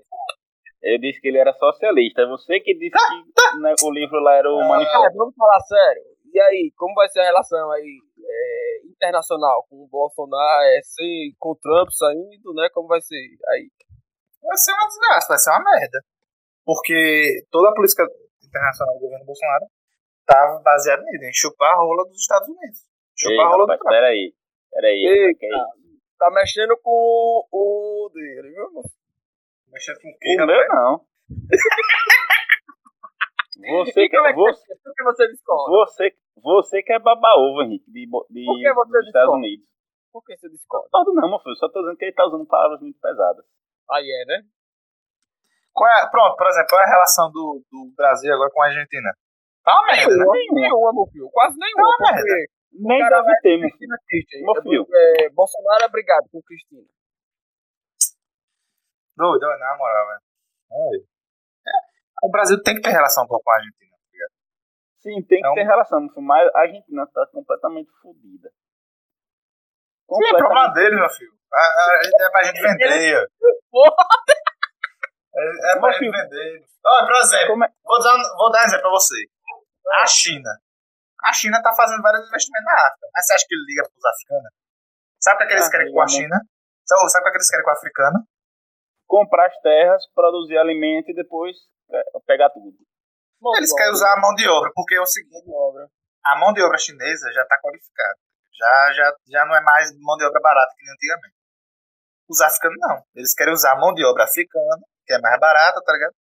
eu 0.82 1.00
disse 1.00 1.20
que 1.22 1.28
ele 1.28 1.38
era 1.40 1.54
socialista. 1.54 2.26
Você 2.28 2.60
que 2.60 2.74
disse 2.78 2.96
que 2.96 2.96
né, 3.62 3.74
o 3.84 3.92
livro 3.92 4.20
lá 4.22 4.36
era 4.36 4.50
o 4.52 4.60
Ah. 4.60 4.68
manifesto. 4.68 5.00
Cara, 5.02 5.14
vamos 5.16 5.36
falar 5.36 5.60
sério. 5.62 6.04
E 6.34 6.40
aí, 6.40 6.72
como 6.78 6.94
vai 6.94 7.08
ser 7.10 7.22
a 7.22 7.26
relação 7.26 7.72
aí 7.72 7.98
é, 8.20 8.88
internacional 8.88 9.66
com 9.70 9.78
o 9.84 9.88
Bolsonaro, 9.88 10.62
é, 10.64 10.80
sem, 10.84 11.34
com 11.40 11.52
o 11.52 11.56
Trump 11.56 11.90
saindo, 11.92 12.54
né? 12.54 12.70
Como 12.74 12.88
vai 12.88 13.02
ser 13.02 13.16
aí? 13.50 13.70
vai 14.42 14.58
ser 14.58 14.72
uma 14.74 14.88
desgraça, 14.88 15.28
vai 15.30 15.38
ser 15.38 15.50
uma 15.52 15.64
merda. 15.72 16.00
Porque 16.66 17.44
toda 17.52 17.70
a 17.70 17.74
política 17.74 18.04
internacional 18.46 18.96
do 18.96 19.02
governo 19.02 19.26
Bolsonaro 19.26 19.66
estava 20.22 20.62
baseada 20.62 21.02
nisso, 21.04 21.26
em 21.26 21.34
chupar 21.34 21.74
a 21.74 21.78
rola 21.78 22.06
dos 22.06 22.18
Estados 22.20 22.48
Unidos. 22.48 22.80
Ei, 22.80 23.30
Chupar 23.30 23.46
a 23.46 23.50
rola 23.50 23.66
do 23.66 23.72
rapaz, 23.72 23.80
Trump. 23.80 23.92
peraí. 23.94 24.34
Peraí. 24.72 25.06
Ei, 25.06 25.34
que 25.36 25.46
é 25.46 25.50
isso? 25.50 26.00
Tá 26.18 26.30
mexendo 26.32 26.78
com 26.84 27.44
o 27.52 28.12
dele, 28.14 28.50
viu? 28.50 28.82
Mexendo 29.72 30.02
com 30.02 30.10
o 30.10 30.18
quê, 30.20 30.42
O 30.42 30.46
meu 30.46 30.68
não. 30.68 31.06
Você 33.60 34.06
E 34.06 34.10
que, 34.10 34.16
é 34.16 34.34
que 34.34 34.40
você, 34.40 34.76
que 34.96 35.04
você 35.04 35.28
você, 35.68 36.16
você 36.42 36.82
que 36.82 36.94
é 36.94 37.00
baba-ovo, 37.00 37.62
Henrique, 37.64 37.92
de, 37.92 38.06
de, 38.06 38.46
Por 38.46 38.56
que 38.56 38.74
você 38.74 38.98
dos 38.98 39.08
Estados? 39.08 39.36
Unidos. 39.36 39.68
Por 40.14 40.24
que 40.24 40.38
você 40.38 40.50
discorda? 40.50 40.88
Todo 40.92 41.14
não, 41.14 41.30
meu 41.30 41.40
filho. 41.40 41.56
Só 41.58 41.68
tô 41.70 41.82
dizendo 41.82 41.98
que 41.98 42.06
ele 42.06 42.14
tá 42.14 42.26
usando 42.26 42.48
palavras 42.48 42.80
muito 42.80 42.98
pesadas. 43.00 43.46
Aí 43.92 44.06
é, 44.06 44.26
né? 44.26 44.44
Qual 45.74 45.90
é, 45.90 46.10
pronto, 46.10 46.36
por 46.38 46.48
exemplo, 46.48 46.68
qual 46.70 46.82
é 46.82 46.86
a 46.86 46.90
relação 46.90 47.32
do, 47.32 47.62
do 47.70 47.92
Brasil 47.96 48.34
agora 48.34 48.50
com 48.50 48.62
a 48.62 48.68
Argentina? 48.68 49.12
Tá 49.64 49.74
uma 49.74 49.92
merda, 49.92 50.16
né? 50.16 50.26
Nenhuma, 50.32 50.62
nenhuma, 50.62 50.94
meu 50.94 51.06
filho. 51.12 51.30
Quase 51.30 51.58
nenhuma. 51.60 51.98
Tá 51.98 52.04
uma 52.04 52.16
porque 52.16 52.46
Nem 52.72 53.10
deve 53.10 53.42
ter, 53.42 53.58
meu 53.58 53.70
filho. 53.70 53.90
Meu 54.42 54.56
é, 54.56 54.62
filho. 54.62 54.88
é, 54.96 55.30
Bolsonaro 55.30 55.84
é 55.84 55.90
brigado 55.90 56.28
com 56.32 56.42
Cristina. 56.42 56.88
Doido, 59.20 59.46
na 59.60 59.76
moral, 59.78 60.08
velho. 60.08 60.22
É, 60.72 62.26
O 62.26 62.32
Brasil 62.32 62.62
tem 62.64 62.76
que 62.76 62.82
ter 62.82 62.92
relação 62.92 63.28
com 63.28 63.36
a 63.36 63.56
Argentina. 63.56 63.92
tá 63.92 64.08
ligado? 64.14 64.32
Sim, 65.00 65.16
tem 65.28 65.28
que 65.28 65.38
Então- 65.40 65.54
ter 65.56 65.64
relação. 65.64 66.08
Mas 66.18 66.50
a 66.56 66.60
Argentina 66.62 67.06
tá 67.14 67.28
completamente 67.34 67.90
fodida. 68.02 68.50
Sim, 70.10 70.26
é 70.26 70.38
problema 70.38 70.72
dele, 70.74 70.96
meu 70.96 71.10
filho. 71.10 71.34
A, 71.54 71.60
a, 71.60 72.00
é 72.26 72.30
pra 72.30 72.44
gente 72.44 72.62
vender. 72.62 73.28
Porra! 73.72 74.06
É, 75.36 75.72
é 75.72 75.80
pra 75.80 75.92
gente 75.92 76.12
vender. 76.12 76.66
Ó, 76.86 77.06
por 77.06 77.16
exemplo, 77.16 77.64
é- 77.64 77.70
vou 77.84 78.00
dar, 78.02 78.16
um- 78.16 78.38
vou 78.38 78.52
dar 78.52 78.62
um 78.62 78.66
exemplo 78.66 78.82
pra 78.84 78.92
você. 78.92 79.16
A 80.02 80.08
China. 80.08 80.50
A 81.24 81.34
China 81.34 81.62
tá 81.62 81.74
fazendo 81.76 82.02
vários 82.02 82.26
investimentos 82.28 82.66
na 82.66 82.74
África. 82.88 83.08
Mas 83.14 83.26
você 83.28 83.34
acha 83.34 83.46
que 83.48 83.54
ele 83.56 83.66
liga 83.68 83.84
pros 83.84 84.06
africanos? 84.06 84.52
Sabe 85.20 85.36
o 85.36 85.38
que, 85.40 85.44
é 85.44 85.48
que 85.48 85.54
eles 85.54 85.68
Ah, 85.68 85.72
querem 85.72 85.92
com 85.94 86.02
a 86.02 86.08
China? 86.08 86.36
Sabe, 86.86 87.10
sabe 87.10 87.22
o 87.22 87.24
que, 87.24 87.30
é 87.30 87.32
que 87.32 87.38
eles 87.38 87.50
querem 87.50 87.64
com 87.66 87.70
a 87.72 87.74
africana? 87.74 88.20
Comprar 89.10 89.48
as 89.48 89.58
terras, 89.62 90.06
produzir 90.14 90.58
alimento 90.58 91.10
e 91.10 91.16
depois 91.16 91.58
é, 91.90 92.20
pegar 92.28 92.52
tudo. 92.52 92.78
Mão 93.42 93.56
Eles 93.58 93.74
querem 93.74 93.92
usar 93.92 94.14
a 94.14 94.22
mão 94.22 94.36
de 94.36 94.48
obra, 94.48 94.70
porque 94.76 94.94
é 94.94 95.02
o 95.02 95.06
seguinte, 95.06 95.34
mão 95.34 95.42
de 95.42 95.52
obra. 95.52 95.90
a 96.24 96.38
mão 96.38 96.54
de 96.54 96.62
obra 96.62 96.78
chinesa 96.78 97.32
já 97.34 97.42
está 97.42 97.58
qualificada. 97.58 98.20
Já, 98.54 98.94
já, 98.94 99.16
já 99.28 99.46
não 99.46 99.56
é 99.56 99.62
mais 99.64 99.90
mão 99.98 100.16
de 100.18 100.26
obra 100.26 100.40
barata 100.40 100.76
que 100.78 100.86
nem 100.86 100.94
antigamente. 100.94 101.36
Os 102.30 102.42
africanos 102.42 102.78
não. 102.80 103.02
Eles 103.16 103.34
querem 103.34 103.54
usar 103.54 103.74
a 103.74 103.80
mão 103.80 103.94
de 103.94 104.06
obra 104.06 104.26
africana, 104.26 104.84
que 105.08 105.14
é 105.14 105.20
mais 105.20 105.40
barata, 105.40 105.82
tá 105.84 105.94
ligado? 105.94 106.14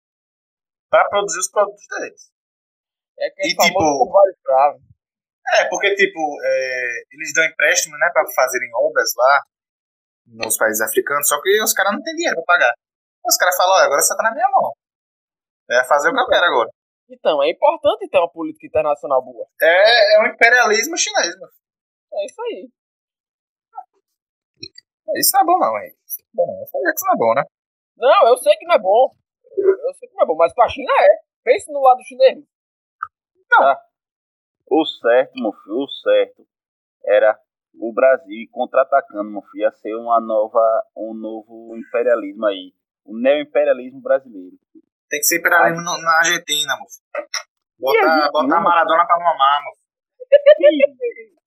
Pra 0.89 1.07
produzir 1.09 1.39
os 1.39 1.51
produtos 1.51 1.85
deles. 1.99 2.31
É 3.19 3.29
que 3.29 3.47
E, 3.47 3.51
é 3.51 3.55
famoso 3.55 3.69
tipo, 3.69 4.07
por 4.07 4.11
vários 4.13 4.35
escravos. 4.37 4.81
É, 5.53 5.65
porque, 5.69 5.93
tipo, 5.95 6.19
é, 6.43 7.03
eles 7.11 7.33
dão 7.35 7.43
empréstimo, 7.43 7.97
né, 7.97 8.09
pra 8.13 8.23
fazerem 8.33 8.69
obras 8.73 9.11
lá 9.17 9.43
nos 10.33 10.57
países 10.57 10.81
africanos, 10.81 11.27
só 11.27 11.41
que 11.41 11.61
os 11.61 11.73
caras 11.73 11.93
não 11.93 12.01
têm 12.01 12.15
dinheiro 12.15 12.35
pra 12.43 12.55
pagar. 12.55 12.73
Os 13.25 13.37
caras 13.37 13.55
falam, 13.55 13.75
olha, 13.75 13.85
agora 13.85 14.01
você 14.01 14.15
tá 14.15 14.23
na 14.23 14.33
minha 14.33 14.49
mão. 14.49 14.71
É 15.69 15.83
fazer 15.85 16.09
o 16.09 16.13
que 16.13 16.19
eu 16.19 16.27
quero 16.27 16.45
agora. 16.45 16.69
Então, 17.09 17.41
é 17.43 17.49
importante 17.49 18.07
ter 18.07 18.17
uma 18.17 18.31
política 18.31 18.67
internacional 18.67 19.23
boa. 19.23 19.47
É, 19.61 20.15
é 20.15 20.21
um 20.21 20.27
imperialismo 20.27 20.97
chinês, 20.97 21.37
meu. 21.37 21.49
É 22.13 22.25
isso 22.25 22.41
aí. 22.41 22.69
Isso 25.15 25.31
não 25.33 25.41
é 25.41 25.45
bom, 25.45 25.57
não, 25.57 25.77
hein? 25.77 25.91
Isso 26.05 26.23
não 26.33 26.43
é 26.43 26.45
bom, 26.45 26.45
não. 26.47 26.59
Eu 26.59 26.67
sabia 26.67 26.91
que 26.91 26.97
isso 26.97 27.05
não 27.05 27.13
é 27.13 27.17
bom, 27.17 27.33
né? 27.33 27.43
Não, 27.97 28.27
eu 28.29 28.37
sei 28.37 28.55
que 28.57 28.65
não 28.65 28.75
é 28.75 28.79
bom. 28.79 29.15
Eu 29.57 29.93
sei 29.95 30.07
que 30.07 30.15
não 30.15 30.23
é 30.23 30.27
bom, 30.27 30.35
mas 30.35 30.53
pra 30.53 30.69
China 30.69 30.91
é. 30.99 31.23
Pense 31.43 31.71
no 31.71 31.81
lado 31.81 32.03
chinês. 32.03 32.45
O 34.67 34.85
certo, 34.85 35.33
meu 35.41 35.51
filho, 35.51 35.77
o 35.77 35.87
certo 35.87 36.47
era 37.03 37.39
o 37.79 37.93
Brasil 37.93 38.47
contra-atacando, 38.51 39.31
meu 39.31 39.41
filho, 39.43 39.63
ia 39.63 39.71
ser 39.71 39.95
uma 39.95 40.19
nova, 40.19 40.59
um 40.95 41.13
novo 41.13 41.75
imperialismo 41.77 42.45
aí. 42.45 42.73
O 43.05 43.17
neo-imperialismo 43.17 44.01
brasileiro. 44.01 44.57
Tem 45.09 45.19
que 45.19 45.25
ser 45.25 45.39
imperialismo 45.39 45.81
no- 45.83 46.01
na 46.01 46.17
Argentina, 46.17 46.75
moço. 46.77 46.99
Bota, 47.79 47.97
Argentina, 47.99 48.31
bota 48.31 48.55
a? 48.55 48.61
Maradona 48.61 49.05
pra 49.07 49.17
mamar, 49.17 49.63
moço. 49.63 49.79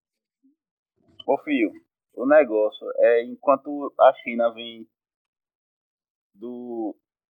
Ô 1.27 1.39
filho, 1.39 1.71
o 2.15 2.27
negócio 2.27 2.87
é 2.99 3.23
enquanto 3.25 3.93
a 4.01 4.13
China 4.25 4.53
vem 4.53 4.87
do, 6.35 6.97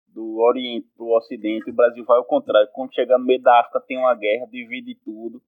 do 0.07 0.37
Oriente 0.39 0.87
pro 0.95 1.07
Ocidente, 1.17 1.69
o 1.69 1.73
Brasil 1.75 2.05
vai 2.05 2.17
ao 2.17 2.25
contrário. 2.25 2.69
Quando 2.71 2.93
chegar 2.93 3.17
no 3.17 3.25
meio 3.25 3.41
da 3.41 3.59
África 3.59 3.81
tem 3.81 3.97
uma 3.97 4.15
guerra, 4.15 4.47
divide 4.49 4.95
tudo. 5.03 5.41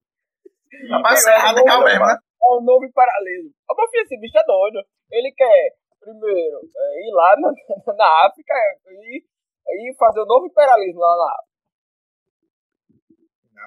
Rapaz, 0.90 1.24
é 1.26 1.36
radical 1.38 1.82
mesmo, 1.84 2.04
né? 2.04 2.18
É 2.46 2.54
um 2.54 2.62
novo 2.62 2.84
imperialismo. 2.84 3.50
Ô, 3.68 3.74
meu 3.74 3.88
filho, 3.88 4.02
esse 4.02 4.18
bicho 4.20 4.38
é 4.38 4.44
doido. 4.44 4.78
Ele 5.10 5.32
quer, 5.32 5.74
primeiro, 5.98 6.60
é, 6.76 7.08
ir 7.08 7.12
lá 7.12 7.34
na, 7.40 7.94
na 7.94 8.26
África 8.26 8.54
e, 8.86 9.24
e 9.68 9.94
fazer 9.98 10.22
um 10.22 10.26
novo 10.26 10.46
imperialismo 10.46 11.00
lá 11.00 11.16
na 11.16 11.32
África. 11.32 11.56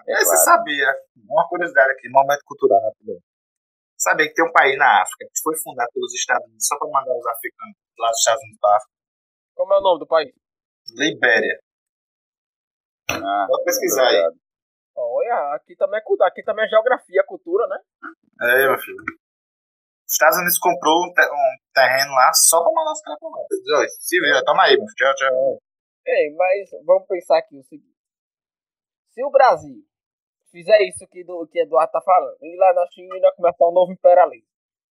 E 0.08 0.14
aí 0.14 0.24
você 0.24 0.38
sabia, 0.38 0.88
uma 1.28 1.48
curiosidade 1.50 1.92
aqui, 1.92 2.08
momento 2.10 2.44
cultural 2.46 2.80
rápido. 2.82 3.20
Sabia 3.98 4.28
que 4.28 4.34
tem 4.34 4.46
um 4.46 4.52
país 4.52 4.78
na 4.78 5.02
África 5.02 5.26
que 5.26 5.42
foi 5.44 5.58
fundado 5.58 5.90
pelos 5.94 6.14
Estados 6.14 6.46
Unidos 6.46 6.66
só 6.66 6.78
pra 6.78 6.88
mandar 6.88 7.18
os 7.18 7.28
africanos 7.28 7.76
lá 7.98 8.10
dos 8.10 8.20
Estados 8.20 8.42
Unidos 8.44 8.60
pra 8.62 8.78
África? 8.78 8.94
Como 9.56 9.74
é 9.74 9.78
o 9.78 9.82
nome 9.82 10.00
do 10.00 10.08
país? 10.08 10.32
Libéria. 10.96 11.60
Ah, 13.12 13.46
Pode 13.50 13.64
pesquisar 13.66 14.08
aí. 14.08 14.16
verdade. 14.16 14.38
Olha, 14.96 15.54
aqui 15.56 15.76
também 15.76 16.00
é 16.00 16.04
cultura, 16.04 16.30
aqui 16.30 16.44
também 16.44 16.66
é 16.66 16.70
geografia, 16.70 17.24
cultura, 17.26 17.68
né? 17.68 17.78
É, 18.42 18.68
meu 18.68 18.78
filho. 18.80 19.04
Os 20.08 20.14
Estados 20.14 20.38
Unidos 20.38 20.58
comprou 20.60 21.06
um, 21.06 21.14
te- 21.14 21.30
um 21.30 21.48
terreno 21.74 22.14
lá 22.16 22.32
só 22.34 22.64
pra 22.64 22.72
mandar 22.74 22.92
os 22.94 23.02
caras 23.02 23.20
pra 23.20 23.30
lá. 23.30 23.38
Diz, 23.50 23.60
"Ó, 23.76 23.88
Se 24.00 24.20
vira, 24.20 24.44
toma 24.46 24.64
aí, 24.64 24.76
meu 24.78 24.86
filho. 24.88 24.96
Tchau, 24.96 25.16
tchau. 25.16 25.60
Ei, 26.08 26.34
mas 26.36 26.70
vamos 26.86 27.06
pensar 27.08 27.38
aqui 27.38 27.58
o 27.58 27.64
seguinte. 27.64 27.96
Se 29.12 29.24
o 29.24 29.30
Brasil 29.30 29.76
fizer 30.52 30.82
isso 30.88 31.06
que, 31.12 31.24
do, 31.24 31.48
que 31.48 31.60
Eduardo 31.60 31.92
tá 31.92 32.02
falando, 32.02 32.38
e 32.42 32.58
lá 32.58 32.74
na 32.74 32.88
China 32.92 33.32
começar 33.36 33.66
um 33.68 33.72
novo 33.74 33.92
imperialismo. 33.92 34.48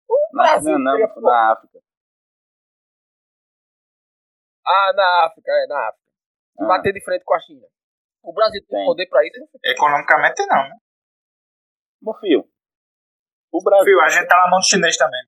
O 0.08 0.16
Na, 0.34 0.44
Brasil 0.44 0.78
não, 0.78 0.98
não, 1.00 1.22
na 1.22 1.52
África. 1.54 1.80
Ah, 4.66 4.94
na 4.94 5.26
África, 5.26 5.52
é, 5.52 5.68
na 5.68 5.88
África. 5.90 6.12
E 6.60 6.64
Ah. 6.64 6.68
bater 6.68 6.94
de 6.94 7.04
frente 7.04 7.24
com 7.24 7.34
a 7.34 7.40
China. 7.40 7.66
O 8.22 8.34
Brasil 8.34 8.62
tem 8.68 8.78
Tem. 8.78 8.86
poder 8.86 9.08
pra 9.08 9.26
isso? 9.26 9.40
Economicamente 9.64 10.46
não, 10.48 10.64
né? 10.70 10.76
Meu 12.02 12.14
filho, 12.16 12.50
o 13.52 13.64
Brasil. 13.64 13.86
Filho, 13.86 14.02
a 14.02 14.10
gente 14.10 14.28
tá 14.28 14.38
na 14.38 14.50
mão 14.50 14.60
do 14.60 14.66
chinês 14.66 14.98
também. 14.98 15.22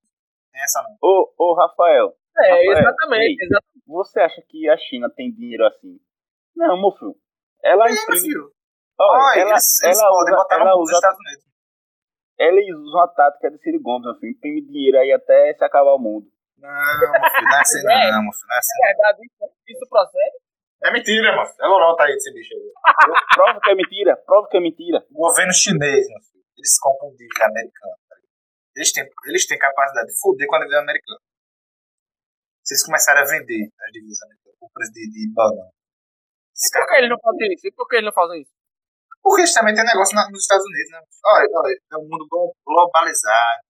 Tem 0.52 0.62
essa 0.62 0.82
não. 0.84 0.96
Ô, 1.02 1.34
ô, 1.38 1.54
Rafael, 1.56 2.14
É, 2.38 2.42
Rafael, 2.50 2.72
exatamente, 2.80 3.24
ei. 3.42 3.46
exatamente. 3.46 3.84
você 3.88 4.20
acha 4.22 4.42
que 4.48 4.70
a 4.70 4.78
China 4.78 5.10
tem 5.16 5.32
dinheiro 5.32 5.66
assim? 5.66 6.00
Não, 6.56 6.80
meu 6.80 6.92
filho. 6.92 7.16
Ela 7.64 7.86
Tem, 7.86 7.94
meu 7.94 8.04
imprime. 8.04 8.22
filho. 8.22 8.52
Olha, 9.00 9.20
Olha, 9.24 9.40
ela, 9.42 9.52
eles, 9.52 9.82
eles 9.84 10.00
ela 10.00 10.10
podem 10.10 10.34
usa, 10.34 10.44
botar 10.44 10.56
ela 10.56 10.66
no 10.66 10.72
mundo 10.72 10.80
dos 10.82 10.90
usa, 10.90 10.98
Estados 10.98 11.20
Unidos. 11.20 11.46
eles 12.38 12.76
usam 12.76 13.02
a 13.02 13.08
tática 13.08 13.52
de 13.52 13.58
Ciro 13.60 13.80
Gomes, 13.82 14.06
meu 14.06 14.16
filho. 14.16 14.32
Imprime 14.34 14.62
dinheiro 14.66 14.98
aí 15.00 15.12
até 15.14 15.54
se 15.54 15.64
acabar 15.64 15.94
o 15.94 16.00
mundo. 16.00 16.28
Não, 16.58 16.68
meu 16.68 17.32
filho, 17.32 17.44
não 17.48 17.56
é 17.58 17.62
assim 17.62 17.84
não, 17.84 18.24
meu 18.24 18.34
filho, 18.34 18.48
não 18.50 18.56
é 18.56 18.60
assim. 18.60 18.80
É 18.84 18.88
verdade, 18.88 19.20
isso, 19.26 19.54
isso 19.68 19.90
procede? 19.90 20.38
É 20.82 20.92
mentira, 20.94 21.36
meu 21.36 21.46
filho. 21.46 21.60
É 21.60 21.68
lorota 21.68 22.04
aí 22.04 22.14
desse 22.14 22.34
bicho 22.34 22.54
aí. 22.56 22.72
Prova 23.36 23.60
que 23.60 23.70
é 23.70 23.76
mentira, 23.76 24.16
prova 24.26 24.48
que 24.48 24.56
é 24.56 24.62
mentira. 24.62 25.06
O 25.12 25.28
governo 25.28 25.52
chinês, 25.54 26.08
meu 26.08 26.20
filho, 26.32 26.44
eles 26.56 26.80
compram 26.80 27.10
dívida 27.18 27.46
americana. 27.52 27.96
Eles 28.80 28.92
têm, 28.94 29.04
eles 29.28 29.44
têm 29.46 29.60
capacidade 29.60 30.08
de 30.08 30.16
foder 30.20 30.48
com 30.48 30.56
a 30.56 30.60
dívida 30.60 30.80
americana. 30.80 31.20
Se 32.64 32.74
eles 32.76 32.86
começarem 32.86 33.22
a 33.24 33.26
vender 33.28 33.68
as 33.68 33.92
dívidas 33.92 34.22
americanas 34.24 34.56
por 34.60 34.70
preço 34.72 34.92
de, 34.94 35.04
de 35.12 35.34
banana. 35.36 35.72
E 36.56 36.70
por 36.80 36.88
que 36.88 36.96
eles 36.96 37.10
não 37.10 37.20
fazem 37.20 37.48
isso? 37.54 37.68
E 37.68 37.72
por 37.72 37.88
que 37.88 37.96
eles 37.96 38.06
não 38.06 38.14
fazem 38.14 38.42
isso? 38.42 38.52
Porque 39.22 39.42
eles 39.42 39.54
também 39.54 39.76
têm 39.76 39.84
negócio 39.84 40.16
na- 40.16 40.30
nos 40.32 40.42
Estados 40.42 40.64
Unidos, 40.66 40.92
né? 40.92 41.00
Olha, 41.26 41.48
olha, 41.60 41.76
é 41.92 41.98
um 41.98 42.08
mundo 42.08 42.26
glo- 42.30 42.56
globalizado. 42.66 43.62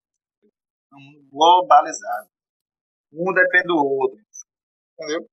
É 0.91 0.95
um 0.95 0.99
mundo 0.99 1.27
globalizado. 1.31 2.29
Um 3.13 3.33
depende 3.33 3.65
do 3.67 3.77
outro. 3.77 4.19
Entendeu? 4.93 5.25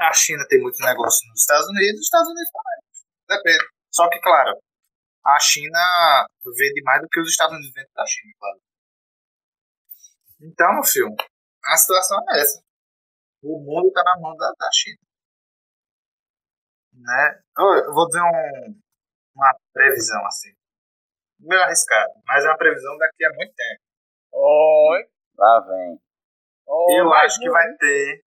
A 0.00 0.12
China 0.12 0.44
tem 0.48 0.60
muito 0.60 0.78
negócio 0.84 1.26
nos 1.28 1.40
Estados 1.40 1.66
Unidos, 1.68 1.98
os 2.00 2.04
Estados 2.06 2.28
Unidos 2.28 2.50
também. 2.52 2.78
Depende. 3.36 3.64
Só 3.90 4.08
que, 4.10 4.20
claro, 4.20 4.52
a 5.28 5.38
China 5.40 6.26
vende 6.56 6.82
mais 6.82 7.02
do 7.02 7.08
que 7.08 7.20
os 7.20 7.28
Estados 7.28 7.54
Unidos 7.54 7.72
vendem 7.74 7.92
da 7.94 8.06
China, 8.06 8.32
claro. 8.38 8.60
Então, 10.40 10.72
meu 10.74 10.84
filho, 10.84 11.14
a 11.66 11.76
situação 11.76 12.18
é 12.30 12.40
essa. 12.40 12.62
O 13.42 13.60
mundo 13.60 13.88
está 13.88 14.02
na 14.04 14.18
mão 14.20 14.34
da, 14.36 14.50
da 14.58 14.70
China. 14.72 14.98
Né? 16.94 17.42
Eu, 17.58 17.66
eu 17.84 17.92
vou 17.92 18.06
dizer 18.06 18.22
um, 18.22 18.80
uma 19.34 19.54
previsão 19.72 20.24
assim. 20.26 20.52
Meio 21.38 21.62
arriscado, 21.62 22.12
mas 22.24 22.44
é 22.44 22.48
uma 22.48 22.58
previsão 22.58 22.96
daqui 22.96 23.24
a 23.24 23.34
muito 23.34 23.54
tempo. 23.54 23.82
Oi. 24.32 25.10
Lá 25.36 25.60
vem. 25.60 26.00
Oi, 26.66 27.00
Eu 27.00 27.12
acho 27.12 27.38
que 27.38 27.50
vai 27.50 27.66
ter 27.76 28.24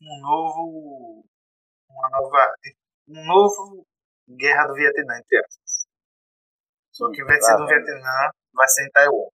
um 0.00 0.20
novo. 0.20 1.24
Uma 1.88 2.10
nova. 2.10 2.54
Um 3.08 3.24
novo 3.26 3.86
Guerra 4.36 4.66
do 4.66 4.74
Vietnã, 4.74 5.18
entre 5.18 5.38
aspas. 5.38 5.86
Só 6.92 7.10
que 7.10 7.22
em 7.22 7.24
vez 7.24 7.38
de 7.38 7.46
ser 7.46 7.52
no 7.58 7.66
vem. 7.66 7.84
Vietnã, 7.84 8.30
vai 8.52 8.68
ser 8.68 8.86
em 8.86 8.90
Taiwan. 8.90 9.28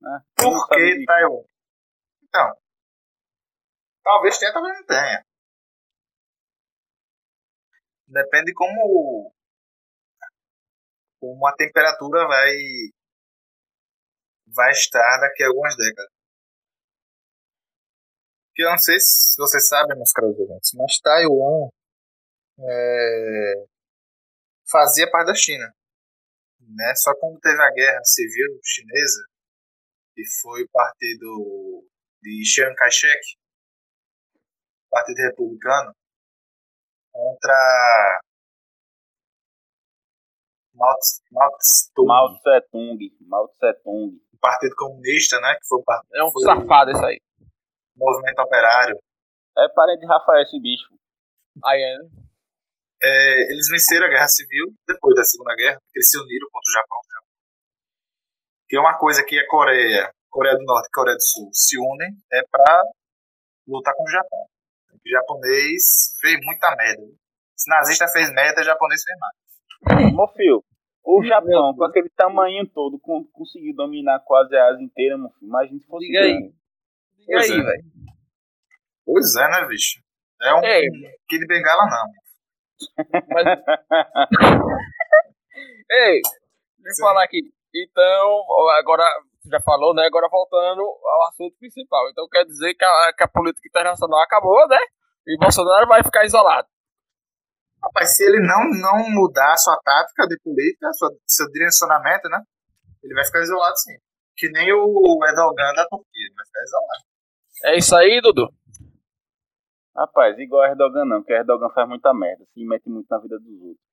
né? 0.00 0.20
Por 0.36 0.68
que 0.68 1.04
Taiwan? 1.04 1.44
Então. 2.22 2.56
Talvez 4.02 4.38
tenha, 4.38 4.52
talvez 4.52 4.76
não 4.78 4.86
tenha. 4.86 5.24
Depende 8.06 8.52
como. 8.54 9.32
Como 11.20 11.46
a 11.46 11.54
temperatura 11.56 12.26
vai. 12.26 12.54
Vai 14.46 14.70
estar 14.70 15.18
daqui 15.20 15.42
a 15.42 15.48
algumas 15.48 15.76
décadas. 15.76 16.12
Eu 18.56 18.70
não 18.70 18.78
sei 18.78 19.00
se 19.00 19.34
você 19.36 19.58
sabe, 19.58 19.96
meus 19.96 20.12
caros 20.12 20.38
ouvintes, 20.38 20.70
mas 20.74 21.00
Taiwan 21.00 21.70
é, 22.58 23.66
fazia 24.70 25.10
parte 25.10 25.28
da 25.28 25.34
China. 25.34 25.72
Né? 26.60 26.94
Só 26.96 27.14
quando 27.18 27.40
teve 27.40 27.60
a 27.60 27.70
guerra 27.72 28.02
civil 28.04 28.58
chinesa, 28.62 29.24
que 30.14 30.22
foi 30.40 30.62
o 30.62 30.68
partido 30.70 31.86
de 32.22 32.42
Chiang 32.44 32.74
Kai-shek, 32.74 33.20
partido 34.90 35.16
republicano, 35.18 35.92
contra 37.12 38.20
Mao 40.74 40.94
Mao 41.30 41.56
Tse-tung, 41.58 42.06
Mao 42.06 42.38
Tse 42.38 42.62
Tung, 42.70 43.16
Mao 43.20 43.48
Tse 43.48 43.74
Tung. 43.84 44.20
o 44.32 44.38
partido 44.38 44.74
comunista, 44.76 45.40
né, 45.40 45.54
que 45.54 45.66
foi 45.66 45.78
o 45.78 45.84
partido, 45.84 46.16
É 46.16 46.24
um 46.24 46.30
safado 46.30 46.90
isso 46.90 47.04
aí. 47.04 47.20
movimento 47.96 48.40
operário. 48.40 48.98
É 49.56 49.68
parente 49.68 50.00
de 50.00 50.06
Rafael 50.06 50.42
esse 50.42 50.60
bicho. 50.60 50.92
Aí 51.64 51.80
é, 51.80 51.98
né? 51.98 52.23
É, 53.06 53.52
eles 53.52 53.68
venceram 53.68 54.06
a 54.06 54.10
guerra 54.10 54.28
civil 54.28 54.72
depois 54.88 55.14
da 55.14 55.24
Segunda 55.24 55.54
Guerra, 55.54 55.76
porque 55.80 55.98
eles 55.98 56.08
se 56.10 56.16
uniram 56.18 56.46
contra 56.50 56.70
o 56.70 56.72
Japão. 56.80 56.98
Que 58.68 58.76
é 58.76 58.80
uma 58.80 58.96
coisa 58.98 59.22
que 59.24 59.38
a 59.38 59.46
Coreia, 59.48 60.10
Coreia 60.30 60.56
do 60.56 60.64
Norte 60.64 60.86
e 60.88 60.90
Coreia 60.94 61.16
do 61.16 61.22
Sul 61.22 61.50
se 61.52 61.76
unem 61.78 62.10
é 62.32 62.42
para 62.50 62.82
lutar 63.68 63.94
com 63.94 64.04
o 64.04 64.10
Japão. 64.10 64.46
O 64.94 65.08
japonês 65.08 66.14
fez 66.20 66.38
muita 66.42 66.74
merda. 66.76 67.02
Se 67.56 67.68
nazista 67.70 68.08
fez 68.08 68.32
merda, 68.32 68.62
o 68.62 68.64
japonês 68.64 69.02
fez 69.02 69.16
mais. 69.18 70.14
Meu 70.14 70.26
filho, 70.28 70.64
o 71.04 71.22
Japão, 71.24 71.74
com 71.76 71.84
aquele 71.84 72.08
tamanho 72.16 72.66
todo, 72.72 72.98
con- 72.98 73.26
conseguiu 73.32 73.74
dominar 73.76 74.20
quase 74.24 74.56
a 74.56 74.66
Ásia 74.68 74.82
inteira, 74.82 75.18
meu 75.18 75.28
filho. 75.30 75.48
Imagina 75.48 75.78
se 75.78 75.86
fosse 75.86 76.06
Diga 76.06 76.20
aí. 76.20 76.38
Diga 77.18 77.32
Pois 77.32 77.50
aí, 77.50 77.60
é. 77.60 77.62
velho. 77.62 77.84
Pois 79.04 79.34
é, 79.36 79.48
né, 79.50 79.66
bicho? 79.68 80.00
É 80.42 80.54
um 80.54 80.64
Ei. 80.64 80.88
kid 81.28 81.46
bengala, 81.46 81.84
não. 81.84 82.23
Mas... 83.28 83.46
Ei, 85.90 86.20
deixa 86.78 87.00
eu 87.00 87.06
falar 87.06 87.24
aqui. 87.24 87.40
Então, 87.74 88.44
agora, 88.78 89.04
você 89.44 89.50
já 89.50 89.60
falou, 89.60 89.94
né? 89.94 90.06
Agora 90.06 90.28
voltando 90.30 90.80
ao 90.80 91.28
assunto 91.28 91.54
principal. 91.58 92.08
Então 92.10 92.26
quer 92.28 92.44
dizer 92.44 92.74
que 92.74 92.84
a, 92.84 93.12
que 93.16 93.24
a 93.24 93.28
política 93.28 93.68
internacional 93.68 94.20
acabou, 94.20 94.66
né? 94.68 94.78
E 95.26 95.36
Bolsonaro 95.38 95.86
vai 95.86 96.02
ficar 96.02 96.24
isolado. 96.24 96.66
Rapaz, 97.82 98.16
se 98.16 98.24
ele 98.24 98.40
não, 98.40 98.70
não 98.80 99.10
mudar 99.10 99.52
a 99.52 99.56
sua 99.56 99.78
tática 99.84 100.26
de 100.26 100.38
política, 100.42 100.90
sua, 100.94 101.10
seu 101.26 101.46
direcionamento, 101.50 102.28
né? 102.30 102.40
Ele 103.02 103.14
vai 103.14 103.24
ficar 103.24 103.42
isolado 103.42 103.76
sim. 103.76 103.92
Que 104.36 104.48
nem 104.50 104.72
o 104.72 105.18
Erdogan 105.26 105.74
da 105.74 105.86
Turquia, 105.86 106.26
ele 106.26 106.34
vai 106.34 106.46
ficar 106.46 106.62
isolado. 106.62 107.04
É 107.64 107.76
isso 107.76 107.96
aí, 107.96 108.20
Dudu. 108.22 108.48
Rapaz, 109.96 110.36
igual 110.38 110.64
Erdogan 110.64 111.04
não, 111.04 111.18
porque 111.20 111.32
Erdogan 111.34 111.70
faz 111.70 111.88
muita 111.88 112.12
merda, 112.12 112.44
se 112.52 112.64
mete 112.64 112.88
muito 112.88 113.06
na 113.08 113.18
vida 113.18 113.38
dos 113.38 113.62
outros. 113.62 113.84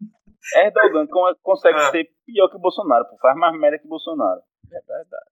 Erdogan 0.56 1.06
con- 1.06 1.34
consegue 1.42 1.78
Ah. 1.78 1.90
ser 1.90 2.04
pior 2.26 2.48
que 2.50 2.58
Bolsonaro, 2.58 3.04
pô, 3.08 3.16
faz 3.18 3.36
mais 3.36 3.58
merda 3.58 3.78
que 3.78 3.86
Bolsonaro. 3.88 4.40
É 4.72 4.80
verdade. 4.80 5.30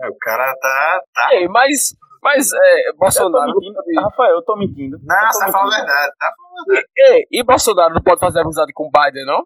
É, 0.00 0.08
o 0.08 0.16
cara 0.18 0.54
tá. 0.60 1.02
tá... 1.12 1.34
Ei, 1.34 1.48
mas, 1.48 1.94
mas 2.22 2.52
é, 2.52 2.88
Eu 2.88 2.96
Bolsonaro. 2.96 3.52
pode- 3.52 4.00
Rafael, 4.00 4.36
eu 4.36 4.42
tô 4.44 4.56
mentindo. 4.56 4.96
Não, 5.02 5.16
Eu 5.26 5.32
você 5.32 5.44
tá 5.46 5.52
falando 5.52 5.72
a 5.72 5.76
verdade, 5.76 6.12
tá 6.18 6.32
falando 6.36 6.60
a 6.60 6.64
verdade. 6.72 6.92
Ei, 6.96 7.26
e 7.30 7.42
Bolsonaro 7.44 7.94
não 7.94 8.02
pode 8.02 8.20
fazer 8.20 8.40
amizade 8.40 8.72
com 8.72 8.90
Biden, 8.90 9.26
não? 9.26 9.44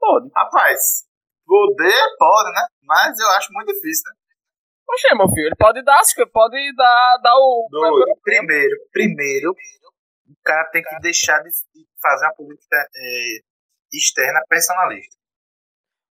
Pode. 0.00 0.30
Rapaz, 0.34 1.04
poder 1.44 2.02
pode, 2.18 2.52
né? 2.52 2.66
Mas 2.82 3.18
eu 3.18 3.28
acho 3.36 3.52
muito 3.52 3.66
difícil, 3.72 4.10
né? 4.10 4.16
Oxê, 4.88 5.14
meu 5.14 5.28
filho, 5.28 5.46
ele 5.46 5.56
pode 5.56 5.82
dar, 5.82 6.00
pode 6.32 6.74
dar, 6.76 7.18
dar 7.22 7.34
o. 7.34 7.68
Doido. 7.70 8.18
Primeiro, 8.22 8.76
primeiro, 8.92 9.50
o 9.50 10.34
cara 10.44 10.64
tem 10.70 10.82
que 10.82 10.98
deixar 11.00 11.42
de 11.42 11.50
fazer 12.00 12.26
uma 12.26 12.34
política 12.34 12.76
é, 12.94 13.38
externa 13.92 14.40
personalista. 14.48 15.16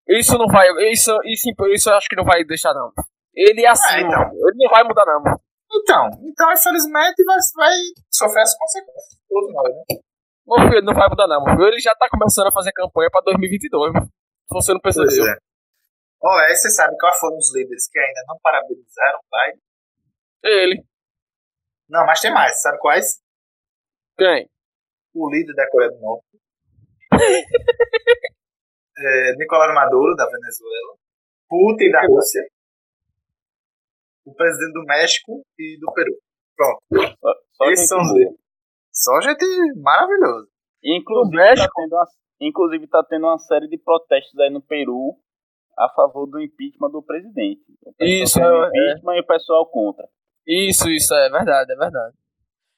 Isso 0.10 0.38
não 0.38 0.48
vai. 0.48 0.68
Isso, 0.92 1.16
isso, 1.26 1.50
isso 1.72 1.90
eu 1.90 1.96
acho 1.96 2.08
que 2.10 2.16
não 2.16 2.26
vai 2.26 2.44
deixar, 2.44 2.74
não. 2.74 2.92
Ele 3.34 3.64
é 3.64 3.70
assim, 3.70 3.96
Ah, 3.96 4.02
então. 4.02 4.22
Ele 4.32 4.64
não 4.64 4.70
vai 4.70 4.84
mudar, 4.84 5.06
não. 5.06 5.22
Então, 5.76 6.10
então 6.24 6.52
infelizmente 6.54 7.24
vai, 7.26 7.38
vai 7.56 7.74
sofrer 8.12 8.42
as 8.42 8.58
consequências. 8.58 9.18
Todos 9.28 9.54
nós, 9.54 9.70
né? 9.70 9.84
Meu 10.46 10.58
filho, 10.68 10.78
ele 10.80 10.86
não 10.86 10.94
vai 10.94 11.10
mudar, 11.10 11.28
não. 11.28 11.44
Meu 11.44 11.56
filho, 11.56 11.68
ele 11.68 11.80
já 11.80 11.96
tá 11.96 12.08
começando 12.10 12.48
a 12.48 12.52
fazer 12.52 12.72
campanha 12.74 13.10
pra 13.12 13.22
2022, 13.22 13.94
mano. 13.94 14.06
Se 14.06 14.54
você 14.54 14.74
não 14.74 14.80
Pois 14.82 14.96
percebeu. 14.96 15.26
é. 15.26 15.38
Ó, 16.24 16.30
aí 16.40 16.56
você 16.56 16.70
sabe 16.70 16.96
quais 16.98 17.20
foram 17.20 17.38
os 17.38 17.54
líderes 17.54 17.90
que 17.92 18.00
ainda 18.00 18.24
não 18.28 18.40
parabenizaram 18.42 19.20
o 19.20 19.28
Biden? 19.30 19.62
Ele. 20.44 20.86
Não, 21.90 22.06
mas 22.06 22.22
tem 22.22 22.32
mais. 22.32 22.62
Sabe 22.62 22.80
quais? 22.80 23.22
Quem? 24.18 24.50
O 25.14 25.30
líder 25.30 25.54
da 25.54 25.70
Coreia 25.70 25.92
do 25.92 26.00
Norte. 26.00 26.26
é, 28.98 29.36
Nicolás 29.36 29.74
Maduro, 29.76 30.16
da 30.16 30.26
Venezuela. 30.26 30.96
Putin, 31.50 31.92
da 31.92 32.08
Rússia. 32.08 32.42
O 34.26 34.34
presidente 34.34 34.74
do 34.74 34.86
México 34.86 35.44
e 35.60 35.78
do 35.78 35.92
Peru. 35.94 36.18
Pronto. 36.56 36.82
Só, 37.20 37.34
só 37.52 37.66
Esses 37.66 37.80
gente 37.80 37.90
são 37.90 38.00
os 38.00 38.08
boa. 38.08 38.20
deles. 38.20 38.40
Só 38.94 39.20
gente 39.22 39.46
maravilhosa. 39.82 40.48
Inclusive, 40.82 41.36
México? 41.36 41.68
tá 41.68 41.74
tendo 41.76 41.96
uma, 41.96 42.08
inclusive, 42.40 42.88
tá 42.88 43.06
tendo 43.10 43.28
uma 43.28 43.40
série 43.40 43.68
de 43.68 43.78
protestos 43.78 44.40
aí 44.40 44.50
no 44.50 44.62
Peru 44.62 45.18
a 45.78 45.90
favor 45.90 46.28
do 46.28 46.40
impeachment 46.42 46.92
do 46.92 47.02
presidente. 47.04 47.62
Isso, 48.00 48.40
é- 48.40 48.68
impeachment 48.68 49.16
e 49.16 49.22
o 49.22 49.26
pessoal 49.28 49.66
contra. 49.70 50.08
Isso, 50.46 50.90
isso, 50.90 51.14
é 51.14 51.30
verdade, 51.30 51.72
é 51.72 51.76
verdade. 51.76 52.16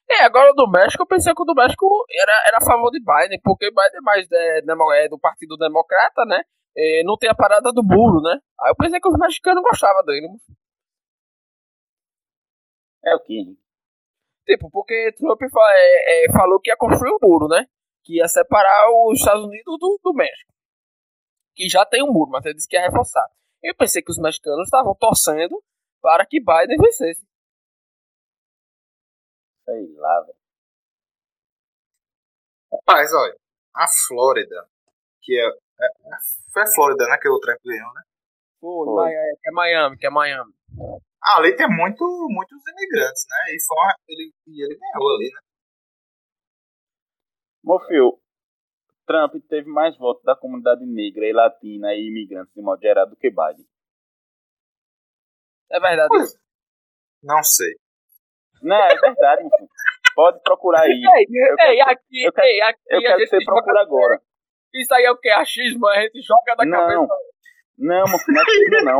É, 0.10 0.24
agora 0.24 0.52
o 0.52 0.54
do 0.56 0.70
México, 0.70 1.02
eu 1.02 1.08
pensei 1.08 1.34
que 1.34 1.42
o 1.42 1.46
do 1.46 1.56
México 1.56 1.88
era, 2.22 2.44
era 2.48 2.58
a 2.58 2.66
favor 2.66 2.92
de 2.92 3.00
Biden, 3.00 3.40
porque 3.44 3.70
Biden 3.72 3.98
é 3.98 4.02
mais 4.02 4.28
é, 4.32 4.62
demo- 4.62 4.94
é 4.94 5.08
do 5.10 5.18
Partido 5.20 5.58
Democrata, 5.58 6.24
né? 6.26 6.42
É, 6.78 7.04
não 7.04 7.18
tem 7.18 7.30
a 7.30 7.34
parada 7.36 7.72
do 7.72 7.82
muro, 7.84 8.22
né? 8.22 8.38
Aí 8.62 8.70
eu 8.70 8.76
pensei 8.76 9.00
que 9.00 9.08
os 9.08 9.18
mexicanos 9.18 9.64
gostavam 9.64 10.04
dele. 10.06 10.28
É 13.04 13.16
o 13.16 13.20
que? 13.20 13.58
Tipo, 14.46 14.70
porque 14.70 15.12
Trump 15.18 15.42
é, 15.42 16.26
é, 16.26 16.32
falou 16.32 16.60
que 16.60 16.70
ia 16.70 16.78
construir 16.78 17.12
um 17.12 17.18
muro, 17.22 17.48
né? 17.48 17.66
Que 18.04 18.18
ia 18.18 18.28
separar 18.28 18.88
os 19.08 19.18
Estados 19.20 19.44
Unidos 19.44 19.80
do, 19.80 20.00
do 20.04 20.14
México. 20.14 20.54
Que 21.56 21.70
já 21.70 21.86
tem 21.86 22.04
um 22.04 22.12
muro, 22.12 22.32
mas 22.32 22.46
ele 22.46 22.56
disse 22.56 22.68
que 22.68 22.76
ia 22.76 22.82
reforçar. 22.84 23.26
Eu 23.64 23.76
pensei 23.76 24.02
que 24.02 24.12
os 24.12 24.18
mexicanos 24.20 24.66
estavam 24.68 24.94
torcendo 24.96 25.64
para 26.02 26.26
que 26.26 26.40
Biden 26.40 26.78
vencesse. 26.78 27.26
Sei 29.66 29.94
lá, 29.96 30.22
velho. 30.22 30.38
Rapaz, 32.72 33.12
olha. 33.14 33.36
A 33.76 33.86
Flórida, 34.08 34.68
que 35.22 35.34
é. 35.40 35.48
é- 35.48 36.18
foi 36.54 36.62
a 36.62 36.68
Flórida, 36.68 37.06
né? 37.08 37.18
Que 37.22 37.28
o 37.30 37.40
Trump 37.40 37.58
ganhou, 37.64 37.94
né? 37.94 38.02
Foi, 38.62 38.86
Foi. 38.86 39.12
É, 39.12 39.32
que 39.42 39.50
é 39.50 39.52
Miami, 39.52 39.98
que 39.98 40.06
é 40.06 40.10
Miami. 40.10 40.54
Ali 41.22 41.56
tem 41.56 41.68
muito, 41.68 42.04
muitos 42.30 42.62
imigrantes, 42.68 43.26
né? 43.28 43.56
E, 43.56 43.62
foi 43.66 43.78
uma- 43.78 43.96
ele, 44.08 44.32
e 44.48 44.64
ele 44.64 44.78
ganhou 44.78 45.16
ali, 45.16 45.32
né? 45.34 45.40
Mofio, 47.64 48.20
Trump 49.06 49.34
teve 49.50 49.70
mais 49.70 49.98
votos 49.98 50.24
da 50.24 50.36
comunidade 50.36 50.86
negra 50.86 51.26
e 51.26 51.34
latina 51.34 51.94
e 51.94 52.08
imigrantes 52.08 52.54
de 52.54 52.62
modo 52.62 52.82
geral 52.82 53.08
do 53.08 53.16
que 53.16 53.30
Biden. 53.30 53.66
É 55.72 55.80
verdade. 55.80 56.08
Pois. 56.10 56.36
Não 57.24 57.42
sei. 57.44 57.74
Não, 58.62 58.76
é 58.76 58.96
verdade, 58.96 59.42
filho. 59.42 59.70
Pode 60.16 60.40
procurar 60.44 60.82
aí. 60.82 60.92
Ei, 61.18 61.26
Eu 61.50 61.56
quero- 61.56 61.72
ei, 61.72 61.82
aqui, 61.82 62.24
eu 62.26 62.32
quero- 62.34 62.48
ei, 62.48 62.62
aqui 62.62 62.80
Eu 62.90 62.98
a 63.00 63.02
quero 63.02 63.18
que 63.18 63.28
você 63.28 63.40
joga- 63.42 63.54
procure 63.64 63.80
agora. 63.80 64.22
Isso 64.74 64.94
aí 64.94 65.04
é 65.06 65.12
o 65.12 65.18
que? 65.18 65.30
Achismo? 65.30 65.88
A 65.88 66.02
gente 66.02 66.22
joga 66.22 66.56
da 66.58 66.66
Não. 66.66 66.78
cabeça. 67.08 67.16
Não, 67.78 68.06
meu 68.08 68.20
filho, 68.20 68.34
não 68.36 68.42
é 68.42 68.46
possível 68.46 68.84
não. 68.86 69.00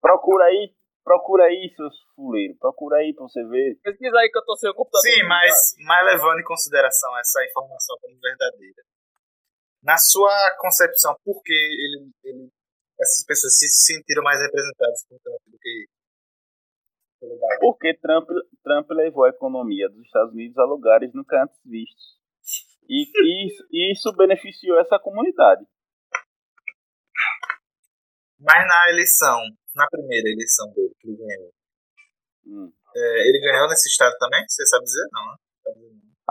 Procura 0.00 0.44
aí, 0.44 0.72
procura 1.04 1.44
aí, 1.44 1.72
seus 1.74 1.94
fuleiros. 2.14 2.56
Procura 2.58 2.98
aí 2.98 3.12
pra 3.14 3.24
você 3.24 3.42
ver. 3.48 3.76
Pesquisa 3.82 4.16
aí 4.18 4.30
que 4.30 4.38
eu 4.38 4.44
tô 4.44 4.56
sem 4.56 4.70
o 4.70 4.74
computador. 4.74 5.02
Sim, 5.10 5.22
mas, 5.24 5.74
mas 5.86 6.06
levando 6.06 6.38
em 6.40 6.44
consideração 6.44 7.18
essa 7.18 7.44
informação 7.44 7.96
como 8.00 8.16
verdadeira. 8.20 8.82
Na 9.82 9.96
sua 9.98 10.32
concepção, 10.58 11.14
por 11.24 11.42
que 11.42 11.52
ele, 11.52 12.10
ele- 12.24 12.48
essas 13.00 13.24
pessoas 13.26 13.58
se 13.58 13.68
sentiram 13.68 14.22
mais 14.22 14.40
representadas 14.40 15.04
por 15.08 15.18
Trump 15.20 15.40
do 15.46 15.58
que 15.58 15.86
pelo 17.20 17.34
Biden? 17.34 17.58
Porque 17.60 17.94
Trump, 17.98 18.28
Trump 18.62 18.90
levou 18.90 19.24
a 19.24 19.30
economia 19.30 19.88
dos 19.88 20.04
Estados 20.06 20.32
Unidos 20.32 20.56
a 20.58 20.64
lugares 20.64 21.12
nunca 21.12 21.42
antes 21.42 21.58
vistos. 21.64 22.20
E, 22.88 23.06
e 23.72 23.92
isso, 23.92 24.12
beneficiou 24.16 24.78
essa 24.80 24.98
comunidade. 24.98 25.64
Mas 28.38 28.66
na 28.66 28.90
eleição, 28.90 29.38
na 29.74 29.86
primeira 29.88 30.28
eleição 30.28 30.70
dele, 30.72 30.94
que 31.00 31.08
ele 31.08 31.16
ganhou, 31.16 31.52
Hum. 32.44 32.72
é, 32.94 33.28
ele 33.28 33.38
ganhou 33.40 33.68
nesse 33.68 33.88
estado 33.88 34.16
também? 34.18 34.44
Você 34.48 34.66
sabe 34.66 34.84
dizer? 34.84 35.06
Não, 35.12 35.26
né? 35.26 35.36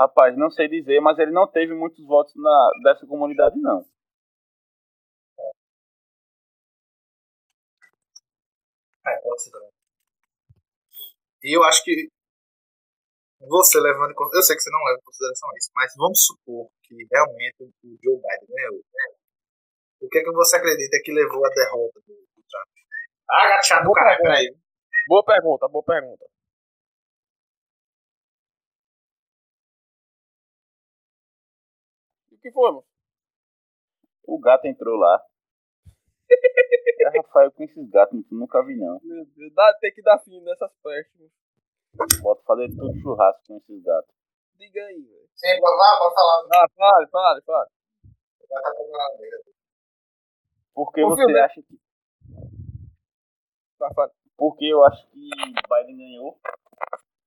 Rapaz, 0.01 0.35
não 0.35 0.49
sei 0.49 0.67
dizer, 0.67 0.99
mas 0.99 1.19
ele 1.19 1.29
não 1.31 1.47
teve 1.47 1.75
muitos 1.75 2.03
votos 2.07 2.33
na, 2.35 2.71
dessa 2.83 3.05
comunidade, 3.05 3.55
não. 3.61 3.85
É, 9.05 9.15
pode 9.21 9.43
ser 9.43 9.51
também. 9.51 9.69
E 11.43 11.55
eu 11.55 11.63
acho 11.63 11.83
que 11.83 12.09
você 13.41 13.79
levando 13.79 14.11
em 14.11 14.15
consideração, 14.15 14.39
eu 14.39 14.43
sei 14.43 14.55
que 14.55 14.61
você 14.61 14.71
não 14.71 14.83
leva 14.85 14.97
em 14.97 15.05
consideração 15.05 15.49
isso, 15.57 15.71
mas 15.75 15.93
vamos 15.97 16.25
supor 16.25 16.69
que 16.83 16.95
realmente 17.11 17.57
o 17.61 17.97
Joe 18.01 18.17
Biden 18.17 18.49
ganhou. 18.49 18.77
né? 18.77 19.05
O 20.01 20.09
que 20.09 20.17
é 20.17 20.23
que 20.23 20.31
você 20.31 20.57
acredita 20.57 20.97
que 21.03 21.11
levou 21.13 21.45
à 21.45 21.49
derrota 21.49 21.99
do, 22.01 22.13
do 22.13 22.41
Trump? 22.49 22.69
Ah, 23.29 23.49
gatinho 23.49 23.83
do 23.83 23.93
caralho, 23.93 24.21
peraí. 24.21 24.55
Boa 25.07 25.23
pergunta, 25.23 25.67
boa 25.67 25.83
pergunta. 25.83 26.25
Que 32.41 32.51
foi, 32.51 32.71
mano? 32.71 32.85
O 34.27 34.39
gato 34.39 34.65
entrou 34.65 34.97
lá. 34.97 35.23
É, 36.29 37.09
Rafael, 37.17 37.51
com 37.51 37.63
esses 37.63 37.89
gatos, 37.89 38.19
nunca 38.31 38.63
vi, 38.63 38.75
não. 38.75 38.99
Meu 39.03 39.25
Deus, 39.25 39.53
dá, 39.53 39.73
tem 39.79 39.93
que 39.93 40.01
dar 40.01 40.19
fim 40.19 40.41
nessas 40.41 40.71
pestes. 40.83 41.19
mano. 41.19 41.31
Bota 42.21 42.41
fazer 42.43 42.69
tudo 42.69 42.97
churrasco 43.01 43.41
com 43.47 43.57
esses 43.57 43.83
gatos. 43.83 44.15
Diga 44.55 44.85
aí, 44.85 45.01
velho. 45.01 45.29
Sim, 45.35 45.59
pode 45.59 45.77
falar, 45.77 45.99
pode 45.99 46.15
falar. 46.15 46.47
Ah, 46.53 46.69
fale, 46.75 47.07
fale, 47.07 47.41
fale. 47.41 47.69
Tá. 48.47 48.61
Por 50.73 50.91
que 50.93 51.03
você 51.03 51.39
acha 51.39 51.61
que. 51.61 51.79
Fale. 53.77 54.11
Porque 54.37 54.65
eu 54.65 54.83
acho 54.85 55.07
que 55.09 55.29
Biden 55.29 55.97
ganhou? 55.97 56.39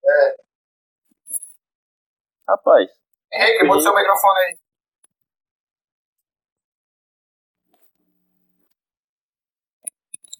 É. 0.05 0.37
Rapaz, 2.49 2.91
Henrique, 3.33 3.65
muda 3.65 3.81
seu 3.81 3.95
microfone 3.95 4.39
aí. 4.41 4.64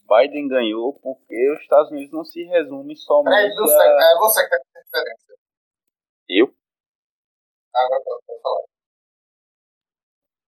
Biden 0.07 0.47
ganhou 0.47 0.93
porque 0.99 1.51
os 1.53 1.61
Estados 1.61 1.91
Unidos 1.91 2.11
não 2.11 2.23
se 2.23 2.43
resume 2.43 2.95
somente 2.95 3.35
Peraí, 3.35 3.55
você, 3.55 3.75
a... 3.75 4.11
é 4.11 4.19
você 4.19 4.43
que 4.43 4.49
tá 4.49 4.57
com 4.59 4.81
diferença. 4.81 5.33
Eu? 6.29 6.55
Agora 7.73 8.03
pode, 8.03 8.25
pode 8.25 8.41
falar. 8.41 8.65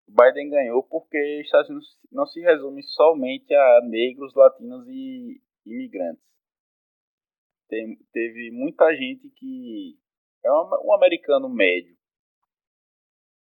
Biden 0.07 0.49
ganhou 0.49 0.83
porque 0.83 1.39
os 1.39 1.45
Estados 1.45 1.69
Unidos 1.69 1.97
não 2.11 2.25
se 2.25 2.39
resume 2.41 2.83
somente 2.83 3.53
a 3.53 3.81
negros, 3.83 4.33
latinos 4.35 4.87
e 4.87 5.41
imigrantes. 5.65 6.23
Tem, 7.67 7.97
teve 8.13 8.51
muita 8.51 8.95
gente 8.95 9.29
que 9.31 9.99
é 10.43 10.51
um, 10.51 10.87
um 10.87 10.93
americano 10.93 11.49
médio, 11.49 11.95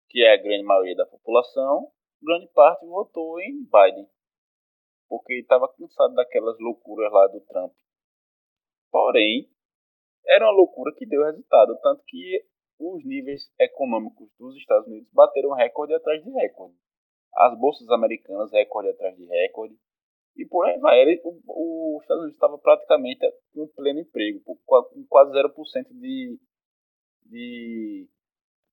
que 0.08 0.22
é 0.22 0.34
a 0.34 0.42
grande 0.42 0.64
maioria 0.64 0.94
da 0.94 1.06
população, 1.06 1.90
grande 2.22 2.48
parte 2.48 2.84
votou 2.84 3.40
em 3.40 3.64
Biden, 3.64 4.06
porque 5.10 5.40
estava 5.40 5.68
cansado 5.76 6.14
daquelas 6.14 6.56
loucuras 6.60 7.12
lá 7.12 7.26
do 7.26 7.40
Trump. 7.40 7.72
Porém, 8.92 9.50
era 10.24 10.44
uma 10.44 10.52
loucura 10.52 10.94
que 10.96 11.04
deu 11.04 11.24
resultado, 11.24 11.76
tanto 11.82 12.04
que 12.06 12.46
os 12.78 13.04
níveis 13.04 13.52
econômicos 13.58 14.30
dos 14.38 14.56
Estados 14.56 14.86
Unidos 14.86 15.08
bateram 15.12 15.52
recorde 15.52 15.94
atrás 15.94 16.22
de 16.22 16.30
recorde. 16.30 16.76
As 17.34 17.58
bolsas 17.58 17.88
americanas, 17.90 18.52
recorde 18.52 18.90
atrás 18.90 19.16
de 19.16 19.26
recorde. 19.26 19.74
E 20.36 20.46
por 20.46 20.64
aí 20.64 20.78
vai. 20.78 21.00
Ele, 21.00 21.20
o, 21.24 21.40
o 21.48 21.98
Estados 22.00 22.22
Unidos 22.22 22.36
estava 22.36 22.56
praticamente 22.58 23.20
com 23.52 23.66
pleno 23.68 24.00
emprego, 24.00 24.40
com 24.44 24.56
quase 25.08 25.32
0% 25.32 25.88
de, 25.92 26.38
de 27.26 28.08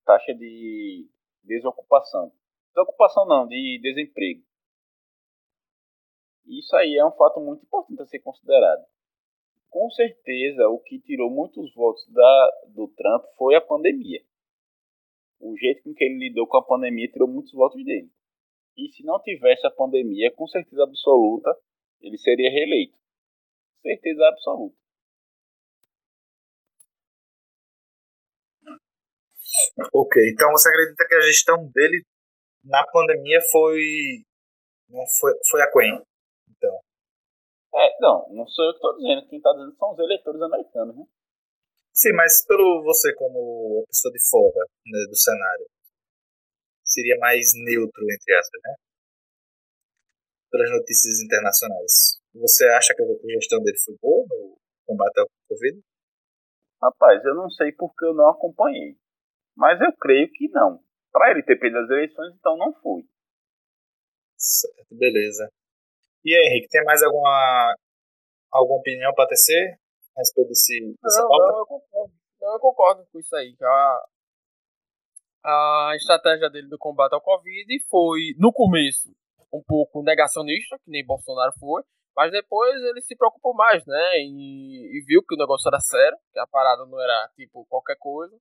taxa 0.05 0.33
de 0.35 1.09
desocupação. 1.43 2.31
Desocupação 2.73 3.25
não, 3.25 3.47
de 3.47 3.79
desemprego. 3.81 4.46
Isso 6.47 6.75
aí 6.75 6.95
é 6.97 7.05
um 7.05 7.11
fato 7.11 7.39
muito 7.39 7.63
importante 7.63 8.01
a 8.01 8.05
ser 8.05 8.19
considerado 8.19 8.85
com 9.69 9.89
certeza 9.91 10.67
o 10.69 10.79
que 10.79 10.99
tirou 10.99 11.29
muitos 11.29 11.73
votos 11.73 12.03
da, 12.11 12.51
do 12.69 12.87
Trump 12.89 13.25
foi 13.37 13.55
a 13.55 13.61
pandemia. 13.61 14.21
O 15.39 15.55
jeito 15.55 15.83
com 15.83 15.93
que 15.93 16.03
ele 16.03 16.17
lidou 16.17 16.47
com 16.47 16.57
a 16.57 16.65
pandemia 16.65 17.11
tirou 17.11 17.27
muitos 17.27 17.53
votos 17.53 17.83
dele. 17.83 18.09
E 18.75 18.89
se 18.91 19.03
não 19.03 19.21
tivesse 19.21 19.65
a 19.67 19.71
pandemia, 19.71 20.33
com 20.35 20.47
certeza 20.47 20.83
absoluta, 20.83 21.55
ele 22.01 22.17
seria 22.17 22.49
reeleito. 22.49 22.97
Certeza 23.81 24.27
absoluta. 24.27 24.75
Ok, 29.93 30.21
então 30.31 30.51
você 30.51 30.69
acredita 30.69 31.07
que 31.07 31.15
a 31.15 31.21
gestão 31.21 31.69
dele 31.71 32.03
na 32.63 32.85
pandemia 32.87 33.39
foi. 33.51 34.23
Não 34.89 35.03
foi, 35.19 35.33
foi 35.49 35.61
a 35.61 35.71
Quen? 35.71 36.03
É, 37.77 38.01
não, 38.01 38.27
não 38.33 38.47
sou 38.47 38.65
eu 38.65 38.71
que 38.71 38.77
estou 38.77 38.97
dizendo. 38.97 39.29
Quem 39.29 39.37
está 39.37 39.53
dizendo 39.53 39.75
são 39.77 39.93
os 39.93 39.99
eleitores 39.99 40.41
americanos, 40.41 40.97
né? 40.97 41.05
Sim, 41.93 42.13
mas 42.13 42.45
pelo 42.45 42.83
você 42.83 43.13
como 43.15 43.85
pessoa 43.87 44.11
de 44.11 44.29
fora 44.29 44.65
né, 44.85 44.99
do 45.09 45.15
cenário, 45.15 45.65
seria 46.83 47.17
mais 47.19 47.53
neutro, 47.53 48.03
entre 48.03 48.33
aspas, 48.35 48.61
né? 48.63 48.73
Pelas 50.49 50.71
notícias 50.71 51.19
internacionais. 51.21 52.21
Você 52.33 52.65
acha 52.69 52.93
que 52.95 53.03
a 53.03 53.39
gestão 53.39 53.61
dele 53.61 53.77
foi 53.83 53.95
boa 54.01 54.25
no 54.29 54.57
combate 54.85 55.19
ao 55.19 55.27
Covid? 55.49 55.81
Rapaz, 56.81 57.23
eu 57.25 57.35
não 57.35 57.49
sei 57.49 57.71
porque 57.73 58.05
eu 58.05 58.13
não 58.13 58.29
acompanhei. 58.29 58.95
Mas 59.55 59.81
eu 59.81 59.91
creio 59.99 60.29
que 60.31 60.49
não. 60.49 60.79
Para 61.11 61.31
ele 61.31 61.43
ter 61.43 61.57
perdido 61.59 61.83
as 61.83 61.89
eleições, 61.89 62.33
então 62.35 62.57
não 62.57 62.73
foi. 62.81 63.03
Certo, 64.37 64.95
beleza. 64.95 65.49
E 66.23 66.35
aí, 66.35 66.47
Henrique, 66.47 66.69
tem 66.69 66.83
mais 66.83 67.01
alguma, 67.03 67.75
alguma 68.51 68.79
opinião 68.79 69.13
para 69.13 69.27
tecer 69.27 69.77
a 70.15 70.19
respeito 70.19 70.49
desse, 70.49 70.95
dessa 71.01 71.21
não, 71.21 71.29
pauta? 71.29 71.51
Não, 71.51 71.59
eu 71.59 71.65
concordo. 71.65 72.13
Não, 72.41 72.53
eu 72.53 72.59
concordo 72.59 73.07
com 73.11 73.19
isso 73.19 73.35
aí. 73.35 73.55
A, 73.61 74.05
a 75.89 75.95
estratégia 75.95 76.49
dele 76.49 76.67
do 76.67 76.77
combate 76.77 77.13
ao 77.13 77.21
Covid 77.21 77.83
foi, 77.89 78.33
no 78.37 78.51
começo, 78.51 79.09
um 79.53 79.63
pouco 79.65 80.03
negacionista, 80.03 80.77
que 80.83 80.91
nem 80.91 81.05
Bolsonaro 81.05 81.53
foi, 81.59 81.83
mas 82.15 82.31
depois 82.31 82.75
ele 82.81 83.01
se 83.01 83.15
preocupou 83.15 83.53
mais, 83.53 83.85
né? 83.85 84.17
E, 84.17 84.97
e, 84.97 85.05
viu 85.05 85.23
que 85.23 85.35
o 85.35 85.37
negócio 85.37 85.69
era 85.69 85.79
sério, 85.79 86.17
que 86.33 86.39
a 86.39 86.47
parada 86.47 86.85
não 86.85 86.99
era 86.99 87.29
tipo 87.35 87.65
qualquer 87.69 87.95
coisa. 87.99 88.35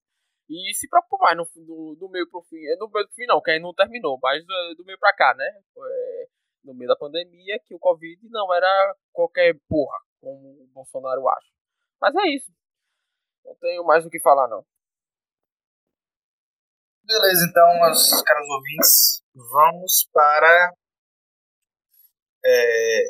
E 0.48 0.72
se 0.74 0.88
preocupou 0.88 1.18
mais 1.18 1.36
no, 1.36 1.44
do, 1.56 1.96
do 1.98 2.08
meio 2.08 2.28
pro 2.30 2.40
fim. 2.42 2.56
No 2.78 2.88
meio 2.88 3.06
pro 3.06 3.14
fim 3.14 3.26
não, 3.26 3.42
que 3.42 3.50
aí 3.50 3.60
não 3.60 3.74
terminou, 3.74 4.18
mas 4.22 4.44
do, 4.46 4.74
do 4.78 4.84
meio 4.84 4.98
pra 4.98 5.12
cá, 5.12 5.34
né? 5.34 5.44
É, 5.44 6.28
no 6.66 6.74
meio 6.74 6.88
da 6.88 6.96
pandemia, 6.96 7.60
que 7.64 7.74
o 7.74 7.78
Covid 7.78 8.28
não 8.28 8.52
era 8.52 8.96
qualquer 9.12 9.56
porra, 9.68 9.98
como 10.20 10.64
o 10.64 10.66
Bolsonaro 10.74 11.28
acha. 11.28 11.48
Mas 12.00 12.14
é 12.16 12.28
isso. 12.34 12.52
Não 13.44 13.54
tenho 13.56 13.84
mais 13.84 14.04
o 14.04 14.10
que 14.10 14.20
falar, 14.20 14.48
não. 14.48 14.66
Beleza, 17.04 17.46
então, 17.48 17.80
meus 17.80 18.22
caros 18.22 18.48
ouvintes, 18.48 19.22
vamos 19.32 20.08
para 20.12 20.72
é, 22.44 23.02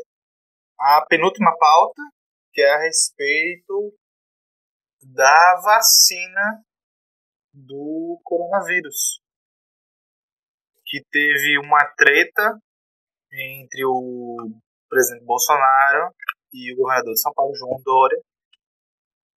a 0.79 1.07
penúltima 1.09 1.57
pauta, 1.59 2.03
que 2.53 2.61
é 2.61 2.75
a 2.75 2.83
respeito 2.83 3.97
da 5.03 5.61
vacina 5.65 6.63
do 7.55 8.21
coronavírus. 8.23 9.21
Que 10.85 11.03
teve 11.11 11.59
uma 11.59 11.85
treta 11.97 12.61
entre 13.37 13.85
o 13.85 14.37
presidente 14.89 15.25
Bolsonaro 15.25 16.15
e 16.53 16.73
o 16.73 16.77
governador 16.77 17.13
de 17.13 17.21
São 17.21 17.33
Paulo, 17.35 17.55
João 17.55 17.81
Dória, 17.85 18.21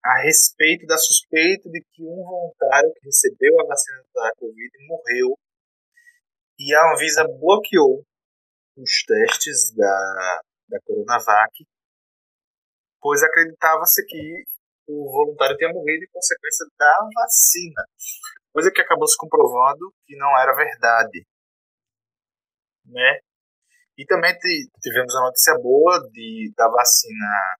a 0.03 0.21
respeito 0.21 0.85
da 0.85 0.97
suspeita 0.97 1.69
de 1.69 1.81
que 1.91 2.03
um 2.03 2.23
voluntário 2.23 2.91
que 2.93 3.05
recebeu 3.05 3.59
a 3.59 3.65
vacina 3.65 4.01
da 4.13 4.31
Covid 4.37 4.69
morreu 4.87 5.37
e 6.57 6.73
a 6.73 6.93
Anvisa 6.93 7.23
bloqueou 7.39 8.03
os 8.77 9.03
testes 9.03 9.73
da 9.75 10.41
da 10.69 10.79
Coronavac, 10.81 11.65
pois 13.01 13.23
acreditava-se 13.23 14.05
que 14.05 14.45
o 14.87 15.11
voluntário 15.11 15.57
tinha 15.57 15.73
morrido 15.73 16.03
em 16.03 16.11
consequência 16.11 16.65
da 16.77 17.09
vacina, 17.15 17.83
coisa 18.53 18.71
que 18.71 18.81
acabou 18.81 19.07
se 19.07 19.17
comprovando 19.17 19.93
que 20.05 20.15
não 20.15 20.37
era 20.37 20.55
verdade. 20.55 21.25
Né? 22.85 23.19
E 23.99 24.05
também 24.05 24.33
tivemos 24.81 25.13
a 25.15 25.21
notícia 25.21 25.53
boa 25.61 25.99
de, 26.11 26.53
da 26.55 26.69
vacina 26.69 27.57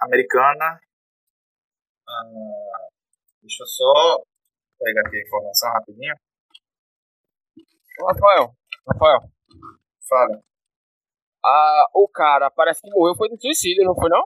americana. 0.00 0.80
Ah, 2.08 2.88
deixa 3.42 3.64
eu 3.64 3.66
só 3.66 4.22
pegar 4.78 5.00
aqui 5.00 5.16
a 5.16 5.22
informação 5.22 5.72
rapidinho. 5.72 6.14
Rafael, 8.06 8.54
Rafael. 8.86 9.20
Fala 10.08 10.42
a, 11.44 11.86
o 11.94 12.08
cara 12.08 12.50
parece 12.50 12.80
que 12.80 12.90
morreu 12.90 13.16
foi 13.16 13.28
de 13.28 13.40
suicídio, 13.40 13.84
não 13.84 13.94
foi 13.94 14.08
não? 14.08 14.22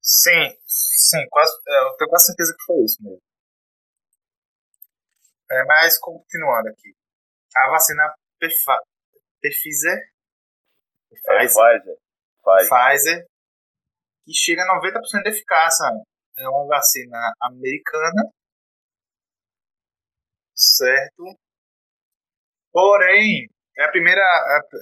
Sim, 0.00 0.56
sim, 0.64 1.26
quase, 1.28 1.52
é, 1.68 1.82
eu 1.82 1.96
tenho 1.96 2.10
quase 2.10 2.26
certeza 2.26 2.54
que 2.56 2.64
foi 2.64 2.84
isso 2.84 3.02
mesmo. 3.02 3.20
É, 5.50 5.64
mas 5.64 5.98
continuando 5.98 6.68
aqui. 6.68 6.94
A 7.56 7.70
vacina 7.70 8.14
Pfizer, 9.40 9.98
Pfizer, 11.10 11.48
Pfizer, 11.48 11.98
Pfizer, 12.42 12.68
Pfizer 12.68 13.26
que 14.28 14.34
chega 14.34 14.62
a 14.62 14.78
90% 14.78 15.22
de 15.22 15.30
eficácia. 15.30 15.86
É 16.36 16.48
uma 16.48 16.66
vacina 16.66 17.32
americana, 17.40 18.30
certo? 20.54 21.34
Porém, 22.70 23.48
é, 23.76 23.84
a 23.84 23.90
primeira, 23.90 24.20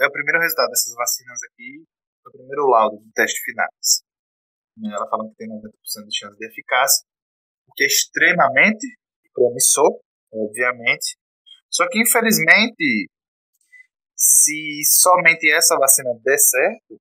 é 0.00 0.06
o 0.06 0.12
primeiro 0.12 0.40
resultado 0.40 0.68
dessas 0.68 0.94
vacinas 0.94 1.38
aqui, 1.50 1.84
é 2.26 2.28
o 2.28 2.32
primeiro 2.32 2.66
laudo 2.66 2.96
do 2.96 3.12
teste 3.12 3.40
finais. 3.44 4.02
Ela 4.84 5.08
falando 5.08 5.30
que 5.30 5.36
tem 5.36 5.48
90% 5.48 6.06
de 6.08 6.18
chance 6.18 6.36
de 6.36 6.46
eficácia, 6.46 7.06
o 7.68 7.72
que 7.72 7.84
é 7.84 7.86
extremamente 7.86 8.86
promissor, 9.32 10.00
obviamente. 10.32 11.16
Só 11.70 11.88
que, 11.88 12.00
infelizmente, 12.00 13.08
se 14.16 14.80
somente 14.84 15.50
essa 15.52 15.76
vacina 15.76 16.10
der 16.24 16.38
certo, 16.38 16.98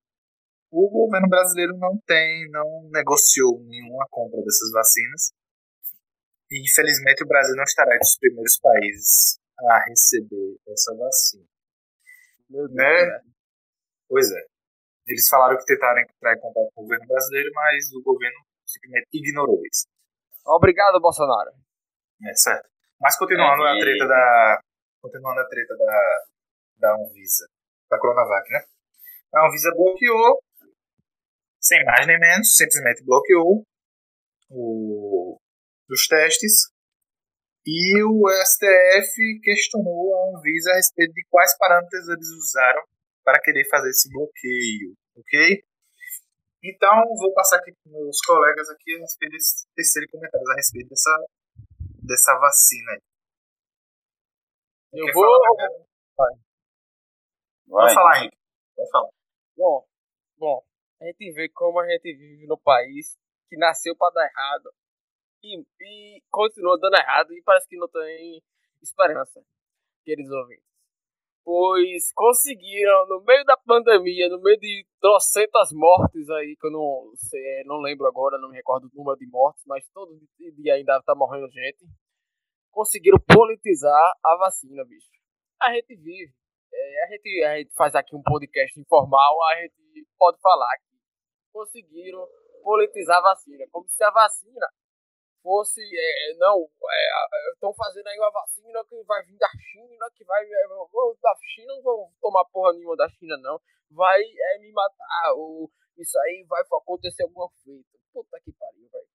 o 0.72 0.89
governo 0.89 1.30
brasileiro 1.30 1.78
não 1.78 1.97
tem, 2.05 2.49
não 2.51 2.89
negociou 2.91 3.61
nenhuma 3.63 4.05
compra 4.09 4.41
dessas 4.41 4.72
vacinas. 4.72 5.32
E, 6.51 6.61
infelizmente, 6.61 7.24
o 7.24 7.28
Brasil 7.28 7.55
não 7.55 7.63
estará 7.63 7.95
entre 7.95 8.05
os 8.05 8.18
primeiros 8.18 8.59
países 8.59 9.39
a 9.57 9.86
receber 9.88 10.57
essa 10.68 10.93
vacina. 10.95 11.45
Deus, 12.49 12.72
né? 12.72 12.84
né? 12.84 13.22
Pois 14.07 14.30
é. 14.30 14.45
Eles 15.07 15.28
falaram 15.30 15.57
que 15.57 15.66
tentaram 15.66 16.01
entrar 16.01 16.34
em 16.34 16.39
contato 16.39 16.70
com 16.74 16.82
o 16.82 16.84
governo 16.84 17.07
brasileiro, 17.07 17.49
mas 17.53 17.93
o 17.93 18.01
governo 18.03 18.38
simplesmente 18.66 19.07
ignorou 19.13 19.61
isso. 19.72 19.88
Obrigado, 20.45 20.99
Bolsonaro. 20.99 21.51
É 22.28 22.34
certo. 22.36 22.68
Mas 22.99 23.18
continuando 23.18 23.63
é, 23.66 23.72
a 23.72 23.80
treta 23.80 24.07
da. 24.07 24.61
Continuando 25.01 25.39
a 25.39 25.47
treta 25.47 25.76
da. 25.78 26.26
Da 26.78 26.93
Anvisa. 26.93 27.47
Da 27.89 27.99
Coronavac, 27.99 28.49
né? 28.49 28.65
A 29.34 29.47
Anvisa 29.47 29.71
bloqueou, 29.76 30.39
sem 31.59 31.84
mais 31.84 32.07
nem 32.07 32.19
menos, 32.19 32.55
simplesmente 32.55 33.03
bloqueou 33.03 33.65
o, 34.49 35.38
os 35.89 36.07
testes 36.07 36.71
e 37.65 38.03
o 38.03 38.30
STF 38.45 39.39
questionou 39.41 40.13
a 40.15 40.38
Anvisa 40.38 40.71
a 40.71 40.76
respeito 40.76 41.13
de 41.13 41.26
quais 41.30 41.57
parâmetros 41.57 42.07
eles 42.09 42.30
usaram 42.30 42.84
para 43.23 43.41
querer 43.41 43.67
fazer 43.69 43.89
esse 43.89 44.07
bloqueio, 44.11 44.93
ok? 45.17 45.63
Então, 46.63 47.03
vou 47.17 47.34
passar 47.34 47.57
aqui 47.57 47.71
para 47.71 47.91
meus 47.91 48.19
colegas 48.26 48.69
aqui 48.69 48.95
a 48.95 48.99
respeito 48.99 49.32
desse 49.32 49.67
terceiro 49.76 50.07
comentários 50.11 50.49
a 50.49 50.55
respeito 50.55 50.89
dessa, 50.89 51.26
dessa 52.03 52.39
vacina 52.39 52.91
aí. 52.91 53.01
Eu 54.93 55.05
Quer 55.07 55.13
vou. 55.13 55.23
Falar, 56.15 56.30
Vai. 57.68 57.84
Pode 57.84 57.93
falar, 57.93 58.20
Henrique. 58.20 58.38
Pode 58.76 58.91
falar. 58.91 59.09
Bom, 59.57 59.86
bom, 60.38 60.66
a 61.01 61.05
gente 61.05 61.32
vê 61.32 61.49
como 61.49 61.80
a 61.80 61.88
gente 61.88 62.13
vive 62.13 62.45
no 62.47 62.57
país 62.57 63.18
que 63.49 63.57
nasceu 63.57 63.95
para 63.95 64.13
dar 64.13 64.26
errado 64.26 64.74
e, 65.43 65.63
e 65.82 66.22
continua 66.30 66.78
dando 66.80 66.95
errado 66.95 67.34
e 67.34 67.41
parece 67.43 67.68
que 67.68 67.78
não 67.78 67.88
tem 67.88 68.41
esperança, 68.82 69.43
queridos 70.03 70.32
ouvintes. 70.32 70.66
Pois 71.43 72.11
conseguiram, 72.16 73.05
no 73.07 73.24
meio 73.24 73.45
da 73.45 73.55
pandemia, 73.55 74.28
no 74.30 74.41
meio 74.41 74.57
de 74.57 74.84
trocentas 74.99 75.70
mortes 75.72 76.28
aí, 76.32 76.55
que 76.59 76.66
eu 76.66 76.72
não 76.72 77.11
sei, 77.16 77.63
não 77.66 77.78
lembro 77.82 78.07
agora, 78.07 78.39
não 78.39 78.49
me 78.49 78.55
recordo 78.55 78.89
do 78.89 78.97
número 78.97 79.16
de 79.18 79.28
mortes, 79.28 79.63
mas 79.68 79.88
todo 79.93 80.20
dia 80.39 80.74
ainda 80.74 80.99
tá 81.03 81.13
morrendo 81.13 81.47
gente. 81.51 81.86
Conseguiram 82.72 83.20
politizar 83.20 84.13
a 84.26 84.38
vacina, 84.38 84.84
bicho. 84.86 85.07
A 85.61 85.72
gente 85.74 85.95
vive. 85.95 86.34
É, 86.78 87.03
a, 87.03 87.07
gente, 87.07 87.43
a 87.43 87.57
gente 87.57 87.73
faz 87.73 87.95
aqui 87.95 88.13
um 88.15 88.21
podcast 88.21 88.78
informal, 88.78 89.41
a 89.43 89.61
gente 89.61 90.07
pode 90.17 90.39
falar 90.41 90.78
que 90.80 90.95
conseguiram 91.53 92.28
politizar 92.61 93.17
a 93.19 93.21
vacina. 93.21 93.65
Como 93.71 93.88
se 93.88 94.03
a 94.03 94.11
vacina 94.11 94.67
fosse, 95.41 95.80
é, 95.82 96.38
não, 96.38 96.67
estão 97.53 97.69
é, 97.69 97.76
fazendo 97.78 98.07
aí 98.07 98.17
uma 98.17 98.32
vacina 98.32 98.84
que 98.89 99.03
vai 99.03 99.23
vir 99.23 99.38
da 99.38 99.47
China, 99.47 100.11
que 100.15 100.26
vai, 100.26 100.43
é, 100.43 100.67
da 101.21 101.36
China, 101.53 101.76
não 101.76 101.82
vou 101.84 102.11
tomar 102.19 102.43
porra 102.45 102.73
nenhuma 102.73 102.97
da 102.97 103.07
China 103.07 103.38
não, 103.38 103.61
vai 103.91 104.21
é, 104.21 104.59
me 104.59 104.71
matar, 104.71 105.34
ou 105.36 105.71
isso 105.97 106.19
aí 106.19 106.43
vai 106.49 106.61
acontecer 106.61 107.23
alguma 107.23 107.49
feita. 107.63 107.97
Puta 108.11 108.39
que 108.43 108.51
pariu, 108.51 108.89
velho. 108.89 109.14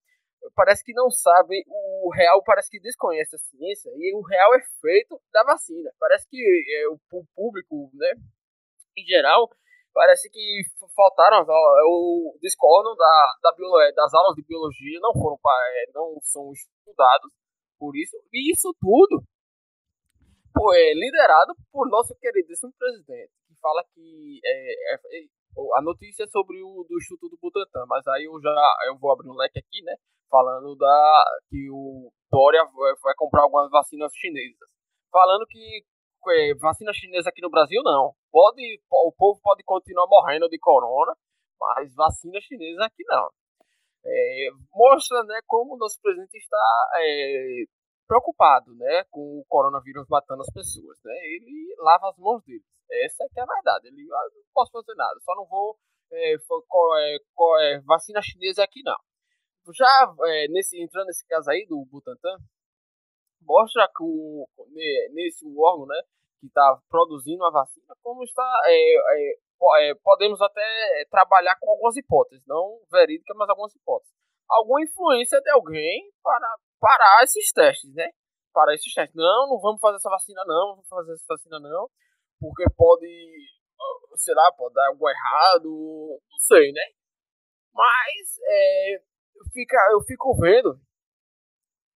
Parece 0.55 0.83
que 0.83 0.93
não 0.93 1.09
sabem, 1.09 1.63
o 1.67 2.11
real 2.13 2.43
parece 2.43 2.69
que 2.69 2.79
desconhece 2.79 3.35
a 3.35 3.39
ciência, 3.39 3.89
e 3.95 4.15
o 4.15 4.21
real 4.21 4.53
efeito 4.55 5.21
da 5.31 5.43
vacina. 5.43 5.91
Parece 5.99 6.27
que 6.29 6.37
é, 6.37 6.87
o, 6.89 6.99
público, 7.35 7.89
né, 7.93 8.13
em 8.97 9.05
geral, 9.05 9.49
parece 9.93 10.29
que 10.29 10.61
faltaram 10.95 11.45
o 11.47 12.37
discordam 12.41 12.95
da, 12.95 13.35
da 13.43 13.51
bio, 13.55 13.71
das 13.95 14.13
aulas 14.13 14.35
de 14.35 14.43
biologia 14.43 14.99
não 15.01 15.13
foram 15.13 15.37
é, 15.37 15.91
não 15.93 16.17
são 16.21 16.51
estudados 16.51 17.31
por 17.77 17.95
isso 17.95 18.17
e 18.31 18.53
isso 18.53 18.73
tudo 18.79 19.21
pô, 20.53 20.73
é 20.73 20.93
liderado 20.93 21.53
por 21.71 21.89
nosso 21.89 22.15
queridíssimo 22.15 22.71
presidente, 22.77 23.31
que 23.47 23.55
fala 23.59 23.83
que 23.93 24.39
é, 24.43 24.93
é, 24.93 24.95
é 24.95 25.41
a 25.75 25.81
notícia 25.81 26.23
é 26.23 26.27
sobre 26.27 26.61
o 26.61 26.85
do 26.87 27.29
do 27.29 27.37
Butantan, 27.41 27.85
mas 27.87 28.07
aí 28.07 28.23
eu 28.23 28.39
já 28.41 28.55
eu 28.87 28.97
vou 28.97 29.11
abrir 29.11 29.29
um 29.29 29.35
leque 29.35 29.59
aqui, 29.59 29.81
né? 29.83 29.95
Falando 30.31 30.75
da 30.77 31.23
que 31.49 31.69
o 31.69 32.09
Dória 32.31 32.63
vai, 33.03 33.13
comprar 33.17 33.43
algumas 33.43 33.69
vacinas 33.69 34.13
chinesas. 34.15 34.69
Falando 35.11 35.45
que 35.45 35.83
é, 36.29 36.55
vacina 36.55 36.93
chinesa 36.93 37.29
aqui 37.29 37.41
no 37.41 37.49
Brasil 37.49 37.81
não. 37.83 38.13
Pode, 38.31 38.81
o 38.89 39.11
povo 39.11 39.41
pode 39.43 39.61
continuar 39.63 40.07
morrendo 40.07 40.47
de 40.47 40.57
corona, 40.57 41.13
mas 41.59 41.93
vacina 41.93 42.39
chinesa 42.39 42.85
aqui 42.85 43.03
não. 43.07 43.29
É, 44.05 44.47
mostra 44.73 45.21
né, 45.23 45.41
como 45.45 45.75
o 45.75 45.77
nosso 45.77 45.99
presidente 46.01 46.37
está 46.37 46.89
é, 46.95 47.65
preocupado 48.07 48.73
né, 48.75 49.03
com 49.11 49.19
o 49.19 49.45
coronavírus 49.49 50.07
matando 50.09 50.43
as 50.43 50.53
pessoas. 50.53 50.97
Né? 51.03 51.13
Ele 51.13 51.75
lava 51.79 52.09
as 52.09 52.17
mãos 52.17 52.41
dele. 52.45 52.63
Essa 53.03 53.25
é 53.25 53.27
que 53.27 53.39
é 53.39 53.43
a 53.43 53.45
verdade. 53.45 53.87
Ele 53.87 54.07
ah, 54.09 54.27
não 54.33 54.43
posso 54.53 54.71
fazer 54.71 54.95
nada, 54.95 55.19
só 55.19 55.35
não 55.35 55.45
vou 55.45 55.77
é, 56.13 56.35
é, 56.35 57.17
é, 57.75 57.79
vacina 57.81 58.21
chinesa 58.21 58.63
aqui 58.63 58.81
não. 58.83 58.97
Já 59.73 60.13
é, 60.25 60.47
nesse, 60.49 60.81
entrando 60.81 61.07
nesse 61.07 61.25
caso 61.27 61.49
aí 61.51 61.65
do 61.67 61.85
Butantan, 61.85 62.37
mostra 63.41 63.87
que 63.87 64.03
o, 64.03 64.47
nesse 65.13 65.45
órgão 65.57 65.85
né, 65.85 66.01
que 66.39 66.47
está 66.47 66.79
produzindo 66.89 67.45
a 67.45 67.51
vacina, 67.51 67.93
como 68.01 68.23
está. 68.23 68.43
É, 68.65 68.95
é, 69.79 69.93
podemos 70.03 70.41
até 70.41 71.05
trabalhar 71.09 71.55
com 71.59 71.69
algumas 71.69 71.95
hipóteses, 71.95 72.43
não 72.47 72.81
verídicas, 72.91 73.37
mas 73.37 73.47
algumas 73.49 73.75
hipóteses. 73.75 74.13
Alguma 74.49 74.81
influência 74.81 75.39
de 75.39 75.49
alguém 75.51 76.11
para 76.23 76.55
parar 76.79 77.23
esses 77.23 77.51
testes, 77.53 77.93
né? 77.93 78.09
Parar 78.51 78.73
esses 78.73 78.91
testes. 78.91 79.15
Não, 79.15 79.49
não 79.49 79.61
vamos 79.61 79.79
fazer 79.79 79.97
essa 79.97 80.09
vacina, 80.09 80.43
não, 80.45 80.67
não 80.67 80.75
vamos 80.75 80.87
fazer 80.89 81.13
essa 81.13 81.25
vacina, 81.29 81.59
não, 81.59 81.87
porque 82.39 82.65
pode, 82.75 83.07
sei 84.15 84.33
lá, 84.33 84.51
pode 84.57 84.73
dar 84.73 84.87
algo 84.87 85.07
errado, 85.07 86.19
não 86.29 86.39
sei, 86.39 86.71
né? 86.71 86.81
Mas 87.73 88.39
é, 88.43 89.01
fica, 89.53 89.77
eu 89.91 90.01
fico 90.01 90.35
vendo 90.37 90.79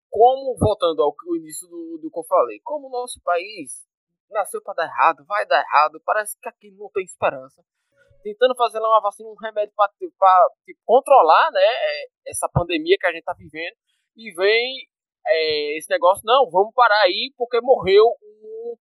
como, 0.10 0.56
voltando 0.58 1.02
ao 1.02 1.16
início 1.36 1.68
do, 1.68 1.98
do 1.98 2.12
que 2.12 2.20
eu 2.20 2.24
falei, 2.24 2.60
como 2.64 2.88
o 2.88 2.92
nosso 2.92 3.20
país 3.24 3.84
nasceu 4.30 4.62
para 4.62 4.76
dar 4.76 4.86
errado, 4.86 5.26
vai 5.26 5.46
dar 5.46 5.60
errado, 5.60 6.02
parece 6.06 6.38
que 6.40 6.50
aqui 6.50 6.72
não 6.72 6.90
tem 6.90 7.04
esperança. 7.04 7.64
Tentando 8.24 8.56
fazer 8.56 8.80
lá 8.80 8.90
uma 8.90 9.02
vacina, 9.02 9.30
um 9.30 9.36
remédio 9.36 9.74
para 9.76 9.92
tipo, 10.66 10.80
controlar 10.86 11.52
né, 11.52 11.62
é, 11.62 12.06
essa 12.28 12.48
pandemia 12.48 12.98
que 12.98 13.06
a 13.06 13.12
gente 13.12 13.20
está 13.20 13.34
vivendo. 13.34 13.76
E 14.16 14.32
vem 14.34 14.88
é, 15.28 15.78
esse 15.78 15.90
negócio, 15.90 16.22
não, 16.26 16.50
vamos 16.50 16.74
parar 16.74 17.02
aí 17.02 17.34
porque 17.36 17.60
morreu 17.60 18.06
um, 18.22 18.76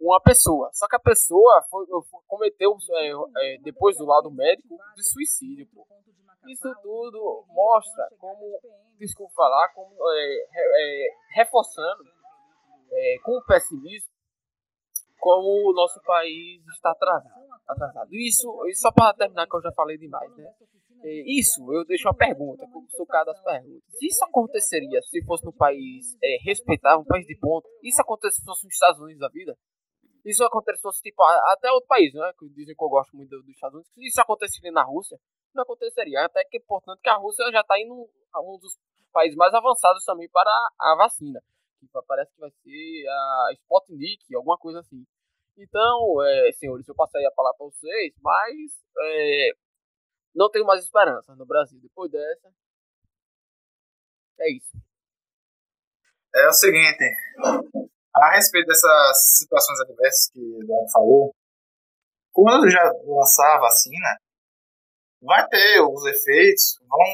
uma 0.00 0.20
pessoa. 0.20 0.70
Só 0.72 0.86
que 0.86 0.96
a 0.96 1.00
pessoa 1.00 1.62
foi, 1.68 1.86
foi 1.86 2.20
cometeu, 2.26 2.76
é, 2.90 3.10
é, 3.10 3.58
depois 3.62 3.96
do 3.96 4.06
lado 4.06 4.30
médico, 4.30 4.76
de 4.94 5.02
suicídio. 5.02 5.66
Pô. 5.74 5.86
Isso 6.48 6.74
tudo 6.82 7.44
mostra 7.48 8.08
como, 8.18 8.58
desculpa 8.98 9.32
falar, 9.34 9.72
como 9.74 9.94
é, 10.12 10.46
é, 10.54 11.08
reforçando 11.34 12.04
com 13.24 13.36
o 13.36 13.44
pessimismo 13.44 14.16
como 15.18 15.70
o 15.70 15.74
nosso 15.74 16.00
país 16.02 16.62
está 16.68 16.92
atrasado. 16.92 17.34
atrasado. 17.66 18.08
Isso, 18.12 18.46
isso 18.68 18.80
só 18.80 18.92
para 18.92 19.14
terminar, 19.14 19.46
que 19.48 19.56
eu 19.56 19.62
já 19.62 19.72
falei 19.72 19.98
demais, 19.98 20.30
né? 20.36 20.52
É, 21.02 21.38
isso, 21.38 21.60
eu 21.72 21.84
deixo 21.84 22.08
uma 22.08 22.14
pergunta, 22.14 22.66
como 22.72 22.88
sou 22.90 23.06
cada 23.06 23.32
das 23.32 23.42
perguntas. 23.42 23.82
Isso 24.00 24.24
aconteceria 24.24 25.00
se 25.02 25.24
fosse 25.24 25.44
no 25.44 25.52
país 25.52 26.16
é, 26.22 26.38
respeitável, 26.44 27.00
um 27.00 27.04
país 27.04 27.26
de 27.26 27.36
ponta? 27.38 27.68
Isso 27.82 28.00
aconteceria 28.00 28.40
se 28.40 28.44
fosse 28.44 28.64
nos 28.66 28.74
Estados 28.74 29.00
Unidos 29.00 29.20
da 29.20 29.28
vida? 29.28 29.56
Isso 30.26 30.42
aconteceria 30.42 30.76
se 30.76 30.82
fosse 30.82 31.02
tipo, 31.02 31.22
até 31.22 31.70
outro 31.70 31.86
país, 31.86 32.12
né? 32.12 32.32
Que 32.36 32.48
dizem 32.48 32.74
que 32.74 32.82
eu 32.82 32.88
gosto 32.88 33.16
muito 33.16 33.30
dos 33.30 33.48
Estados 33.48 33.76
Unidos. 33.76 33.92
Isso 33.96 34.20
aconteceria 34.20 34.72
na 34.72 34.82
Rússia? 34.82 35.16
Não 35.54 35.62
aconteceria. 35.62 36.24
Até 36.24 36.44
que 36.44 36.56
importante 36.56 37.00
que 37.00 37.08
a 37.08 37.14
Rússia 37.14 37.48
já 37.52 37.60
está 37.60 37.80
indo 37.80 37.94
um 37.94 38.58
dos 38.58 38.76
países 39.12 39.36
mais 39.36 39.54
avançados 39.54 40.04
também 40.04 40.28
para 40.28 40.50
a 40.80 40.96
vacina. 40.96 41.40
Parece 42.08 42.34
que 42.34 42.40
vai 42.40 42.50
ser 42.50 43.08
a 43.08 43.48
Sputnik, 43.52 44.34
alguma 44.34 44.58
coisa 44.58 44.80
assim. 44.80 45.06
Então, 45.56 46.22
é, 46.22 46.52
senhores, 46.52 46.86
eu 46.88 46.94
passei 46.94 47.24
a 47.24 47.32
falar 47.32 47.54
para 47.54 47.66
vocês, 47.66 48.12
mas 48.20 48.84
é, 48.98 49.50
não 50.34 50.50
tenho 50.50 50.66
mais 50.66 50.82
esperança 50.82 51.36
no 51.36 51.46
Brasil. 51.46 51.78
Depois 51.80 52.10
dessa, 52.10 52.52
é 54.40 54.50
isso. 54.52 54.76
É 56.34 56.48
o 56.48 56.52
seguinte, 56.52 57.16
a 58.16 58.34
respeito 58.34 58.66
dessas 58.66 59.36
situações 59.38 59.80
adversas 59.80 60.30
que 60.32 60.40
o 60.40 60.62
Eduardo 60.62 60.90
falou, 60.90 61.34
quando 62.32 62.70
já 62.70 62.82
lançar 63.04 63.56
a 63.56 63.60
vacina, 63.60 64.18
vai 65.22 65.46
ter 65.48 65.80
os 65.80 66.04
efeitos, 66.06 66.78
vão, 66.80 67.06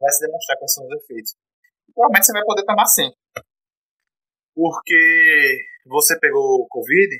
vai 0.00 0.10
se 0.12 0.26
demonstrar 0.26 0.58
quais 0.58 0.72
são 0.72 0.86
os 0.86 1.02
efeitos. 1.02 1.34
Provavelmente 1.94 2.26
você 2.26 2.32
vai 2.32 2.44
poder 2.44 2.64
tomar 2.64 2.86
sim. 2.86 3.10
Porque 4.54 5.58
você 5.86 6.18
pegou 6.18 6.66
Covid, 6.68 7.16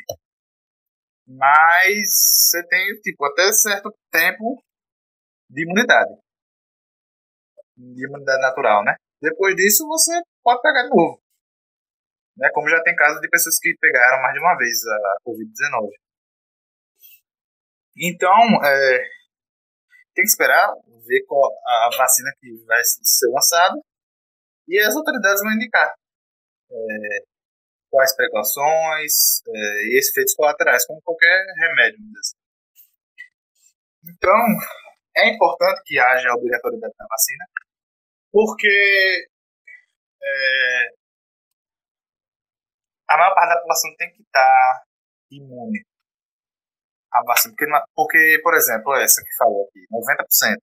mas 1.26 2.08
você 2.08 2.66
tem, 2.66 3.00
tipo, 3.00 3.24
até 3.24 3.52
certo 3.52 3.92
tempo 4.10 4.62
de 5.48 5.62
imunidade. 5.62 6.14
De 7.76 8.06
imunidade 8.06 8.42
natural, 8.42 8.84
né? 8.84 8.94
Depois 9.22 9.54
disso, 9.54 9.86
você 9.86 10.20
pode 10.42 10.60
pegar 10.62 10.84
de 10.84 10.90
novo. 10.90 11.20
Né? 12.40 12.48
Como 12.54 12.68
já 12.68 12.82
tem 12.82 12.96
casos 12.96 13.20
de 13.20 13.28
pessoas 13.28 13.58
que 13.60 13.76
pegaram 13.78 14.22
mais 14.22 14.32
de 14.32 14.40
uma 14.40 14.56
vez 14.56 14.78
a 14.86 15.16
Covid-19. 15.28 15.90
Então, 17.98 18.64
é, 18.64 18.98
tem 20.14 20.24
que 20.24 20.30
esperar 20.30 20.72
ver 21.06 21.24
qual 21.26 21.52
a 21.66 21.90
vacina 21.98 22.30
que 22.40 22.64
vai 22.64 22.80
ser 22.82 23.28
lançada 23.28 23.76
e 24.66 24.78
as 24.78 24.96
autoridades 24.96 25.42
vão 25.42 25.52
indicar 25.52 25.92
é, 26.70 27.24
quais 27.90 28.16
precauções 28.16 29.42
é, 29.46 29.84
e 29.88 29.98
efeitos 29.98 30.34
colaterais, 30.34 30.86
como 30.86 31.02
qualquer 31.02 31.44
remédio. 31.58 31.98
Então, 34.04 34.38
é 35.14 35.28
importante 35.28 35.82
que 35.84 35.98
haja 35.98 36.30
a 36.30 36.36
obrigatoriedade 36.36 36.94
da 36.96 37.06
vacina, 37.06 37.44
porque 38.32 39.28
é, 40.22 40.99
a 43.10 43.16
maior 43.18 43.34
parte 43.34 43.48
da 43.48 43.56
população 43.56 43.90
tem 43.98 44.12
que 44.12 44.22
estar 44.22 44.84
imune 45.32 45.84
à 47.12 47.22
vacina. 47.24 47.54
Porque, 47.56 47.64
é, 47.64 47.82
porque, 47.94 48.40
por 48.42 48.54
exemplo, 48.54 48.94
essa 48.94 49.20
que 49.22 49.36
falou 49.36 49.66
aqui, 49.68 49.84
90%. 49.90 50.56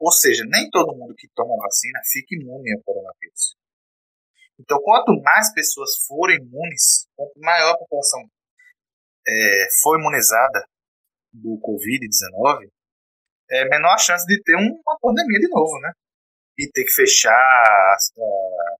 Ou 0.00 0.10
seja, 0.10 0.42
nem 0.48 0.70
todo 0.70 0.96
mundo 0.96 1.14
que 1.14 1.28
toma 1.34 1.54
vacina 1.58 2.00
fica 2.10 2.34
imune 2.34 2.72
ao 2.72 2.82
coronavírus. 2.82 3.54
Então, 4.58 4.80
quanto 4.82 5.20
mais 5.22 5.52
pessoas 5.52 5.90
forem 6.06 6.38
imunes, 6.38 7.06
quanto 7.14 7.38
maior 7.38 7.74
a 7.74 7.78
população 7.78 8.20
é, 9.28 9.68
for 9.82 9.98
imunizada 9.98 10.64
do 11.32 11.60
Covid-19, 11.60 12.68
é 13.50 13.68
menor 13.68 13.94
a 13.94 13.98
chance 13.98 14.26
de 14.26 14.42
ter 14.42 14.56
uma 14.56 14.98
pandemia 15.00 15.38
de 15.38 15.48
novo, 15.48 15.78
né? 15.80 15.92
E 16.58 16.70
ter 16.70 16.84
que 16.84 16.92
fechar 16.92 17.96
uh, 18.16 18.76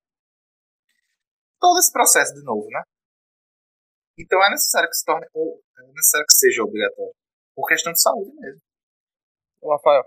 todo 1.60 1.78
esse 1.78 1.92
processo 1.92 2.34
de 2.34 2.42
novo, 2.42 2.66
né? 2.68 2.82
Então 4.22 4.42
é 4.44 4.50
necessário 4.50 4.88
que 4.88 4.96
se 4.96 5.04
torne, 5.04 5.26
é 5.26 5.92
necessário 5.92 6.26
que 6.26 6.34
seja 6.34 6.62
obrigatório, 6.62 7.12
por 7.54 7.66
questão 7.66 7.92
de 7.92 8.00
saúde 8.00 8.32
mesmo. 8.38 8.60
Ô, 9.60 9.72
Rafael. 9.72 10.02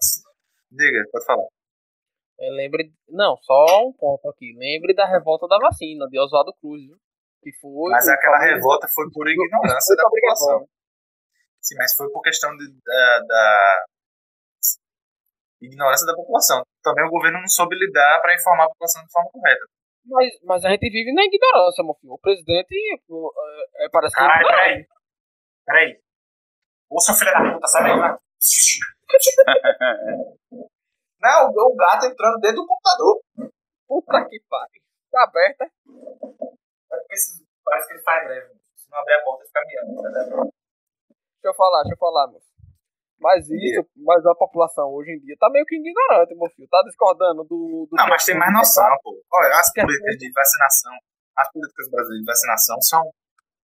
Diga, 0.71 1.03
pode 1.11 1.25
falar. 1.25 1.47
É, 2.39 2.49
lembre. 2.51 2.91
Não, 3.09 3.35
só 3.41 3.87
um 3.87 3.93
ponto 3.93 4.27
aqui. 4.29 4.53
Lembre 4.57 4.93
da 4.93 5.05
revolta 5.05 5.47
da 5.47 5.57
vacina, 5.57 6.07
de 6.07 6.19
Oswaldo 6.19 6.53
Cruz, 6.59 6.81
viu? 6.83 6.97
Que 7.41 7.51
foi. 7.59 7.91
Mas 7.91 8.07
aquela 8.07 8.37
famoso... 8.37 8.55
revolta 8.55 8.87
foi 8.93 9.05
por 9.11 9.27
ignorância 9.27 9.95
da 9.95 10.03
população. 10.03 10.67
Sim, 11.61 11.75
mas 11.77 11.93
foi 11.95 12.11
por 12.11 12.21
questão 12.21 12.55
de, 12.55 12.67
da, 12.67 13.19
da, 13.27 13.85
ignorância 15.61 16.05
da 16.05 16.15
população. 16.15 16.61
Também 16.83 17.05
o 17.05 17.09
governo 17.09 17.39
não 17.39 17.47
soube 17.47 17.75
lidar 17.75 18.21
para 18.21 18.35
informar 18.35 18.65
a 18.65 18.69
população 18.69 19.03
de 19.03 19.11
forma 19.11 19.29
correta. 19.31 19.65
Mas, 20.05 20.29
mas 20.43 20.63
a 20.63 20.69
gente 20.69 20.87
vive 20.89 21.11
na 21.13 21.23
ignorância, 21.23 21.83
meu 21.83 21.95
filho. 21.95 22.13
O 22.13 22.19
presidente 22.19 22.75
é, 22.75 22.93
é, 23.85 23.89
parece 23.89 24.15
que. 24.15 24.21
Ai, 24.21 24.43
peraí. 24.43 24.87
Peraí. 25.65 25.99
Ô, 26.89 26.99
seu 26.99 27.15
filho 27.15 27.31
da 27.31 27.53
puta, 27.53 27.67
sai 27.67 27.83
daí, 27.83 27.97
vai. 27.97 28.15
Não, 31.19 31.49
o 31.49 31.75
gato 31.75 32.05
entrando 32.05 32.39
dentro 32.39 32.57
do 32.57 32.67
computador. 32.67 33.19
Puta 33.87 34.23
que 34.29 34.39
pariu. 34.47 34.83
Tá 35.11 35.23
aberta? 35.23 35.65
É 35.65 35.69
parece 37.63 37.87
que 37.87 37.93
ele 37.93 38.03
faz 38.03 38.23
breve. 38.25 38.53
Se 38.75 38.91
não 38.91 38.99
abrir 38.99 39.13
a 39.13 39.23
porta, 39.23 39.43
fica 39.45 39.61
miando. 39.65 40.03
Tá 40.03 40.09
deixa 40.11 40.51
eu 41.45 41.55
falar, 41.55 41.81
deixa 41.81 41.95
eu 41.95 41.97
falar, 41.97 42.27
meu. 42.27 42.39
Mas 43.19 43.47
isso, 43.49 43.87
mas 43.95 44.25
a 44.25 44.35
população 44.35 44.91
hoje 44.91 45.11
em 45.11 45.19
dia 45.19 45.35
tá 45.39 45.49
meio 45.49 45.65
que 45.65 45.75
ignorante, 45.75 46.35
meu 46.35 46.49
filho. 46.51 46.67
Tá 46.69 46.81
discordando 46.85 47.43
do. 47.43 47.87
do 47.89 47.95
não, 47.95 48.07
mas 48.07 48.25
tem 48.25 48.37
mais 48.37 48.51
noção, 48.51 48.85
pô. 49.01 49.15
Olha, 49.33 49.55
as 49.55 49.71
políticas 49.73 50.17
de 50.17 50.31
vacinação, 50.31 50.93
as 51.37 51.51
políticas 51.51 51.89
brasileiras 51.89 52.21
de 52.21 52.25
vacinação 52.25 52.81
são 52.81 53.11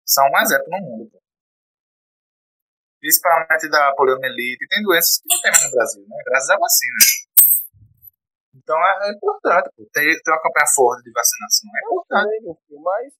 São 0.04 0.30
mais 0.30 0.50
exemplo 0.50 0.68
no 0.68 0.80
mundo. 0.80 1.10
Pô. 1.10 1.18
Principalmente 3.00 3.70
da 3.70 3.94
poliomielite. 3.94 4.68
Tem 4.68 4.82
doenças 4.82 5.18
que 5.18 5.34
não 5.34 5.40
tem 5.40 5.50
mais 5.50 5.64
no 5.64 5.70
Brasil, 5.70 6.04
né? 6.06 6.16
Graças 6.26 6.50
à 6.50 6.58
vacina. 6.58 7.00
Então 8.54 8.76
é, 8.76 9.08
é 9.08 9.12
importante 9.12 9.70
pô, 9.74 9.88
ter, 9.90 10.20
ter 10.20 10.30
uma 10.30 10.42
campanha 10.42 10.66
forte 10.74 11.04
de 11.04 11.12
vacinação. 11.12 11.70
É 11.74 11.80
importante. 11.80 12.60
Mas. 12.84 13.14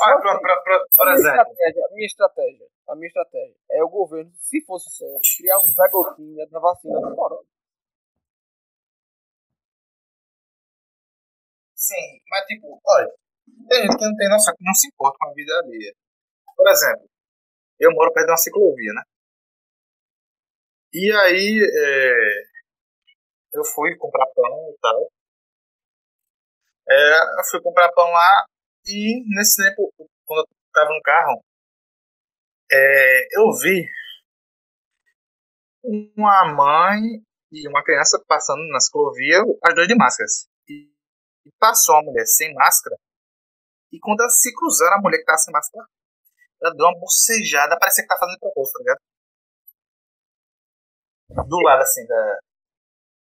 Olha, 0.00 0.20
pra, 0.20 0.38
pra, 0.40 0.60
pra, 0.62 0.78
por 0.96 1.08
a 1.08 1.14
minha 1.14 1.18
exemplo. 1.18 1.52
Estratégia, 1.52 1.86
a 1.86 1.94
minha 1.94 2.06
estratégia, 2.06 2.66
a 2.88 2.94
minha 2.96 3.06
estratégia 3.08 3.56
é 3.70 3.84
o 3.84 3.88
governo, 3.88 4.32
se 4.40 4.64
fosse 4.64 4.90
sério, 4.96 5.18
criar 5.38 5.58
um 5.60 5.66
Zé 5.72 5.88
Gotinha 5.90 6.46
da 6.50 6.58
vacina 6.58 7.00
do 7.00 7.14
corona. 7.14 7.42
Sim, 11.74 12.20
mas 12.30 12.44
tipo, 12.46 12.80
olha, 12.84 13.10
tem 13.68 13.82
gente 13.82 13.96
que 13.98 14.04
não 14.06 14.16
tem 14.16 14.28
noção, 14.30 14.54
que 14.56 14.64
não 14.64 14.74
se 14.74 14.88
importa 14.88 15.18
com 15.20 15.30
a 15.30 15.34
vida 15.34 15.52
alheia. 15.58 15.94
Por 16.56 16.68
exemplo, 16.68 17.08
eu 17.80 17.92
moro 17.92 18.12
perto 18.12 18.26
de 18.26 18.32
uma 18.32 18.38
ciclovia, 18.38 18.92
né? 18.94 19.02
E 20.92 21.12
aí, 21.12 21.60
é, 21.62 22.46
eu 23.54 23.64
fui 23.64 23.96
comprar 23.96 24.26
pão 24.34 24.70
e 24.70 24.78
tal. 24.80 25.10
É, 26.88 27.40
eu 27.40 27.44
fui 27.50 27.60
comprar 27.62 27.90
pão 27.92 28.08
lá 28.10 28.46
e 28.86 29.22
nesse 29.34 29.62
tempo, 29.62 29.92
quando 30.24 30.40
eu 30.40 30.46
tava 30.72 30.90
no 30.90 31.02
carro, 31.02 31.42
é, 32.70 33.38
eu 33.38 33.52
vi 33.60 33.86
uma 35.82 36.54
mãe 36.54 37.00
e 37.52 37.68
uma 37.68 37.82
criança 37.82 38.22
passando 38.26 38.62
na 38.70 38.80
ciclovia, 38.80 39.38
as 39.64 39.74
duas 39.74 39.88
de 39.88 39.94
máscaras. 39.94 40.48
E, 40.68 40.90
passou 41.58 41.94
uma 41.96 42.10
mulher 42.10 42.26
sem 42.26 42.52
máscara. 42.54 42.96
E 43.92 43.98
quando 44.00 44.20
elas 44.20 44.40
se 44.40 44.52
cruzaram, 44.54 44.98
a 44.98 45.00
mulher 45.00 45.18
que 45.18 45.24
tava 45.24 45.38
sem 45.38 45.52
máscara, 45.52 45.86
ela 46.60 46.74
deu 46.74 46.86
uma 46.86 46.98
bocejada, 46.98 47.78
parecia 47.78 48.02
que 48.02 48.08
tá 48.08 48.16
fazendo 48.18 48.38
propósito, 48.38 48.72
tá 48.72 48.80
ligado? 48.80 48.98
Do 51.48 51.60
lado 51.60 51.82
assim 51.82 52.06
da. 52.06 52.38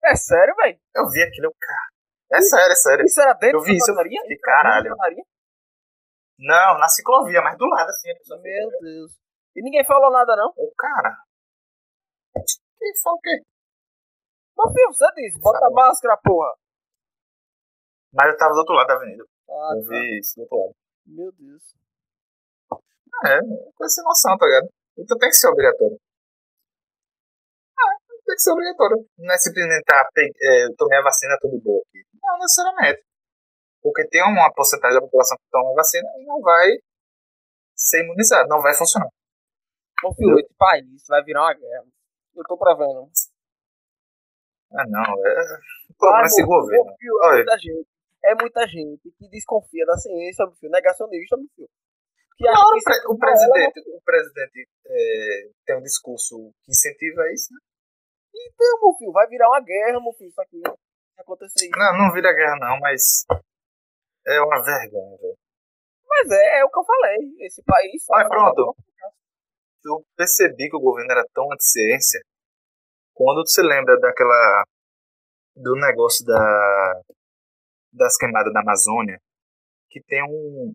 É 0.05 0.16
sério, 0.16 0.55
velho? 0.57 0.78
Eu 0.95 1.09
vi 1.11 1.23
aquilo, 1.23 1.55
cara. 1.59 1.91
É 2.32 2.41
sério, 2.41 2.73
é 2.73 2.77
sério. 2.77 3.05
Isso 3.05 3.20
era 3.20 3.32
dentro 3.35 3.59
Eu 3.59 3.62
vi 3.62 3.73
da 3.73 3.77
isso, 3.77 3.91
eu 3.91 3.97
fiquei, 3.97 4.39
caralho. 4.39 4.97
Não, 6.41 6.79
na 6.79 6.89
ciclovia, 6.89 7.43
mas 7.43 7.57
do 7.59 7.67
lado 7.67 7.89
assim. 7.91 8.11
A 8.11 8.17
pessoa 8.17 8.41
Meu 8.41 8.69
Deus. 8.81 9.12
E 9.55 9.62
ninguém 9.62 9.85
falou 9.85 10.11
nada, 10.11 10.35
não? 10.37 10.53
Eu, 10.57 10.73
cara. 10.77 11.17
Quem 12.79 12.93
fala 13.03 13.17
o 13.17 13.21
quê? 13.21 13.37
Meu 14.57 14.73
filho, 14.73 14.89
você 14.93 15.07
disse, 15.17 15.39
bota 15.41 15.59
a 15.59 15.61
Falou. 15.61 15.75
máscara, 15.75 16.17
porra. 16.25 16.55
Mas 18.15 18.29
eu 18.33 18.37
tava 18.39 18.53
do 18.55 18.59
outro 18.61 18.75
lado 18.75 18.87
da 18.89 18.95
avenida. 18.95 19.25
Ah, 19.49 19.73
Eu 19.77 19.85
tá. 19.85 19.89
vi 19.91 20.19
isso 20.19 20.37
do 20.37 20.43
outro 20.43 20.59
lado. 20.59 20.75
Meu 21.07 21.33
Deus. 21.33 21.62
É, 23.27 23.39
coisa 23.77 23.93
sem 23.95 24.05
noção, 24.05 24.37
tá 24.39 24.47
ligado? 24.47 24.69
Então 24.99 25.19
tem 25.19 25.29
que 25.29 25.35
ser 25.37 25.49
obrigatório. 25.49 25.99
Ah, 27.79 27.97
tem 28.25 28.35
que 28.35 28.41
ser 28.41 28.53
obrigatório. 28.53 28.97
Não 29.19 29.35
é 29.35 29.39
simplesmente, 29.39 29.85
tá, 29.85 30.09
é, 30.17 30.65
eu 30.65 30.75
tomei 30.77 30.99
a 30.99 31.03
vacina, 31.03 31.37
tô 31.41 31.49
de 31.51 31.61
boa 31.61 31.83
aqui. 31.89 32.03
Não, 32.23 32.39
necessariamente. 32.39 33.05
Porque 33.82 34.07
tem 34.09 34.23
uma 34.23 34.52
porcentagem 34.52 34.97
da 34.97 35.01
população 35.01 35.36
que 35.39 35.51
toma 35.51 35.74
vacina 35.74 36.09
e 36.19 36.24
não 36.24 36.40
vai 36.40 36.69
ser 37.74 38.05
imunizado, 38.05 38.48
não 38.48 38.61
vai 38.61 38.74
funcionar. 38.74 39.09
Filho, 40.16 40.39
esse 40.39 40.55
país 40.57 41.05
vai 41.09 41.23
virar 41.24 41.43
uma 41.43 41.55
guerra. 41.55 41.85
Eu 42.35 42.44
tô 42.44 42.57
prevendo. 42.57 43.11
Ah, 44.73 44.86
não, 44.86 45.27
é. 45.27 45.44
O 45.90 45.94
problema 45.98 46.23
é 46.23 46.27
esse 46.27 46.44
governo. 46.44 46.94
filho, 46.98 47.24
é 47.24 47.36
muita 47.36 47.59
gente. 47.59 47.89
É 48.23 48.35
muita 48.35 48.66
gente 48.69 49.11
que 49.19 49.28
desconfia 49.28 49.85
da 49.86 49.97
ciência, 49.97 50.47
meu 50.47 50.55
filho. 50.57 50.73
Negacionista, 50.73 51.36
meu 51.36 51.48
filho. 51.55 51.69
Claro, 52.39 52.77
o, 52.77 52.82
pre- 52.82 52.94
é 52.94 52.98
o 53.01 53.02
tudo 53.02 53.19
presidente, 53.19 53.81
o 53.86 54.01
presidente 54.02 54.69
é, 54.86 55.51
tem 55.66 55.77
um 55.77 55.82
discurso 55.82 56.51
que 56.65 56.70
incentiva 56.70 57.31
isso, 57.32 57.52
né? 57.52 57.61
Então, 58.35 58.81
meu 58.81 58.94
filho, 58.97 59.12
vai 59.12 59.27
virar 59.27 59.48
uma 59.48 59.61
guerra, 59.61 60.01
meu 60.01 60.12
filho. 60.15 60.31
Isso 60.31 60.40
aqui 60.40 60.62
acontecer 61.19 61.66
isso. 61.66 61.78
Não, 61.78 61.98
não 61.98 62.12
vira 62.12 62.32
guerra, 62.32 62.57
não, 62.59 62.78
mas 62.81 63.27
é 64.35 64.40
uma 64.43 64.62
vergonha, 64.62 65.16
velho. 65.19 65.39
Mas 66.09 66.31
é, 66.31 66.61
é 66.61 66.65
o 66.65 66.70
que 66.70 66.78
eu 66.78 66.85
falei. 66.85 67.19
Esse 67.40 67.62
país. 67.65 68.05
Olha, 68.11 68.28
pronto. 68.28 68.77
Eu 69.85 70.05
percebi 70.16 70.69
que 70.69 70.77
o 70.77 70.81
governo 70.81 71.11
era 71.12 71.24
tão 71.32 71.51
anti-ciência 71.52 72.20
quando 73.15 73.47
você 73.47 73.62
lembra 73.62 73.98
daquela. 73.98 74.65
do 75.57 75.74
negócio 75.77 76.24
da. 76.24 77.01
das 77.93 78.16
queimadas 78.16 78.52
da 78.52 78.61
Amazônia, 78.61 79.19
que 79.89 80.02
tem 80.02 80.23
um, 80.23 80.73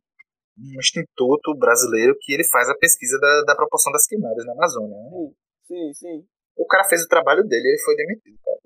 um 0.58 0.80
instituto 0.80 1.56
brasileiro 1.58 2.16
que 2.20 2.34
ele 2.34 2.44
faz 2.44 2.70
a 2.70 2.78
pesquisa 2.78 3.20
da, 3.20 3.44
da 3.48 3.56
proporção 3.56 3.92
das 3.92 4.08
queimadas 4.08 4.46
na 4.46 4.54
Amazônia. 4.54 4.96
né? 4.96 5.10
Sim, 5.12 5.36
sim, 5.68 5.94
sim. 5.94 6.28
O 6.58 6.66
cara 6.66 6.86
fez 6.86 7.04
o 7.04 7.08
trabalho 7.08 7.44
dele 7.44 7.68
e 7.68 7.72
ele 7.72 7.84
foi 7.84 7.96
demitido, 7.96 8.40
cara. 8.44 8.60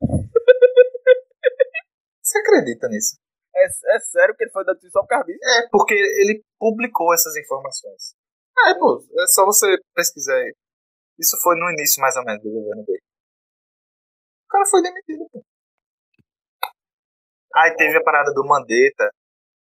Você 2.22 2.38
acredita 2.38 2.88
nisso? 2.88 3.18
É, 3.56 3.96
é 3.96 4.00
sério 4.00 4.34
que 4.36 4.44
ele 4.44 4.50
foi 4.50 4.64
demitido 4.64 4.90
só 4.90 5.00
por 5.00 5.08
causa 5.08 5.26
disso? 5.26 5.38
É, 5.42 5.68
porque 5.70 5.94
ele 5.94 6.42
publicou 6.58 7.14
essas 7.14 7.36
informações. 7.36 8.14
É, 8.66 8.74
pô, 8.74 8.98
é 8.98 9.26
só 9.28 9.44
você 9.44 9.66
pesquisar 9.94 10.36
aí. 10.36 10.54
Isso 11.18 11.36
foi 11.42 11.56
no 11.56 11.70
início, 11.70 12.00
mais 12.00 12.16
ou 12.16 12.24
menos, 12.24 12.42
do 12.42 12.50
governo 12.50 12.84
dele. 12.84 13.02
O 14.46 14.48
cara 14.48 14.66
foi 14.66 14.82
demitido, 14.82 15.28
pô. 15.30 15.44
Aí 17.54 17.74
teve 17.76 17.96
a 17.96 18.02
parada 18.02 18.32
do 18.32 18.44
Mandetta, 18.44 19.10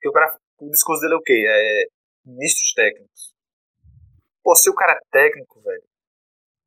que 0.01 0.09
o 0.09 0.13
cara. 0.13 0.35
O 0.59 0.71
discurso 0.71 1.03
dele 1.03 1.15
é 1.15 1.17
o 1.17 1.23
quê? 1.23 1.45
É 1.47 1.85
ministros 2.25 2.73
técnicos. 2.75 3.35
Pô, 4.43 4.55
se 4.55 4.71
o 4.71 4.75
cara 4.75 4.93
é 4.93 5.01
técnico, 5.11 5.61
velho, 5.63 5.83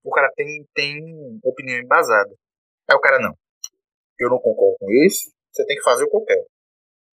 o 0.04 0.12
cara 0.12 0.32
tem, 0.36 0.66
tem 0.74 1.40
opinião 1.44 1.80
embasada. 1.80 2.30
Aí 2.90 2.96
o 2.96 3.00
cara 3.00 3.20
não. 3.20 3.34
Eu 4.20 4.30
não 4.30 4.40
concordo 4.40 4.78
com 4.80 4.92
isso, 5.06 5.32
você 5.52 5.66
tem 5.66 5.78
que 5.78 5.84
fazer 5.84 6.04
o 6.04 6.10
que 6.10 6.18
eu 6.18 6.26
quero. 6.26 6.57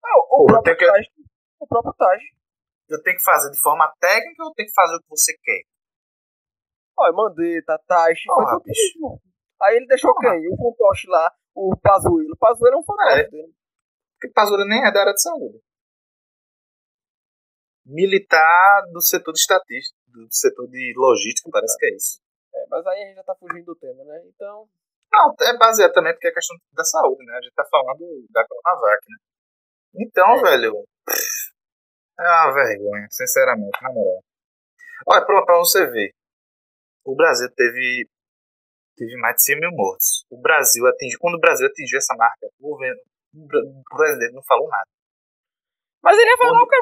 Ah, 0.04 0.18
o, 0.18 0.20
o 0.20 0.26
Pô, 0.38 0.46
próprio 0.46 0.76
que- 0.76 0.86
Taj. 0.86 1.06
O 1.60 1.66
próprio 1.66 1.94
Taj. 1.94 2.22
Eu 2.88 3.02
tenho 3.02 3.16
que 3.16 3.22
fazer 3.24 3.50
de 3.50 3.60
forma 3.60 3.90
técnica 3.98 4.42
ou 4.42 4.50
eu 4.50 4.54
tenho 4.54 4.68
que 4.68 4.74
fazer 4.74 4.96
o 4.96 5.00
que 5.00 5.08
você 5.08 5.32
quer? 5.42 5.62
Olha, 6.98 7.12
Mandetta, 7.12 7.78
Taj. 7.86 8.20
foi 8.26 8.34
Porra, 8.34 8.52
tudo 8.58 8.64
bicho. 8.64 8.80
isso, 8.80 9.00
mano. 9.00 9.20
Aí 9.62 9.76
ele 9.76 9.86
deixou 9.86 10.14
Porra. 10.14 10.30
quem? 10.32 10.48
O 10.52 10.56
fantoche 10.56 11.08
lá, 11.08 11.32
o 11.54 11.76
Pazuello. 11.80 12.32
O 12.34 12.36
Pazuello 12.38 12.76
é 12.76 12.78
um 12.78 12.84
fantoche 12.84 13.20
É. 13.20 13.28
dele. 13.30 13.54
Porque 14.20 14.32
Pazuello 14.34 14.68
nem 14.68 14.84
é 14.86 14.92
da 14.92 15.00
área 15.00 15.14
de 15.14 15.22
saúde. 15.22 15.58
Militar 17.86 18.82
do 18.92 19.00
setor 19.02 19.32
de 19.32 19.40
estatística, 19.40 19.96
do 20.08 20.26
setor 20.30 20.66
de 20.68 20.94
logística, 20.96 21.50
parece 21.52 21.76
que 21.78 21.86
é 21.86 21.94
isso. 21.94 22.20
É, 22.54 22.66
mas 22.70 22.86
aí 22.86 23.02
a 23.02 23.06
gente 23.06 23.16
já 23.16 23.24
tá 23.24 23.34
fugindo 23.34 23.64
do 23.66 23.76
tema, 23.76 24.04
né? 24.04 24.22
Então, 24.26 24.66
Não, 25.12 25.34
é 25.42 25.56
baseado 25.58 25.92
também 25.92 26.12
porque 26.14 26.28
é 26.28 26.32
questão 26.32 26.56
da 26.72 26.82
saúde, 26.84 27.24
né? 27.26 27.36
A 27.36 27.42
gente 27.42 27.52
tá 27.54 27.64
falando 27.70 28.24
da 28.30 28.46
Coronavac, 28.46 29.00
né? 29.08 29.16
Então, 29.96 30.40
velho, 30.42 30.84
é 32.18 32.22
uma 32.22 32.52
vergonha, 32.52 33.06
sinceramente, 33.10 33.78
na 33.82 33.92
moral. 33.92 34.22
Olha, 35.06 35.24
pra, 35.24 35.44
pra 35.44 35.58
você 35.58 35.86
ver, 35.86 36.12
o 37.04 37.14
Brasil 37.14 37.48
teve, 37.54 38.08
teve 38.96 39.16
mais 39.18 39.36
de 39.36 39.44
100 39.44 39.60
mil 39.60 39.70
mortos. 39.72 40.24
O 40.30 40.40
Brasil 40.40 40.86
atingiu, 40.86 41.18
quando 41.20 41.34
o 41.36 41.40
Brasil 41.40 41.66
atingiu 41.66 41.98
essa 41.98 42.14
marca, 42.16 42.46
o 42.60 42.70
governo, 42.70 43.00
o 43.34 43.96
presidente 43.96 44.32
não 44.34 44.42
falou 44.44 44.68
nada. 44.68 44.88
Mas 46.02 46.18
ele 46.18 46.30
ia 46.30 46.36
falar 46.36 46.62
o 46.62 46.68
que? 46.68 46.76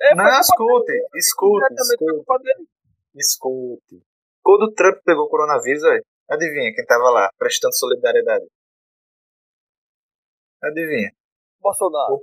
É, 0.00 0.14
Não, 0.14 0.40
escute, 0.40 0.92
escute, 1.14 1.74
escute. 1.74 2.68
Escute. 3.14 4.02
Quando 4.42 4.62
o 4.64 4.72
Trump 4.72 5.02
pegou 5.04 5.24
o 5.24 5.28
coronavírus, 5.28 5.82
aí, 5.84 6.02
adivinha 6.30 6.72
quem 6.74 6.84
tava 6.86 7.10
lá, 7.10 7.30
prestando 7.36 7.74
solidariedade? 7.74 8.46
Adivinha? 10.62 11.10
Bolsonaro. 11.60 12.22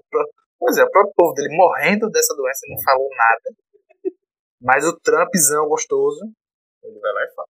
Pois 0.57 0.77
é, 0.77 0.83
o 0.83 0.91
próprio 0.91 1.13
povo 1.15 1.33
dele 1.33 1.55
morrendo 1.55 2.09
dessa 2.09 2.33
doença 2.35 2.61
não 2.67 2.81
falou 2.83 3.09
nada. 3.09 3.55
Mas 4.61 4.85
o 4.85 4.97
Trumpzão 4.99 5.67
gostoso, 5.67 6.25
ele 6.83 6.99
vai 6.99 7.13
lá 7.13 7.23
e 7.23 7.33
fala. 7.35 7.47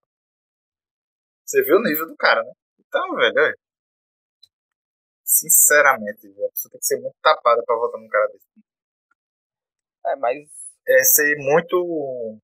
Você 1.46 1.62
viu 1.64 1.78
o 1.78 1.84
nível 1.84 2.08
do 2.08 2.16
cara, 2.18 2.44
né? 2.44 2.52
Então, 2.80 3.16
velho, 3.16 3.34
olha. 3.38 3.56
Sinceramente, 5.24 6.28
velho, 6.28 6.48
a 6.48 6.50
pessoa 6.50 6.72
tem 6.72 6.80
que 6.80 6.86
ser 6.86 7.00
muito 7.00 7.16
tapada 7.22 7.64
pra 7.64 7.76
votar 7.76 8.02
num 8.02 8.08
cara 8.08 8.28
desse. 8.28 8.46
É, 10.08 10.16
mas. 10.18 10.50
É 10.88 11.04
ser 11.04 11.36
muito. 11.38 12.38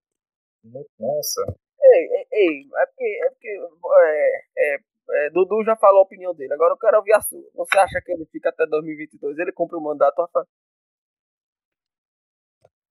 Muito. 0.64 0.90
Nossa. 1.00 1.42
Ei, 1.82 2.10
ei, 2.10 2.28
ei, 2.32 2.70
é 2.76 2.86
porque. 2.86 3.20
É 3.26 3.30
porque 3.30 3.50
é, 4.04 4.76
é, 4.76 4.78
é, 5.10 5.30
Dudu 5.32 5.64
já 5.64 5.76
falou 5.76 6.00
a 6.00 6.04
opinião 6.04 6.34
dele. 6.34 6.54
Agora 6.54 6.74
eu 6.74 6.78
quero 6.78 6.98
ouvir 6.98 7.14
a 7.14 7.22
sua. 7.22 7.44
Você 7.56 7.78
acha 7.78 8.02
que 8.04 8.12
ele 8.12 8.26
fica 8.32 8.50
até 8.50 8.66
2022? 8.66 9.38
Ele 9.38 9.52
cumpre 9.52 9.78
o 9.78 9.82
mandato, 9.82 10.22
Rafa? 10.22 10.48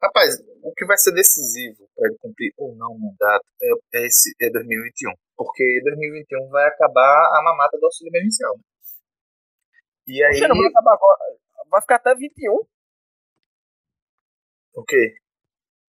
Rapaz, 0.03 0.41
o 0.63 0.73
que 0.73 0.87
vai 0.87 0.97
ser 0.97 1.13
decisivo 1.13 1.87
para 1.95 2.09
ele 2.09 2.17
cumprir 2.19 2.55
ou 2.57 2.75
não 2.75 2.93
o 2.93 2.99
mandato 2.99 3.45
é, 3.63 3.99
é 3.99 4.07
esse, 4.07 4.35
é 4.41 4.51
2021. 4.51 5.13
Porque 5.37 5.81
2021 5.85 6.49
vai 6.49 6.67
acabar 6.67 7.39
a 7.39 7.43
mamata 7.45 7.79
do 7.79 7.85
auxílio 7.85 8.11
emergencial. 8.11 8.57
né? 8.57 8.63
E 10.07 10.25
aí. 10.25 10.33
Poxa, 10.33 10.49
não 10.49 10.57
vai 10.57 10.67
acabar 10.69 10.95
agora. 10.95 11.19
Vai 11.69 11.81
ficar 11.83 11.97
até 11.97 12.15
21. 12.15 12.53
O 14.75 14.85
quê? 14.85 15.15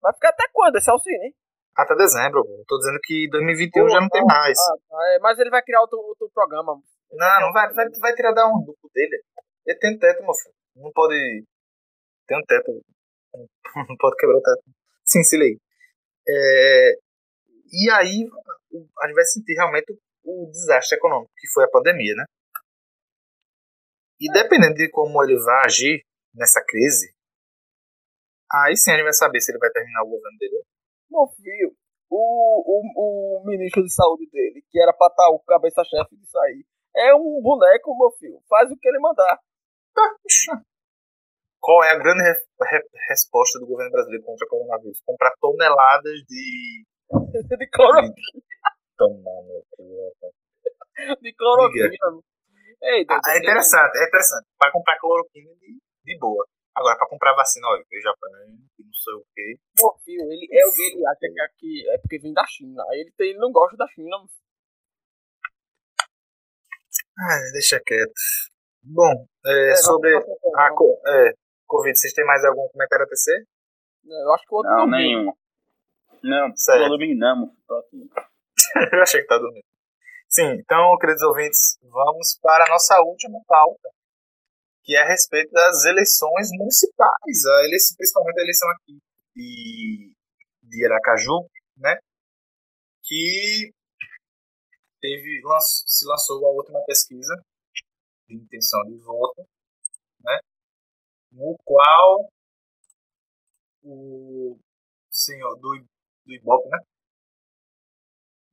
Vai 0.01 0.13
ficar 0.13 0.29
até 0.29 0.43
quando 0.53 0.75
esse 0.75 0.89
auxílio, 0.89 1.23
hein? 1.23 1.35
Até 1.75 1.95
dezembro. 1.95 2.43
Tô 2.67 2.77
dizendo 2.77 2.99
que 3.03 3.27
2021 3.29 3.89
já 3.89 3.99
não 3.99 4.07
tem 4.07 4.23
mais. 4.23 4.57
Ah, 4.91 5.15
é, 5.15 5.19
mas 5.19 5.37
ele 5.39 5.49
vai 5.49 5.61
criar 5.61 5.81
outro, 5.81 5.99
outro 5.99 6.29
programa. 6.33 6.79
Não, 7.11 7.41
não 7.41 7.51
vai, 7.51 7.71
vai, 7.73 7.85
vai 7.99 8.13
tirar 8.13 8.31
da 8.31 8.47
um 8.47 8.63
duplo 8.63 8.89
dele. 8.93 9.21
Ele 9.65 9.79
tem 9.79 9.97
teto, 9.97 10.23
meu 10.23 10.33
filho. 10.33 10.55
Não 10.75 10.91
pode. 10.93 11.43
Tem 12.27 12.37
um 12.37 12.43
teto. 12.43 12.71
Não 13.89 13.97
pode 13.99 14.15
quebrar 14.15 14.37
o 14.37 14.41
teto. 14.41 14.63
Sim, 15.03 15.21
se 15.23 15.37
liga. 15.37 15.59
É... 16.27 16.93
E 17.73 17.91
aí 17.91 18.25
a 18.99 19.07
gente 19.07 19.15
vai 19.15 19.25
sentir 19.25 19.53
realmente 19.53 19.93
o 20.23 20.49
desastre 20.49 20.97
econômico, 20.97 21.31
que 21.37 21.47
foi 21.53 21.65
a 21.65 21.69
pandemia, 21.69 22.13
né? 22.15 22.25
E 24.19 24.31
dependendo 24.31 24.75
de 24.75 24.89
como 24.89 25.21
ele 25.23 25.37
vai 25.43 25.65
agir 25.65 26.05
nessa 26.33 26.63
crise, 26.65 27.13
aí 28.51 28.75
sim 28.77 28.91
a 28.91 28.95
gente 28.95 29.03
vai 29.03 29.13
saber 29.13 29.41
se 29.41 29.51
ele 29.51 29.59
vai 29.59 29.69
terminar 29.71 30.03
o 30.03 30.09
governo 30.09 30.37
dele. 30.39 30.63
Meu 31.15 31.27
filho, 31.27 31.71
o, 32.11 32.19
o, 32.19 33.39
o 33.39 33.45
ministro 33.45 33.81
de 33.81 33.93
saúde 33.93 34.27
dele, 34.29 34.61
que 34.69 34.81
era 34.81 34.91
pra 34.91 35.07
estar 35.07 35.29
o 35.29 35.39
cabeça-chefe 35.39 36.17
disso 36.17 36.37
aí, 36.39 36.65
é 36.93 37.15
um 37.15 37.41
boneco, 37.41 37.97
meu 37.97 38.11
filho. 38.19 38.41
Faz 38.49 38.69
o 38.69 38.75
que 38.75 38.89
ele 38.89 38.99
mandar. 38.99 39.39
Qual 41.61 41.83
é 41.85 41.91
a 41.91 41.97
grande 41.97 42.21
re 42.21 42.33
re 42.69 42.83
resposta 43.09 43.59
do 43.59 43.65
governo 43.65 43.93
brasileiro 43.93 44.25
contra 44.25 44.45
o 44.45 44.49
coronavírus? 44.49 45.01
Comprar 45.05 45.31
toneladas 45.39 46.19
de. 46.27 46.85
de 47.57 47.69
cloroquina. 47.69 48.13
Tomando. 48.97 49.65
De 51.21 51.33
cloroquina. 51.33 51.89
Ei, 52.83 53.05
ah, 53.09 53.21
é 53.33 53.39
interessante, 53.39 53.97
é 53.97 54.07
interessante. 54.07 54.47
Para 54.59 54.71
comprar 54.71 54.99
cloroquina 54.99 55.49
de, 55.55 55.79
de 56.03 56.19
boa. 56.19 56.45
Agora, 56.75 56.97
para 56.97 57.07
comprar 57.07 57.33
vacina, 57.33 57.67
olha, 57.69 57.85
eu 57.89 58.01
já 58.01 58.13
não 58.21 58.93
sei 58.93 59.13
o 59.13 59.25
quê. 59.33 59.55
Meu 59.79 59.91
filho, 60.03 60.31
ele 60.31 60.47
é 60.51 60.67
o 60.67 60.71
que 60.73 60.81
ele 60.81 61.07
acha 61.07 61.19
que 61.19 61.41
aqui 61.41 61.89
é 61.89 61.97
porque 61.97 62.19
vem 62.19 62.33
da 62.33 62.45
China. 62.45 62.83
Aí 62.89 62.99
ele, 62.99 63.13
tem, 63.17 63.29
ele 63.29 63.39
não 63.39 63.51
gosta 63.51 63.77
da 63.77 63.87
China. 63.87 64.17
Ah, 67.17 67.51
deixa 67.53 67.79
quieto. 67.79 68.11
Bom, 68.83 69.25
é, 69.45 69.71
é, 69.71 69.75
sobre 69.77 70.15
a 70.15 70.19
é, 70.19 71.33
Covid, 71.65 71.97
vocês 71.97 72.13
têm 72.13 72.25
mais 72.25 72.43
algum 72.43 72.67
comentário 72.69 73.05
a 73.05 73.09
tecer? 73.09 73.47
Eu 74.05 74.33
acho 74.33 74.45
que 74.45 74.53
o 74.53 74.57
outro 74.57 74.71
não, 74.71 74.87
nenhum. 74.87 75.33
Não, 76.21 76.55
certo. 76.55 76.83
tô 76.83 76.89
dormindo, 76.89 77.25
tô 77.67 77.75
aqui. 77.75 78.09
eu 78.93 79.01
achei 79.01 79.21
que 79.21 79.27
tá 79.27 79.37
dormindo. 79.37 79.65
Sim, 80.27 80.51
então, 80.59 80.97
queridos 80.99 81.23
ouvintes, 81.23 81.79
vamos 81.81 82.37
para 82.41 82.65
a 82.65 82.69
nossa 82.69 82.99
última 83.01 83.39
pauta, 83.47 83.89
que 84.85 84.95
é 84.95 85.01
a 85.01 85.07
respeito 85.07 85.51
das 85.51 85.83
eleições 85.85 86.49
municipais, 86.51 87.45
a 87.45 87.65
eleição, 87.65 87.97
principalmente 87.97 88.39
a 88.39 88.43
eleição 88.43 88.69
aqui 88.69 88.99
de, 89.35 90.15
de 90.61 90.85
Aracaju, 90.85 91.49
né? 91.75 91.97
Que 93.03 93.73
teve, 95.01 95.41
se 95.87 96.05
lançou 96.07 96.45
a 96.45 96.51
última 96.51 96.79
pesquisa 96.85 97.35
de 98.27 98.35
intenção 98.35 98.83
de 98.83 98.97
voto, 99.03 99.47
né? 100.21 100.39
No 101.31 101.57
qual 101.65 102.29
o 103.83 104.59
senhor 105.09 105.55
do, 105.55 105.83
do 106.25 106.33
Ibope, 106.33 106.69
né? 106.69 106.77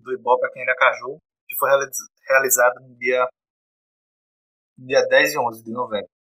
Do 0.01 0.15
Ibope 0.15 0.47
aqui 0.47 0.61
em 0.61 0.63
Aracaju, 0.63 1.19
que 1.47 1.57
foi 1.59 1.69
realizado 2.27 2.81
no 2.81 2.97
dia, 2.97 3.29
no 4.79 4.87
dia 4.87 5.07
10 5.09 5.35
e 5.35 5.39
11 5.39 5.63
de 5.63 5.71
novembro. 5.73 6.22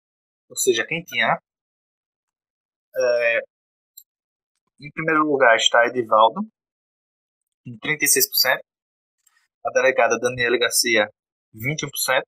Ou 0.49 0.55
seja, 0.55 0.85
quem 0.85 1.03
tinha. 1.03 1.37
É, 2.95 3.39
em 4.81 4.91
primeiro 4.91 5.23
lugar 5.25 5.55
está 5.55 5.85
Edivaldo, 5.85 6.41
em 7.65 7.77
36%. 7.77 8.59
A 9.65 9.71
delegada 9.71 10.17
Daniela 10.17 10.57
Garcia, 10.57 11.09
21%. 11.53 12.23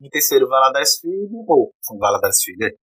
Em 0.00 0.08
terceiro, 0.10 0.48
Valadares 0.48 0.98
Filho. 1.00 1.44
Ou, 1.48 1.72
oh, 1.90 1.98
Valadares 1.98 2.42
Filho. 2.44 2.76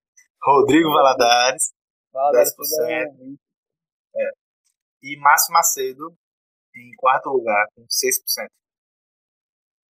Rodrigo 0.43 0.89
Valadares, 0.91 1.71
Valadares 2.11 2.49
10%. 2.49 3.37
É. 4.15 4.29
E 5.03 5.19
Márcio 5.19 5.53
Macedo, 5.53 6.15
em 6.75 6.91
quarto 6.97 7.29
lugar, 7.29 7.67
com 7.75 7.83
6%. 7.83 8.47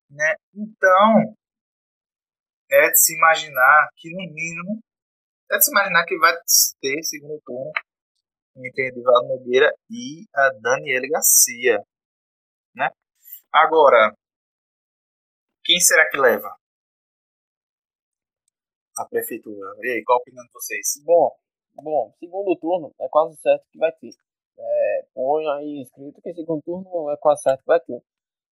Né? 0.09 0.33
Então, 0.55 1.35
é 2.71 2.89
de 2.89 2.99
se 2.99 3.15
imaginar 3.15 3.89
que, 3.95 4.09
no 4.11 4.33
mínimo, 4.33 4.79
é 5.51 5.57
de 5.57 5.65
se 5.65 5.71
imaginar 5.71 6.05
que 6.05 6.17
vai 6.17 6.33
ter 6.81 7.03
segundo 7.03 7.41
turno 7.45 7.71
entre 8.55 8.89
Edivaldo 8.89 9.27
Nogueira 9.29 9.73
e 9.89 10.25
a 10.35 10.49
Daniele 10.61 11.09
Garcia. 11.09 11.83
Né? 12.75 12.89
Agora, 13.51 14.15
quem 15.63 15.79
será 15.79 16.07
que 16.09 16.17
leva? 16.17 16.55
A 18.97 19.05
prefeitura. 19.05 19.71
E 19.81 19.87
aí, 19.91 20.03
qual 20.03 20.19
a 20.19 20.21
opinião 20.21 20.43
de 20.43 20.51
vocês? 20.51 21.01
Bom, 21.05 21.31
bom, 21.75 22.13
segundo 22.19 22.57
turno 22.57 22.93
é 22.99 23.07
quase 23.09 23.37
certo 23.41 23.65
que 23.71 23.79
vai 23.79 23.91
ter. 23.93 24.11
É, 24.57 25.07
põe 25.13 25.47
aí 25.47 25.81
escrito 25.81 26.21
que 26.21 26.33
segundo 26.33 26.61
turno 26.61 27.09
é 27.11 27.17
quase 27.17 27.41
certo 27.43 27.61
que 27.61 27.67
vai 27.67 27.79
ter. 27.79 28.01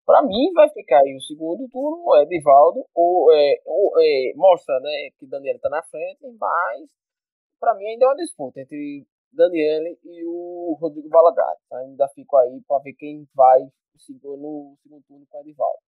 Para 0.06 0.22
mim, 0.22 0.54
vai 0.54 0.70
ficar 0.70 1.00
aí 1.00 1.16
o 1.16 1.22
segundo 1.22 1.68
turno, 1.70 2.16
é 2.16 2.24
Edivaldo, 2.24 2.86
ou, 2.94 3.34
é, 3.34 3.56
ou 3.66 3.92
é, 4.00 4.34
mostra 4.36 4.80
né, 4.80 5.10
que 5.18 5.26
Daniel 5.26 5.56
está 5.56 5.68
na 5.68 5.82
frente, 5.82 6.22
mas 6.40 6.88
para 7.60 7.74
mim 7.74 7.86
ainda 7.88 8.06
é 8.06 8.08
uma 8.10 8.16
disputa 8.16 8.62
entre 8.62 9.08
Daniel 9.32 9.84
e 10.04 10.26
o 10.26 10.78
Rodrigo 10.80 11.10
Valadares. 11.10 11.60
Ainda 11.74 12.08
fico 12.10 12.38
aí 12.38 12.62
para 12.68 12.84
ver 12.84 12.94
quem 12.94 13.28
vai 13.34 13.62
no 13.64 14.00
segundo 14.00 14.78
turno 14.84 15.26
com 15.32 15.38
o 15.38 15.42
Edivaldo. 15.42 15.80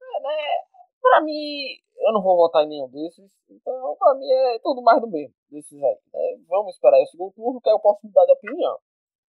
É, 0.00 0.22
né, 0.22 0.66
para 1.02 1.20
mim, 1.20 1.76
eu 1.98 2.12
não 2.14 2.22
vou 2.22 2.36
votar 2.36 2.64
em 2.64 2.68
nenhum 2.68 2.88
desses, 2.88 3.30
então 3.50 3.96
para 3.98 4.14
mim 4.14 4.30
é 4.30 4.58
tudo 4.60 4.82
mais 4.82 5.00
do 5.00 5.08
mesmo 5.08 5.34
desses 5.50 5.82
aí. 5.82 5.98
Né? 6.12 6.40
Vamos 6.48 6.74
esperar 6.74 7.02
o 7.02 7.06
segundo 7.06 7.32
turno, 7.32 7.60
que 7.60 7.68
aí 7.68 7.74
eu 7.74 7.80
posso 7.80 8.00
mudar 8.06 8.24
de 8.24 8.32
opinião. 8.32 8.78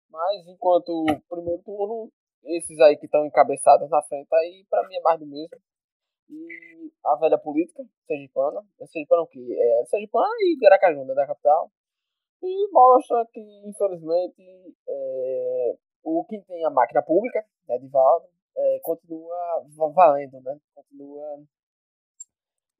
Mas 0.09 0.47
enquanto 0.47 0.91
o 0.91 1.21
primeiro 1.29 1.61
turno, 1.65 2.11
esses 2.47 2.79
aí 2.81 2.97
que 2.97 3.07
estão 3.07 3.27
encabeçados 3.27 3.89
na 3.91 4.03
frente 4.03 4.29
aí, 4.35 4.65
para 4.71 4.87
mim 4.89 4.97
é 4.97 5.01
mais 5.01 5.19
do 5.19 5.27
mesmo. 5.27 5.59
E 6.29 6.93
a 7.05 7.17
velha 7.17 7.39
política, 7.39 7.85
Sergipana, 8.07 8.61
é 8.81 8.87
Sergipana 8.87 9.23
o 9.23 9.27
quê? 9.27 9.41
É 9.59 9.85
Sergipana 9.87 10.35
e 10.41 10.59
Garacaju, 10.61 11.05
né, 11.05 11.15
da 11.15 11.27
capital. 11.27 11.71
E 12.43 12.71
mostra 12.71 13.25
que, 13.33 13.41
infelizmente, 13.65 14.75
é, 14.89 15.75
o 16.03 16.25
que 16.25 16.41
tem 16.43 16.65
a 16.65 16.71
máquina 16.71 17.03
pública, 17.03 17.45
né, 17.69 17.79
de 17.79 17.89
Valdo, 17.89 18.27
é, 18.57 18.81
continua 18.83 19.65
valendo, 19.95 20.41
né? 20.41 20.59
Continua 20.75 21.45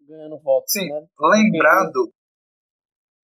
ganhando 0.01 0.39
votos. 0.39 0.73
Sim, 0.73 0.89
né? 0.89 1.07
lembrando 1.21 2.13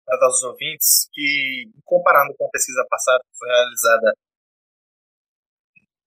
aos 0.07 0.43
ouvintes 0.43 1.07
que, 1.13 1.71
comparando 1.85 2.35
com 2.37 2.45
a 2.45 2.49
pesquisa 2.49 2.85
passada, 2.89 3.23
que 3.23 3.37
foi 3.37 3.47
realizada 3.47 4.17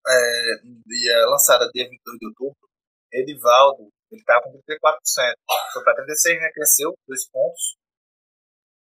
é, 0.08 0.56
dia, 0.86 1.26
lançada 1.26 1.70
dia 1.72 1.88
22 1.88 2.18
de 2.18 2.26
outubro, 2.26 2.68
Edivaldo 3.12 3.88
ele 4.14 4.20
estava 4.20 4.42
com 4.42 4.52
34%, 4.52 5.34
foi 5.72 5.84
para 5.84 6.04
36%, 6.04 6.40
né, 6.40 6.50
cresceu 6.52 6.94
dois 7.06 7.28
pontos, 7.28 7.76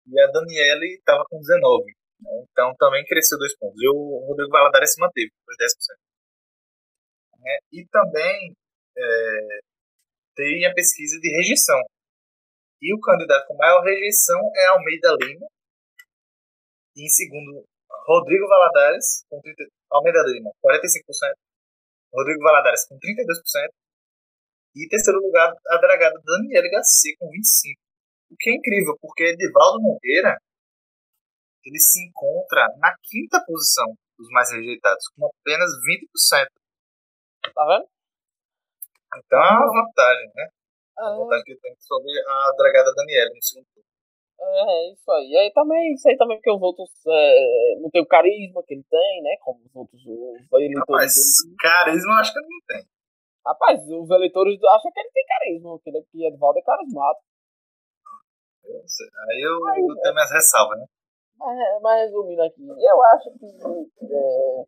e 0.06 0.20
a 0.20 0.26
Daniele 0.26 0.96
estava 0.98 1.24
com 1.28 1.40
19%, 1.40 1.84
né, 2.20 2.44
então 2.50 2.74
também 2.76 3.04
cresceu 3.06 3.38
dois 3.38 3.56
pontos, 3.56 3.80
e 3.80 3.88
o 3.88 4.26
Rodrigo 4.28 4.50
Valadares 4.50 4.92
se 4.92 5.00
manteve, 5.00 5.30
com 5.30 5.52
10%. 5.52 5.98
Né, 7.40 7.58
e 7.72 7.86
também 7.88 8.54
é, 8.96 9.60
tem 10.36 10.66
a 10.66 10.74
pesquisa 10.74 11.18
de 11.20 11.36
rejeição, 11.36 11.80
e 12.82 12.94
o 12.94 13.00
candidato 13.00 13.46
com 13.46 13.56
maior 13.56 13.82
rejeição 13.82 14.40
é 14.56 14.66
Almeida 14.66 15.16
Lima, 15.20 15.46
e 16.96 17.06
em 17.06 17.08
segundo, 17.08 17.64
Rodrigo 18.06 18.46
Valadares, 18.46 19.24
com 19.28 19.40
30, 19.40 19.64
Almeida 19.94 20.22
Lima, 20.26 20.50
45%. 20.58 21.34
Rodrigo 22.12 22.42
Valadares, 22.42 22.86
com 22.86 22.98
32%. 22.98 23.70
E 24.76 24.86
em 24.86 24.88
terceiro 24.88 25.20
lugar, 25.20 25.54
a 25.68 25.78
delegada 25.78 26.20
Daniela 26.24 26.68
Garcia, 26.68 27.14
com 27.18 27.26
25%. 27.26 27.78
O 28.30 28.36
que 28.36 28.50
é 28.50 28.54
incrível, 28.54 28.98
porque 29.00 29.22
Edivaldo 29.24 29.80
Nogueira 29.80 30.36
ele 31.64 31.78
se 31.78 32.04
encontra 32.06 32.66
na 32.78 32.94
quinta 33.02 33.42
posição 33.46 33.86
dos 34.18 34.28
mais 34.30 34.50
rejeitados, 34.50 35.04
com 35.16 35.26
apenas 35.26 35.70
20%. 35.86 36.48
Tá 37.54 37.64
vendo? 37.66 37.88
Então 39.16 39.38
é 39.38 39.50
uma 39.50 39.72
vantagem, 39.72 40.30
né? 40.34 40.48
Ah, 40.98 41.10
uma 41.14 41.24
vantagem 41.24 41.44
que 41.44 41.56
tem 41.56 41.74
sobre 41.80 42.10
a 42.26 42.52
dragada 42.56 42.92
Daniela 42.94 43.30
no 43.34 43.42
segundo 43.42 43.66
turno. 43.74 43.93
É, 44.40 44.92
isso 44.92 45.10
aí. 45.10 45.30
E 45.30 45.36
aí 45.36 45.52
também, 45.52 45.94
isso 45.94 46.08
aí 46.08 46.16
também 46.16 46.36
porque 46.36 46.52
os 46.52 46.62
outros 46.62 46.90
é, 47.06 47.78
não 47.80 47.90
tem 47.90 48.02
o 48.02 48.06
carisma 48.06 48.62
que 48.66 48.74
ele 48.74 48.84
tem, 48.90 49.22
né? 49.22 49.36
Como 49.40 49.60
os 49.64 49.74
outros 49.74 50.00
os 50.00 50.52
eleitores. 50.52 50.88
Rapaz, 50.88 51.14
dele. 51.44 51.56
carisma 51.60 52.12
eu 52.12 52.18
acho 52.18 52.32
que 52.32 52.38
ele 52.38 52.48
não 52.48 52.60
tem. 52.66 52.94
Rapaz, 53.46 53.80
os 53.88 54.10
eleitores 54.10 54.58
acham 54.64 54.90
que 54.92 55.00
ele 55.00 55.10
tem 55.12 55.24
carisma, 55.26 55.78
que 55.82 55.90
ele 55.90 56.02
que 56.10 56.26
Edvaldo 56.26 56.58
é 56.58 56.62
carismático. 56.62 57.24
Eu 58.64 58.80
aí 58.80 59.40
eu, 59.42 59.66
aí, 59.66 59.80
eu 59.80 60.00
tenho 60.00 60.14
minhas 60.14 60.30
ressalvas, 60.30 60.78
né? 60.78 60.86
Mas, 61.36 61.82
mas 61.82 62.00
resumindo 62.04 62.42
aqui, 62.42 62.66
eu 62.66 63.02
acho 63.02 63.30
que 63.38 63.44
é, 63.44 64.64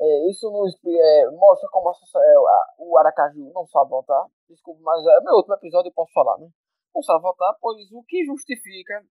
é, 0.00 0.30
isso 0.30 0.50
nos 0.50 0.74
é, 0.86 1.30
mostra 1.32 1.68
como 1.70 1.88
a, 1.88 1.92
é, 1.92 2.34
o 2.78 2.96
Aracaju 2.98 3.50
não 3.52 3.66
sabe 3.66 3.90
votar. 3.90 4.24
Desculpa, 4.48 4.80
mas 4.82 5.04
é 5.04 5.20
meu 5.24 5.34
último 5.34 5.54
episódio 5.54 5.88
eu 5.88 5.94
posso 5.94 6.12
falar, 6.12 6.38
né? 6.38 6.48
Não 6.94 7.02
sabe 7.02 7.22
votar, 7.22 7.54
pois 7.60 7.90
o 7.92 8.02
que 8.04 8.24
justifica 8.24 9.04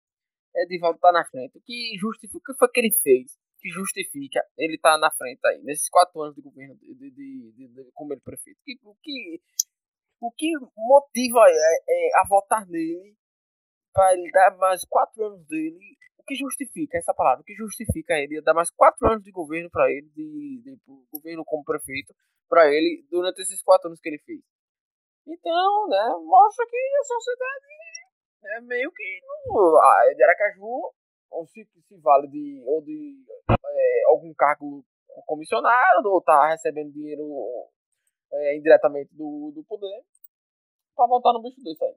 é 0.56 0.66
de 0.66 0.80
voltar 0.80 1.12
na 1.12 1.26
frente. 1.26 1.58
O 1.58 1.62
que 1.62 1.98
justifica, 2.00 2.38
o 2.38 2.54
que 2.54 2.58
foi 2.58 2.70
que 2.70 2.80
ele 2.80 2.92
fez? 3.02 3.38
Que 3.60 3.70
justifica 3.70 4.42
ele 4.58 4.76
estar 4.76 4.94
tá 4.94 4.98
na 4.98 5.12
frente 5.12 5.40
aí, 5.46 5.62
nesses 5.64 5.90
quatro 5.90 6.22
anos 6.22 6.36
de 6.36 6.42
governo 6.42 6.76
de, 6.76 6.94
de, 6.96 7.12
de, 7.12 7.68
de 7.68 7.92
como 7.94 8.14
ele 8.14 8.22
prefeito. 8.22 8.60
O 8.84 8.96
que, 9.02 9.42
o 10.22 10.32
que 10.32 10.52
motiva 10.78 11.40
é, 11.48 11.78
é, 11.90 12.20
a 12.20 12.28
votar 12.28 12.66
nele 12.68 13.16
para 13.94 14.14
ele 14.14 14.32
dar 14.32 14.56
mais 14.58 14.86
quatro 14.86 15.26
anos 15.26 15.46
dele. 15.48 15.98
O 16.18 16.24
que 16.24 16.36
justifica 16.36 16.98
essa 16.98 17.14
palavra? 17.14 17.42
O 17.42 17.44
que 17.44 17.56
justifica 17.56 18.14
ele 18.14 18.42
dar 18.42 18.54
mais 18.54 18.70
quatro 18.72 19.08
anos 19.10 19.24
de 19.24 19.32
governo 19.32 19.70
para 19.70 19.90
ele, 19.90 20.10
de, 20.16 20.62
de, 20.64 20.78
governo 21.12 21.44
como 21.44 21.64
prefeito, 21.64 22.14
para 22.48 22.68
ele 22.68 23.06
durante 23.10 23.42
esses 23.42 23.62
quatro 23.64 23.88
anos 23.88 24.00
que 24.00 24.10
ele 24.10 24.20
fez? 24.20 24.42
Então, 25.28 25.88
né, 25.88 26.16
mostra 26.26 26.66
que 26.66 26.78
a 27.00 27.04
sociedade 27.04 27.66
é 28.46 28.62
meio 28.62 28.92
que 28.92 29.22
não, 29.22 29.78
a 29.78 30.14
de 30.16 30.24
Aracaju 30.24 30.92
ou 31.30 31.46
se, 31.48 31.68
se 31.88 31.98
vale 31.98 32.28
de 32.28 32.64
ou 32.66 32.82
de 32.82 33.24
é, 33.50 34.04
algum 34.08 34.34
cargo 34.34 34.84
comissionado 35.26 36.10
ou 36.10 36.22
tá 36.22 36.50
recebendo 36.50 36.92
dinheiro 36.92 37.24
é, 38.32 38.58
indiretamente 38.58 39.14
do, 39.16 39.52
do 39.54 39.64
poder 39.64 40.04
para 40.96 41.08
voltar 41.08 41.34
no 41.34 41.42
bicho 41.42 41.62
desse 41.62 41.84
aí. 41.84 41.96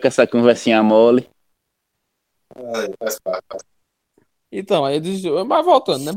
Com 0.00 0.08
essa 0.08 0.26
conversinha 0.26 0.82
mole. 0.82 1.30
Então, 4.50 4.84
aí 4.84 5.00
diz, 5.00 5.22
mas 5.46 5.64
voltando, 5.64 6.04
né? 6.04 6.12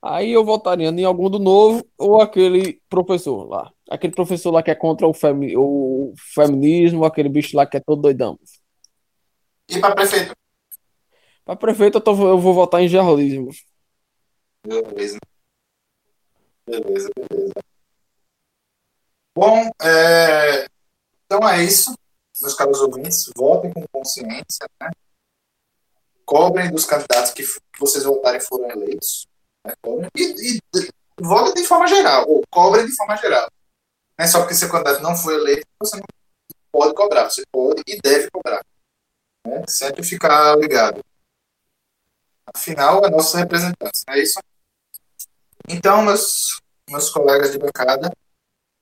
Aí 0.00 0.30
eu 0.30 0.44
votaria 0.44 0.88
em 0.88 1.04
algum 1.04 1.28
do 1.28 1.38
novo 1.38 1.84
ou 1.98 2.20
aquele 2.20 2.80
professor 2.88 3.48
lá. 3.48 3.72
Aquele 3.90 4.14
professor 4.14 4.52
lá 4.52 4.62
que 4.62 4.70
é 4.70 4.74
contra 4.74 5.06
o, 5.06 5.12
femi 5.12 5.56
o 5.56 6.12
feminismo, 6.34 7.04
aquele 7.04 7.28
bicho 7.28 7.56
lá 7.56 7.66
que 7.66 7.76
é 7.76 7.80
todo 7.80 8.02
doidão. 8.02 8.38
E 9.68 9.80
para 9.80 9.94
prefeito? 9.94 10.34
Para 11.44 11.56
prefeito 11.56 11.98
eu, 11.98 12.00
tô, 12.00 12.12
eu 12.28 12.38
vou 12.38 12.54
votar 12.54 12.80
em 12.80 12.88
jornalismo. 12.88 13.50
Beleza. 14.66 15.18
Beleza, 16.66 17.08
beleza. 17.16 17.54
Bom, 19.34 19.70
é... 19.80 20.66
então 21.24 21.48
é 21.48 21.62
isso, 21.62 21.94
meus 22.42 22.54
caros 22.54 22.80
ouvintes. 22.80 23.30
Votem 23.36 23.72
com 23.72 23.84
consciência, 23.90 24.68
né? 24.80 24.90
Cobrem 26.24 26.70
dos 26.70 26.84
candidatos 26.84 27.30
que, 27.32 27.42
que 27.42 27.80
vocês 27.80 28.04
votarem 28.04 28.40
foram 28.40 28.70
eleitos. 28.70 29.27
E, 30.16 30.56
e, 30.56 30.60
votem 31.20 31.54
de 31.54 31.64
forma 31.64 31.86
geral, 31.86 32.28
ou 32.28 32.42
cobrem 32.50 32.86
de 32.86 32.94
forma 32.94 33.16
geral. 33.16 33.50
Não 34.18 34.24
é 34.24 34.28
só 34.28 34.40
porque 34.40 34.54
seu 34.54 34.70
candidato 34.70 35.02
não 35.02 35.16
foi 35.16 35.34
eleito, 35.34 35.66
você 35.78 35.96
não 35.96 36.04
pode 36.72 36.94
cobrar. 36.94 37.28
Você 37.30 37.42
pode 37.50 37.82
e 37.86 38.00
deve 38.00 38.30
cobrar. 38.30 38.64
Né? 39.46 39.62
Sempre 39.68 40.02
ficar 40.02 40.56
ligado. 40.56 41.04
Afinal, 42.54 43.04
é 43.04 43.10
nossos 43.10 43.34
representantes, 43.34 44.02
não 44.06 44.14
é 44.14 44.20
isso? 44.20 44.40
Então, 45.68 46.02
meus, 46.02 46.60
meus 46.88 47.10
colegas 47.10 47.52
de 47.52 47.58
bancada, 47.58 48.10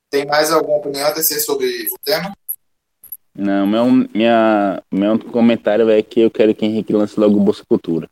tem 0.08 0.24
mais 0.24 0.52
alguma 0.52 0.78
opinião 0.78 1.08
a 1.08 1.12
dizer 1.12 1.40
sobre 1.40 1.88
o 1.92 1.98
tema? 2.04 2.32
Não, 3.34 3.66
meu, 3.66 3.84
minha, 4.14 4.82
meu 4.90 5.18
comentário 5.18 5.90
é 5.90 6.00
que 6.02 6.20
eu 6.20 6.30
quero 6.30 6.54
que 6.54 6.64
Henrique 6.64 6.92
lance 6.92 7.18
logo 7.18 7.36
o 7.36 7.40
Bolsa 7.40 7.64
Cultura. 7.68 8.08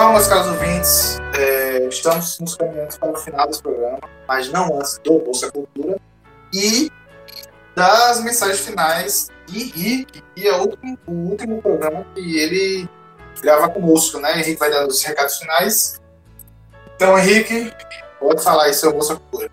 Então, 0.00 0.14
meus 0.14 0.28
caros 0.28 0.46
ouvintes, 0.46 1.18
é, 1.38 1.86
estamos 1.86 2.40
nos 2.40 2.54
caminhando 2.54 2.98
para 2.98 3.10
o 3.10 3.16
final 3.16 3.46
desse 3.46 3.62
programa, 3.62 3.98
mas 4.26 4.50
não 4.50 4.78
antes 4.78 4.98
do 5.04 5.18
Bolsa 5.18 5.52
Cultura 5.52 5.98
e 6.54 6.90
das 7.76 8.24
mensagens 8.24 8.60
finais 8.60 9.28
de 9.46 9.58
Henrique, 9.58 10.24
que 10.34 10.48
é 10.48 10.56
o 10.56 10.60
último, 10.62 10.98
o 11.06 11.12
último 11.12 11.60
programa 11.60 12.06
que 12.14 12.38
ele 12.38 12.88
grava 13.42 13.68
conosco, 13.68 14.18
né? 14.18 14.40
Henrique 14.40 14.58
vai 14.58 14.70
dar 14.70 14.86
os 14.86 15.04
recados 15.04 15.36
finais. 15.36 16.00
Então, 16.96 17.18
Henrique, 17.18 17.70
pode 18.18 18.42
falar 18.42 18.64
aí 18.64 18.72
seu 18.72 18.94
Bolsa 18.94 19.16
Cultura. 19.16 19.50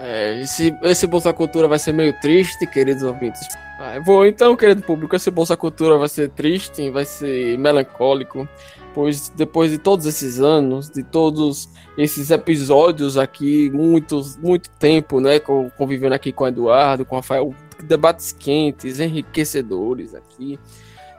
É, 0.00 0.40
esse, 0.40 0.76
esse 0.82 1.06
Bolsa 1.06 1.32
Cultura 1.32 1.68
vai 1.68 1.78
ser 1.78 1.92
meio 1.92 2.18
triste, 2.20 2.66
queridos 2.66 3.04
ouvintes. 3.04 3.46
Ah, 3.78 3.96
vou 4.04 4.26
então, 4.26 4.56
querido 4.56 4.82
público, 4.82 5.14
esse 5.14 5.30
Bolsa 5.30 5.56
Cultura 5.56 5.98
vai 5.98 6.08
ser 6.08 6.30
triste, 6.30 6.90
vai 6.90 7.04
ser 7.04 7.56
melancólico 7.58 8.48
pois 8.96 9.28
depois 9.28 9.70
de 9.70 9.76
todos 9.76 10.06
esses 10.06 10.40
anos, 10.40 10.88
de 10.88 11.02
todos 11.02 11.68
esses 11.98 12.30
episódios 12.30 13.18
aqui, 13.18 13.68
muitos, 13.68 14.38
muito 14.38 14.70
tempo, 14.70 15.20
né, 15.20 15.38
convivendo 15.38 16.14
aqui 16.14 16.32
com 16.32 16.44
o 16.44 16.48
Eduardo, 16.48 17.04
com 17.04 17.14
o 17.14 17.18
Rafael, 17.18 17.54
debates 17.82 18.32
quentes, 18.32 18.98
enriquecedores 18.98 20.14
aqui, 20.14 20.58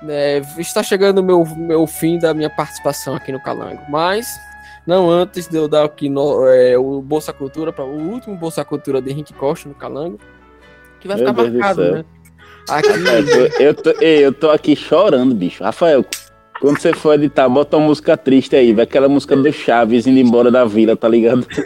né, 0.01 0.39
está 0.57 0.81
chegando 0.81 1.19
o 1.19 1.23
meu, 1.23 1.45
meu 1.55 1.85
fim 1.85 2.17
da 2.17 2.33
minha 2.33 2.49
participação 2.49 3.13
aqui 3.13 3.31
no 3.31 3.39
Calango, 3.39 3.83
mas 3.91 4.27
não 4.87 5.07
antes 5.07 5.47
de 5.47 5.55
eu 5.55 5.67
dar 5.67 5.85
aqui 5.85 6.09
no, 6.09 6.47
é, 6.47 6.75
o 6.79 6.99
Bolsa 6.99 7.31
Cultura, 7.31 7.71
para 7.71 7.85
o 7.85 8.09
último 8.09 8.35
Bolsa 8.35 8.65
Cultura 8.65 8.99
de 8.99 9.11
Henrique 9.11 9.35
Costa 9.35 9.69
no 9.69 9.75
Calango, 9.75 10.19
que 10.99 11.07
vai 11.07 11.15
ficar 11.15 11.31
marcado, 11.31 11.91
né? 11.91 12.05
Aqui... 12.67 12.89
Eu, 12.89 13.23
tô, 13.23 13.61
eu, 13.61 13.73
tô, 13.75 13.91
eu 14.01 14.33
tô 14.33 14.49
aqui 14.49 14.75
chorando, 14.75 15.33
bicho. 15.33 15.63
Rafael, 15.63 16.03
quando 16.59 16.79
você 16.79 16.93
for 16.93 17.13
editar, 17.13 17.47
bota 17.49 17.77
uma 17.77 17.87
música 17.87 18.17
triste 18.17 18.55
aí, 18.55 18.73
vai 18.73 18.83
aquela 18.83 19.07
música 19.07 19.35
do 19.35 19.51
Chaves 19.51 20.07
indo 20.07 20.19
embora 20.19 20.51
da 20.51 20.65
vila, 20.65 20.95
tá 20.95 21.07
ligado? 21.07 21.45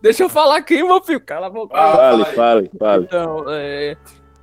Deixa 0.00 0.22
eu 0.22 0.28
falar 0.28 0.56
aqui, 0.56 0.82
meu 0.82 1.02
filho. 1.02 1.20
Cala 1.20 1.48
a 1.48 1.50
boca. 1.50 1.76
Ah, 1.76 1.96
fale, 1.96 2.24
fale, 2.26 2.70
fale. 2.78 3.04
Então, 3.04 3.44
é, 3.48 3.96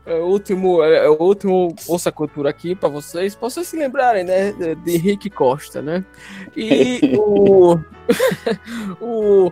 é, 0.05 0.15
o 0.15 0.25
último, 0.25 0.83
é, 0.83 1.05
é, 1.05 1.09
o 1.09 1.21
último 1.21 1.73
Ouça 1.87 2.11
Cultura 2.11 2.49
aqui 2.49 2.75
para 2.75 2.89
vocês, 2.89 3.35
pra 3.35 3.49
vocês 3.49 3.67
se 3.67 3.77
lembrarem, 3.77 4.23
né? 4.23 4.51
De 4.51 4.95
Henrique 4.95 5.29
Costa, 5.29 5.81
né? 5.81 6.03
E 6.55 6.99
o, 7.17 7.79
o, 9.01 9.51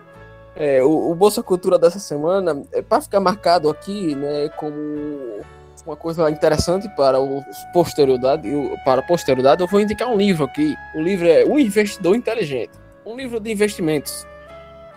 é, 0.55 0.83
o, 0.83 1.11
o 1.11 1.15
Bolsa 1.15 1.41
Cultura 1.41 1.79
dessa 1.79 1.99
semana, 1.99 2.61
é 2.71 2.81
para 2.81 3.01
ficar 3.01 3.19
marcado 3.19 3.69
aqui, 3.69 4.15
né? 4.15 4.49
Como 4.49 5.41
uma 5.85 5.95
coisa 5.95 6.29
interessante 6.29 6.87
para 6.95 7.19
os 7.19 7.43
posterioridade, 7.73 8.49
para 8.85 9.01
a 9.01 9.03
posterioridade, 9.03 9.61
eu 9.61 9.67
vou 9.67 9.81
indicar 9.81 10.09
um 10.09 10.17
livro 10.17 10.45
aqui. 10.45 10.75
O 10.95 11.01
livro 11.01 11.27
é 11.27 11.43
O 11.45 11.59
Investidor 11.59 12.15
Inteligente, 12.15 12.71
um 13.05 13.15
livro 13.15 13.39
de 13.39 13.51
investimentos 13.51 14.25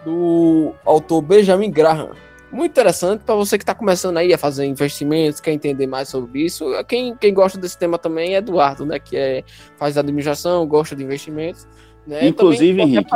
do 0.05 0.75
autor 0.85 1.23
Benjamin 1.23 1.71
Graham. 1.71 2.11
Muito 2.53 2.71
interessante 2.71 3.25
para 3.25 3.35
você 3.35 3.59
que 3.59 3.65
está 3.65 3.75
começando 3.75 4.17
aí 4.17 4.33
a 4.33 4.39
fazer 4.39 4.65
investimentos, 4.65 5.41
quer 5.41 5.51
entender 5.51 5.87
mais 5.89 6.09
sobre 6.09 6.45
isso. 6.45 6.65
Quem, 6.85 7.17
quem 7.17 7.35
gosta 7.35 7.59
desse 7.59 7.77
tema 7.77 7.99
também 7.99 8.35
é 8.35 8.39
Eduardo, 8.39 8.87
né? 8.87 9.01
Que 9.01 9.17
é, 9.17 9.45
faz 9.77 9.99
administração, 9.99 10.65
gosta 10.65 10.95
de 10.95 11.03
investimentos. 11.03 11.67
Né? 12.07 12.29
Inclusive, 12.29 12.81
Henrique. 12.81 13.11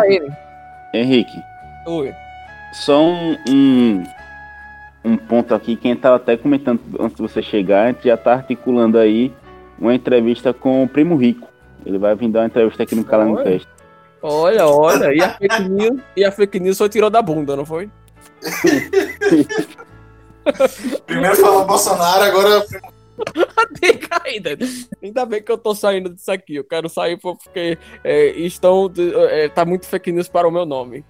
Henrique. 0.92 1.42
Oi. 1.86 2.12
Só 2.72 3.00
um, 3.00 3.36
um 3.48 4.04
um 5.04 5.16
ponto 5.16 5.54
aqui 5.54 5.76
que 5.76 5.88
a 5.88 5.90
gente 5.90 5.98
estava 5.98 6.16
até 6.16 6.36
comentando 6.36 6.80
antes 6.98 7.16
de 7.16 7.22
você 7.22 7.42
chegar, 7.42 7.84
a 7.84 7.88
gente 7.88 8.04
já 8.04 8.14
está 8.14 8.34
articulando 8.34 8.98
aí 8.98 9.32
uma 9.78 9.94
entrevista 9.94 10.52
com 10.52 10.82
o 10.82 10.88
Primo 10.88 11.16
Rico. 11.16 11.48
Ele 11.84 11.98
vai 11.98 12.14
vir 12.14 12.28
dar 12.28 12.40
uma 12.40 12.46
entrevista 12.46 12.82
aqui 12.82 12.94
no 12.94 13.04
Calango 13.04 13.42
Fest. 13.42 13.66
Olha, 14.22 14.66
olha, 14.66 15.14
e 15.14 15.22
a 15.22 15.30
fake 15.30 15.68
news, 15.68 16.00
e 16.14 16.24
a 16.24 16.30
fake 16.30 16.60
news 16.60 16.76
foi 16.76 16.90
tirou 16.90 17.08
da 17.08 17.22
bunda, 17.22 17.56
não 17.56 17.64
foi? 17.64 17.88
Primeiro 21.06 21.36
falou 21.36 21.66
Bolsonaro, 21.66 22.24
agora 22.24 22.62
Diga 23.80 24.20
ainda. 24.24 24.58
Ainda 25.02 25.26
bem 25.26 25.42
que 25.42 25.52
eu 25.52 25.58
tô 25.58 25.74
saindo 25.74 26.10
disso 26.10 26.30
aqui. 26.30 26.56
Eu 26.56 26.64
quero 26.64 26.88
sair 26.88 27.18
porque 27.18 27.78
é, 28.02 28.26
estão. 28.30 28.90
É, 29.30 29.48
tá 29.48 29.64
muito 29.64 29.86
fake 29.86 30.12
news 30.12 30.28
para 30.28 30.48
o 30.48 30.50
meu 30.50 30.64
nome. 30.64 31.04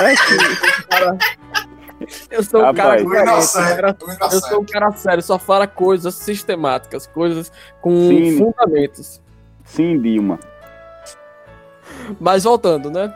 É 0.00 0.14
que, 0.16 1.65
eu 2.30 2.42
sou 2.42 2.64
um 2.64 2.74
cara, 2.74 2.98
sério, 3.40 3.96
eu 4.32 4.40
sou 4.40 4.60
um 4.60 4.64
cara 4.64 4.92
sério, 4.92 5.22
só 5.22 5.38
fala 5.38 5.66
coisas 5.66 6.14
sistemáticas, 6.14 7.06
coisas 7.06 7.50
com 7.80 8.08
Sim. 8.08 8.38
fundamentos. 8.38 9.20
Sim, 9.64 10.00
Dilma. 10.00 10.38
Mas 12.20 12.44
voltando, 12.44 12.90
né? 12.90 13.14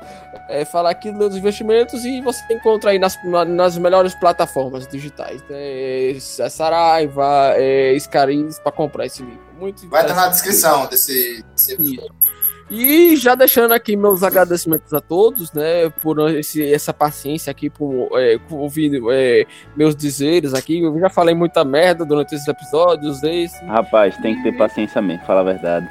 É, 0.48 0.64
falar 0.64 0.90
aqui 0.90 1.12
dos 1.12 1.36
investimentos 1.36 2.04
e 2.04 2.20
você 2.20 2.42
encontra 2.52 2.90
aí 2.90 2.98
nas, 2.98 3.16
nas 3.46 3.78
melhores 3.78 4.14
plataformas 4.14 4.86
digitais. 4.86 5.40
Né? 5.48 6.16
É 6.16 6.18
Saraiva, 6.18 7.54
é, 7.54 7.96
Scariz 7.98 8.58
para 8.58 8.72
comprar 8.72 9.06
esse 9.06 9.22
livro. 9.22 9.40
Muito 9.58 9.88
Vai 9.88 10.02
estar 10.02 10.14
na 10.14 10.28
descrição 10.28 10.86
desse, 10.86 11.44
desse 11.52 11.74
episódio. 11.74 12.14
E 12.70 13.16
já 13.16 13.34
deixando 13.34 13.72
aqui 13.72 13.96
meus 13.96 14.22
agradecimentos 14.22 14.94
a 14.94 15.00
todos, 15.00 15.52
né, 15.52 15.90
por 16.00 16.30
esse, 16.30 16.72
essa 16.72 16.94
paciência 16.94 17.50
aqui, 17.50 17.68
por 17.68 18.08
é, 18.14 18.38
ouvir 18.48 19.02
é, 19.10 19.44
meus 19.76 19.96
dizeres 19.96 20.54
aqui. 20.54 20.80
Eu 20.80 20.98
já 21.00 21.10
falei 21.10 21.34
muita 21.34 21.64
merda 21.64 22.04
durante 22.04 22.34
esses 22.34 22.46
episódios. 22.46 23.22
Esse. 23.24 23.64
Rapaz, 23.64 24.16
tem 24.18 24.36
que 24.36 24.44
ter 24.44 24.56
paciência 24.56 25.02
mesmo, 25.02 25.24
fala 25.26 25.40
a 25.40 25.44
verdade. 25.44 25.88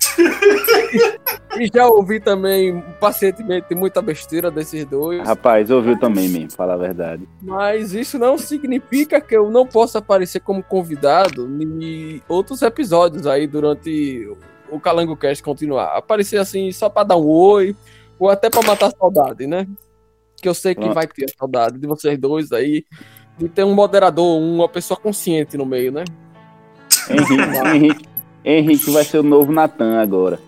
e 1.58 1.70
já 1.72 1.86
ouvi 1.86 2.20
também 2.20 2.82
pacientemente 3.00 3.74
muita 3.74 4.02
besteira 4.02 4.50
desses 4.50 4.84
dois. 4.84 5.26
Rapaz, 5.26 5.70
ouviu 5.70 5.98
também 5.98 6.28
mesmo, 6.28 6.52
fala 6.52 6.74
a 6.74 6.76
verdade. 6.76 7.26
Mas 7.42 7.94
isso 7.94 8.18
não 8.18 8.36
significa 8.36 9.20
que 9.20 9.36
eu 9.36 9.50
não 9.50 9.66
possa 9.66 9.98
aparecer 9.98 10.40
como 10.40 10.62
convidado 10.62 11.46
em 11.46 12.22
outros 12.28 12.62
episódios 12.62 13.26
aí 13.26 13.46
durante 13.46 14.28
o 14.70 14.80
Calango 14.80 15.16
Cast 15.16 15.42
continuar. 15.42 15.96
Aparecer 15.96 16.38
assim 16.38 16.70
só 16.72 16.88
pra 16.88 17.04
dar 17.04 17.16
um 17.16 17.26
oi, 17.26 17.76
ou 18.18 18.28
até 18.28 18.50
pra 18.50 18.62
matar 18.62 18.86
a 18.86 18.90
saudade, 18.90 19.46
né? 19.46 19.66
Que 20.36 20.48
eu 20.48 20.54
sei 20.54 20.74
que 20.74 20.80
Pronto. 20.80 20.94
vai 20.94 21.06
ter 21.06 21.24
a 21.24 21.38
saudade 21.38 21.78
de 21.78 21.86
vocês 21.86 22.18
dois 22.18 22.52
aí, 22.52 22.84
de 23.38 23.48
ter 23.48 23.64
um 23.64 23.74
moderador, 23.74 24.38
uma 24.38 24.68
pessoa 24.68 24.98
consciente 24.98 25.56
no 25.56 25.66
meio, 25.66 25.92
né? 25.92 26.04
Henrique, 27.08 27.68
Henrique, 27.74 28.08
Henrique 28.44 28.90
vai 28.90 29.04
ser 29.04 29.18
o 29.18 29.22
novo 29.22 29.52
Natan 29.52 30.00
agora. 30.00 30.40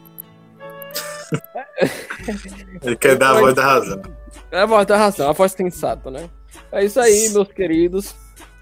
Ele 2.82 2.96
quer 2.96 3.16
dar 3.16 3.36
a 3.36 3.40
voz 3.40 3.54
da 3.54 3.64
razão. 3.64 4.02
É 4.50 4.60
a 4.60 4.66
voz 4.66 4.86
da 4.86 4.96
razão, 4.96 5.30
a 5.30 5.32
voz 5.32 5.52
sensata, 5.52 6.10
né? 6.10 6.28
É 6.70 6.84
isso 6.84 7.00
aí, 7.00 7.30
meus 7.30 7.48
queridos. 7.48 8.14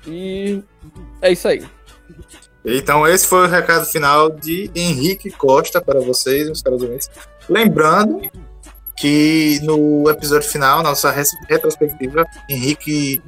E 0.06 0.62
é 1.20 1.32
isso 1.32 1.48
aí. 1.48 1.64
Então, 2.64 3.06
esse 3.06 3.26
foi 3.26 3.46
o 3.46 3.50
recado 3.50 3.86
final 3.86 4.30
de 4.30 4.70
Henrique 4.74 5.30
Costa 5.30 5.80
para 5.80 6.00
vocês, 6.00 6.46
meus 6.46 6.62
caros 6.62 6.82
ouvintes. 6.82 7.10
Lembrando 7.48 8.20
que 8.96 9.58
no 9.62 10.08
episódio 10.10 10.48
final, 10.48 10.82
nossa 10.82 11.10
retrospectiva, 11.48 12.26
Henrique 12.48 13.22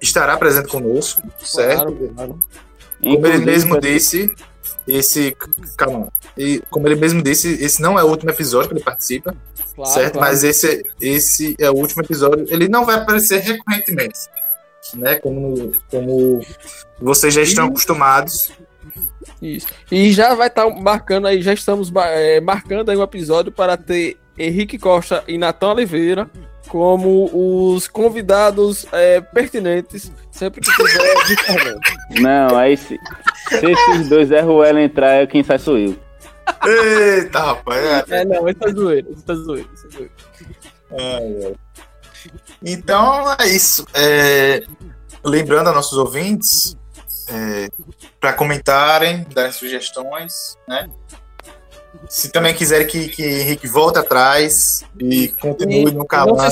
estará 0.00 0.36
presente 0.36 0.68
conosco, 0.68 1.22
certo? 1.38 1.92
Claro, 1.92 2.12
claro. 2.14 2.44
Como 3.00 3.26
ele 3.26 3.44
mesmo 3.44 3.80
disse, 3.80 4.34
esse. 4.86 5.36
Calma. 5.76 6.12
E, 6.36 6.62
como 6.70 6.86
ele 6.86 6.96
mesmo 6.96 7.22
disse, 7.22 7.48
esse 7.62 7.80
não 7.80 7.98
é 7.98 8.04
o 8.04 8.08
último 8.08 8.30
episódio 8.30 8.68
que 8.68 8.74
ele 8.74 8.84
participa. 8.84 9.34
Claro, 9.74 9.90
certo? 9.90 10.20
Mas 10.20 10.44
esse, 10.44 10.84
esse 11.00 11.56
é 11.58 11.70
o 11.70 11.74
último 11.74 12.02
episódio. 12.02 12.46
Ele 12.48 12.68
não 12.68 12.84
vai 12.84 12.96
aparecer 12.96 13.40
recorrentemente. 13.40 14.18
Né? 14.94 15.16
Como, 15.16 15.72
como 15.90 16.40
vocês 17.00 17.34
já 17.34 17.42
estão 17.42 17.66
acostumados. 17.66 18.52
Isso. 19.40 19.66
E 19.90 20.12
já 20.12 20.34
vai 20.34 20.48
estar 20.48 20.64
tá 20.64 20.70
marcando 20.80 21.26
aí, 21.26 21.42
já 21.42 21.52
estamos 21.52 21.92
é, 21.94 22.40
marcando 22.40 22.90
aí 22.90 22.96
um 22.96 23.02
episódio 23.02 23.52
para 23.52 23.76
ter 23.76 24.16
Henrique 24.38 24.78
Costa 24.78 25.22
e 25.28 25.38
Natan 25.38 25.72
Oliveira 25.72 26.30
como 26.68 27.30
os 27.32 27.86
convidados 27.86 28.86
é, 28.92 29.20
pertinentes 29.20 30.10
sempre 30.30 30.60
que 30.60 30.70
tiver 30.70 31.78
Não, 32.20 32.56
aí 32.56 32.76
se, 32.76 32.98
se 33.48 33.66
esses 33.70 34.08
dois 34.08 34.30
é 34.30 34.40
Ruela 34.40 34.82
entrar, 34.82 35.26
quem 35.26 35.42
sai 35.42 35.58
sou 35.58 35.78
eu. 35.78 35.96
Eita, 36.64 37.40
rapaz. 37.40 38.10
É, 38.10 38.22
é 38.22 38.24
não, 38.24 38.48
esse 38.48 38.58
tá 38.58 38.70
zoeiro, 38.70 39.12
esse 39.12 39.24
tá 39.24 39.34
zoeiro. 39.34 39.68
Esse 39.72 39.88
zoeiro. 39.88 40.12
É, 40.92 41.16
é. 41.16 41.54
Então 42.62 43.34
é 43.38 43.48
isso. 43.48 43.86
É, 43.94 44.64
lembrando 45.24 45.68
a 45.68 45.72
nossos 45.72 45.98
ouvintes, 45.98 46.76
é, 47.28 47.68
para 48.20 48.32
comentarem, 48.32 49.26
darem 49.34 49.52
sugestões, 49.52 50.56
né? 50.68 50.88
Se 52.08 52.30
também 52.30 52.54
quiserem 52.54 52.86
que, 52.86 53.08
que 53.08 53.22
Henrique 53.24 53.66
volte 53.66 53.98
atrás 53.98 54.84
e 55.00 55.28
continue 55.28 55.90
e, 55.90 55.94
no 55.94 56.04
calando. 56.04 56.42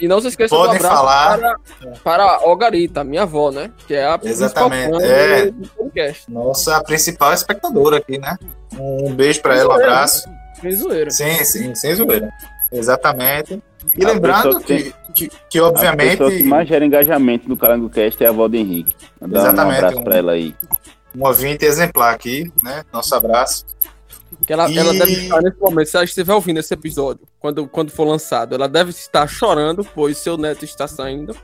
E 0.00 0.08
não 0.08 0.20
se 0.20 0.28
esqueça, 0.28 0.56
podem 0.56 0.78
do 0.78 0.84
falar 0.84 1.38
para, 1.38 1.56
para 2.02 2.24
a 2.24 2.48
Ogarita, 2.48 3.04
minha 3.04 3.22
avó, 3.22 3.50
né? 3.50 3.70
Que 3.86 3.94
é 3.94 4.06
a 4.06 4.18
Exatamente. 4.22 5.02
É. 5.02 5.50
Do 5.50 5.68
podcast. 5.68 6.30
Nossa 6.30 6.82
principal 6.82 7.32
espectadora 7.34 7.98
aqui, 7.98 8.18
né? 8.18 8.38
Um 8.78 9.12
beijo 9.12 9.42
para 9.42 9.56
ela, 9.56 9.74
um 9.74 9.76
abraço. 9.78 10.28
Sem 10.60 10.72
zoeira. 10.72 11.10
Sim, 11.10 11.44
sim, 11.44 11.74
sem 11.74 11.94
zoeira. 11.94 12.30
Exatamente. 12.72 13.62
E 13.96 14.04
a 14.04 14.08
lembrando 14.08 14.60
que, 14.60 14.94
que, 15.14 15.30
que, 15.48 15.60
obviamente. 15.60 16.14
A 16.14 16.18
pessoa 16.18 16.30
que 16.30 16.42
mais 16.42 16.68
gera 16.68 16.84
engajamento 16.84 17.48
no 17.48 17.56
Calango 17.56 17.88
Cast 17.88 18.22
é 18.22 18.26
a 18.26 18.30
avó 18.30 18.46
do 18.46 18.56
Henrique. 18.56 18.94
Dá 19.20 19.40
Exatamente. 19.40 19.74
Um 19.74 19.78
abraço 19.78 19.98
um, 19.98 20.04
para 20.04 20.16
ela 20.16 20.32
aí. 20.32 20.54
Um 21.16 21.26
ouvinte 21.26 21.64
exemplar 21.64 22.14
aqui, 22.14 22.52
né? 22.62 22.84
Nosso 22.92 23.14
abraço. 23.14 23.64
Que 24.46 24.52
ela, 24.52 24.70
e... 24.70 24.78
ela 24.78 24.92
deve 24.92 25.12
estar 25.12 25.42
nesse 25.42 25.58
momento, 25.58 25.86
se 25.88 25.96
ela 25.96 26.04
estiver 26.04 26.32
ouvindo 26.32 26.60
esse 26.60 26.72
episódio, 26.72 27.26
quando, 27.38 27.66
quando 27.66 27.90
for 27.90 28.04
lançado, 28.04 28.54
ela 28.54 28.68
deve 28.68 28.90
estar 28.90 29.26
chorando, 29.26 29.84
pois 29.84 30.18
seu 30.18 30.36
neto 30.36 30.64
está 30.64 30.86
saindo. 30.86 31.36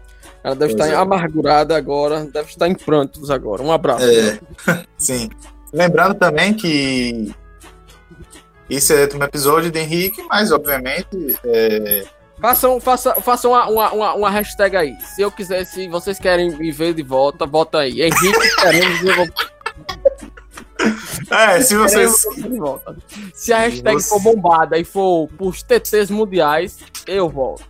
Ela 0.42 0.54
deve 0.54 0.74
pois 0.74 0.86
estar 0.86 0.96
é. 0.96 1.00
amargurada 1.00 1.76
agora, 1.76 2.24
deve 2.24 2.48
estar 2.48 2.68
em 2.68 2.74
prantos 2.74 3.30
agora. 3.30 3.62
Um 3.62 3.72
abraço. 3.72 4.04
É, 4.04 4.38
sim. 4.96 5.28
Lembrando 5.72 6.14
também 6.14 6.54
que 6.54 7.34
isso 8.68 8.92
é 8.92 9.08
um 9.14 9.22
episódio 9.22 9.70
de 9.70 9.78
Henrique, 9.78 10.22
mas 10.28 10.50
obviamente. 10.52 11.38
É... 11.44 12.04
Façam, 12.40 12.78
façam, 12.80 13.14
façam 13.22 13.52
uma, 13.52 13.90
uma, 13.90 14.14
uma, 14.14 14.30
hashtag 14.30 14.76
aí. 14.76 14.94
Se 15.00 15.22
eu 15.22 15.30
quiser, 15.30 15.64
se 15.64 15.88
vocês 15.88 16.18
querem 16.18 16.54
me 16.56 16.70
ver 16.70 16.92
de 16.92 17.02
volta, 17.02 17.46
volta 17.46 17.78
aí. 17.78 18.02
Henrique 18.02 18.56
queremos. 18.56 19.00
É, 21.30 21.60
se 21.60 21.76
vocês. 21.76 22.26
Se 23.32 23.52
a 23.52 23.60
hashtag 23.60 23.94
você... 23.94 24.08
for 24.08 24.20
bombada 24.20 24.78
e 24.78 24.84
for 24.84 25.28
pros 25.28 25.62
TTs 25.62 26.10
mundiais, 26.10 26.78
eu 27.06 27.28
volto. 27.28 27.64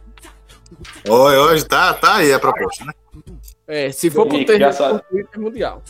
Oi, 1.09 1.37
hoje 1.37 1.65
tá, 1.65 1.95
tá 1.95 2.17
aí 2.17 2.33
a 2.33 2.39
proposta, 2.41 2.85
né? 2.85 2.93
É, 3.69 3.93
se 3.93 4.11
for 4.11 4.27
pro 4.27 4.45
TT 4.45 4.73
sabe... 4.73 5.03
mundial. 5.37 5.83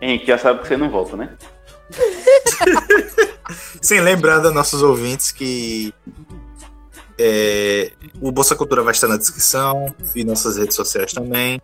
Henrique 0.00 0.26
já 0.26 0.38
sabe 0.38 0.60
que 0.60 0.68
você 0.68 0.76
não 0.76 0.88
volta, 0.88 1.16
né? 1.16 1.36
Sim, 3.80 4.00
lembrando 4.00 4.48
a 4.48 4.50
nossos 4.50 4.82
ouvintes 4.82 5.32
que 5.32 5.92
é, 7.18 7.92
o 8.20 8.30
Bolsa 8.32 8.56
Cultura 8.56 8.82
vai 8.82 8.92
estar 8.92 9.08
na 9.08 9.16
descrição 9.16 9.94
e 10.14 10.24
nossas 10.24 10.56
redes 10.56 10.74
sociais 10.74 11.12
também. 11.12 11.60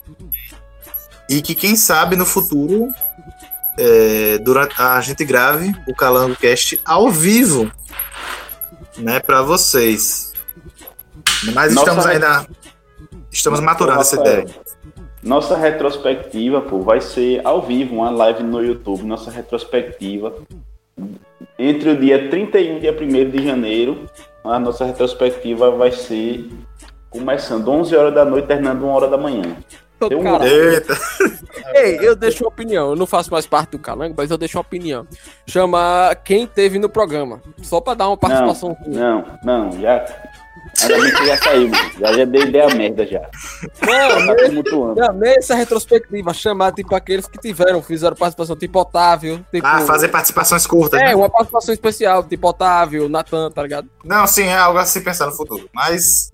E 1.28 1.40
que 1.42 1.54
quem 1.54 1.74
sabe 1.74 2.14
no 2.16 2.26
futuro 2.26 2.88
é, 3.78 4.38
durante 4.38 4.80
a 4.80 5.00
gente 5.00 5.24
grave 5.24 5.74
o 5.86 5.94
Calango 5.94 6.36
Cast 6.36 6.80
ao 6.84 7.10
vivo, 7.10 7.70
né, 8.98 9.20
para 9.20 9.42
vocês. 9.42 10.32
Mas 11.54 11.74
Nossa 11.74 11.90
estamos 11.90 12.06
ainda 12.06 12.46
estamos 13.30 13.60
maturando 13.60 14.00
essa 14.00 14.16
ideia. 14.16 14.46
Nossa 15.26 15.56
retrospectiva, 15.56 16.60
pô, 16.60 16.80
vai 16.80 17.00
ser 17.00 17.40
ao 17.44 17.60
vivo, 17.60 17.96
uma 17.96 18.10
live 18.10 18.42
no 18.42 18.62
YouTube, 18.62 19.02
nossa 19.02 19.30
retrospectiva 19.30 20.32
entre 21.58 21.90
o 21.90 21.96
dia 21.96 22.28
31 22.28 22.76
e 22.76 22.80
dia 22.80 22.92
1 22.92 23.30
de 23.30 23.44
janeiro, 23.44 24.08
a 24.44 24.58
nossa 24.58 24.84
retrospectiva 24.84 25.70
vai 25.70 25.90
ser 25.90 26.48
começando 27.10 27.68
11 27.68 27.96
horas 27.96 28.14
da 28.14 28.24
noite, 28.24 28.46
terminando 28.46 28.84
1 28.84 28.88
hora 28.88 29.08
da 29.08 29.16
manhã. 29.16 29.56
Tem 29.98 30.14
um... 30.14 30.42
Eita. 30.44 30.94
Ei, 31.74 31.98
eu 32.02 32.14
deixo 32.14 32.44
uma 32.44 32.48
opinião. 32.48 32.90
Eu 32.90 32.96
não 32.96 33.06
faço 33.06 33.30
mais 33.30 33.46
parte 33.46 33.70
do 33.70 33.78
Calango, 33.78 34.14
mas 34.14 34.30
eu 34.30 34.36
deixo 34.36 34.58
uma 34.58 34.60
opinião. 34.60 35.06
Chama 35.46 36.14
quem 36.22 36.46
teve 36.46 36.78
no 36.78 36.88
programa. 36.88 37.40
Só 37.62 37.80
pra 37.80 37.94
dar 37.94 38.08
uma 38.08 38.16
participação. 38.16 38.76
Não, 38.86 39.24
não, 39.42 39.70
não 39.70 39.80
já. 39.80 40.04
Ainda 40.82 41.00
bem 41.00 41.14
que 41.14 41.26
já 41.26 41.36
saiu, 41.38 41.70
já, 41.98 42.12
já 42.12 42.24
dei 42.24 42.42
ideia 42.42 42.74
merda 42.74 43.06
já. 43.06 43.30
Não, 43.82 44.62
tá 44.96 45.12
não 45.12 45.26
essa 45.26 45.54
retrospectiva, 45.54 46.34
chamar 46.34 46.72
tipo 46.72 46.94
aqueles 46.94 47.26
que 47.26 47.38
tiveram, 47.38 47.82
fizeram 47.82 48.14
participação, 48.14 48.56
tipo 48.56 48.78
Otávio. 48.80 49.44
Tipo, 49.50 49.66
ah, 49.66 49.80
fazer 49.80 50.08
participações 50.08 50.66
curtas. 50.66 51.00
É, 51.00 51.06
né? 51.06 51.14
uma 51.14 51.30
participação 51.30 51.72
especial, 51.72 52.22
tipo 52.24 52.48
Otávio, 52.48 53.08
Natan, 53.08 53.50
tá 53.50 53.62
ligado? 53.62 53.88
Não, 54.04 54.26
sim, 54.26 54.44
é 54.44 54.56
algo 54.56 54.78
a 54.78 54.84
se 54.84 55.00
pensar 55.00 55.26
no 55.26 55.32
futuro. 55.32 55.68
Mas 55.72 56.32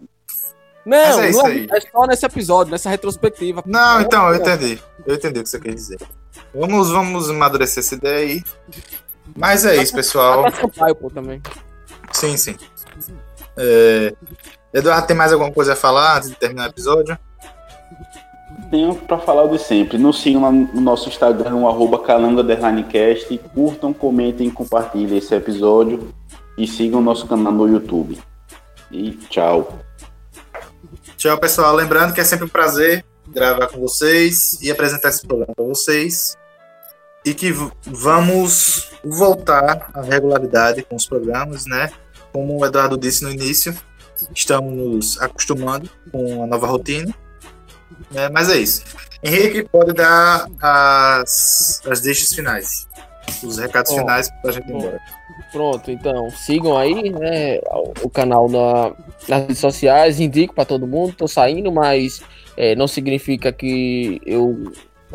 não, 0.85 0.97
é, 0.97 1.31
não 1.31 1.47
é, 1.47 1.67
é, 1.71 1.81
só 1.81 2.07
nesse 2.07 2.27
episódio, 2.27 2.73
nessa 2.73 2.91
retrospectiva. 2.91 3.63
Não, 3.65 4.01
então, 4.01 4.29
eu 4.29 4.37
entendi. 4.37 4.83
Eu 5.07 5.15
entendi 5.15 5.41
o 5.41 5.43
que 5.43 5.49
você 5.49 5.61
quer 5.61 5.75
dizer. 5.75 5.99
Vamos, 6.55 6.91
vamos 6.91 7.31
amadurecer 7.31 7.83
essa 7.83 7.95
ideia 7.95 8.19
aí. 8.19 8.45
Mas 9.37 9.65
é 9.65 9.77
isso, 9.77 9.95
pessoal. 9.95 10.45
Pô, 11.01 11.11
também. 11.11 11.41
Sim, 12.13 12.37
sim. 12.37 12.57
É... 13.57 14.15
Eduardo, 14.73 15.07
tem 15.07 15.17
mais 15.17 15.33
alguma 15.33 15.53
coisa 15.53 15.75
a 15.75 15.77
falar 15.77 16.17
antes 16.17 16.31
de 16.31 16.37
terminar 16.37 16.67
o 16.67 16.71
episódio? 16.71 17.19
Tenho 18.71 18.95
para 18.95 19.19
falar 19.19 19.47
de 19.49 19.59
sempre. 19.59 19.99
Nos 19.99 20.23
sigam 20.23 20.51
no 20.51 20.81
nosso 20.81 21.09
Instagram, 21.09 21.57
o 21.57 21.69
arroba 21.69 21.99
curtam, 23.55 23.93
comentem 23.93 24.49
e 24.49 24.51
compartilhem 24.51 25.19
esse 25.19 25.35
episódio. 25.35 26.13
e 26.57 26.67
sigam 26.67 27.01
o 27.01 27.03
nosso 27.03 27.27
canal 27.27 27.53
no 27.53 27.67
YouTube. 27.67 28.21
E 28.91 29.13
tchau. 29.13 29.79
Tchau, 31.17 31.39
pessoal. 31.39 31.75
Lembrando 31.75 32.13
que 32.13 32.21
é 32.21 32.25
sempre 32.25 32.45
um 32.45 32.49
prazer 32.49 33.05
gravar 33.29 33.69
com 33.69 33.81
vocês 33.81 34.59
e 34.61 34.71
apresentar 34.71 35.09
esse 35.09 35.27
programa 35.27 35.55
para 35.55 35.65
vocês. 35.65 36.37
E 37.25 37.33
que 37.33 37.53
vamos 37.87 38.91
voltar 39.05 39.91
à 39.95 40.03
regularidade 40.03 40.83
com 40.83 40.97
os 40.97 41.07
programas, 41.07 41.67
né? 41.67 41.91
Como 42.33 42.59
o 42.59 42.65
Eduardo 42.65 42.97
disse 42.97 43.23
no 43.23 43.31
início, 43.31 43.77
estamos 44.35 44.73
nos 44.73 45.21
acostumando 45.21 45.91
com 46.11 46.43
a 46.43 46.47
nova 46.47 46.67
rotina. 46.67 47.15
Né? 48.11 48.29
Mas 48.29 48.49
é 48.49 48.57
isso. 48.57 48.85
Henrique 49.23 49.65
pode 49.65 49.93
dar 49.93 50.47
as, 50.61 51.81
as 51.87 52.01
deixas 52.01 52.33
finais, 52.33 52.89
os 53.45 53.59
recados 53.59 53.93
finais 53.93 54.29
para 54.41 54.51
a 54.51 54.53
gente 54.53 54.69
ir 54.69 54.75
embora. 54.75 55.01
Pronto, 55.53 55.91
então 55.91 56.31
sigam 56.31 56.77
aí, 56.77 57.11
né, 57.11 57.59
o 58.03 58.11
canal 58.11 58.49
na, 58.49 58.93
nas 59.29 59.43
redes 59.43 59.59
sociais, 59.59 60.19
indico 60.19 60.55
para 60.55 60.65
todo 60.65 60.87
mundo, 60.87 61.15
tô 61.15 61.29
saindo, 61.29 61.71
mas 61.71 62.23
é, 62.57 62.75
não 62.75 62.89
significa 62.89 63.53
que 63.53 64.21
eu 64.27 64.73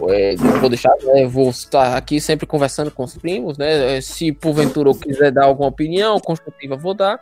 é, 0.09 0.35
não 0.35 0.59
vou 0.59 0.69
deixar, 0.69 0.93
né, 1.03 1.25
vou 1.25 1.49
estar 1.49 1.95
aqui 1.95 2.19
sempre 2.19 2.45
conversando 2.45 2.91
com 2.91 3.03
os 3.03 3.17
primos, 3.17 3.57
né, 3.57 3.99
se 4.01 4.31
porventura 4.31 4.89
eu 4.89 4.95
quiser 4.95 5.31
dar 5.31 5.45
alguma 5.45 5.69
opinião 5.69 6.19
construtiva, 6.19 6.75
vou 6.75 6.93
dar, 6.93 7.19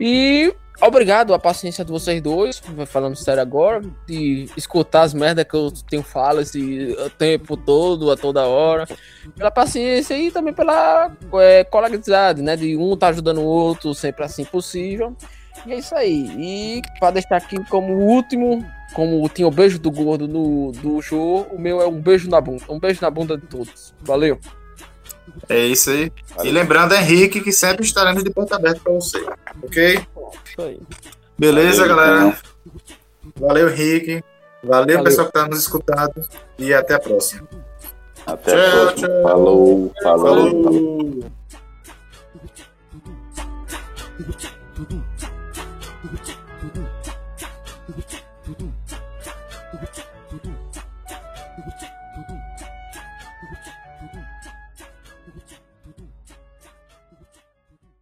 e 0.00 0.52
Obrigado 0.80 1.34
a 1.34 1.40
paciência 1.40 1.84
de 1.84 1.90
vocês 1.90 2.22
dois, 2.22 2.62
falando 2.86 3.16
sério 3.16 3.42
agora, 3.42 3.82
de 4.06 4.48
escutar 4.56 5.02
as 5.02 5.12
merdas 5.12 5.44
que 5.44 5.56
eu 5.56 5.72
tenho 5.90 6.04
falo 6.04 6.40
esse 6.40 6.96
o 7.04 7.10
tempo 7.10 7.56
todo, 7.56 8.12
a 8.12 8.16
toda 8.16 8.46
hora. 8.46 8.86
Pela 9.34 9.50
paciência 9.50 10.16
e 10.16 10.30
também 10.30 10.54
pela 10.54 11.10
é, 11.34 11.64
colegialidade, 11.64 12.42
né? 12.42 12.54
De 12.54 12.76
um 12.76 12.96
tá 12.96 13.08
ajudando 13.08 13.38
o 13.38 13.44
outro 13.44 13.92
sempre 13.92 14.24
assim 14.24 14.44
possível. 14.44 15.16
E 15.66 15.72
é 15.72 15.78
isso 15.78 15.94
aí. 15.94 16.30
E 16.38 16.82
para 16.98 17.12
deixar 17.12 17.36
aqui 17.36 17.62
como 17.64 17.94
último, 17.94 18.64
como 18.94 19.28
tinha 19.28 19.46
o 19.46 19.50
beijo 19.50 19.78
do 19.78 19.90
gordo 19.90 20.26
no, 20.26 20.72
do 20.72 21.00
show, 21.02 21.46
o 21.52 21.58
meu 21.58 21.80
é 21.80 21.86
um 21.86 22.00
beijo 22.00 22.28
na 22.28 22.40
bunda. 22.40 22.64
Um 22.68 22.78
beijo 22.78 23.00
na 23.02 23.10
bunda 23.10 23.36
de 23.36 23.46
todos. 23.46 23.94
Valeu. 24.00 24.38
É 25.48 25.66
isso 25.66 25.90
aí. 25.90 26.12
Valeu. 26.34 26.50
E 26.50 26.54
lembrando, 26.54 26.94
Henrique, 26.94 27.40
que 27.40 27.52
sempre 27.52 27.84
estaremos 27.84 28.24
de 28.24 28.30
porta 28.30 28.56
aberta 28.56 28.80
para 28.80 28.92
você. 28.92 29.24
Ok? 29.62 30.06
Isso 30.44 30.62
aí. 30.62 30.80
Beleza, 31.38 31.82
Valeu, 31.82 31.96
galera? 31.96 32.26
Então. 32.28 33.48
Valeu, 33.48 33.70
Henrique. 33.70 34.24
Valeu, 34.62 34.96
Valeu, 34.96 35.04
pessoal 35.04 35.26
que 35.26 35.38
está 35.38 35.48
nos 35.48 35.60
escutando. 35.60 36.26
E 36.58 36.74
até 36.74 36.94
a 36.94 36.98
próxima. 36.98 37.46
Até 38.26 38.52
tchau, 38.52 38.60
a 38.60 38.70
próxima. 38.70 39.08
Tchau. 39.08 39.22
falou. 39.22 39.92
falou. 40.02 40.24
falou. 40.24 40.64
falou. 44.86 45.07